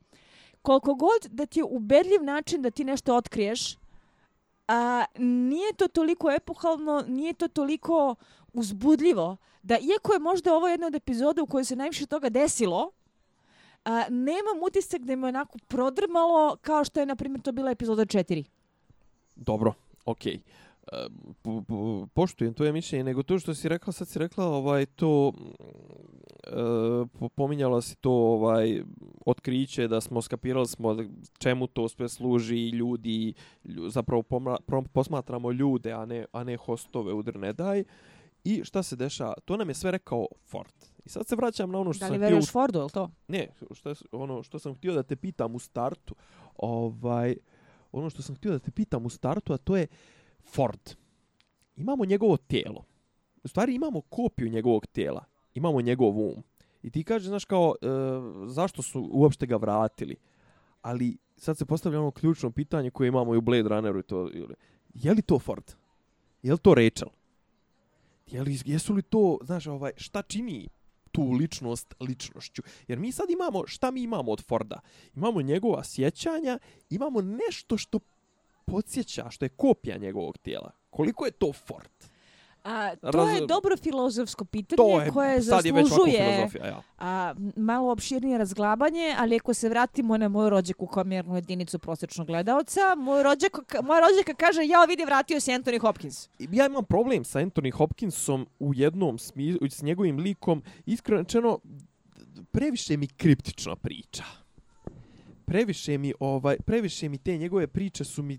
koliko 0.62 0.94
god 0.94 1.26
da 1.30 1.46
ti 1.46 1.61
je 1.61 1.64
ubedljiv 1.64 2.22
način 2.22 2.62
da 2.62 2.70
ti 2.70 2.84
nešto 2.84 3.16
otkriješ, 3.16 3.76
a, 4.68 5.04
nije 5.18 5.72
to 5.76 5.88
toliko 5.88 6.30
epohalno, 6.30 7.04
nije 7.09 7.32
to 7.32 7.48
toliko 7.48 8.14
uzbudljivo, 8.52 9.36
da 9.62 9.78
iako 9.78 10.12
je 10.12 10.18
možda 10.18 10.54
ovo 10.54 10.68
jedna 10.68 10.86
od 10.86 10.94
epizoda 10.94 11.42
u 11.42 11.46
kojoj 11.46 11.64
se 11.64 11.76
najviše 11.76 12.07
toga 12.07 12.28
desilo, 12.28 12.90
a, 13.84 14.04
nemam 14.09 14.62
utisak 14.62 15.02
da 15.02 15.16
me 15.16 15.28
onako 15.28 15.59
prodrmalo 15.68 16.57
kao 16.57 16.84
što 16.84 17.00
je, 17.00 17.07
na 17.07 17.16
primjer, 17.16 17.42
to 17.42 17.52
bila 17.52 17.70
epizoda 17.70 18.04
4. 18.04 18.44
Dobro, 19.36 19.74
okej. 20.04 20.32
Okay 20.32 20.66
po, 21.42 21.62
po, 21.68 22.07
poštujem 22.14 22.54
tvoje 22.54 22.72
mišljenje, 22.72 23.04
nego 23.04 23.22
to 23.22 23.38
što 23.38 23.54
si 23.54 23.68
rekla, 23.68 23.92
sad 23.92 24.09
si 24.09 24.18
rekla, 24.18 24.44
ovaj, 24.44 24.86
to, 24.86 25.32
pominjala 27.34 27.80
si 27.80 27.97
to, 27.97 28.12
ovaj, 28.12 28.82
otkriće 29.26 29.88
da 29.88 30.01
smo 30.01 30.22
skapirali 30.22 30.66
smo 30.66 30.97
čemu 31.38 31.66
to 31.66 31.88
sve 31.88 32.09
služi 32.09 32.68
ljudi, 32.68 33.34
lju, 33.64 33.90
zapravo 33.90 34.22
pomra, 34.22 34.57
prom, 34.66 34.84
posmatramo 34.84 35.53
ljude, 35.53 35.92
a 35.92 36.07
ne, 36.07 36.26
a 36.32 36.44
ne 36.44 36.57
hostove 36.57 37.12
u 37.12 37.22
Drne 37.22 37.53
Daj. 37.53 37.84
I 38.44 38.64
šta 38.64 38.82
se 38.82 38.97
deša? 38.97 39.32
To 39.44 39.57
nam 39.57 39.68
je 39.68 39.74
sve 39.74 39.90
rekao 39.90 40.26
Ford. 40.44 40.74
I 41.05 41.09
sad 41.09 41.26
se 41.26 41.36
vraćam 41.36 41.70
na 41.70 41.78
ono 41.78 41.92
što 41.92 41.99
sam 41.99 42.09
htio... 42.09 42.18
Da 42.18 42.24
li 42.24 42.30
veruješ 42.30 42.51
Fordu, 42.51 42.78
ili 42.78 42.90
to? 42.90 43.11
Ne, 43.28 43.49
što, 43.70 43.94
ono 44.12 44.42
što 44.42 44.59
sam 44.59 44.74
htio 44.74 44.94
da 44.94 45.03
te 45.03 45.16
pitam 45.16 45.55
u 45.55 45.59
startu, 45.59 46.14
ovaj, 46.57 47.36
ono 47.92 48.11
što 48.11 48.22
sam 48.22 48.34
htio 48.34 48.53
da 48.53 48.59
te 48.59 48.70
pitam 48.70 49.07
u 49.07 49.11
startu, 49.11 49.53
a 49.53 49.57
to 49.57 49.76
je, 49.76 49.86
Ford. 50.44 50.94
Imamo 51.76 52.05
njegovo 52.05 52.36
tijelo. 52.36 52.84
U 53.44 53.49
stvari 53.49 53.74
imamo 53.74 54.01
kopiju 54.01 54.49
njegovog 54.49 54.86
tijela. 54.86 55.24
Imamo 55.57 55.80
njegov 55.80 56.18
um. 56.18 56.42
I 56.82 56.90
ti 56.90 57.04
kažeš, 57.04 57.28
znaš 57.28 57.44
kao, 57.44 57.74
e, 57.82 57.86
zašto 58.46 58.82
su 58.82 59.09
uopšte 59.12 59.46
ga 59.46 59.57
vratili? 59.57 60.16
Ali 60.82 61.16
sad 61.36 61.59
se 61.59 61.66
postavlja 61.66 62.00
ono 62.00 62.11
ključno 62.11 62.50
pitanje 62.50 62.90
koje 62.90 63.09
imamo 63.09 63.34
i 63.34 63.38
u 63.38 63.40
Blade 63.40 63.68
Runneru. 63.68 64.02
To, 64.02 64.30
je 64.94 65.14
li 65.14 65.22
to 65.22 65.38
Ford? 65.38 65.72
Je 66.42 66.52
li 66.52 66.59
to 66.59 66.74
Rachel? 66.74 67.09
Je 68.26 68.42
li, 68.42 68.59
jesu 68.64 68.94
li 68.94 69.02
to, 69.02 69.38
znaš, 69.42 69.66
ovaj, 69.66 69.92
šta 69.96 70.22
čini 70.22 70.68
tu 71.12 71.30
ličnost 71.30 71.94
ličnošću? 72.00 72.62
Jer 72.88 72.98
mi 72.98 73.12
sad 73.12 73.30
imamo, 73.30 73.66
šta 73.66 73.90
mi 73.90 74.02
imamo 74.02 74.32
od 74.32 74.44
Forda? 74.44 74.80
Imamo 75.14 75.42
njegova 75.42 75.84
sjećanja, 75.84 76.59
imamo 76.90 77.20
nešto 77.20 77.76
što 77.76 77.98
podsjeća 78.64 79.30
što 79.30 79.44
je 79.44 79.48
kopija 79.48 79.98
njegovog 79.98 80.38
tijela. 80.38 80.70
Koliko 80.90 81.24
je 81.24 81.30
to 81.30 81.52
Ford? 81.52 82.15
A, 82.66 82.96
to 82.96 83.10
Raz... 83.10 83.34
je 83.34 83.46
dobro 83.46 83.76
filozofsko 83.76 84.44
pitanje 84.44 84.92
je, 85.04 85.10
koje 85.10 85.40
zaslužuje 85.40 86.48
ja. 86.64 86.82
a, 86.98 87.34
malo 87.56 87.92
opširnije 87.92 88.38
razglabanje, 88.38 89.14
ali 89.18 89.36
ako 89.36 89.54
se 89.54 89.68
vratimo 89.68 90.16
na 90.16 90.28
moju 90.28 90.50
rođaku 90.50 90.86
kao 90.86 91.04
mjernu 91.04 91.34
jedinicu 91.34 91.78
prosječnog 91.78 92.26
gledalca, 92.26 92.80
moj 92.96 93.22
rođak, 93.22 93.52
moja 93.82 94.00
rođaka 94.00 94.34
kaže, 94.34 94.60
ja 94.66 94.84
vidi, 94.84 95.04
vratio 95.04 95.40
se 95.40 95.52
Anthony 95.52 95.80
Hopkins. 95.80 96.28
Ja 96.38 96.66
imam 96.66 96.84
problem 96.84 97.24
sa 97.24 97.40
Anthony 97.40 97.72
Hopkinsom 97.72 98.46
u 98.58 98.74
jednom 98.74 99.18
smislu, 99.18 99.68
s 99.70 99.82
njegovim 99.82 100.18
likom, 100.18 100.62
iskreno, 100.86 101.58
previše 102.50 102.96
mi 102.96 103.06
kriptična 103.06 103.76
priča 103.76 104.24
previše 105.47 105.99
mi 105.99 106.12
ovaj 106.20 106.57
previše 106.57 107.09
mi 107.09 107.18
te 107.18 107.38
njegove 107.38 107.66
priče 107.66 108.05
su 108.05 108.22
mi 108.22 108.38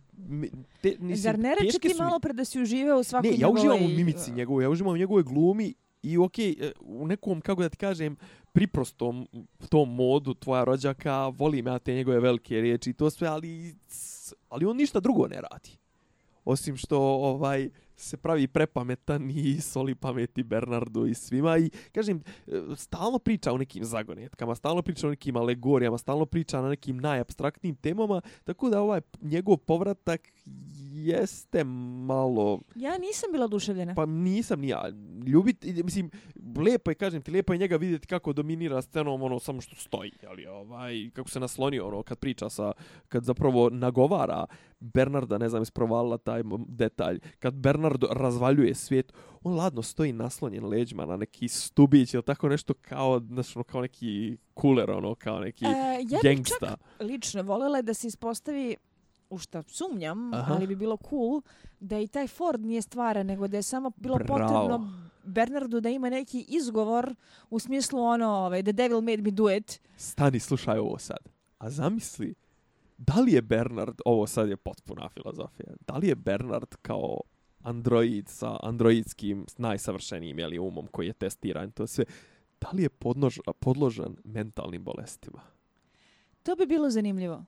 te 0.82 0.96
nisi 1.00 1.22
Zar 1.22 1.40
ne 1.40 1.56
reče 1.62 1.80
ti 1.80 1.94
malo 2.00 2.20
pre 2.20 2.34
da 2.34 2.46
si 2.46 2.62
uživao 2.62 3.00
u 3.00 3.04
svakoj 3.04 3.32
Ne, 3.32 3.38
ja 3.38 3.50
uživam 3.50 3.86
u 3.86 3.88
mimici 3.88 4.32
njegove, 4.32 4.64
ja 4.64 4.70
uživam 4.70 4.94
u 4.94 4.98
njegove 4.98 5.24
glumi 5.24 5.74
i 6.04 6.18
okej, 6.18 6.56
okay, 6.56 6.72
u 6.82 7.08
nekom 7.08 7.42
kako 7.42 7.62
da 7.62 7.70
ti 7.70 7.78
kažem 7.78 8.16
priprostom 8.52 9.28
tom 9.70 9.96
modu 9.96 10.34
tvoja 10.34 10.64
rođaka, 10.64 11.28
volim 11.28 11.68
ja 11.68 11.80
te 11.80 11.94
njegove 11.94 12.20
velike 12.20 12.62
riječi 12.62 12.90
i 12.90 12.94
to 12.94 13.10
sve, 13.10 13.28
ali 13.28 13.76
ali 14.50 14.66
on 14.66 14.78
ništa 14.78 15.00
drugo 15.00 15.28
ne 15.28 15.42
radi. 15.52 15.78
Osim 16.46 16.78
što 16.78 17.00
ovaj 17.00 17.70
se 17.98 18.18
pravi 18.18 18.48
prepametan 18.48 19.32
i 19.32 19.62
soli 19.62 19.96
pameti 19.96 20.44
Bernardu 20.44 21.06
i 21.06 21.14
svima 21.14 21.58
i 21.58 21.70
kažem 21.92 22.24
e, 22.48 22.62
stalno 22.76 23.20
priča 23.20 23.54
o 23.54 23.58
nekim 23.58 23.84
zagonetkama, 23.84 24.56
stalno 24.56 24.82
priča 24.82 25.08
o 25.08 25.10
nekim 25.10 25.36
alegorijama, 25.36 25.98
stalno 25.98 26.26
priča 26.26 26.62
na 26.62 26.70
nekim 26.70 26.98
najabstraktnijim 26.98 27.76
temama, 27.76 28.22
tako 28.44 28.70
da 28.70 28.82
ovaj 28.82 29.02
njegov 29.22 29.58
povratak 29.58 30.32
jeste 30.94 31.64
malo... 31.64 32.60
Ja 32.76 32.98
nisam 32.98 33.32
bila 33.32 33.46
oduševljena. 33.46 33.96
Pa 33.96 34.06
nisam 34.06 34.62
ni 34.62 34.68
ja. 34.68 34.90
Ljubit, 35.26 35.66
mislim, 35.84 36.12
lepo 36.58 36.92
je, 36.92 36.96
kažem 36.96 37.22
ti, 37.22 37.32
lepo 37.32 37.54
je 37.54 37.60
njega 37.60 37.76
vidjeti 37.76 38.08
kako 38.08 38.34
dominira 38.34 38.82
scenom, 38.82 39.22
ono, 39.22 39.40
samo 39.40 39.62
što 39.62 39.76
stoji, 39.76 40.12
ali 40.30 40.46
ovaj, 40.46 41.10
kako 41.14 41.30
se 41.30 41.40
naslonio, 41.40 41.88
ono, 41.88 42.04
kad 42.04 42.20
priča 42.20 42.50
sa, 42.50 42.72
kad 43.10 43.24
zapravo 43.24 43.70
nagovara 43.70 44.46
Bernarda, 44.80 45.38
ne 45.38 45.50
znam, 45.50 45.62
isprovala 45.62 46.18
taj 46.18 46.44
detalj, 46.68 47.20
kad 47.40 47.54
Bernard 47.54 48.04
razvaljuje 48.12 48.76
svijet, 48.76 49.14
on 49.44 49.56
ladno 49.56 49.82
stoji 49.82 50.14
naslonjen 50.14 50.66
leđima 50.66 51.06
na 51.06 51.18
neki 51.18 51.48
stubić 51.48 52.14
ili 52.14 52.24
tako 52.24 52.50
nešto 52.50 52.74
kao, 52.74 53.20
znači, 53.20 53.52
ono, 53.56 53.64
kao 53.64 53.82
neki 53.82 54.38
kuler, 54.54 54.92
ono, 54.92 55.16
kao 55.16 55.40
neki 55.40 55.66
e, 55.66 55.70
ja 56.10 56.20
gangsta. 56.24 56.66
Ja 56.66 56.70
čak 56.70 56.80
lično 57.00 57.44
volela 57.44 57.82
da 57.82 57.94
se 57.94 58.08
ispostavi 58.08 58.76
u 59.30 59.38
šta 59.38 59.64
sumnjam, 59.68 60.34
Aha. 60.34 60.54
ali 60.54 60.68
bi 60.68 60.76
bilo 60.76 60.98
cool 61.10 61.42
da 61.80 62.00
i 62.00 62.08
taj 62.08 62.28
Ford 62.28 62.62
nije 62.62 62.82
stvara, 62.82 63.24
nego 63.24 63.48
da 63.48 63.58
je 63.58 63.64
samo 63.64 63.92
bilo 63.96 64.18
Bravo. 64.18 64.28
potrebno 64.28 64.92
Bernardu 65.24 65.80
da 65.80 65.90
ima 65.90 66.10
neki 66.10 66.46
izgovor 66.48 67.16
u 67.50 67.60
smislu 67.60 68.04
ono, 68.04 68.28
ovaj, 68.28 68.64
the 68.64 68.72
devil 68.72 69.02
made 69.02 69.22
me 69.22 69.32
do 69.32 69.52
it. 69.52 69.82
Stani, 69.98 70.40
slušaj 70.40 70.78
ovo 70.78 70.98
sad. 70.98 71.18
A 71.58 71.70
zamisli, 71.70 72.34
da 72.98 73.14
li 73.22 73.34
je 73.34 73.42
Bernard, 73.42 74.02
ovo 74.06 74.28
sad 74.28 74.50
je 74.50 74.58
potpuna 74.58 75.10
filozofija, 75.10 75.74
da 75.88 75.98
li 75.98 76.08
je 76.08 76.16
Bernard 76.16 76.76
kao 76.82 77.22
android 77.64 78.28
sa 78.28 78.58
androidskim 78.64 79.46
najsavršenijim 79.58 80.40
jeli, 80.40 80.60
umom 80.60 80.88
koji 80.88 81.08
je 81.08 81.14
testiran, 81.14 81.72
to 81.72 81.88
sve, 81.88 82.06
da 82.62 82.70
li 82.74 82.84
je 82.84 82.90
podnož, 82.90 83.40
podložan 83.60 84.16
mentalnim 84.24 84.84
bolestima? 84.84 85.42
To 86.44 86.56
bi 86.56 86.66
bilo 86.66 86.90
zanimljivo. 86.90 87.46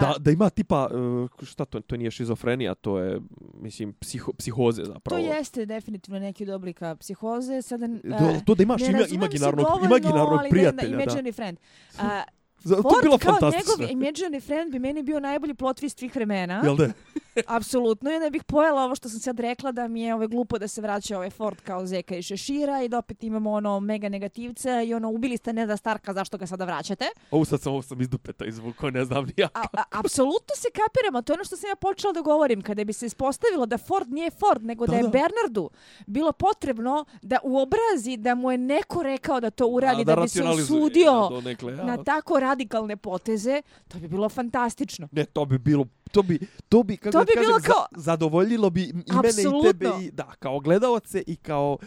Da, 0.00 0.14
da 0.18 0.30
ima 0.30 0.50
tipa, 0.50 0.88
uh, 0.92 1.28
šta 1.42 1.64
to, 1.64 1.80
to 1.80 1.96
nije 1.96 2.10
šizofrenija, 2.10 2.74
to 2.74 2.98
je, 2.98 3.20
mislim, 3.54 3.92
psiho, 3.92 4.32
psihoze 4.32 4.84
zapravo. 4.84 5.22
To 5.22 5.28
jeste 5.28 5.66
definitivno 5.66 6.20
neki 6.20 6.42
od 6.42 6.48
oblika 6.48 6.96
psihoze. 6.96 7.62
Sada, 7.62 7.86
uh, 7.86 8.44
to 8.44 8.54
da 8.54 8.62
imaš 8.62 8.82
ima, 8.82 8.98
imaginarnog, 9.10 9.66
imaginarnog 9.84 10.40
prijatelja. 10.50 10.96
Da, 10.96 11.04
imaginary 11.04 11.34
friend. 11.34 11.58
Uh, 11.94 12.00
Ford, 12.68 12.82
to 12.82 12.96
je 12.96 13.02
bilo 13.02 13.18
kao 13.18 13.32
njegov 13.32 13.90
imaginary 13.90 14.40
friend 14.40 14.72
bi 14.72 14.78
meni 14.78 15.02
bio 15.02 15.20
najbolji 15.20 15.54
plot 15.54 15.82
twist 15.82 15.98
svih 15.98 16.14
vremena. 16.14 16.62
Jel 16.64 16.76
da? 16.76 16.84
Apsolutno. 17.46 18.10
I 18.10 18.14
onda 18.14 18.30
bih 18.30 18.44
pojela 18.44 18.84
ovo 18.84 18.94
što 18.94 19.08
sam 19.08 19.20
sad 19.20 19.40
rekla 19.40 19.72
da 19.72 19.88
mi 19.88 20.02
je 20.02 20.14
ove 20.14 20.26
glupo 20.26 20.58
da 20.58 20.68
se 20.68 20.80
vraća 20.80 21.16
ovaj 21.16 21.30
Ford 21.30 21.60
kao 21.60 21.86
Zeka 21.86 22.16
i 22.16 22.22
Šešira 22.22 22.82
i 22.82 22.88
da 22.88 22.98
opet 22.98 23.24
imamo 23.24 23.52
ono 23.52 23.80
mega 23.80 24.08
negativce 24.08 24.84
i 24.86 24.94
ono 24.94 25.10
ubili 25.10 25.36
ste 25.36 25.52
Neda 25.52 25.76
Starka 25.76 26.12
zašto 26.12 26.38
ga 26.38 26.46
sada 26.46 26.64
vraćate. 26.64 27.04
Ovo 27.30 27.44
sad 27.44 27.60
sam, 27.60 27.72
ovo 27.72 27.82
sam 27.82 28.00
iz 28.00 28.08
dupeta 28.08 28.44
izvukao, 28.44 28.90
ne 28.90 29.04
znam 29.04 29.26
nijak. 29.36 29.50
Apsolutno 29.90 30.54
se 30.56 30.68
kapiramo. 30.70 31.22
To 31.22 31.32
je 31.32 31.34
ono 31.34 31.44
što 31.44 31.56
sam 31.56 31.70
ja 31.70 31.76
počela 31.76 32.12
da 32.12 32.20
govorim. 32.20 32.62
Kada 32.62 32.84
bi 32.84 32.92
se 32.92 33.06
ispostavilo 33.06 33.66
da 33.66 33.78
Ford 33.78 34.12
nije 34.12 34.30
Ford, 34.30 34.64
nego 34.64 34.86
da, 34.86 34.90
da 34.90 34.96
je 34.96 35.02
da. 35.02 35.08
Bernardu 35.08 35.70
bilo 36.06 36.32
potrebno 36.32 37.04
da 37.22 37.38
uobrazi 37.42 38.16
da 38.16 38.34
mu 38.34 38.50
je 38.50 38.58
neko 38.58 39.02
rekao 39.02 39.40
da 39.40 39.50
to 39.50 39.66
uradi, 39.66 40.04
da, 40.04 40.14
da, 40.14 40.22
bi 40.22 40.28
se 40.28 40.42
usudio 40.44 41.40
nekle, 41.44 41.72
ja. 41.72 41.84
na 41.84 42.04
tako 42.04 42.40
radikalne 42.40 42.96
poteze, 42.96 43.62
to 43.88 43.98
bi 43.98 44.08
bilo 44.08 44.28
fantastično. 44.28 45.08
Ne, 45.12 45.24
to 45.24 45.44
bi 45.44 45.58
bilo 45.58 45.86
to 46.12 46.22
bi 46.22 46.38
to 46.68 46.82
bi 46.82 46.96
kako 46.96 47.19
to 47.20 47.24
bi 47.24 47.32
kažem, 47.34 47.48
bilo 47.48 47.60
kao... 47.60 47.86
za, 47.90 48.02
zadovoljilo 48.02 48.70
bi 48.70 48.82
i 48.82 48.94
mene 49.22 49.42
i 49.42 49.62
tebe 49.62 49.90
i 50.02 50.10
da 50.10 50.32
kao 50.38 50.60
gledaoce 50.60 51.22
i 51.26 51.36
kao 51.36 51.78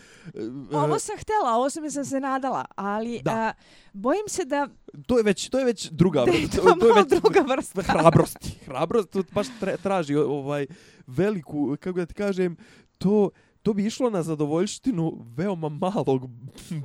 uh, 0.72 0.84
ovo 0.84 1.00
sam 1.00 1.18
htela 1.18 1.56
ovo 1.56 1.70
sam 1.70 2.06
se 2.06 2.20
nadala 2.20 2.66
ali 2.76 3.22
da. 3.24 3.54
Uh, 3.58 3.64
bojim 3.94 4.24
se 4.28 4.46
da 4.46 4.68
to 5.08 5.18
je 5.18 5.24
već 5.24 5.50
to 5.50 5.60
je 5.60 5.66
već 5.66 5.90
druga 5.90 6.24
vrsta 6.28 6.62
to, 6.62 6.76
to 6.80 6.88
je 6.88 6.94
već 6.94 7.22
druga 7.22 7.40
vrsta 7.56 7.82
hrabrosti 7.92 8.60
hrabrost 8.66 9.10
to 9.10 9.24
baš 9.32 9.48
traži 9.84 10.16
ovaj 10.16 10.66
veliku 11.08 11.78
kako 11.80 12.00
da 12.00 12.06
ti 12.06 12.14
kažem 12.14 12.56
to 12.98 13.30
to 13.64 13.74
bi 13.74 13.86
išlo 13.86 14.10
na 14.10 14.24
zadovoljštinu 14.24 15.26
veoma 15.36 15.70
malog 15.70 16.30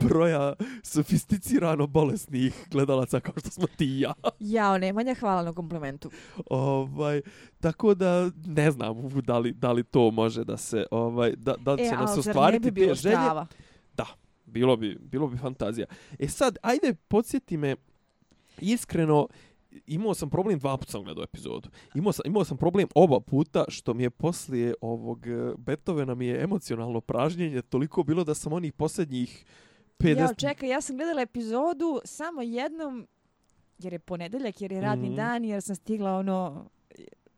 broja 0.01 0.53
sofisticirano 0.83 1.87
bolesnih 1.87 2.67
gledalaca 2.71 3.21
kao 3.21 3.35
što 3.39 3.51
smo 3.51 3.67
ti 3.77 3.85
i 3.87 4.01
ja. 4.01 4.15
Jao, 4.41 4.79
Nemanja, 4.79 5.15
hvala 5.15 5.43
na 5.43 5.53
komplimentu. 5.53 6.11
Ovaj, 6.51 7.21
tako 7.61 7.95
da 7.95 8.31
ne 8.47 8.71
znam 8.71 9.09
da 9.27 9.39
li, 9.39 9.53
da 9.53 9.73
li 9.73 9.85
to 9.85 10.11
može 10.11 10.45
da 10.45 10.57
se, 10.57 10.87
ovaj, 10.91 11.35
da, 11.37 11.55
da 11.57 11.73
li 11.73 11.83
e, 11.83 11.91
nas 11.91 12.19
ostvariti 12.19 12.71
bi 12.71 12.87
te 12.87 12.95
želje. 12.95 13.17
Da, 13.97 14.07
bilo 14.47 14.77
bi, 14.77 14.99
bilo 15.01 15.29
bi 15.29 15.37
fantazija. 15.37 15.87
E 16.19 16.29
sad, 16.29 16.57
ajde, 16.63 16.95
podsjeti 17.09 17.57
me 17.57 17.77
iskreno, 18.61 19.29
imao 19.87 20.15
sam 20.15 20.31
problem 20.31 20.59
dva 20.59 20.77
puta 20.77 20.93
sam 20.93 21.05
gledao 21.05 21.25
epizodu. 21.25 21.69
Imao 21.95 22.13
sam, 22.13 22.23
imao 22.27 22.45
sam 22.45 22.57
problem 22.57 22.89
oba 22.95 23.21
puta 23.21 23.65
što 23.69 23.95
mi 23.95 24.03
je 24.03 24.11
poslije 24.11 24.75
ovog 24.81 25.27
eh, 25.27 25.53
Beethovena 25.59 26.15
mi 26.15 26.27
je 26.27 26.43
emocionalno 26.43 27.01
pražnjenje 27.01 27.63
toliko 27.63 28.03
bilo 28.03 28.25
da 28.25 28.35
sam 28.35 28.53
onih 28.53 28.73
posljednjih 28.73 29.45
50... 29.99 30.19
Ja, 30.19 30.35
čekaj, 30.35 30.69
ja 30.69 30.81
sam 30.81 30.97
gledala 30.97 31.23
epizodu 31.23 32.01
samo 32.05 32.43
jednom, 32.43 33.07
jer 33.79 33.93
je 33.93 33.99
ponedeljak, 33.99 34.61
jer 34.61 34.73
je 34.73 34.81
radni 34.81 35.09
mm 35.09 35.13
-hmm. 35.13 35.17
dan, 35.17 35.45
jer 35.45 35.63
sam 35.63 35.77
stigla 35.77 36.19
ono 36.19 36.65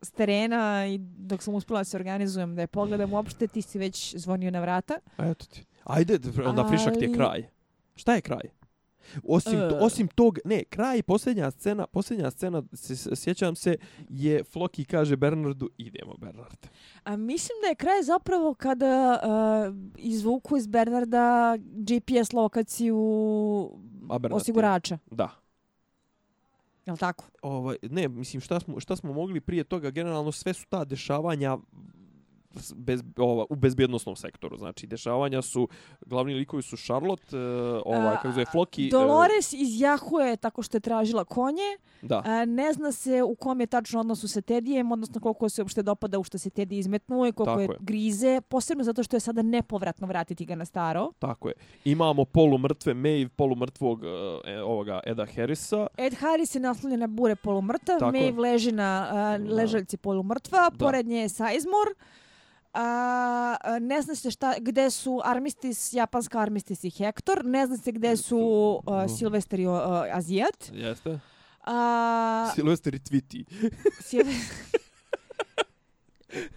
s 0.02 0.10
terena 0.10 0.86
i 0.86 0.98
dok 0.98 1.42
sam 1.42 1.54
uspela 1.54 1.84
se 1.84 1.96
organizujem 1.96 2.54
da 2.54 2.60
je 2.60 2.66
pogledam 2.66 3.12
uopšte, 3.12 3.46
ti 3.46 3.62
si 3.62 3.78
već 3.78 4.16
zvonio 4.16 4.50
na 4.50 4.60
vrata. 4.60 4.98
A 5.16 5.28
eto 5.28 5.46
ti. 5.46 5.64
Ajde, 5.84 6.18
onda 6.46 6.68
frišak 6.68 6.94
ti 6.98 7.04
je 7.04 7.14
kraj. 7.14 7.48
Šta 7.94 8.14
je 8.14 8.20
kraj? 8.20 8.59
Osim, 9.24 9.58
to, 9.58 9.76
e. 9.76 9.78
osim 9.80 10.08
tog, 10.08 10.38
ne, 10.44 10.64
kraj, 10.64 11.02
posljednja 11.02 11.50
scena, 11.50 11.86
posljednja 11.86 12.30
scena, 12.30 12.62
se, 12.72 13.16
sjećam 13.16 13.56
se, 13.56 13.76
je 14.08 14.44
Floki 14.44 14.84
kaže 14.84 15.16
Bernardu, 15.16 15.70
idemo 15.78 16.14
Bernard. 16.18 16.66
A 17.04 17.16
mislim 17.16 17.56
da 17.62 17.68
je 17.68 17.74
kraj 17.74 18.02
zapravo 18.02 18.54
kada 18.54 19.20
uh, 19.22 19.74
izvuku 19.96 20.56
iz 20.56 20.66
Bernarda 20.66 21.56
GPS 21.58 22.32
lokaciju 22.32 22.96
osigurača. 24.32 24.98
Da. 25.10 25.30
Jel 26.86 26.96
tako? 26.96 27.24
Ovaj, 27.42 27.76
ne, 27.82 28.08
mislim, 28.08 28.40
šta 28.40 28.60
smo, 28.60 28.80
šta 28.80 28.96
smo 28.96 29.12
mogli 29.12 29.40
prije 29.40 29.64
toga, 29.64 29.90
generalno 29.90 30.32
sve 30.32 30.52
su 30.52 30.66
ta 30.68 30.84
dešavanja 30.84 31.58
bez, 32.74 33.02
ova, 33.16 33.46
u 33.50 33.56
bezbjednostnom 33.56 34.16
sektoru. 34.16 34.56
Znači, 34.56 34.86
dešavanja 34.86 35.42
su, 35.42 35.68
glavni 36.06 36.34
likovi 36.34 36.62
su 36.62 36.76
Charlotte, 36.76 37.36
uh, 37.36 37.82
ovaj, 37.84 38.16
kako 38.16 38.30
zove, 38.30 38.44
Floki. 38.44 38.86
E, 38.86 38.90
Dolores 38.90 39.52
uh, 39.52 39.60
iz 39.60 39.80
Jahue 39.80 40.36
tako 40.36 40.62
što 40.62 40.76
je 40.76 40.80
tražila 40.80 41.24
konje. 41.24 41.78
Da. 42.02 42.18
Uh, 42.18 42.24
ne 42.48 42.72
zna 42.72 42.92
se 42.92 43.22
u 43.22 43.34
kom 43.34 43.60
je 43.60 43.66
tačno 43.66 44.00
odnosu 44.00 44.28
sa 44.28 44.40
Tedijem, 44.40 44.92
odnosno 44.92 45.20
koliko 45.20 45.48
se 45.48 45.62
uopšte 45.62 45.82
dopada 45.82 46.18
u 46.18 46.24
što 46.24 46.38
se 46.38 46.50
Tedi 46.50 46.78
izmetnuo 46.78 47.26
i 47.26 47.32
koliko 47.32 47.60
je, 47.60 47.64
je 47.64 47.76
grize. 47.80 48.40
Posebno 48.40 48.84
zato 48.84 49.02
što 49.02 49.16
je 49.16 49.20
sada 49.20 49.42
nepovratno 49.42 50.06
vratiti 50.06 50.44
ga 50.44 50.54
na 50.54 50.64
staro. 50.64 51.12
Tako 51.18 51.48
je. 51.48 51.54
Imamo 51.84 52.24
polu 52.24 52.58
mrtve 52.58 52.94
Maeve, 52.94 53.28
polu 53.28 53.56
mrtvog 53.56 54.02
uh, 54.02 54.08
ovoga 54.64 55.00
Eda 55.06 55.26
Harrisa. 55.36 55.86
Ed 55.96 56.14
Harris 56.14 56.54
je 56.54 56.60
naslonjen 56.60 57.00
na 57.00 57.06
bure 57.06 57.36
polu 57.36 57.62
mrtav. 57.62 58.12
Maeve 58.12 58.40
leži 58.40 58.72
na 58.72 59.08
uh, 59.40 59.50
ležaljci 59.50 59.96
polu 59.96 60.22
mrtva. 60.22 60.70
Pored 60.78 61.06
nje 61.06 61.18
je 61.18 61.28
Sizemore. 61.28 61.94
A, 62.72 63.56
ne 63.80 64.02
zna 64.02 64.14
se 64.14 64.30
šta, 64.30 64.54
gde 64.60 64.90
su 64.90 65.20
Armistis, 65.24 65.92
japanska 65.92 66.38
Armistis 66.40 66.84
i 66.84 66.90
Hector. 66.90 67.44
Ne 67.44 67.66
zna 67.66 67.76
se 67.76 67.92
gde 67.92 68.16
su 68.16 68.38
uh, 68.86 69.16
Silvester 69.18 69.60
i 69.60 69.66
uh, 69.66 69.74
Azijat. 70.12 70.70
Jeste. 70.72 71.20
A, 71.64 72.50
Silvester 72.54 72.94
i 72.94 72.98
Twitty. 72.98 73.44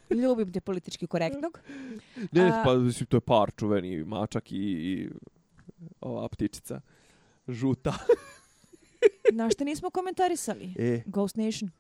Ljubim 0.21 0.51
te 0.53 0.61
politički 0.61 1.07
korektnog. 1.07 1.59
Ne, 2.31 2.49
A, 2.49 2.61
pa 2.65 2.75
mislim, 2.75 3.07
to 3.07 3.17
je 3.17 3.21
par 3.21 3.51
čuveni 3.57 4.03
mačak 4.03 4.51
i, 4.51 4.55
i 4.55 5.09
ova 6.01 6.27
ptičica. 6.29 6.81
Žuta. 7.47 7.93
Na 9.31 9.49
što 9.49 9.63
nismo 9.63 9.89
komentarisali? 9.89 10.73
E. 10.77 11.01
Ghost 11.05 11.35
Nation 11.35 11.71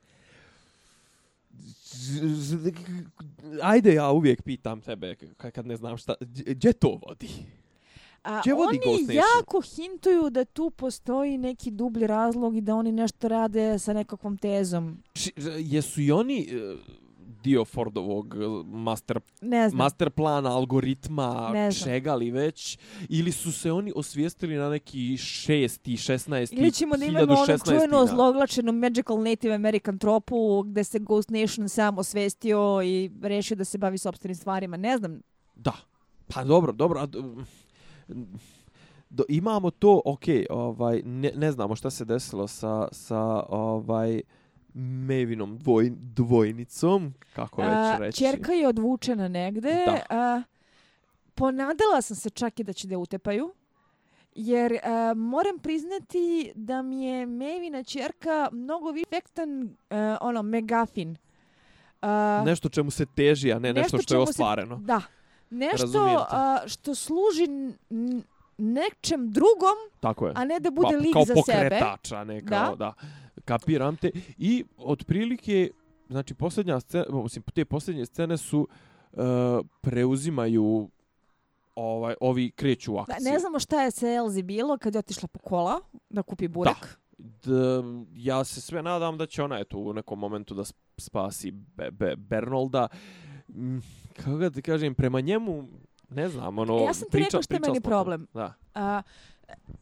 ajde 3.61 3.93
ja 3.93 4.11
uvijek 4.11 4.41
pitam 4.41 4.81
tebe 4.81 5.15
kad 5.37 5.65
ne 5.65 5.75
znam 5.77 5.97
šta, 5.97 6.15
gdje 6.45 6.73
to 6.73 6.99
vodi? 7.07 7.29
A 8.23 8.41
vodi 8.55 8.79
oni 8.85 9.15
jako 9.15 9.61
hintuju 9.61 10.29
da 10.29 10.45
tu 10.45 10.69
postoji 10.69 11.37
neki 11.37 11.71
dublji 11.71 12.07
razlog 12.07 12.57
i 12.57 12.61
da 12.61 12.75
oni 12.75 12.91
nešto 12.91 13.27
rade 13.27 13.79
sa 13.79 13.93
nekakvom 13.93 14.37
tezom. 14.37 15.03
Či, 15.13 15.33
jesu 15.59 16.01
i 16.01 16.11
oni 16.11 16.47
dio 17.43 17.65
Fordovog 17.65 18.35
eh, 18.35 18.65
master, 18.65 19.19
master 19.73 20.09
plana, 20.09 20.51
algoritma, 20.55 21.51
čega 21.83 22.15
li 22.15 22.31
već, 22.31 22.77
ili 23.09 23.31
su 23.31 23.51
se 23.51 23.71
oni 23.71 23.91
osvijestili 23.95 24.55
na 24.55 24.69
neki 24.69 25.17
šesti, 25.17 25.97
šestnaesti, 25.97 26.55
Ili 26.55 26.71
ćemo 26.71 26.97
da 26.97 27.05
imamo 27.05 27.33
ono 27.33 27.57
čujeno 27.57 28.05
zloglačenu 28.05 28.71
Magical 28.71 29.23
Native 29.23 29.55
American 29.55 29.97
tropu 29.97 30.63
gde 30.63 30.83
se 30.83 30.99
Ghost 30.99 31.29
Nation 31.29 31.69
sam 31.69 31.97
osvijestio 31.97 32.81
i 32.83 33.11
rešio 33.21 33.57
da 33.57 33.65
se 33.65 33.77
bavi 33.77 33.97
sobstvenim 33.97 34.35
stvarima. 34.35 34.77
Ne 34.77 34.97
znam, 34.97 35.21
Da. 35.55 35.73
Pa 36.27 36.43
dobro, 36.43 36.71
dobro. 36.71 36.99
A, 36.99 37.07
do, 39.09 39.23
imamo 39.29 39.71
to, 39.71 40.01
ok, 40.05 40.23
ovaj, 40.49 41.01
ne, 41.05 41.31
ne 41.35 41.51
znamo 41.51 41.75
šta 41.75 41.89
se 41.89 42.05
desilo 42.05 42.47
sa, 42.47 42.87
sa 42.91 43.43
ovaj, 43.49 44.21
Mevinom 44.73 45.57
dvoj, 45.57 45.91
dvojnicom, 45.95 47.13
kako 47.33 47.61
već 47.61 47.71
a, 47.71 47.97
reći. 47.99 48.17
Čerka 48.17 48.51
je 48.51 48.67
odvučena 48.67 49.27
negde. 49.27 49.83
Da. 49.85 50.01
A, 50.09 50.41
ponadala 51.35 52.01
sam 52.01 52.15
se 52.15 52.29
čak 52.29 52.59
i 52.59 52.63
da 52.63 52.73
će 52.73 52.87
da 52.87 52.97
utepaju. 52.97 53.53
Jer 54.35 54.79
a, 54.83 55.13
moram 55.15 55.59
priznati 55.59 56.51
da 56.55 56.81
mi 56.81 57.05
je 57.05 57.25
Mevina 57.25 57.83
čerka 57.83 58.49
mnogo 58.51 58.91
više 58.91 59.05
efektan 59.11 59.75
ono, 60.21 60.41
megafin. 60.41 61.17
A, 62.01 62.43
nešto 62.45 62.69
čemu 62.69 62.91
se 62.91 63.05
teži, 63.05 63.51
a 63.53 63.59
ne 63.59 63.73
nešto, 63.73 63.97
nešto 63.97 63.97
što 64.01 64.15
je 64.15 64.19
ostvareno. 64.19 64.77
Se, 64.77 64.83
da. 64.83 65.01
Nešto 65.49 66.25
a, 66.29 66.57
što 66.67 66.95
služi 66.95 67.47
nečem 68.57 69.31
drugom, 69.31 69.77
Tako 69.99 70.27
je. 70.27 70.33
a 70.35 70.45
ne 70.45 70.59
da 70.59 70.71
bude 70.71 70.89
pa, 70.91 70.97
lik 70.97 71.15
za 71.15 71.25
sebe. 71.25 71.33
Kao 71.33 71.43
pokretača, 71.43 72.23
ne 72.23 72.45
kao, 72.45 72.75
da. 72.75 72.75
da. 72.75 72.93
Kapiram 73.45 73.97
te. 73.97 74.11
I 74.37 74.63
otprilike, 74.77 75.69
znači, 76.09 76.33
posljednja 76.33 76.79
scena, 76.79 77.05
osim, 77.09 77.43
te 77.53 77.65
posljednje 77.65 78.05
scene 78.05 78.37
su 78.37 78.67
uh, 79.11 79.19
preuzimaju 79.81 80.89
ovaj 81.75 82.15
ovi 82.21 82.51
kreću 82.51 82.93
u 82.93 82.97
akciju. 82.97 83.31
Ne 83.31 83.39
znamo 83.39 83.59
šta 83.59 83.81
je 83.81 83.91
sa 83.91 84.07
Elzi 84.07 84.41
bilo 84.41 84.77
kad 84.77 84.95
je 84.95 84.99
otišla 84.99 85.27
po 85.27 85.39
kola 85.39 85.79
da 86.09 86.23
kupi 86.23 86.47
burek. 86.47 86.75
Da. 86.77 87.03
D, 87.17 87.51
ja 88.15 88.43
se 88.43 88.61
sve 88.61 88.83
nadam 88.83 89.17
da 89.17 89.25
će 89.25 89.43
ona 89.43 89.59
eto 89.59 89.77
u 89.77 89.93
nekom 89.93 90.19
momentu 90.19 90.53
da 90.53 90.63
spasi 90.97 91.51
Be 91.51 91.91
Be 91.91 92.15
Bernolda. 92.15 92.87
Mm, 93.49 93.77
kako 94.15 94.37
da 94.37 94.49
ti 94.49 94.61
kažem, 94.61 94.95
prema 94.95 95.21
njemu 95.21 95.67
ne 96.09 96.29
znam, 96.29 96.59
ono, 96.59 96.77
ja 96.77 96.93
sam 96.93 97.05
ti 97.05 97.11
priča, 97.11 97.25
rekao 97.25 97.41
što 97.41 97.53
je 97.53 97.59
meni 97.59 97.81
problem. 97.81 98.27
Da. 98.33 98.53
A, 98.73 99.01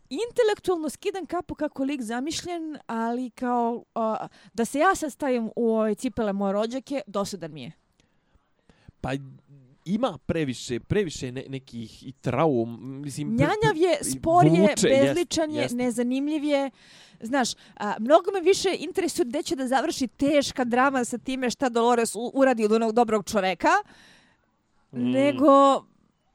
intelektualno 0.10 0.90
skidam 0.90 1.26
kapu 1.26 1.56
kako 1.56 1.84
lik 1.84 2.02
zamišljen, 2.02 2.78
ali 2.88 3.30
kao 3.30 3.84
a, 3.96 4.28
da 4.54 4.66
se 4.66 4.80
ja 4.80 4.96
sad 4.96 5.12
stavim 5.12 5.50
u 5.56 5.76
ove 5.76 5.96
cipele 5.96 6.34
moje 6.34 6.54
rođake, 6.54 7.02
dosadan 7.08 7.54
mi 7.54 7.64
je. 7.64 7.72
Pa 9.02 9.10
ima 9.86 10.18
previše, 10.26 10.80
previše 10.80 11.32
ne, 11.32 11.46
nekih 11.50 12.08
i 12.08 12.12
traum. 12.12 13.02
Mislim, 13.02 13.28
Njanjav 13.28 13.78
je, 13.78 13.98
spor 14.04 14.46
je, 14.46 14.76
bezličan 14.84 15.52
je, 15.52 15.68
nezanimljiv 15.72 16.44
je. 16.44 16.72
Znaš, 17.22 17.54
a, 17.78 17.94
mnogo 18.00 18.32
me 18.32 18.42
više 18.42 18.70
interesuje 18.80 19.26
gde 19.26 19.44
će 19.44 19.56
da 19.56 19.68
završi 19.68 20.08
teška 20.08 20.64
drama 20.64 21.06
sa 21.06 21.18
time 21.18 21.50
šta 21.50 21.70
Dolores 21.70 22.16
uradi 22.34 22.66
od 22.66 22.72
onog 22.72 22.92
dobrog 22.92 23.26
čoveka, 23.26 23.72
mm. 24.92 25.12
nego 25.12 25.84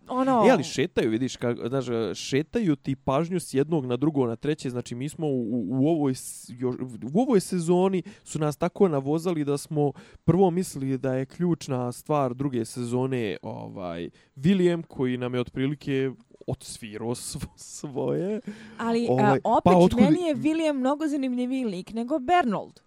ono... 0.09 0.45
E, 0.47 0.51
ali 0.51 0.65
šetaju, 0.65 1.11
vidiš, 1.11 1.37
kak, 1.37 1.59
znaš, 1.69 1.85
šetaju 2.19 2.77
ti 2.77 2.97
pažnju 2.97 3.41
s 3.41 3.55
jednog 3.55 3.87
na 3.87 3.97
drugo 3.97 4.27
na 4.27 4.37
treće, 4.37 4.71
znači 4.71 4.95
mi 4.95 5.09
smo 5.09 5.27
u, 5.27 5.65
u, 5.69 5.89
ovoj, 5.89 6.15
još, 6.49 6.77
u 7.15 7.21
ovoj 7.21 7.41
sezoni 7.41 8.03
su 8.25 8.39
nas 8.39 8.57
tako 8.57 8.89
navozali 8.89 9.45
da 9.45 9.59
smo 9.59 9.93
prvo 10.25 10.51
mislili 10.51 10.99
da 10.99 11.15
je 11.15 11.27
ključna 11.27 11.93
stvar 11.93 12.35
druge 12.35 12.65
sezone 12.65 13.37
ovaj 13.43 14.11
William 14.37 14.83
koji 14.83 15.17
nam 15.17 15.35
je 15.35 15.41
otprilike 15.41 16.11
odsvirao 16.47 17.15
svoje. 17.57 18.41
Ali 18.79 19.07
ovaj, 19.11 19.25
a, 19.25 19.39
opet 19.45 19.63
pa, 19.65 19.77
otkud... 19.77 20.03
meni 20.03 20.23
je 20.23 20.35
William 20.35 20.73
mnogo 20.73 21.09
zanimljiviji 21.09 21.65
lik 21.65 21.93
nego 21.93 22.19
Bernold. 22.19 22.81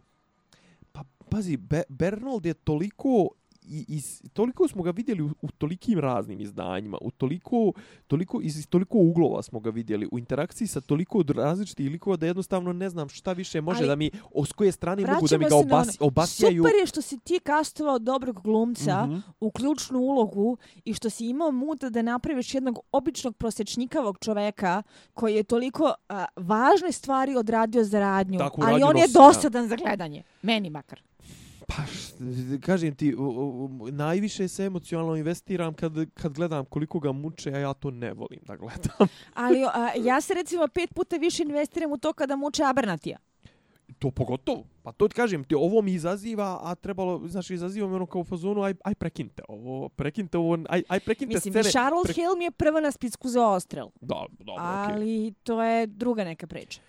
Pa 0.91 1.03
pazi, 1.29 1.57
Be 1.57 1.83
Bernold 1.89 2.45
je 2.45 2.53
toliko 2.53 3.29
i, 3.69 3.85
i 3.87 4.29
toliko 4.29 4.67
smo 4.67 4.83
ga 4.83 4.91
vidjeli 4.91 5.23
u, 5.23 5.29
u 5.41 5.51
tolikim 5.51 5.99
raznim 5.99 6.41
izdanjima, 6.41 6.97
u 7.01 7.11
toliko, 7.11 7.71
toliko, 8.07 8.39
iz, 8.41 8.67
toliko 8.69 8.97
uglova 8.97 9.41
smo 9.41 9.59
ga 9.59 9.69
vidjeli, 9.69 10.07
u 10.11 10.19
interakciji 10.19 10.67
sa 10.67 10.81
toliko 10.81 11.23
različitih 11.27 11.91
likova 11.91 12.17
da 12.17 12.25
jednostavno 12.25 12.73
ne 12.73 12.89
znam 12.89 13.09
šta 13.09 13.33
više 13.33 13.61
može 13.61 13.79
Ali, 13.79 13.87
da 13.87 13.95
mi, 13.95 14.11
o 14.33 14.45
s 14.45 14.51
koje 14.51 14.71
strane 14.71 15.05
mogu 15.13 15.27
da 15.27 15.37
mi 15.37 15.45
ga 15.45 15.55
obas, 15.55 15.97
obasjaju. 15.99 16.63
Super 16.63 16.75
je 16.79 16.85
što 16.85 17.01
si 17.01 17.19
ti 17.19 17.39
kastovao 17.43 17.99
dobrog 17.99 18.41
glumca 18.41 19.05
mm 19.05 19.09
-hmm. 19.09 19.21
u 19.39 19.51
ključnu 19.51 19.99
ulogu 19.99 20.57
i 20.85 20.93
što 20.93 21.09
si 21.09 21.25
imao 21.25 21.51
muda 21.51 21.89
da 21.89 22.01
napraviš 22.01 22.53
jednog 22.53 22.79
običnog 22.91 23.35
prosječnikavog 23.35 24.17
čoveka 24.21 24.83
koji 25.13 25.35
je 25.35 25.43
toliko 25.43 25.93
a, 26.09 26.25
važne 26.35 26.91
stvari 26.91 27.35
odradio 27.35 27.83
za 27.83 27.99
radnju, 27.99 28.39
Tako, 28.39 28.61
ali 28.65 28.83
on 28.83 28.97
je 28.97 29.07
dosadan 29.07 29.67
za 29.67 29.75
gledanje. 29.75 30.23
Meni 30.41 30.69
makar. 30.69 31.08
Pa, 31.69 31.83
kažem 32.61 32.95
ti, 32.95 33.15
u, 33.15 33.23
u, 33.23 33.91
najviše 33.91 34.47
se 34.47 34.65
emocionalno 34.65 35.15
investiram 35.15 35.73
kad, 35.73 35.93
kad 36.13 36.33
gledam 36.33 36.65
koliko 36.65 36.99
ga 36.99 37.11
muče, 37.11 37.51
a 37.51 37.57
ja 37.57 37.73
to 37.73 37.91
ne 37.91 38.13
volim 38.13 38.39
da 38.47 38.55
gledam. 38.55 39.07
Ali 39.33 39.63
a, 39.63 39.91
ja 39.97 40.21
se 40.21 40.33
recimo 40.33 40.67
pet 40.67 40.93
puta 40.93 41.17
više 41.17 41.43
investiram 41.43 41.91
u 41.91 41.97
to 41.97 42.13
kada 42.13 42.35
muče 42.35 42.63
Abernatija. 42.63 43.17
To 43.99 44.11
pogotovo. 44.11 44.63
Pa 44.83 44.91
to 44.91 45.07
ti 45.07 45.15
kažem, 45.15 45.43
ti 45.43 45.55
ovo 45.55 45.81
mi 45.81 45.93
izaziva, 45.93 46.59
a 46.63 46.75
trebalo, 46.75 47.27
znači, 47.27 47.53
izaziva 47.53 47.87
mi 47.87 47.95
ono 47.95 48.05
kao 48.05 48.23
fazonu, 48.23 48.61
aj, 48.61 48.73
aj 48.83 48.95
prekinte 48.95 49.43
ovo, 49.47 49.89
prekinte 49.89 50.37
ovo, 50.37 50.57
aj, 50.69 50.83
aj 50.87 50.99
prekinte 50.99 51.33
Mislim, 51.33 51.51
scene. 51.51 51.59
Mislim, 51.59 51.71
Charles 51.71 52.03
pre... 52.03 52.13
Hill 52.13 52.37
mi 52.37 52.43
je 52.43 52.51
prva 52.51 52.81
na 52.81 52.91
spisku 52.91 53.29
za 53.29 53.47
ostrel. 53.47 53.89
Da, 54.01 54.25
dobro, 54.39 54.63
okej. 54.63 54.93
Ali 54.93 55.05
okay. 55.05 55.33
to 55.43 55.63
je 55.63 55.87
druga 55.87 56.23
neka 56.23 56.47
priča. 56.47 56.81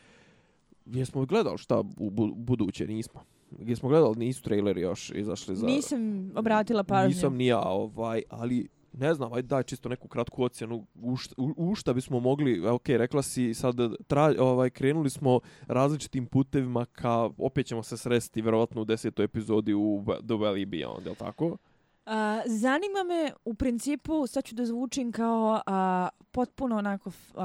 Jesmo 0.86 1.26
gledali 1.26 1.58
šta 1.58 1.82
u 1.96 2.10
buduće, 2.34 2.86
nismo 2.86 3.24
gdje 3.50 3.76
smo 3.76 3.88
gledali, 3.88 4.16
nisu 4.16 4.42
traileri 4.42 4.80
još 4.80 5.10
izašli 5.14 5.56
za... 5.56 5.66
Nisam 5.66 6.32
obratila 6.36 6.84
pažnju. 6.84 7.08
Nisam 7.08 7.36
ni 7.36 7.46
ja, 7.46 7.60
ovaj, 7.60 8.22
ali 8.28 8.68
ne 8.92 9.14
znam, 9.14 9.32
ajde 9.32 9.48
daj 9.48 9.62
čisto 9.62 9.88
neku 9.88 10.08
kratku 10.08 10.42
ocjenu 10.42 10.86
u 11.02 11.16
šta, 11.16 11.34
u 11.38 11.74
šta 11.74 11.92
bismo 11.92 12.20
mogli, 12.20 12.66
ok, 12.66 12.88
rekla 12.88 13.22
si 13.22 13.54
sad, 13.54 13.76
tra, 14.06 14.34
ovaj, 14.38 14.70
krenuli 14.70 15.10
smo 15.10 15.40
različitim 15.66 16.26
putevima 16.26 16.84
ka, 16.84 17.30
opet 17.38 17.66
ćemo 17.66 17.82
se 17.82 17.96
sresti 17.96 18.42
vjerovatno 18.42 18.82
u 18.82 18.84
desetoj 18.84 19.24
epizodi 19.24 19.74
u 19.74 20.04
The 20.06 20.34
Valley 20.34 20.66
Beyond, 20.66 21.04
je 21.04 21.10
li 21.10 21.16
tako? 21.16 21.46
Uh, 21.46 22.12
zanima 22.46 23.04
me, 23.08 23.32
u 23.44 23.54
principu, 23.54 24.26
sad 24.26 24.44
ću 24.44 24.54
da 24.54 24.66
zvučim 24.66 25.12
kao 25.12 25.52
uh, 25.52 26.22
potpuno 26.30 26.76
onako 26.76 27.08
uh, 27.08 27.44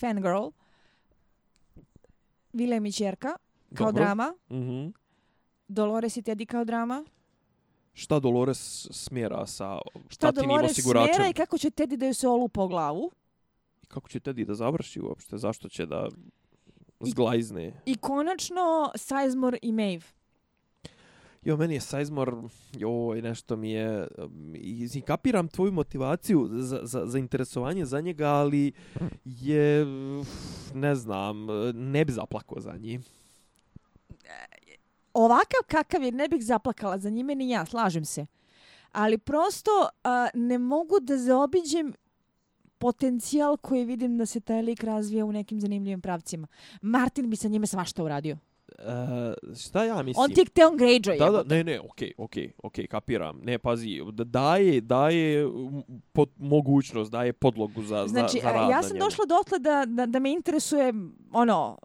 fangirl, 0.00 0.48
Vilem 2.52 2.86
i 2.86 2.92
Čerka, 2.92 3.36
kao 3.74 3.86
Dobro. 3.86 4.04
drama. 4.04 4.34
Mm 4.50 4.56
-hmm. 4.56 4.92
Dolores 5.70 6.16
i 6.16 6.22
Teddy 6.22 6.46
kao 6.46 6.64
drama? 6.64 7.04
Šta 7.92 8.20
Dolores 8.20 8.88
smjera 8.90 9.46
sa 9.46 9.78
Šta 10.08 10.30
Dolores 10.30 10.70
osiguračem? 10.70 11.14
smjera 11.14 11.30
i 11.30 11.32
kako 11.32 11.58
će 11.58 11.70
Teddy 11.70 11.96
da 11.96 12.06
ju 12.06 12.14
se 12.14 12.28
olupa 12.28 12.62
u 12.62 12.68
glavu? 12.68 13.10
I 13.82 13.86
kako 13.86 14.08
će 14.08 14.20
Teddy 14.20 14.44
da 14.44 14.54
završi 14.54 15.00
uopšte? 15.00 15.38
Zašto 15.38 15.68
će 15.68 15.86
da 15.86 16.08
zglajzne? 17.00 17.82
I, 17.86 17.92
i 17.92 17.94
konačno 17.94 18.90
Sizemore 18.96 19.58
i 19.62 19.72
Maeve. 19.72 20.06
Jo, 21.42 21.56
meni 21.56 21.74
je 21.74 21.80
Sizemore, 21.80 22.32
joj, 22.72 23.22
nešto 23.22 23.56
mi 23.56 23.70
je... 23.70 24.08
I 24.54 25.00
kapiram 25.00 25.48
tvoju 25.48 25.72
motivaciju 25.72 26.48
za, 26.52 26.80
za, 26.82 27.06
za 27.06 27.18
interesovanje 27.18 27.84
za 27.84 28.00
njega, 28.00 28.28
ali 28.28 28.72
je... 29.24 29.86
Ne 30.74 30.94
znam, 30.94 31.46
ne 31.74 32.04
bi 32.04 32.12
zaplakao 32.12 32.60
za 32.60 32.76
njim 32.76 33.02
ovakav 35.14 35.60
kakav 35.66 36.02
je, 36.02 36.12
ne 36.12 36.28
bih 36.28 36.44
zaplakala 36.44 36.98
za 36.98 37.10
njime 37.10 37.34
ni 37.34 37.50
ja, 37.50 37.66
slažem 37.66 38.04
se. 38.04 38.26
Ali 38.92 39.18
prosto 39.18 39.70
uh, 39.80 40.10
ne 40.34 40.58
mogu 40.58 41.00
da 41.00 41.16
zaobiđem 41.18 41.94
potencijal 42.78 43.56
koji 43.56 43.84
vidim 43.84 44.18
da 44.18 44.26
se 44.26 44.40
taj 44.40 44.62
lik 44.62 44.84
razvija 44.84 45.24
u 45.24 45.32
nekim 45.32 45.60
zanimljivim 45.60 46.00
pravcima. 46.00 46.46
Martin 46.82 47.30
bi 47.30 47.36
sa 47.36 47.48
njime 47.48 47.66
svašta 47.66 48.04
uradio. 48.04 48.36
Uh, 48.78 49.56
šta 49.58 49.84
ja 49.84 50.02
mislim? 50.02 50.24
On 50.24 50.30
ti 50.30 50.40
je 50.40 50.44
Theon 50.44 50.78
Greyjoy. 50.78 51.18
Da, 51.18 51.30
da, 51.30 51.54
ne, 51.54 51.64
ne, 51.64 51.80
okej, 51.80 51.88
okay, 51.88 52.12
okej, 52.18 52.44
okay, 52.44 52.52
okej, 52.62 52.84
okay, 52.84 52.88
kapiram. 52.88 53.40
Ne, 53.42 53.58
pazi, 53.58 54.00
daje, 54.12 54.80
daje 54.80 55.46
pod, 56.12 56.30
mogućnost, 56.36 57.10
daje 57.10 57.32
podlogu 57.32 57.82
za, 57.82 58.06
znači, 58.08 58.38
za, 58.42 58.48
za 58.48 58.52
rad 58.52 58.70
ja 58.70 58.82
sam 58.82 58.98
došla 58.98 59.24
dotle 59.28 59.58
da, 59.58 59.84
da, 59.86 60.06
da 60.06 60.18
me 60.18 60.32
interesuje, 60.32 60.92
ono, 61.32 61.78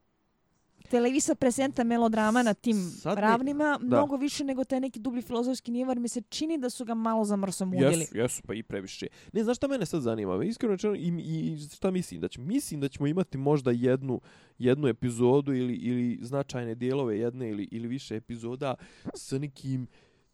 televisa 0.89 1.35
presenta 1.35 1.83
melodrama 1.83 2.43
na 2.43 2.53
tim 2.53 2.75
Sad 2.75 3.17
ravnima 3.17 3.77
mi, 3.81 3.87
mnogo 3.87 4.17
više 4.17 4.43
nego 4.43 4.63
taj 4.63 4.79
neki 4.79 4.99
dubli 4.99 5.21
filozofski 5.21 5.71
nivar 5.71 5.99
mi 5.99 6.07
se 6.07 6.21
čini 6.21 6.57
da 6.57 6.69
su 6.69 6.85
ga 6.85 6.93
malo 6.93 7.25
zamrsom 7.25 7.73
udjeli. 7.73 7.99
Jesu, 7.99 8.17
jesu, 8.17 8.41
pa 8.47 8.53
i 8.53 8.63
previše. 8.63 9.07
Ne, 9.33 9.43
znaš 9.43 9.57
šta 9.57 9.67
mene 9.67 9.85
sad 9.85 10.01
zanima? 10.01 10.43
Iskreno 10.43 10.73
rečeno, 10.73 10.95
i, 10.95 11.07
i 11.17 11.59
šta 11.75 11.91
mislim? 11.91 12.21
Da 12.21 12.27
će, 12.27 12.41
mislim 12.41 12.79
da 12.79 12.87
ćemo 12.87 13.07
imati 13.07 13.37
možda 13.37 13.71
jednu, 13.71 14.21
jednu 14.57 14.87
epizodu 14.87 15.53
ili, 15.53 15.73
ili 15.73 16.19
značajne 16.21 16.75
dijelove 16.75 17.19
jedne 17.19 17.49
ili, 17.49 17.67
ili 17.71 17.87
više 17.87 18.15
epizoda 18.15 18.75
sa 19.13 19.37
nekim 19.37 19.87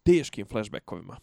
teškim 0.04 0.46
flashbackovima. 0.46 1.18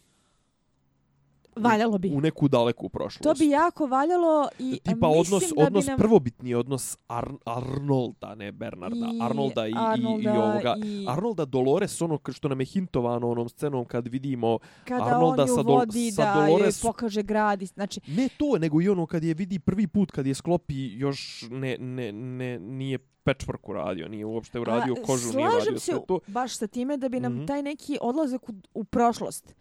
Valjalo 1.56 1.98
bi. 1.98 2.10
U 2.10 2.20
neku 2.20 2.48
daleku 2.48 2.88
prošlost. 2.88 3.22
To 3.22 3.34
bi 3.34 3.48
jako 3.48 3.86
valjalo 3.86 4.48
i 4.58 4.80
Tipa 4.80 5.08
odnos, 5.08 5.42
da 5.48 5.64
odnos 5.64 5.84
bi 5.84 5.88
nam... 5.88 5.98
prvobitni 5.98 6.54
odnos 6.54 6.96
Ar 7.08 7.28
Arnolda, 7.46 8.34
ne 8.34 8.52
Bernarda. 8.52 8.96
I 9.06 9.18
Arnolda 9.22 9.66
i, 9.66 9.72
Arnolda 9.76 10.22
i, 10.22 10.34
i 10.34 10.38
ovoga. 10.38 10.76
i- 10.78 11.06
Arnolda 11.08 11.44
Dolores, 11.44 12.02
ono 12.02 12.18
što 12.28 12.48
nam 12.48 12.60
je 12.60 12.66
hintovano 12.66 13.30
onom 13.30 13.48
scenom 13.48 13.84
kad 13.84 14.06
vidimo 14.06 14.58
Kada 14.84 15.04
Arnolda 15.04 15.46
sa 15.46 15.60
vodi 15.62 16.10
sa 16.10 16.22
da 16.24 16.34
Dolores- 16.42 16.78
joj 16.78 16.88
pokaže 16.88 17.22
grad. 17.22 17.62
Znači, 17.64 18.00
Ne 18.06 18.28
to, 18.28 18.58
nego 18.58 18.82
i 18.82 18.88
ono 18.88 19.06
kad 19.06 19.24
je 19.24 19.34
vidi 19.34 19.58
prvi 19.58 19.86
put 19.86 20.10
kad 20.10 20.26
je 20.26 20.34
sklopi 20.34 20.88
još 20.88 21.18
ne, 21.50 21.76
ne, 21.78 22.12
ne, 22.12 22.58
nije 22.58 22.98
patchwork 23.24 23.58
uradio, 23.64 24.08
nije 24.08 24.24
uopšte 24.24 24.60
uradio 24.60 24.94
a, 24.94 25.02
kožu, 25.02 25.24
nije 25.26 25.32
slažem 25.32 25.56
uradio 25.58 25.78
se 25.78 25.84
sve 25.86 26.00
to. 26.08 26.18
baš 26.26 26.52
sa 26.52 26.66
time 26.66 26.96
da 26.96 27.08
bi 27.08 27.20
nam 27.20 27.34
Mhm. 27.34 27.46
taj 27.46 27.62
neki 27.62 27.98
odlazak 28.00 28.48
u, 28.48 28.52
u 28.74 28.84
prošlost 28.84 29.54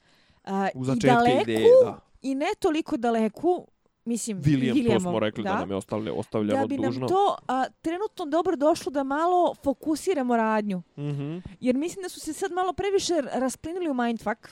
a, 0.47 0.69
U 0.75 0.83
i 0.83 0.99
daleku 0.99 1.41
ideje, 1.41 1.67
da. 1.83 1.99
i 2.21 2.35
ne 2.35 2.47
toliko 2.59 2.97
daleku, 2.97 3.67
mislim, 4.05 4.41
William, 4.41 4.73
to 4.73 4.79
Williamom, 4.79 5.01
smo 5.01 5.19
rekli 5.19 5.43
da, 5.43 5.59
nam 5.59 5.69
je 5.69 5.75
ostavlja, 5.75 6.13
ostavljeno 6.13 6.61
da 6.61 6.67
bi 6.67 6.77
dužno. 6.77 6.99
nam 6.99 7.09
to 7.09 7.35
a, 7.47 7.65
trenutno 7.81 8.25
dobro 8.25 8.55
došlo 8.55 8.91
da 8.91 9.03
malo 9.03 9.55
fokusiramo 9.63 10.37
radnju. 10.37 10.81
Mhm. 10.97 11.37
Jer 11.59 11.75
mislim 11.75 12.03
da 12.03 12.09
su 12.09 12.19
se 12.19 12.33
sad 12.33 12.51
malo 12.51 12.73
previše 12.73 13.13
rasplinili 13.33 13.89
u 13.89 13.93
mindfuck. 13.93 14.47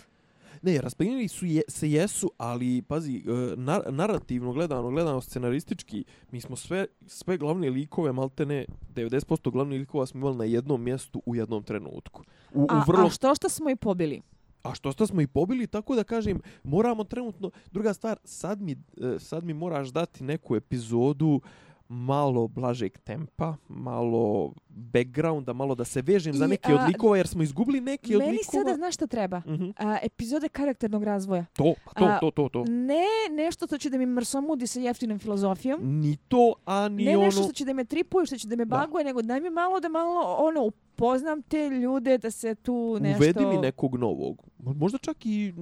Ne, 0.61 0.81
rasplinili 0.81 1.27
su 1.27 1.45
je, 1.45 1.61
se 1.67 1.91
jesu, 1.91 2.31
ali 2.37 2.81
pazi, 2.81 3.17
e, 3.17 3.55
nar, 3.55 3.81
narativno 3.89 4.53
gledano, 4.53 4.89
gledano 4.89 5.21
scenaristički, 5.21 6.03
mi 6.31 6.41
smo 6.41 6.55
sve, 6.55 6.85
sve 7.07 7.37
glavne 7.37 7.69
likove, 7.69 8.11
maltene 8.11 8.65
90% 8.95 9.51
glavnih 9.51 9.79
likova 9.79 10.05
smo 10.05 10.19
imali 10.19 10.37
na 10.37 10.45
jednom 10.45 10.83
mjestu 10.83 11.21
u 11.25 11.35
jednom 11.35 11.63
trenutku. 11.63 12.23
U, 12.53 12.63
u 12.63 12.67
A, 12.69 12.83
vrlo 12.87 13.05
a 13.05 13.09
što 13.09 13.35
što 13.35 13.49
smo 13.49 13.69
i 13.69 13.75
pobili? 13.75 14.21
A 14.65 14.75
što 14.75 14.91
sta 14.91 15.07
smo 15.07 15.21
i 15.21 15.27
pobili, 15.27 15.67
tako 15.67 15.95
da 15.95 16.03
kažem, 16.03 16.41
moramo 16.63 17.03
trenutno... 17.03 17.51
Druga 17.71 17.93
stvar, 17.93 18.17
sad 18.23 18.61
mi, 18.61 18.71
e, 18.71 19.19
sad 19.19 19.43
mi 19.43 19.53
moraš 19.53 19.87
dati 19.87 20.23
neku 20.23 20.55
epizodu 20.55 21.41
malo 21.89 22.47
blažeg 22.47 22.97
tempa, 22.97 23.55
malo 23.67 24.53
backgrounda, 24.69 25.53
malo 25.53 25.75
da 25.75 25.83
se 25.85 26.01
vežem 26.01 26.33
za 26.33 26.45
I, 26.45 26.47
neke 26.47 26.73
od 26.73 26.79
a, 26.79 26.85
likova, 26.85 27.17
jer 27.17 27.27
smo 27.27 27.43
izgubili 27.43 27.81
neke 27.81 28.15
od 28.15 28.19
Meni 28.19 28.31
likova. 28.31 28.63
sada 28.63 28.75
znaš 28.75 28.93
šta 28.95 29.07
treba? 29.07 29.37
Mhm. 29.39 29.69
A, 29.77 29.97
epizode 30.03 30.49
karakternog 30.49 31.03
razvoja. 31.03 31.45
To, 31.53 31.73
pa 31.85 31.91
to, 31.93 32.05
A, 32.05 32.19
to, 32.19 32.31
to, 32.31 32.49
to. 32.49 32.63
Ne 32.65 33.05
nešto 33.31 33.67
što 33.67 33.77
će 33.77 33.89
da 33.89 33.97
mi 33.97 34.05
mrsomudi 34.05 34.67
sa 34.67 34.79
jeftinom 34.79 35.19
filozofijom. 35.19 35.99
Ni 35.99 36.15
to, 36.17 36.53
a 36.65 36.87
ni 36.87 37.05
ne 37.05 37.17
ono... 37.17 37.25
nešto 37.25 37.43
što 37.43 37.53
će 37.53 37.65
da 37.65 37.73
me 37.73 37.85
tripuje, 37.85 38.25
što 38.25 38.37
će 38.37 38.47
da 38.47 38.55
me 38.55 38.65
Da. 38.65 38.77
baguje, 38.77 39.05
nego 39.05 39.21
daj 39.21 39.41
mi 39.41 39.49
malo 39.49 39.79
da 39.79 39.89
malo 39.89 40.35
ono 40.39 40.63
upoznam 40.63 41.41
te 41.41 41.69
ljude 41.69 42.17
da 42.17 42.31
se 42.31 42.55
tu 42.55 42.97
nešto... 43.01 43.17
Uvedi 43.17 43.45
mi 43.47 43.57
nekog 43.57 43.95
novog. 43.95 44.41
Mo- 44.59 44.75
Možda 44.75 44.97
čak 44.97 45.25
i... 45.25 45.53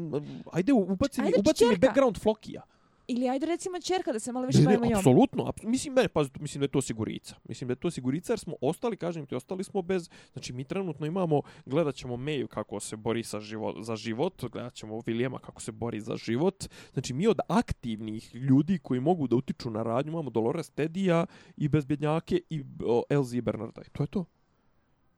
Ajde, 0.51 0.73
ubaci 0.73 1.21
mi, 1.21 1.27
Ajde, 1.27 1.37
ubaci 1.39 1.65
mi 1.65 1.77
background 1.77 2.17
Flokija. 2.17 2.61
Ili 3.07 3.29
ajde 3.29 3.45
recimo 3.45 3.79
čerka 3.79 4.11
da 4.11 4.19
se 4.19 4.31
malo 4.31 4.45
više 4.45 4.59
Ne, 4.59 4.65
bavimo 4.65 4.85
njom. 4.85 4.97
apsolutno, 4.97 5.43
apsolutno. 5.47 5.69
Mislim, 5.69 5.93
ne, 5.93 6.07
pazi, 6.07 6.29
mislim 6.39 6.59
da 6.59 6.63
je 6.63 6.71
to 6.71 6.81
sigurica. 6.81 7.35
Mislim 7.43 7.67
da 7.67 7.71
je 7.71 7.75
to 7.75 7.91
sigurica 7.91 8.33
jer 8.33 8.39
smo 8.39 8.55
ostali, 8.61 8.97
kažem 8.97 9.25
ti, 9.25 9.35
ostali 9.35 9.63
smo 9.63 9.81
bez... 9.81 10.09
Znači, 10.33 10.53
mi 10.53 10.63
trenutno 10.63 11.05
imamo, 11.05 11.41
gledat 11.65 11.95
ćemo 11.95 12.17
Meju 12.17 12.47
kako 12.47 12.79
se 12.79 12.95
bori 12.95 13.23
sa 13.23 13.39
život, 13.39 13.75
za 13.81 13.95
život, 13.95 14.43
gledat 14.51 14.73
ćemo 14.73 15.01
Vilijema 15.05 15.39
kako 15.39 15.61
se 15.61 15.71
bori 15.71 15.99
za 15.99 16.15
život. 16.15 16.63
Znači, 16.93 17.13
mi 17.13 17.27
od 17.27 17.39
aktivnih 17.47 18.35
ljudi 18.35 18.79
koji 18.79 18.99
mogu 18.99 19.27
da 19.27 19.35
utiču 19.35 19.69
na 19.69 19.83
radnju 19.83 20.11
imamo 20.11 20.29
Dolores 20.29 20.69
Tedija 20.69 21.25
i 21.57 21.67
Bezbjednjake 21.67 22.41
i 22.49 22.63
o, 22.85 23.03
Elzi 23.09 23.37
i 23.37 23.41
Bernarda. 23.41 23.81
I 23.81 23.89
to 23.89 24.03
je 24.03 24.07
to. 24.07 24.25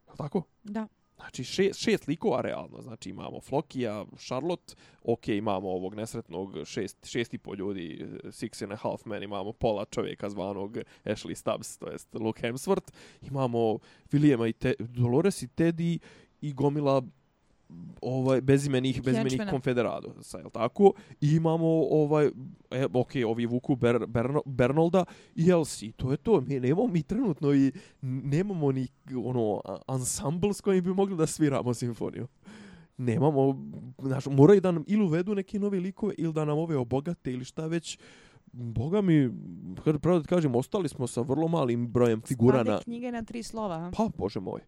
Jel 0.07 0.15
tako? 0.17 0.43
Da. 0.63 0.87
Znači 1.15 1.43
šest, 1.43 1.79
šest 1.79 2.07
likova 2.07 2.41
realno, 2.41 2.81
znači 2.81 3.09
imamo 3.09 3.41
Flokija, 3.41 4.05
Charlotte, 4.17 4.75
ok, 5.03 5.27
imamo 5.27 5.69
ovog 5.69 5.95
nesretnog 5.95 6.57
šest, 6.65 7.05
šest 7.05 7.33
i 7.33 7.37
pol 7.37 7.55
ljudi, 7.55 8.05
six 8.23 8.63
and 8.63 8.71
a 8.71 8.75
half 8.75 9.05
men, 9.05 9.23
imamo 9.23 9.53
pola 9.53 9.85
čovjeka 9.85 10.29
zvanog 10.29 10.77
Ashley 11.05 11.35
Stubbs, 11.35 11.77
to 11.77 11.91
jest 11.91 12.13
Luke 12.13 12.47
Hemsworth, 12.47 12.93
imamo 13.21 13.77
Williama 14.11 14.49
i 14.49 14.53
Te, 14.53 14.73
Dolores 14.79 15.41
i 15.41 15.47
Teddy 15.47 15.99
i 16.41 16.53
gomila 16.53 17.01
ovaj 18.01 18.41
bezimenih 18.41 19.03
bezimenih 19.03 19.41
konfederado, 19.49 20.13
sa 20.21 20.37
jel 20.37 20.49
tako? 20.49 20.93
I 21.21 21.35
imamo 21.35 21.67
ovaj 21.89 22.29
e, 22.71 22.85
ok, 22.93 23.11
ovi 23.27 23.45
vuku 23.45 23.75
Ber, 23.75 24.05
Berno, 24.07 24.41
Bernolda 24.45 25.05
i 25.35 25.49
Elsie, 25.49 25.91
to 25.91 26.11
je 26.11 26.17
to. 26.17 26.41
Mi 26.41 26.59
nemamo 26.59 26.87
mi 26.87 27.03
trenutno 27.03 27.53
i 27.53 27.71
nemamo 28.01 28.71
ni 28.71 28.87
ono 29.25 29.61
ansambl 29.87 30.49
s 30.49 30.61
kojim 30.61 30.83
bi 30.83 30.93
mogli 30.93 31.17
da 31.17 31.27
sviramo 31.27 31.73
simfoniju. 31.73 32.27
Nemamo, 32.97 33.71
znaš, 33.99 34.25
moraju 34.25 34.61
da 34.61 34.71
nam 34.71 34.83
ili 34.87 35.03
uvedu 35.03 35.35
neke 35.35 35.59
nove 35.59 35.79
likove 35.79 36.13
ili 36.17 36.33
da 36.33 36.45
nam 36.45 36.57
ove 36.57 36.77
obogate 36.77 37.31
ili 37.31 37.45
šta 37.45 37.67
već. 37.67 37.97
Boga 38.51 39.01
mi, 39.01 39.29
pravo 40.01 40.19
da 40.19 40.25
kažem, 40.25 40.55
ostali 40.55 40.89
smo 40.89 41.07
sa 41.07 41.21
vrlo 41.21 41.47
malim 41.47 41.87
brojem 41.87 42.21
figura 42.21 42.63
na... 42.63 42.79
Knjige 42.79 43.11
na 43.11 43.23
tri 43.23 43.43
slova. 43.43 43.91
Pa, 43.97 44.09
bože 44.17 44.39
moj. 44.39 44.61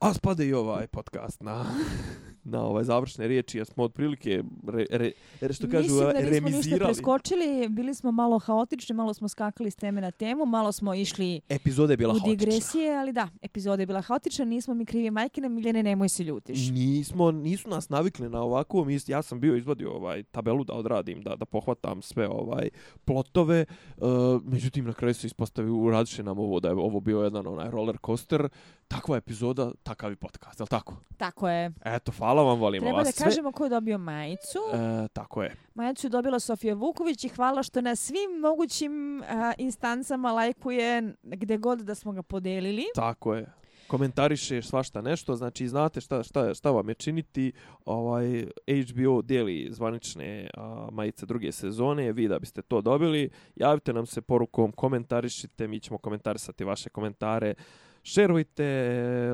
A 0.00 0.14
spade 0.14 0.46
i 0.46 0.52
ovaj 0.52 0.86
podcast 0.86 1.40
na, 1.40 1.64
na 2.44 2.62
ove 2.62 2.84
završne 2.84 3.28
riječi, 3.28 3.58
jer 3.58 3.66
smo 3.66 3.84
otprilike, 3.84 4.42
re, 4.68 4.86
re, 4.90 5.12
re, 5.40 5.52
što 5.52 5.68
kažu, 5.68 5.94
Mislim 5.94 6.00
da 6.00 6.12
nismo 6.12 6.30
ništa 6.30 6.50
remizirali. 6.50 6.84
preskočili, 6.84 7.68
bili 7.68 7.94
smo 7.94 8.12
malo 8.12 8.38
haotični, 8.38 8.94
malo 8.94 9.14
smo 9.14 9.28
skakali 9.28 9.70
s 9.70 9.74
teme 9.74 10.00
na 10.00 10.10
temu, 10.10 10.46
malo 10.46 10.72
smo 10.72 10.94
išli 10.94 11.40
Epizoda 11.48 11.92
je 11.92 11.96
bila 11.96 12.14
u 12.14 12.18
haotična. 12.18 12.36
digresije, 12.36 12.96
ali 12.96 13.12
da, 13.12 13.28
epizoda 13.42 13.82
je 13.82 13.86
bila 13.86 14.00
haotična, 14.00 14.44
nismo 14.44 14.74
mi 14.74 14.84
krivi 14.84 15.10
majke 15.10 15.40
na 15.40 15.48
Miljane, 15.48 15.82
nemoj 15.82 16.08
se 16.08 16.24
ljutiš. 16.24 16.70
Nismo, 16.70 17.30
nisu 17.30 17.68
nas 17.68 17.88
navikli 17.88 18.28
na 18.28 18.42
ovako, 18.42 18.86
ja 19.06 19.22
sam 19.22 19.40
bio 19.40 19.56
izvadio 19.56 19.92
ovaj 19.92 20.22
tabelu 20.22 20.64
da 20.64 20.72
odradim, 20.72 21.22
da, 21.22 21.36
da 21.36 21.44
pohvatam 21.44 22.02
sve 22.02 22.28
ovaj 22.28 22.68
plotove, 23.04 23.64
uh, 23.96 24.06
međutim 24.44 24.84
na 24.84 24.92
kraju 24.92 25.14
se 25.14 25.26
ispostavi 25.26 25.70
u 25.70 25.90
radiše 25.90 26.22
nam 26.22 26.38
ovo 26.38 26.60
da 26.60 26.68
je 26.68 26.74
ovo 26.74 27.00
bio 27.00 27.20
jedan 27.22 27.46
onaj 27.46 27.70
roller 27.70 27.96
coaster, 28.06 28.48
takva 28.90 29.16
epizoda, 29.16 29.70
takav 29.82 30.12
i 30.12 30.16
podcast, 30.16 30.60
je 30.60 30.66
tako? 30.66 30.94
Tako 31.16 31.48
je. 31.48 31.72
Eto, 31.84 32.12
hvala 32.18 32.42
vam, 32.42 32.58
volimo 32.58 32.84
Treba 32.84 32.98
vas 32.98 33.08
da 33.08 33.12
sve. 33.12 33.24
kažemo 33.24 33.52
ko 33.52 33.64
je 33.64 33.70
dobio 33.70 33.98
majicu. 33.98 34.58
E, 34.74 35.08
tako 35.08 35.42
je. 35.42 35.56
Majicu 35.74 36.06
je 36.06 36.10
dobila 36.10 36.40
Sofija 36.40 36.74
Vuković 36.74 37.24
i 37.24 37.28
hvala 37.28 37.62
što 37.62 37.80
na 37.80 37.96
svim 37.96 38.40
mogućim 38.40 39.22
a, 39.22 39.52
instancama 39.58 40.32
lajkuje 40.32 41.14
gde 41.22 41.56
god 41.56 41.78
da 41.80 41.94
smo 41.94 42.12
ga 42.12 42.22
podelili. 42.22 42.84
Tako 42.94 43.34
je. 43.34 43.46
Komentariše 43.86 44.62
svašta 44.62 45.02
nešto, 45.02 45.36
znači 45.36 45.68
znate 45.68 46.00
šta, 46.00 46.22
šta, 46.22 46.54
šta 46.54 46.70
vam 46.70 46.88
je 46.88 46.94
činiti. 46.94 47.52
Ovaj 47.84 48.46
HBO 48.90 49.22
dijeli 49.22 49.68
zvanične 49.70 50.50
a, 50.56 50.88
majice 50.92 51.26
druge 51.26 51.52
sezone, 51.52 52.12
vi 52.12 52.28
da 52.28 52.38
biste 52.38 52.62
to 52.62 52.80
dobili, 52.80 53.30
javite 53.56 53.92
nam 53.92 54.06
se 54.06 54.20
porukom, 54.20 54.72
komentarišite, 54.72 55.68
mi 55.68 55.80
ćemo 55.80 55.98
komentarisati 55.98 56.64
vaše 56.64 56.90
komentare. 56.90 57.54
Šerujte, 58.02 58.64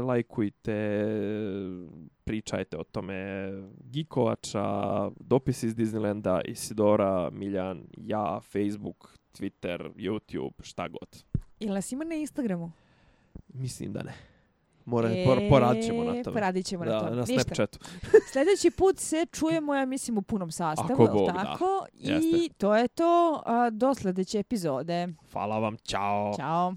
lajkujte, 0.07 1.07
pričajte 2.25 2.77
o 2.77 2.85
tome 2.85 3.15
Gikovača, 3.85 4.65
dopis 5.21 5.63
iz 5.63 5.75
Disneylanda, 5.77 6.41
Isidora, 6.45 7.31
Miljan, 7.31 7.85
ja, 7.97 8.41
Facebook, 8.53 9.19
Twitter, 9.39 9.93
YouTube, 9.95 10.63
šta 10.63 10.89
god. 10.89 11.25
Ili 11.61 11.75
nas 11.75 11.93
ima 11.93 12.05
na 12.05 12.15
Instagramu? 12.15 12.73
Mislim 13.49 13.93
da 13.93 14.03
ne. 14.03 14.13
Mora, 14.85 15.11
e, 15.11 15.25
por, 15.25 15.39
poradit 15.51 15.85
ćemo 15.85 16.05
na 16.05 16.23
tome. 16.23 16.35
Poradit 16.35 16.67
ćemo 16.67 16.85
na 16.85 16.91
da, 16.91 16.99
tome. 17.01 17.11
na 17.11 17.21
Ništa. 17.21 17.43
Snapchatu. 17.43 17.79
Sljedeći 18.33 18.71
put 18.71 18.99
se 18.99 19.27
čujemo, 19.33 19.75
ja 19.75 19.87
mislim, 19.87 20.19
u 20.19 20.23
punom 20.23 20.51
sastavu, 20.51 20.93
Ako 20.93 21.07
Bog 21.13 21.27
da. 21.27 21.33
tako? 21.33 21.87
I 21.93 22.09
Jeste. 22.09 22.55
to 22.59 22.77
je 22.77 22.89
to. 22.89 23.43
A, 23.47 23.71
do 23.71 23.95
sljedeće 23.95 24.39
epizode. 24.39 25.09
Hvala 25.33 25.59
vam, 25.59 25.77
čao. 25.85 26.35
Ćao. 26.37 26.75